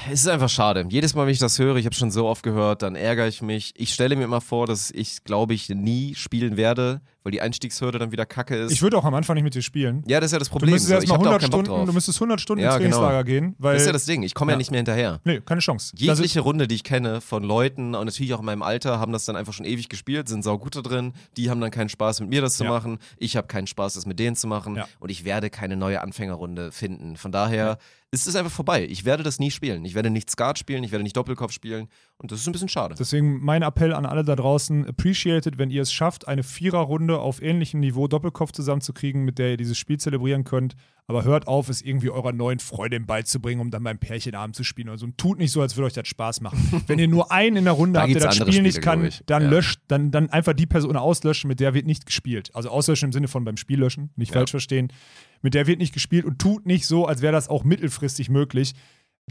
Es 0.09 0.21
ist 0.21 0.27
einfach 0.27 0.47
schade. 0.49 0.85
Jedes 0.89 1.13
Mal, 1.13 1.25
wenn 1.25 1.33
ich 1.33 1.39
das 1.39 1.59
höre, 1.59 1.75
ich 1.75 1.85
habe 1.85 1.93
schon 1.95 2.09
so 2.09 2.25
oft 2.27 2.41
gehört, 2.41 2.81
dann 2.83 2.95
ärgere 2.95 3.27
ich 3.27 3.41
mich. 3.41 3.73
Ich 3.75 3.93
stelle 3.93 4.15
mir 4.15 4.23
immer 4.23 4.39
vor, 4.39 4.65
dass 4.65 4.91
ich, 4.91 5.25
glaube 5.25 5.53
ich, 5.53 5.67
nie 5.67 6.15
spielen 6.15 6.55
werde, 6.55 7.01
weil 7.23 7.33
die 7.33 7.41
Einstiegshürde 7.41 7.99
dann 7.99 8.13
wieder 8.13 8.25
kacke 8.25 8.55
ist. 8.55 8.71
Ich 8.71 8.81
würde 8.81 8.97
auch 8.97 9.03
am 9.03 9.13
Anfang 9.13 9.33
nicht 9.35 9.43
mit 9.43 9.55
dir 9.55 9.61
spielen. 9.61 10.01
ja, 10.07 10.21
das 10.21 10.27
ist 10.27 10.31
ja 10.33 10.39
das 10.39 10.47
Du 10.47 10.53
Problem. 10.53 10.71
müsstest 10.71 10.87
So. 10.89 10.93
erst 10.95 11.03
Ich 11.03 11.09
mal 11.09 11.15
habe 11.15 11.23
da 11.25 11.29
auch 11.31 11.33
100 11.33 11.41
keinen 11.41 11.51
Bock 11.51 11.65
Stunden, 11.65 11.85
du 11.87 11.93
müsstest 11.93 12.17
100 12.17 12.39
Stunden 12.41 12.63
Ja, 12.63 12.69
ins 12.75 12.83
genau. 12.83 12.97
Trainingslager 12.97 13.23
gehen, 13.25 13.55
weil 13.59 13.73
Das 13.73 13.81
ist 13.81 13.85
ja 13.87 13.91
das 13.93 14.05
Ding. 14.05 14.23
Ich 14.23 14.33
komme 14.33 14.51
ja. 14.51 14.53
Ja. 14.53 14.57
nicht 14.59 14.71
mehr 14.71 14.77
hinterher. 14.79 15.19
nee, 15.25 15.41
keine 15.41 15.59
Chance. 15.59 15.93
Jegliche 15.97 16.39
Runde, 16.39 16.67
die 16.69 16.75
ich 16.75 16.83
kenne 16.85 17.19
von 17.19 17.43
Leuten 17.43 17.93
und 17.95 18.05
natürlich 18.05 18.33
auch 18.33 18.39
in 18.39 18.45
meinem 18.45 18.61
Alter, 18.63 18.99
haben 18.99 19.11
das 19.11 19.25
dann 19.25 19.35
einfach 19.35 19.51
schon 19.53 19.65
ewig 19.65 19.89
gespielt, 19.89 20.29
sind 20.29 20.43
saugut 20.43 20.77
da 20.77 20.81
drin. 20.81 21.11
Die 21.35 21.49
haben 21.49 21.59
dann 21.59 21.71
keinen 21.71 21.89
Spaß 21.89 22.21
mit 22.21 22.29
mir 22.29 22.41
das 22.41 22.55
zu 22.55 22.63
Ja. 22.63 22.69
machen. 22.69 22.99
Ich 23.17 23.35
habe 23.35 23.47
keinen 23.47 23.67
Spaß, 23.67 23.95
das 23.95 24.05
mit 24.05 24.17
denen 24.17 24.37
zu 24.37 24.47
machen. 24.47 24.81
Und 25.01 25.09
ich 25.09 25.25
werde 25.25 25.49
keine 25.49 25.75
neue 25.75 25.99
Anfängerrunde 26.01 26.71
finden. 26.71 27.17
Von 27.17 27.33
daher 27.33 27.77
ist 28.11 28.27
es 28.27 28.35
einfach 28.35 28.51
vorbei. 28.51 28.85
Ich 28.87 29.05
werde 29.05 29.23
das 29.23 29.39
nie 29.39 29.49
spielen. 29.49 29.72
Ich 29.83 29.95
werde 29.95 30.09
nicht 30.09 30.29
Skat 30.29 30.59
spielen, 30.59 30.83
ich 30.83 30.91
werde 30.91 31.03
nicht 31.03 31.17
Doppelkopf 31.17 31.51
spielen. 31.51 31.87
Und 32.17 32.31
das 32.31 32.39
ist 32.39 32.47
ein 32.47 32.51
bisschen 32.53 32.69
schade. 32.69 32.95
Deswegen 32.97 33.43
mein 33.43 33.63
Appell 33.63 33.93
an 33.93 34.05
alle 34.05 34.23
da 34.23 34.35
draußen: 34.35 34.87
appreciated, 34.87 35.57
wenn 35.57 35.69
ihr 35.71 35.81
es 35.81 35.91
schafft, 35.91 36.27
eine 36.27 36.43
Viererrunde 36.43 37.19
auf 37.19 37.41
ähnlichem 37.41 37.79
Niveau 37.79 38.07
Doppelkopf 38.07 38.51
zusammenzukriegen, 38.51 39.23
mit 39.25 39.39
der 39.39 39.51
ihr 39.51 39.57
dieses 39.57 39.77
Spiel 39.77 39.97
zelebrieren 39.99 40.43
könnt. 40.43 40.75
Aber 41.05 41.25
hört 41.25 41.47
auf, 41.47 41.67
es 41.67 41.81
irgendwie 41.81 42.09
eurer 42.09 42.31
neuen 42.31 42.59
Freundin 42.59 43.05
beizubringen, 43.05 43.59
um 43.59 43.71
dann 43.71 43.83
beim 43.83 43.97
Pärchenabend 43.99 44.55
zu 44.55 44.63
spielen 44.63 44.87
oder 44.87 44.97
so. 44.97 45.05
Und 45.05 45.17
tut 45.17 45.37
nicht 45.37 45.51
so, 45.51 45.61
als 45.61 45.75
würde 45.75 45.87
euch 45.87 45.93
das 45.93 46.07
Spaß 46.07 46.39
machen. 46.39 46.81
wenn 46.87 46.97
ihr 46.97 47.09
nur 47.09 47.29
einen 47.29 47.57
in 47.57 47.63
der 47.65 47.73
Runde 47.73 47.99
habt, 47.99 48.13
der 48.15 48.21
das 48.21 48.37
Spiel 48.37 48.61
nicht 48.61 48.75
Spiele, 48.75 48.81
kann, 48.85 48.99
glaub 49.01 49.09
ich. 49.11 49.21
dann 49.25 49.43
Ja. 49.43 49.49
löscht, 49.49 49.81
dann, 49.89 50.11
dann 50.11 50.29
einfach 50.29 50.53
die 50.53 50.65
Person 50.65 50.95
auslöschen, 50.95 51.49
mit 51.49 51.59
der 51.59 51.73
wird 51.73 51.85
nicht 51.87 52.05
gespielt. 52.05 52.51
Also 52.53 52.69
auslöschen 52.69 53.07
im 53.07 53.11
Sinne 53.11 53.27
von 53.27 53.43
beim 53.43 53.57
Spiel 53.57 53.79
löschen, 53.81 54.11
nicht 54.15 54.29
Ja. 54.29 54.39
falsch 54.39 54.51
verstehen. 54.51 54.93
Mit 55.41 55.55
der 55.55 55.67
wird 55.67 55.79
nicht 55.79 55.93
gespielt 55.93 56.23
und 56.23 56.39
tut 56.39 56.65
nicht 56.65 56.87
so, 56.87 57.05
als 57.05 57.21
wäre 57.21 57.33
das 57.33 57.49
auch 57.49 57.65
mittelfristig 57.65 58.29
möglich. 58.29 58.73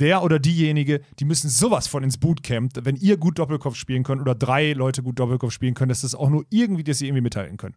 Der 0.01 0.23
oder 0.23 0.39
diejenige, 0.39 1.03
die 1.19 1.25
müssen 1.25 1.51
sowas 1.51 1.87
von 1.87 2.03
ins 2.03 2.17
Bootcamp, 2.17 2.73
wenn 2.83 2.97
ihr 2.97 3.19
gut 3.19 3.39
Doppelkopf 3.39 3.77
spielen 3.77 4.05
könnt 4.05 4.23
oder 4.23 4.35
drei 4.35 4.73
Leute 4.73 5.03
gut 5.03 5.19
Doppelkopf 5.19 5.53
spielen 5.53 5.75
können, 5.75 5.91
dass 5.91 6.01
das 6.01 6.15
auch 6.15 6.31
nur 6.31 6.47
irgendwie, 6.51 6.83
dass 6.85 6.99
sie 6.99 7.07
irgendwie 7.07 7.21
mithalten 7.23 7.59
können. 7.59 7.77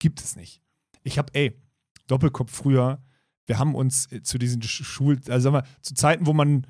Gibt 0.00 0.20
es 0.20 0.34
nicht. 0.34 0.60
Ich 1.04 1.18
habe, 1.18 1.32
ey, 1.34 1.56
Doppelkopf 2.08 2.50
früher, 2.52 3.00
wir 3.46 3.58
haben 3.58 3.74
uns 3.76 4.10
äh, 4.10 4.22
zu 4.22 4.38
diesen 4.38 4.60
Sch- 4.62 4.82
Schul, 4.84 5.20
also 5.28 5.44
sag 5.44 5.52
mal, 5.52 5.66
zu 5.82 5.94
Zeiten, 5.94 6.26
wo 6.26 6.32
man 6.32 6.66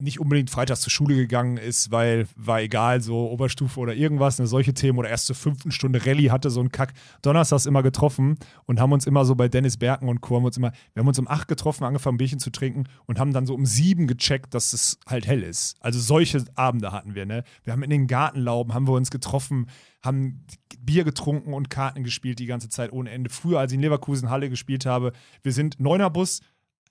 nicht 0.00 0.20
unbedingt 0.20 0.48
freitags 0.48 0.80
zur 0.82 0.92
Schule 0.92 1.16
gegangen 1.16 1.56
ist, 1.56 1.90
weil 1.90 2.28
war 2.36 2.60
egal, 2.60 3.00
so 3.00 3.30
Oberstufe 3.30 3.80
oder 3.80 3.94
irgendwas, 3.94 4.38
eine 4.38 4.46
solche 4.46 4.72
Themen 4.72 4.96
oder 4.98 5.08
erst 5.08 5.26
zur 5.26 5.34
fünften 5.34 5.72
Stunde 5.72 6.06
Rallye 6.06 6.30
hatte 6.30 6.50
so 6.50 6.60
einen 6.60 6.70
Kack. 6.70 6.92
Donnerstags 7.22 7.66
immer 7.66 7.82
getroffen 7.82 8.38
und 8.66 8.78
haben 8.78 8.92
uns 8.92 9.06
immer 9.06 9.24
so 9.24 9.34
bei 9.34 9.48
Dennis 9.48 9.76
Berken 9.76 10.08
und 10.08 10.20
Co. 10.20 10.36
Haben 10.36 10.44
uns 10.44 10.56
immer, 10.56 10.70
wir 10.94 11.00
haben 11.00 11.08
uns 11.08 11.18
um 11.18 11.26
acht 11.26 11.48
getroffen, 11.48 11.82
angefangen 11.82 12.16
Bierchen 12.16 12.38
zu 12.38 12.50
trinken 12.50 12.84
und 13.06 13.18
haben 13.18 13.32
dann 13.32 13.46
so 13.46 13.54
um 13.54 13.66
sieben 13.66 14.06
gecheckt, 14.06 14.54
dass 14.54 14.72
es 14.72 15.00
halt 15.08 15.26
hell 15.26 15.42
ist. 15.42 15.74
Also 15.80 15.98
solche 15.98 16.44
Abende 16.54 16.92
hatten 16.92 17.16
wir, 17.16 17.26
ne? 17.26 17.42
Wir 17.64 17.72
haben 17.72 17.82
in 17.82 17.90
den 17.90 18.06
Gartenlauben, 18.06 18.74
haben 18.74 18.86
wir 18.86 18.94
uns 18.94 19.10
getroffen, 19.10 19.66
haben 20.04 20.44
Bier 20.78 21.02
getrunken 21.02 21.54
und 21.54 21.70
Karten 21.70 22.04
gespielt 22.04 22.38
die 22.38 22.46
ganze 22.46 22.68
Zeit 22.68 22.92
ohne 22.92 23.10
Ende. 23.10 23.30
Früher, 23.30 23.58
als 23.58 23.72
ich 23.72 23.76
in 23.76 23.82
Leverkusen 23.82 24.30
Halle 24.30 24.48
gespielt 24.48 24.86
habe, 24.86 25.12
wir 25.42 25.52
sind 25.52 25.80
Neunerbus, 25.80 26.40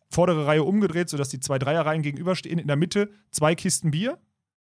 vordere 0.10 0.48
Reihe 0.48 0.64
umgedreht, 0.64 1.10
sodass 1.10 1.30
die 1.30 1.40
zwei 1.40 1.60
Dreierreihen 1.60 2.02
gegenüberstehen. 2.02 2.60
In 2.60 2.68
der 2.68 2.76
Mitte 2.76 3.10
zwei 3.32 3.56
Kisten 3.56 3.92
Bier. 3.92 4.18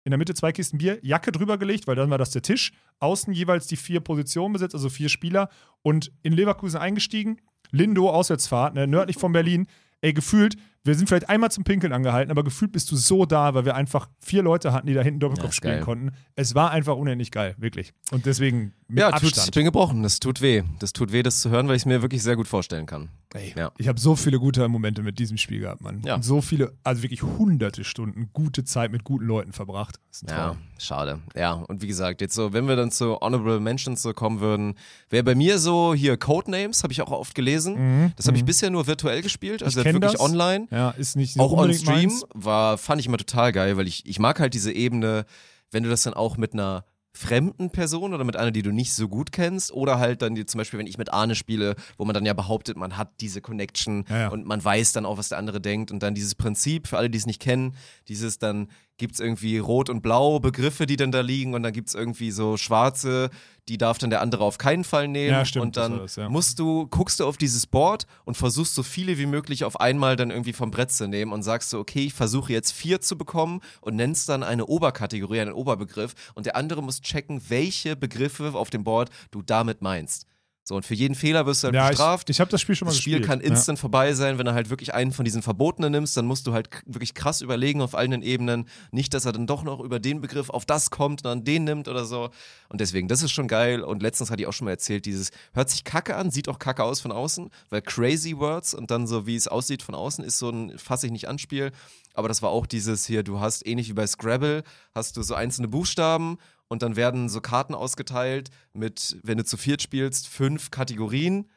In 0.04 0.10
der 0.10 0.18
Mitte 0.18 0.34
zwei 0.34 0.52
Kisten 0.52 0.78
Bier, 0.78 0.98
Jacke 1.02 1.32
drüber 1.32 1.56
gelegt, 1.56 1.86
weil 1.86 1.96
dann 1.96 2.10
war 2.10 2.18
das 2.18 2.30
der 2.30 2.42
Tisch. 2.42 2.72
Außen 2.98 3.32
jeweils 3.32 3.66
die 3.66 3.76
vier 3.76 4.00
Positionen 4.00 4.52
besetzt, 4.52 4.74
also 4.74 4.90
vier 4.90 5.08
Spieler. 5.08 5.48
Und 5.82 6.12
in 6.22 6.34
Leverkusen 6.34 6.78
eingestiegen. 6.78 7.38
Lindo, 7.70 8.10
Auswärtsfahrt, 8.10 8.74
ne, 8.74 8.86
nördlich 8.86 9.16
von 9.16 9.32
Berlin. 9.32 9.66
Ey, 10.02 10.12
gefühlt, 10.12 10.56
wir 10.84 10.94
sind 10.94 11.08
vielleicht 11.08 11.28
einmal 11.28 11.50
zum 11.50 11.64
Pinkeln 11.64 11.92
angehalten, 11.92 12.30
aber 12.30 12.44
gefühlt 12.44 12.72
bist 12.72 12.90
du 12.92 12.96
so 12.96 13.24
da, 13.24 13.54
weil 13.54 13.64
wir 13.64 13.74
einfach 13.74 14.08
vier 14.20 14.42
Leute 14.42 14.72
hatten, 14.72 14.86
die 14.86 14.94
da 14.94 15.02
hinten 15.02 15.20
Doppelkopf 15.20 15.46
Ja, 15.48 15.52
spielen 15.52 15.74
geil. 15.76 15.82
konnten. 15.84 16.10
Es 16.36 16.54
war 16.54 16.70
einfach 16.70 16.96
unendlich 16.96 17.30
geil, 17.30 17.54
wirklich. 17.58 17.92
Und 18.10 18.26
deswegen 18.26 18.72
mit 18.86 18.98
Ja, 19.00 19.10
tut, 19.12 19.24
Abstand. 19.24 19.48
ich 19.48 19.54
bin 19.54 19.64
gebrochen. 19.64 20.02
Das 20.02 20.20
tut 20.20 20.40
weh. 20.42 20.62
Das 20.78 20.92
tut 20.92 21.10
weh, 21.12 21.22
das 21.22 21.40
zu 21.40 21.50
hören, 21.50 21.68
weil 21.68 21.76
ich 21.76 21.82
es 21.82 21.86
mir 21.86 22.02
wirklich 22.02 22.22
sehr 22.22 22.36
gut 22.36 22.46
vorstellen 22.48 22.86
kann. 22.86 23.08
Ey, 23.32 23.52
Ja. 23.56 23.72
Ich 23.78 23.88
habe 23.88 23.98
so 23.98 24.14
viele 24.14 24.38
gute 24.38 24.68
Momente 24.68 25.02
mit 25.02 25.18
diesem 25.18 25.38
Spiel 25.38 25.60
gehabt, 25.60 25.80
Mann. 25.80 26.02
Ja. 26.04 26.14
Und 26.16 26.22
so 26.24 26.40
viele, 26.40 26.72
also 26.84 27.02
wirklich 27.02 27.22
hunderte 27.22 27.82
Stunden 27.82 28.28
gute 28.32 28.62
Zeit 28.64 28.92
mit 28.92 29.02
guten 29.04 29.24
Leuten 29.24 29.52
verbracht. 29.52 29.98
Ja, 30.28 30.54
schade. 30.78 31.20
Ja, 31.34 31.52
und 31.54 31.82
wie 31.82 31.86
gesagt, 31.88 32.20
jetzt 32.20 32.34
so, 32.34 32.52
wenn 32.52 32.68
wir 32.68 32.76
dann 32.76 32.90
zu 32.92 33.16
Honorable 33.20 33.58
Mentions 33.58 34.02
so 34.02 34.12
kommen 34.12 34.40
würden, 34.40 34.74
wäre 35.10 35.24
bei 35.24 35.34
mir 35.34 35.58
so 35.58 35.94
hier 35.94 36.16
Codenames, 36.16 36.82
habe 36.84 36.92
ich 36.92 37.00
auch 37.02 37.10
oft 37.10 37.34
gelesen. 37.34 38.12
Das 38.16 38.26
habe 38.28 38.36
ich 38.36 38.44
bisher 38.44 38.70
nur 38.70 38.86
virtuell 38.86 39.22
gespielt, 39.22 39.62
also 39.62 39.80
Mhm. 39.80 39.84
Wirklich 39.84 40.12
das. 40.12 40.20
online. 40.20 40.66
Ja, 40.74 40.90
ist 40.90 41.16
nicht 41.16 41.38
Auch 41.38 41.52
on 41.52 41.72
Stream 41.72 42.10
meins. 42.10 42.24
war, 42.34 42.78
fand 42.78 43.00
ich 43.00 43.06
immer 43.06 43.18
total 43.18 43.52
geil, 43.52 43.76
weil 43.76 43.86
ich, 43.86 44.06
ich 44.06 44.18
mag 44.18 44.40
halt 44.40 44.54
diese 44.54 44.72
Ebene, 44.72 45.24
wenn 45.70 45.82
du 45.82 45.90
das 45.90 46.02
dann 46.02 46.14
auch 46.14 46.36
mit 46.36 46.52
einer 46.52 46.84
fremden 47.16 47.70
Person 47.70 48.12
oder 48.12 48.24
mit 48.24 48.34
einer, 48.36 48.50
die 48.50 48.62
du 48.62 48.72
nicht 48.72 48.92
so 48.92 49.08
gut 49.08 49.30
kennst, 49.30 49.70
oder 49.72 50.00
halt 50.00 50.20
dann 50.20 50.34
die, 50.34 50.46
zum 50.46 50.58
Beispiel, 50.58 50.80
wenn 50.80 50.88
ich 50.88 50.98
mit 50.98 51.12
Arne 51.12 51.36
spiele, 51.36 51.76
wo 51.96 52.04
man 52.04 52.12
dann 52.12 52.26
ja 52.26 52.32
behauptet, 52.32 52.76
man 52.76 52.96
hat 52.96 53.20
diese 53.20 53.40
Connection 53.40 54.04
Ja, 54.08 54.18
ja. 54.22 54.28
und 54.30 54.44
man 54.46 54.64
weiß 54.64 54.92
dann 54.92 55.06
auch, 55.06 55.16
was 55.16 55.28
der 55.28 55.38
andere 55.38 55.60
denkt 55.60 55.92
und 55.92 56.02
dann 56.02 56.16
dieses 56.16 56.34
Prinzip, 56.34 56.88
für 56.88 56.98
alle, 56.98 57.08
die 57.10 57.18
es 57.18 57.26
nicht 57.26 57.40
kennen, 57.40 57.76
dieses 58.08 58.38
dann 58.40 58.66
gibt 58.96 59.14
es 59.14 59.20
irgendwie 59.20 59.58
rot 59.58 59.90
und 59.90 60.02
blau 60.02 60.38
Begriffe, 60.38 60.86
die 60.86 60.96
dann 60.96 61.10
da 61.10 61.20
liegen 61.20 61.54
und 61.54 61.62
dann 61.62 61.72
gibt 61.72 61.88
es 61.88 61.94
irgendwie 61.94 62.30
so 62.30 62.56
schwarze, 62.56 63.30
die 63.68 63.78
darf 63.78 63.98
dann 63.98 64.10
der 64.10 64.20
andere 64.20 64.44
auf 64.44 64.58
keinen 64.58 64.84
Fall 64.84 65.08
nehmen 65.08 65.32
Ja, 65.32 65.44
stimmt, 65.44 65.64
und 65.64 65.76
dann 65.76 65.98
das, 65.98 66.16
ja. 66.16 66.28
musst 66.28 66.58
du, 66.58 66.86
guckst 66.86 67.20
du 67.20 67.26
auf 67.26 67.36
dieses 67.36 67.66
Board 67.66 68.06
und 68.24 68.36
versuchst 68.36 68.74
so 68.74 68.82
viele 68.82 69.18
wie 69.18 69.26
möglich 69.26 69.64
auf 69.64 69.80
einmal 69.80 70.16
dann 70.16 70.30
irgendwie 70.30 70.52
vom 70.52 70.70
Brett 70.70 70.92
zu 70.92 71.08
nehmen 71.08 71.32
und 71.32 71.42
sagst 71.42 71.70
so, 71.70 71.78
okay, 71.78 72.06
ich 72.06 72.14
versuche 72.14 72.52
jetzt 72.52 72.72
vier 72.72 73.00
zu 73.00 73.16
bekommen 73.16 73.60
und 73.80 73.96
nennst 73.96 74.28
dann 74.28 74.42
eine 74.42 74.66
Oberkategorie, 74.66 75.40
einen 75.40 75.54
Oberbegriff 75.54 76.14
und 76.34 76.46
der 76.46 76.56
andere 76.56 76.82
muss 76.82 77.00
checken, 77.00 77.42
welche 77.48 77.96
Begriffe 77.96 78.54
auf 78.54 78.70
dem 78.70 78.84
Board 78.84 79.10
du 79.30 79.42
damit 79.42 79.82
meinst. 79.82 80.26
So, 80.66 80.76
und 80.76 80.86
für 80.86 80.94
jeden 80.94 81.14
Fehler 81.14 81.44
wirst 81.44 81.62
du 81.62 81.66
halt 81.66 81.74
Ja, 81.74 81.84
ich, 81.84 81.90
bestraft. 81.90 82.30
ich 82.30 82.40
habe 82.40 82.50
das 82.50 82.58
Spiel 82.62 82.74
schon 82.74 82.86
mal 82.86 82.92
das 82.92 82.98
Spiel 82.98 83.18
gespielt. 83.18 83.28
kann 83.28 83.40
instant 83.40 83.78
vorbei 83.78 84.14
sein, 84.14 84.38
wenn 84.38 84.46
du 84.46 84.54
halt 84.54 84.70
wirklich 84.70 84.94
einen 84.94 85.12
von 85.12 85.26
diesen 85.26 85.42
Verbotenen 85.42 85.92
nimmst, 85.92 86.16
dann 86.16 86.24
musst 86.24 86.46
du 86.46 86.54
halt 86.54 86.70
wirklich 86.86 87.12
krass 87.12 87.42
überlegen 87.42 87.82
auf 87.82 87.94
allen 87.94 88.22
Ebenen. 88.22 88.66
Nicht, 88.90 89.12
dass 89.12 89.26
er 89.26 89.32
dann 89.32 89.46
doch 89.46 89.62
noch 89.62 89.80
über 89.80 90.00
den 90.00 90.22
Begriff 90.22 90.48
auf 90.48 90.64
das 90.64 90.88
kommt 90.88 91.22
und 91.22 91.28
dann 91.28 91.44
den 91.44 91.64
nimmt 91.64 91.86
oder 91.86 92.06
so. 92.06 92.30
Und 92.70 92.80
deswegen, 92.80 93.08
das 93.08 93.22
ist 93.22 93.32
schon 93.32 93.46
geil. 93.46 93.82
Und 93.82 94.00
letztens 94.02 94.30
hatte 94.30 94.40
ich 94.40 94.48
auch 94.48 94.54
schon 94.54 94.64
mal 94.64 94.70
erzählt, 94.70 95.04
dieses 95.04 95.32
hört 95.52 95.68
sich 95.68 95.84
kacke 95.84 96.16
an, 96.16 96.30
sieht 96.30 96.48
auch 96.48 96.58
kacke 96.58 96.82
aus 96.82 97.00
von 97.02 97.12
außen, 97.12 97.50
weil 97.68 97.82
crazy 97.82 98.34
words 98.38 98.72
und 98.72 98.90
dann 98.90 99.06
so, 99.06 99.26
wie 99.26 99.36
es 99.36 99.48
aussieht 99.48 99.82
von 99.82 99.94
außen, 99.94 100.24
ist 100.24 100.38
so 100.38 100.48
ein 100.48 100.78
fass 100.78 101.04
ich 101.04 101.10
nicht 101.12 101.28
an 101.28 101.38
Spiel. 101.38 101.72
Aber 102.14 102.28
das 102.28 102.40
war 102.40 102.50
auch 102.50 102.66
dieses 102.66 103.04
hier, 103.04 103.22
du 103.22 103.40
hast 103.40 103.66
ähnlich 103.66 103.88
wie 103.90 103.92
bei 103.92 104.06
Scrabble, 104.06 104.62
hast 104.94 105.16
du 105.18 105.22
so 105.22 105.34
einzelne 105.34 105.68
Buchstaben 105.68 106.38
und 106.68 106.82
dann 106.82 106.96
werden 106.96 107.28
so 107.28 107.40
Karten 107.40 107.74
ausgeteilt 107.74 108.50
mit, 108.72 109.16
wenn 109.22 109.38
du 109.38 109.44
zu 109.44 109.56
viert 109.56 109.82
spielst, 109.82 110.28
fünf 110.28 110.70
Kategorien 110.70 111.50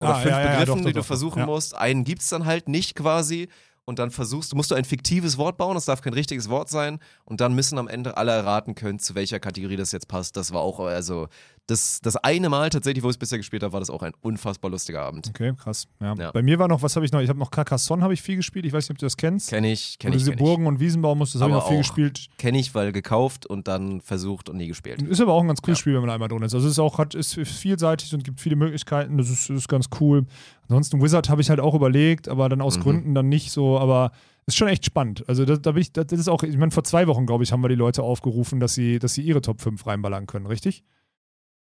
oder 0.00 0.14
Ah, 0.14 0.20
fünf 0.20 0.30
ja, 0.32 0.40
ja, 0.40 0.44
ja, 0.44 0.50
Begriffen, 0.50 0.66
doch, 0.66 0.76
doch, 0.76 0.86
die 0.86 0.92
du 0.92 1.00
doch, 1.00 1.06
versuchen 1.06 1.38
ja. 1.40 1.46
musst. 1.46 1.74
Einen 1.74 2.04
gibt 2.04 2.22
es 2.22 2.28
dann 2.28 2.44
halt 2.44 2.68
nicht 2.68 2.94
quasi. 2.94 3.48
Und 3.84 3.98
dann 3.98 4.10
versuchst, 4.10 4.54
musst 4.54 4.70
du 4.70 4.74
ein 4.74 4.84
fiktives 4.84 5.38
Wort 5.38 5.56
bauen, 5.56 5.74
das 5.74 5.86
darf 5.86 6.02
kein 6.02 6.12
richtiges 6.12 6.50
Wort 6.50 6.68
sein. 6.68 6.98
Und 7.24 7.40
dann 7.40 7.54
müssen 7.54 7.78
am 7.78 7.88
Ende 7.88 8.18
alle 8.18 8.32
erraten 8.32 8.74
können, 8.74 8.98
zu 8.98 9.14
welcher 9.14 9.40
Kategorie 9.40 9.76
das 9.76 9.92
jetzt 9.92 10.08
passt. 10.08 10.36
Das 10.36 10.52
war 10.52 10.60
auch, 10.60 10.80
also, 10.80 11.28
das, 11.68 12.00
das 12.00 12.16
eine 12.16 12.48
Mal 12.48 12.70
tatsächlich, 12.70 13.04
wo 13.04 13.08
ich 13.08 13.14
es 13.14 13.18
bisher 13.18 13.38
gespielt 13.38 13.62
habe, 13.62 13.72
war 13.74 13.80
das 13.80 13.90
auch 13.90 14.02
ein 14.02 14.12
unfassbar 14.22 14.70
lustiger 14.70 15.02
Abend. 15.02 15.28
Okay, 15.28 15.52
krass. 15.56 15.86
Ja. 16.00 16.14
Ja. 16.14 16.30
Bei 16.32 16.42
mir 16.42 16.58
war 16.58 16.66
noch, 16.66 16.82
was 16.82 16.96
habe 16.96 17.04
ich 17.04 17.12
noch? 17.12 17.20
Ich 17.20 17.28
habe 17.28 17.38
noch 17.38 17.50
Carcassone 17.50 18.02
habe 18.02 18.14
ich 18.14 18.22
viel 18.22 18.36
gespielt. 18.36 18.64
Ich 18.64 18.72
weiß 18.72 18.84
nicht, 18.88 18.92
ob 18.96 18.98
du 18.98 19.04
das 19.06 19.16
kennst. 19.18 19.50
Kenne 19.50 19.70
ich, 19.70 19.98
kenne 19.98 20.16
ich, 20.16 20.22
diese 20.22 20.30
kenne 20.32 20.42
ich. 20.42 20.46
Burgen 20.48 20.66
und 20.66 20.80
Wiesen 20.80 21.02
bauen 21.02 21.18
musst, 21.18 21.34
das 21.34 21.42
habe 21.42 21.50
ich 21.52 21.56
noch 21.56 21.68
viel 21.68 21.78
gespielt. 21.78 22.28
Kenne 22.38 22.58
ich, 22.58 22.74
weil 22.74 22.92
gekauft 22.92 23.44
und 23.44 23.68
dann 23.68 24.00
versucht 24.00 24.48
und 24.48 24.56
nie 24.56 24.66
gespielt. 24.68 25.02
Ist 25.02 25.20
aber 25.20 25.34
auch 25.34 25.42
ein 25.42 25.46
ganz 25.48 25.60
cooles 25.60 25.78
Ja. 25.78 25.82
Spiel, 25.82 25.94
wenn 25.94 26.00
man 26.00 26.10
einmal 26.10 26.28
drin 26.28 26.42
ist. 26.42 26.54
Also 26.54 26.66
es 26.66 26.72
ist 26.72 26.78
auch 26.78 26.96
hat, 26.98 27.14
ist 27.14 27.34
vielseitig 27.34 28.14
und 28.14 28.24
gibt 28.24 28.40
viele 28.40 28.56
Möglichkeiten. 28.56 29.18
Das 29.18 29.28
ist, 29.28 29.50
ist 29.50 29.68
ganz 29.68 29.90
cool. 30.00 30.24
Ansonsten 30.68 31.02
Wizard 31.02 31.28
habe 31.28 31.42
ich 31.42 31.50
halt 31.50 31.60
auch 31.60 31.74
überlegt, 31.74 32.28
aber 32.28 32.48
dann 32.48 32.62
aus 32.62 32.78
Mhm. 32.78 32.82
Gründen 32.82 33.14
dann 33.14 33.28
nicht 33.28 33.50
so. 33.52 33.78
Aber 33.78 34.12
ist 34.46 34.56
schon 34.56 34.68
echt 34.68 34.86
spannend. 34.86 35.24
Also 35.28 35.44
da, 35.44 35.56
da 35.56 35.72
bin 35.72 35.82
ich, 35.82 35.92
das 35.92 36.10
ist 36.12 36.28
auch, 36.28 36.42
ich 36.42 36.56
meine, 36.56 36.70
vor 36.70 36.82
zwei 36.84 37.06
Wochen, 37.06 37.26
glaube 37.26 37.44
ich, 37.44 37.52
haben 37.52 37.60
wir 37.62 37.68
die 37.68 37.74
Leute 37.74 38.02
aufgerufen, 38.02 38.58
dass 38.60 38.72
sie, 38.72 38.98
dass 38.98 39.12
sie 39.12 39.20
ihre 39.22 39.42
Top 39.42 39.60
5 39.60 39.86
reinballern 39.86 40.26
können, 40.26 40.46
richtig? 40.46 40.82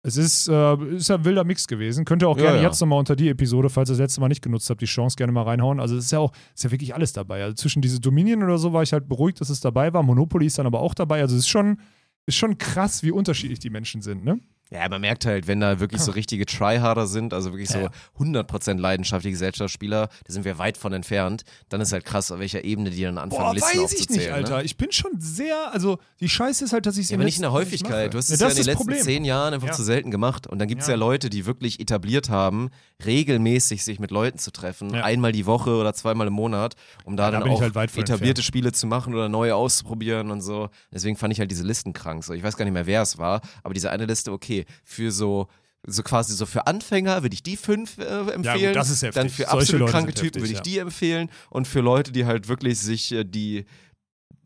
Es 0.04 0.16
ist, 0.16 0.48
äh, 0.48 0.74
ist 0.96 1.08
ja 1.08 1.14
ein 1.16 1.24
wilder 1.24 1.44
Mix 1.44 1.68
gewesen. 1.68 2.04
Könnt 2.04 2.22
ihr 2.22 2.28
auch 2.28 2.36
Ja, 2.36 2.44
gerne 2.44 2.56
ja. 2.58 2.64
jetzt 2.64 2.80
nochmal 2.80 2.98
unter 2.98 3.14
die 3.14 3.28
Episode, 3.28 3.70
falls 3.70 3.88
ihr 3.88 3.92
das 3.92 4.00
letzte 4.00 4.20
Mal 4.20 4.28
nicht 4.28 4.42
genutzt 4.42 4.68
habt, 4.68 4.80
die 4.80 4.86
Chance 4.86 5.16
gerne 5.16 5.32
mal 5.32 5.42
reinhauen. 5.42 5.78
Also 5.78 5.96
es 5.96 6.06
ist 6.06 6.10
ja 6.10 6.18
auch, 6.18 6.32
ist 6.54 6.64
ja 6.64 6.72
wirklich 6.72 6.94
alles 6.94 7.12
dabei. 7.12 7.44
Also 7.44 7.54
zwischen 7.54 7.82
diese 7.82 8.00
Dominion 8.00 8.42
oder 8.42 8.58
so 8.58 8.72
war 8.72 8.82
ich 8.82 8.92
halt 8.92 9.08
beruhigt, 9.08 9.40
dass 9.40 9.48
es 9.48 9.60
dabei 9.60 9.92
war. 9.92 10.02
Monopoly 10.02 10.46
ist 10.46 10.58
dann 10.58 10.66
aber 10.66 10.80
auch 10.80 10.94
dabei. 10.94 11.20
Also 11.20 11.36
es 11.36 11.42
ist 11.42 11.48
schon, 11.48 11.78
ist 12.26 12.36
schon 12.36 12.58
krass, 12.58 13.04
wie 13.04 13.12
unterschiedlich 13.12 13.60
die 13.60 13.70
Menschen 13.70 14.02
sind, 14.02 14.24
ne? 14.24 14.40
Ja, 14.72 14.88
man 14.88 15.00
merkt 15.02 15.26
halt, 15.26 15.46
wenn 15.46 15.60
da 15.60 15.80
wirklich 15.80 16.00
so 16.00 16.10
richtige 16.12 16.46
Tryharder 16.46 17.06
sind, 17.06 17.34
also 17.34 17.52
wirklich 17.52 17.68
so 17.68 17.78
Ja. 17.78 17.90
100% 18.18 18.78
leidenschaftliche 18.78 19.32
Gesellschaftsspieler, 19.32 20.08
da 20.26 20.32
sind 20.32 20.44
wir 20.44 20.58
weit 20.58 20.76
von 20.78 20.92
entfernt, 20.92 21.42
dann 21.68 21.80
ist 21.80 21.92
halt 21.92 22.04
krass, 22.04 22.30
auf 22.30 22.38
welcher 22.38 22.64
Ebene 22.64 22.90
die 22.90 23.02
dann 23.02 23.18
anfangen, 23.18 23.42
Boah, 23.44 23.54
Listen 23.54 23.82
weiß 23.82 23.92
ich 23.92 24.08
nicht, 24.10 24.30
Alter. 24.32 24.58
Ne? 24.58 24.62
Ich 24.64 24.76
bin 24.76 24.90
schon 24.92 25.12
sehr, 25.18 25.72
also 25.72 25.98
die 26.20 26.28
Scheiße 26.28 26.64
ist 26.64 26.72
halt, 26.72 26.86
dass 26.86 26.96
ich 26.96 27.04
es 27.04 27.10
Ja, 27.10 27.16
aber 27.16 27.24
nicht 27.24 27.36
in 27.36 27.42
der 27.42 27.52
Häufigkeit. 27.52 28.14
Du 28.14 28.18
hast 28.18 28.30
es 28.30 28.40
ja, 28.40 28.46
ja, 28.46 28.50
das 28.50 28.58
in 28.58 28.62
den 28.64 28.66
letzten 28.72 28.86
Problem. 28.86 29.02
zehn 29.04 29.24
Jahren 29.24 29.52
einfach 29.54 29.68
Ja. 29.68 29.72
zu 29.74 29.82
selten 29.82 30.10
gemacht. 30.10 30.46
Und 30.46 30.58
dann 30.58 30.68
gibt 30.68 30.80
es 30.82 30.88
ja. 30.88 30.94
Ja. 30.94 30.98
Leute, 30.98 31.28
die 31.28 31.44
wirklich 31.46 31.78
etabliert 31.80 32.30
haben, 32.30 32.70
regelmäßig 33.04 33.84
sich 33.84 33.98
mit 33.98 34.10
Leuten 34.10 34.38
zu 34.38 34.50
treffen, 34.52 34.94
Ja. 34.94 35.04
einmal 35.04 35.32
die 35.32 35.46
Woche 35.46 35.70
oder 35.76 35.92
zweimal 35.94 36.26
im 36.28 36.32
Monat, 36.32 36.74
um 37.04 37.16
da 37.16 37.24
Ja, 37.24 37.30
da 37.32 37.38
dann 37.40 37.48
ich 37.48 37.54
auch 37.56 37.60
halt 37.60 37.76
etablierte 37.76 38.10
entfernt. 38.10 38.38
Spiele 38.44 38.72
zu 38.72 38.86
machen 38.86 39.12
oder 39.14 39.28
neue 39.28 39.54
auszuprobieren 39.54 40.30
und 40.30 40.40
so. 40.40 40.68
Deswegen 40.92 41.16
fand 41.16 41.32
ich 41.32 41.40
halt 41.40 41.50
diese 41.50 41.64
Listen 41.64 41.92
krank. 41.92 42.24
So, 42.24 42.32
ich 42.32 42.42
weiß 42.42 42.56
gar 42.56 42.64
nicht 42.64 42.74
mehr, 42.74 42.86
wer 42.86 43.02
es 43.02 43.18
war, 43.18 43.40
aber 43.62 43.74
diese 43.74 43.90
eine 43.90 44.06
Liste, 44.06 44.32
okay, 44.32 44.61
für 44.84 45.10
so 45.10 45.48
so 45.84 46.02
quasi 46.04 46.34
so 46.34 46.46
für 46.46 46.66
Anfänger 46.68 47.22
würde 47.22 47.34
ich 47.34 47.42
die 47.42 47.56
fünf 47.56 47.98
äh, 47.98 48.30
empfehlen. 48.30 48.72
das 48.72 48.88
ist 48.88 49.02
heftig. 49.02 49.20
Dann 49.20 49.28
für 49.30 49.42
Solche 49.42 49.50
absolut 49.52 49.80
Leute 49.80 49.92
kranke 49.92 50.14
Typen 50.14 50.24
heftig, 50.24 50.42
würde 50.42 50.52
ich 50.52 50.58
ja. 50.58 50.62
die 50.62 50.78
empfehlen 50.78 51.30
und 51.50 51.66
für 51.66 51.80
Leute, 51.80 52.12
die 52.12 52.24
halt 52.24 52.46
wirklich 52.48 52.78
sich 52.78 53.10
äh, 53.12 53.24
die 53.24 53.64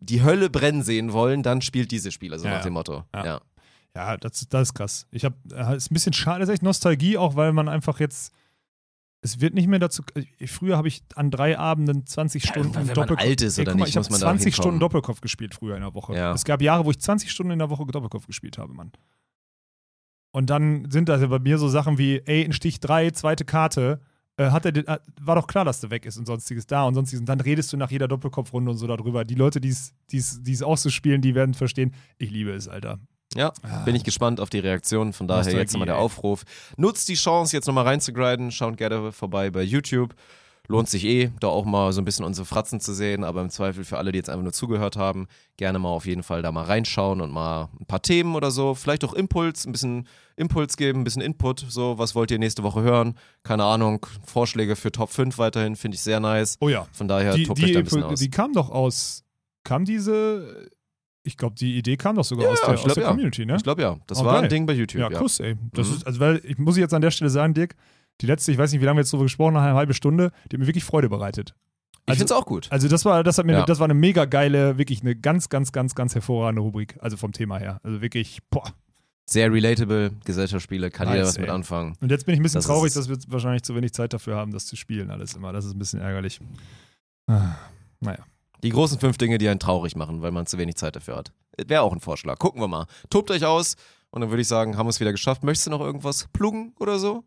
die 0.01 0.22
Hölle 0.22 0.51
brennen 0.51 0.82
sehen 0.82 1.12
wollen, 1.12 1.43
dann 1.43 1.62
spielt 1.62 1.90
diese 1.90 2.10
Spiele, 2.12 2.38
so 2.38 2.44
Ja, 2.47 2.52
nach 2.52 2.59
ja. 2.59 2.64
dem 2.64 2.74
Motto. 2.74 3.05
Ja. 3.14 3.24
ja. 3.24 3.40
Ja, 3.94 4.16
das, 4.18 4.47
das 4.51 4.68
ist 4.68 4.74
krass. 4.74 5.06
Ich 5.10 5.24
habe, 5.24 5.34
ist 5.74 5.90
ein 5.90 5.94
bisschen 5.94 6.12
schade, 6.12 6.40
das 6.40 6.51
ist 6.51 6.55
echt 6.55 6.62
Nostalgie, 6.62 7.16
auch 7.16 7.34
weil 7.34 7.55
man 7.55 7.66
einfach 7.66 7.98
jetzt, 7.98 8.30
es 9.22 9.40
wird 9.40 9.55
nicht 9.55 9.68
mehr 9.68 9.78
dazu, 9.78 10.02
ich, 10.38 10.51
früher 10.51 10.76
habe 10.76 10.86
ich 10.88 11.02
an 11.14 11.30
drei 11.30 11.59
Abenden 11.59 12.05
20 12.05 12.44
Ja, 12.44 12.51
Stunden 12.51 12.74
wenn 12.74 12.86
man 12.86 12.94
Doppelkopf. 12.94 13.26
alt 13.26 13.40
ist 13.40 13.59
oder 13.59 13.70
guck 13.72 13.78
mal, 13.78 13.84
nicht, 13.86 13.94
ich 13.94 13.97
habe 13.97 14.10
man 14.10 14.20
da 14.20 14.26
20 14.26 14.44
hinkommen. 14.44 14.62
Stunden 14.62 14.80
Doppelkopf 14.80 15.22
gespielt 15.22 15.55
früher 15.55 15.76
in 15.76 15.80
der 15.82 15.94
Woche. 15.94 16.14
Ja. 16.14 16.32
Es 16.34 16.44
gab 16.44 16.60
Jahre, 16.60 16.84
wo 16.84 16.90
ich 16.90 16.98
20 16.98 17.30
Stunden 17.30 17.52
in 17.52 17.59
der 17.59 17.70
Woche 17.70 17.86
Doppelkopf 17.86 18.26
gespielt 18.26 18.59
habe, 18.59 18.74
Mann. 18.74 18.93
Und 20.37 20.51
dann 20.51 20.91
sind 20.91 21.09
das 21.09 21.23
ja 21.23 21.29
bei 21.29 21.39
mir 21.39 21.57
so 21.57 21.67
Sachen 21.67 21.97
wie, 21.97 22.21
ey, 22.27 22.43
in 22.43 22.53
Stich 22.53 22.79
3, 22.81 23.11
zweite 23.13 23.47
Karte, 23.47 24.01
äh, 24.37 24.51
hat 24.51 24.67
er, 24.67 24.73
den- 24.73 24.85
war 25.23 25.35
doch 25.35 25.47
klar, 25.47 25.65
dass 25.65 25.81
du 25.81 25.89
weg 25.89 26.05
ist 26.05 26.19
und 26.19 26.27
sonstiges 26.27 26.67
da 26.67 26.83
und 26.85 26.93
sonstiges. 26.93 27.21
Und 27.21 27.27
dann 27.31 27.41
redest 27.41 27.73
du 27.73 27.79
nach 27.79 27.91
jeder 27.91 28.07
Doppelkopfrunde 28.07 28.71
und 28.71 28.77
so 28.77 28.87
darüber. 28.87 29.25
Die 29.25 29.35
Leute, 29.35 29.63
die 29.63 29.71
es 29.71 30.63
auch 30.63 30.77
so 30.77 30.91
spielen, 30.91 31.23
die 31.23 31.35
werden 31.35 31.55
verstehen, 31.55 31.95
ich 32.19 32.31
liebe 32.31 32.51
es, 32.53 32.69
Alter. 32.69 32.99
Ja, 33.35 33.55
bin 33.87 33.95
ich 33.95 34.05
gespannt 34.05 34.39
auf 34.41 34.51
die 34.51 34.59
Reaktion. 34.59 35.15
Von 35.15 35.27
daher 35.27 35.39
Nostalgie, 35.39 35.61
jetzt 35.61 35.73
nochmal 35.73 35.87
der. 35.87 35.97
Aufruf. 35.97 36.45
Nutzt 36.77 37.09
die 37.09 37.15
Chance, 37.15 37.57
jetzt 37.57 37.67
nochmal 37.67 37.85
reinzugrinden. 37.85 38.51
Schaut 38.51 38.77
gerne 38.77 39.13
vorbei 39.13 39.51
bei 39.51 39.63
YouTube. 39.63 40.15
Lohnt 40.68 40.88
sich 40.88 41.05
eh, 41.05 41.30
da 41.40 41.48
auch 41.48 41.64
mal 41.64 41.93
so 41.93 42.01
ein 42.01 42.05
bisschen 42.05 42.24
unsere 42.24 42.44
Fratzen 42.44 42.80
zu 42.80 42.93
sehen. 42.94 43.24
Aber 43.24 43.40
im 43.43 43.51
Zweifel 43.51 43.84
für 43.84 43.98
alle, 43.98 44.12
die 44.12 44.18
jetzt 44.18 44.28
einfach 44.30 44.43
nur 44.43 44.52
zugehört 44.52 44.97
haben, 44.97 45.26
gerne 45.56 45.78
mal 45.78 45.88
auf 45.90 46.06
jeden 46.06 46.22
Fall 46.22 46.43
da 46.43 46.51
mal 46.52 46.64
reinschauen 46.64 47.20
und 47.20 47.30
mal 47.32 47.68
ein 47.80 47.86
paar 47.86 48.02
Themen 48.02 48.34
oder 48.34 48.51
so. 48.51 48.74
Vielleicht 48.74 49.05
auch 49.05 49.14
Impuls, 49.14 49.66
ein 49.66 49.72
bisschen 49.72 50.06
Impuls 50.36 50.76
geben, 50.76 51.01
ein 51.01 51.05
bisschen 51.05 51.22
Input. 51.22 51.64
So, 51.68 51.98
was 51.98 52.14
wollt 52.14 52.30
ihr 52.30 52.38
nächste 52.38 52.62
Woche 52.62 52.82
hören? 52.82 53.14
Keine 53.43 53.64
Ahnung. 53.64 54.05
Vorschläge 54.26 54.76
für 54.76 54.90
Top 54.93 55.10
5 55.10 55.38
weiterhin 55.38 55.76
finde 55.76 55.94
ich 55.94 56.02
sehr 56.02 56.20
nice. 56.20 56.56
Oh 56.60 56.68
ja. 56.68 56.86
Von 56.93 57.09
daher 57.09 57.34
die, 57.34 57.44
tobt 57.44 57.60
euch 57.60 57.66
die, 57.66 57.72
da 57.72 57.78
ein 57.78 57.84
bisschen 57.84 58.02
aus. 58.02 58.18
die 58.18 58.30
kam 58.30 58.52
doch 58.52 58.70
aus 58.70 59.22
kam 59.64 59.84
diese, 59.84 60.70
ich 61.24 61.36
glaube, 61.36 61.56
die 61.56 61.76
Idee 61.76 61.97
kam 61.97 62.14
doch 62.14 62.24
sogar 62.24 62.44
Ja, 62.47 62.52
aus 62.52 62.60
der, 62.60 62.68
aus 62.74 62.82
glaub, 62.84 62.94
der 62.94 63.02
ja. 63.02 63.09
Community, 63.10 63.44
ne? 63.44 63.56
Ich 63.56 63.64
glaube 63.64 63.82
ja. 63.82 63.97
Das 64.06 64.20
Oh, 64.20 64.24
war 64.24 64.34
geil. 64.34 64.44
ein 64.44 64.48
Ding 64.48 64.64
bei 64.66 64.74
YouTube. 64.74 65.01
Ja, 65.01 65.10
Ja, 65.10 65.18
Kuss, 65.18 65.40
ey. 65.40 65.56
Das 65.72 65.88
Mhm. 65.88 65.94
ist, 65.97 66.06
also, 66.06 66.20
weil 66.20 66.40
ich 66.44 66.56
muss 66.59 66.76
jetzt 66.76 66.94
an 66.94 67.02
der 67.02 67.10
Stelle 67.10 67.30
sagen, 67.30 67.52
Dirk, 67.52 67.74
die 68.20 68.26
letzte, 68.26 68.52
ich 68.52 68.59
weiß 68.59 68.72
nicht, 68.72 68.80
wie 68.80 68.84
lange 68.84 68.97
wir 68.98 69.02
jetzt 69.02 69.12
darüber 69.12 69.24
gesprochen 69.24 69.56
haben, 69.56 69.64
eine 69.66 69.74
halbe 69.74 69.94
Stunde, 69.94 70.30
die 70.51 70.56
hat 70.56 70.60
mir 70.60 70.66
wirklich 70.66 70.84
Freude 70.84 71.09
bereitet. 71.09 71.55
Ich 72.05 72.10
Also- 72.10 72.18
finde 72.20 72.34
es 72.34 72.40
auch 72.40 72.47
gut. 72.47 72.68
Also 72.70 72.88
das 72.88 73.05
war, 73.05 73.22
das 73.24 73.36
hat 73.38 73.47
mir, 73.47 73.52
Ja. 73.52 73.64
das 73.64 73.78
war 73.80 73.84
eine 73.86 73.94
mega 73.94 74.24
geile, 74.26 74.78
wirklich 74.78 75.01
eine 75.02 75.16
ganz, 75.16 75.48
ganz, 75.48 75.72
ganz, 75.72 75.94
ganz 75.94 76.14
hervorragende 76.14 76.62
Rubrik. 76.62 76.97
Also 77.01 77.16
vom 77.16 77.32
Thema 77.32 77.59
her. 77.59 77.80
Also 77.82 78.01
wirklich, 78.01 78.38
boah. 78.51 78.72
Sehr 79.28 79.52
relatable 79.52 80.12
Gesellschaftsspiele, 80.24 80.88
kann 80.93 81.09
Nice, 81.09 81.14
jeder 81.16 81.26
was 81.26 81.38
mit 81.38 81.48
ey. 81.48 81.52
anfangen. 81.55 81.97
Und 82.01 82.12
jetzt 82.12 82.26
bin 82.26 82.34
ich 82.34 82.40
ein 82.40 82.44
bisschen 82.44 82.59
Das 82.59 82.66
traurig, 82.66 82.94
dass 82.94 83.09
wir 83.09 83.18
wahrscheinlich 83.26 83.64
zu 83.64 83.74
wenig 83.74 83.93
Zeit 83.93 84.12
dafür 84.12 84.36
haben, 84.36 84.52
das 84.52 84.66
zu 84.66 84.76
spielen, 84.76 85.10
alles 85.10 85.34
immer. 85.34 85.52
Das 85.52 85.64
ist 85.64 85.72
ein 85.74 85.78
bisschen 85.80 86.01
ärgerlich. 86.01 86.38
Ah, 87.26 87.56
Naja. 88.01 88.18
Die 88.62 88.70
großen 88.70 88.98
fünf 88.98 89.18
Dinge, 89.18 89.38
die 89.38 89.48
einen 89.48 89.60
traurig 89.60 89.97
machen, 89.97 90.22
weil 90.22 90.30
man 90.32 90.47
zu 90.47 90.59
wenig 90.59 90.76
Zeit 90.76 90.97
dafür 90.97 91.16
hat. 91.16 91.32
Wäre 91.66 91.82
auch 91.82 91.93
ein 91.93 92.01
Vorschlag. 92.01 92.38
Gucken 92.38 92.60
wir 92.60 92.68
mal. 92.68 92.86
Tobt 93.10 93.30
euch 93.30 93.44
aus 93.44 93.76
und 94.10 94.20
dann 94.20 94.30
würde 94.30 94.43
ich 94.43 94.48
sagen, 94.48 94.76
haben 94.78 94.86
wir 94.86 94.90
es 94.90 95.01
wieder 95.01 95.12
geschafft. 95.12 95.43
Möchtest 95.44 95.66
du 95.66 95.70
noch 95.72 95.80
irgendwas 95.80 96.28
pluggen 96.32 96.72
oder 96.78 96.98
so? 96.98 97.24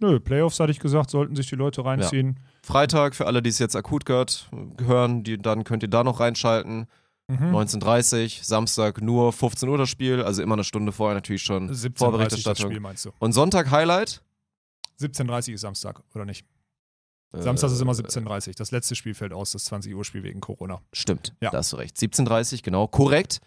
Nö, 0.00 0.20
Playoffs 0.20 0.60
hatte 0.60 0.70
ich 0.72 0.78
gesagt, 0.80 1.10
sollten 1.10 1.36
sich 1.36 1.48
die 1.48 1.54
Leute 1.56 1.84
reinziehen. 1.84 2.40
Freitag 2.62 3.14
für 3.14 3.26
alle, 3.26 3.42
die 3.42 3.50
es 3.50 3.58
jetzt 3.58 3.76
akut 3.76 4.04
gehört, 4.06 4.50
hören, 4.80 5.24
die, 5.24 5.38
dann 5.38 5.64
könnt 5.64 5.82
ihr 5.82 5.88
da 5.88 6.04
noch 6.04 6.20
reinschalten. 6.20 6.86
Mhm. 7.28 7.54
19.30 7.56 8.44
Samstag 8.44 9.00
nur 9.02 9.32
15 9.32 9.68
Uhr 9.68 9.78
das 9.78 9.88
Spiel, 9.88 10.22
also 10.22 10.42
immer 10.42 10.54
eine 10.54 10.62
Stunde 10.64 10.92
vorher 10.92 11.14
natürlich 11.14 11.42
schon 11.42 11.68
17.30 11.70 11.72
das 11.90 11.98
Vorberichterstattung. 11.98 12.70
Spiel 12.70 12.80
meinst 12.80 13.04
du? 13.04 13.10
Und 13.18 13.32
Sonntag 13.32 13.70
Highlight? 13.70 14.22
17.30 15.00 15.54
ist 15.54 15.60
Samstag, 15.62 16.02
oder 16.14 16.24
nicht? 16.24 16.46
Äh, 17.32 17.42
Samstag 17.42 17.70
ist 17.72 17.80
immer 17.80 17.92
17.30 17.92 18.56
Das 18.56 18.70
letzte 18.70 18.94
Spiel 18.94 19.14
fällt 19.14 19.32
aus, 19.32 19.50
das 19.52 19.64
20 19.64 19.94
Uhr 19.94 20.04
Spiel 20.04 20.22
wegen 20.22 20.40
Corona. 20.40 20.80
Stimmt, 20.92 21.34
Ja. 21.40 21.50
da 21.50 21.58
hast 21.58 21.72
du 21.72 21.76
recht. 21.76 21.96
17.30 21.96 22.62
genau, 22.62 22.86
korrekt. 22.86 23.40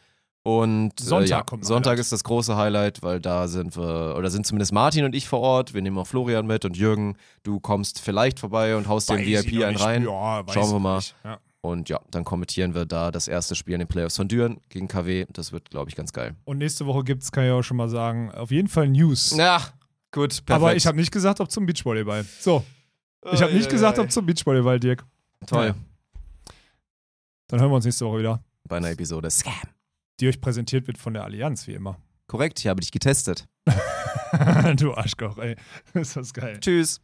Und 0.44 0.98
Sonntag 1.00 1.28
äh, 1.28 1.30
ja, 1.32 1.44
kommt 1.44 1.66
Sonntag 1.66 1.92
Highlight. 1.92 2.00
ist 2.00 2.12
das 2.12 2.24
große 2.24 2.56
Highlight, 2.56 3.04
weil 3.04 3.20
da 3.20 3.48
sind 3.48 3.76
wir, 3.76 4.16
oder 4.18 4.30
sind 4.30 4.46
zumindest 4.46 4.72
Martin 4.72 5.04
und 5.04 5.14
ich 5.14 5.28
vor 5.28 5.42
Ort. 5.42 5.74
Wir 5.74 5.82
nehmen 5.82 5.98
auch 5.98 6.08
Florian 6.08 6.48
mit 6.48 6.64
und 6.66 6.78
Jürgen, 6.78 7.18
du 7.44 7.60
kommst 7.60 8.00
vielleicht 8.00 8.40
vorbei 8.40 8.76
und 8.76 8.88
haust 8.88 9.10
Weiß 9.10 9.20
ich 9.20 9.28
VIP 9.28 9.64
einen 9.64 9.78
rein. 9.78 10.04
Ja, 10.06 10.44
Schauen 10.50 10.72
wir 10.72 10.80
mal. 10.80 11.02
Ja. 11.24 11.40
Und 11.62 11.90
ja, 11.90 12.00
dann 12.10 12.24
kommentieren 12.24 12.74
wir 12.74 12.86
da 12.86 13.12
das 13.12 13.28
erste 13.28 13.54
Spiel 13.54 13.74
in 13.74 13.80
den 13.80 13.88
Playoffs 13.88 14.16
von 14.16 14.30
Düren 14.30 14.62
gegen 14.70 14.88
KW. 14.88 15.26
Das 15.34 15.52
wird, 15.52 15.70
glaube 15.70 15.90
ich, 15.90 15.96
ganz 15.96 16.14
geil. 16.14 16.36
Und 16.46 16.58
nächste 16.58 16.86
Woche 16.86 17.04
gibt 17.04 17.24
es, 17.24 17.34
kann 17.34 17.44
ich 17.44 17.52
auch 17.52 17.64
schon 17.64 17.76
mal 17.76 17.90
sagen, 17.90 18.32
auf 18.32 18.50
jeden 18.50 18.70
Fall 18.70 18.88
News. 18.88 19.36
Ja, 19.36 19.62
gut, 20.12 20.30
perfekt. 20.30 20.52
Aber 20.52 20.76
ich 20.76 20.88
habe 20.88 20.98
nicht 20.98 21.12
gesagt, 21.12 21.42
ob 21.42 21.52
zum 21.52 21.66
Beachvolleyball. 21.66 22.26
So, 22.40 22.64
ich 23.34 23.42
habe 23.42 23.54
nicht 23.54 23.70
gesagt, 23.70 24.00
ob 24.00 24.10
zum 24.10 24.26
Beachvolleyball, 24.26 24.80
Dirk. 24.80 25.04
Toll. 25.46 25.68
Ja. 25.68 25.76
Dann 27.48 27.60
hören 27.60 27.72
wir 27.72 27.76
uns 27.76 27.86
nächste 27.86 28.06
Woche 28.06 28.20
wieder. 28.20 28.42
Bei 28.64 28.78
einer 28.78 28.92
Episode 28.92 29.30
Scam. 29.30 29.54
Die 30.20 30.28
euch 30.28 30.42
präsentiert 30.42 30.88
wird 30.88 30.98
von 30.98 31.14
der 31.14 31.24
Allianz, 31.24 31.68
wie 31.68 31.74
immer. 31.74 31.98
Korrekt, 32.28 32.60
ich 32.60 32.68
habe 32.68 32.82
dich 32.82 32.92
getestet. 32.92 33.48
du 34.76 34.94
Arschkoch, 34.94 35.38
ey. 35.38 35.56
Ist 35.94 36.16
das 36.16 36.34
geil. 36.34 36.60
Tschüss. 36.60 37.00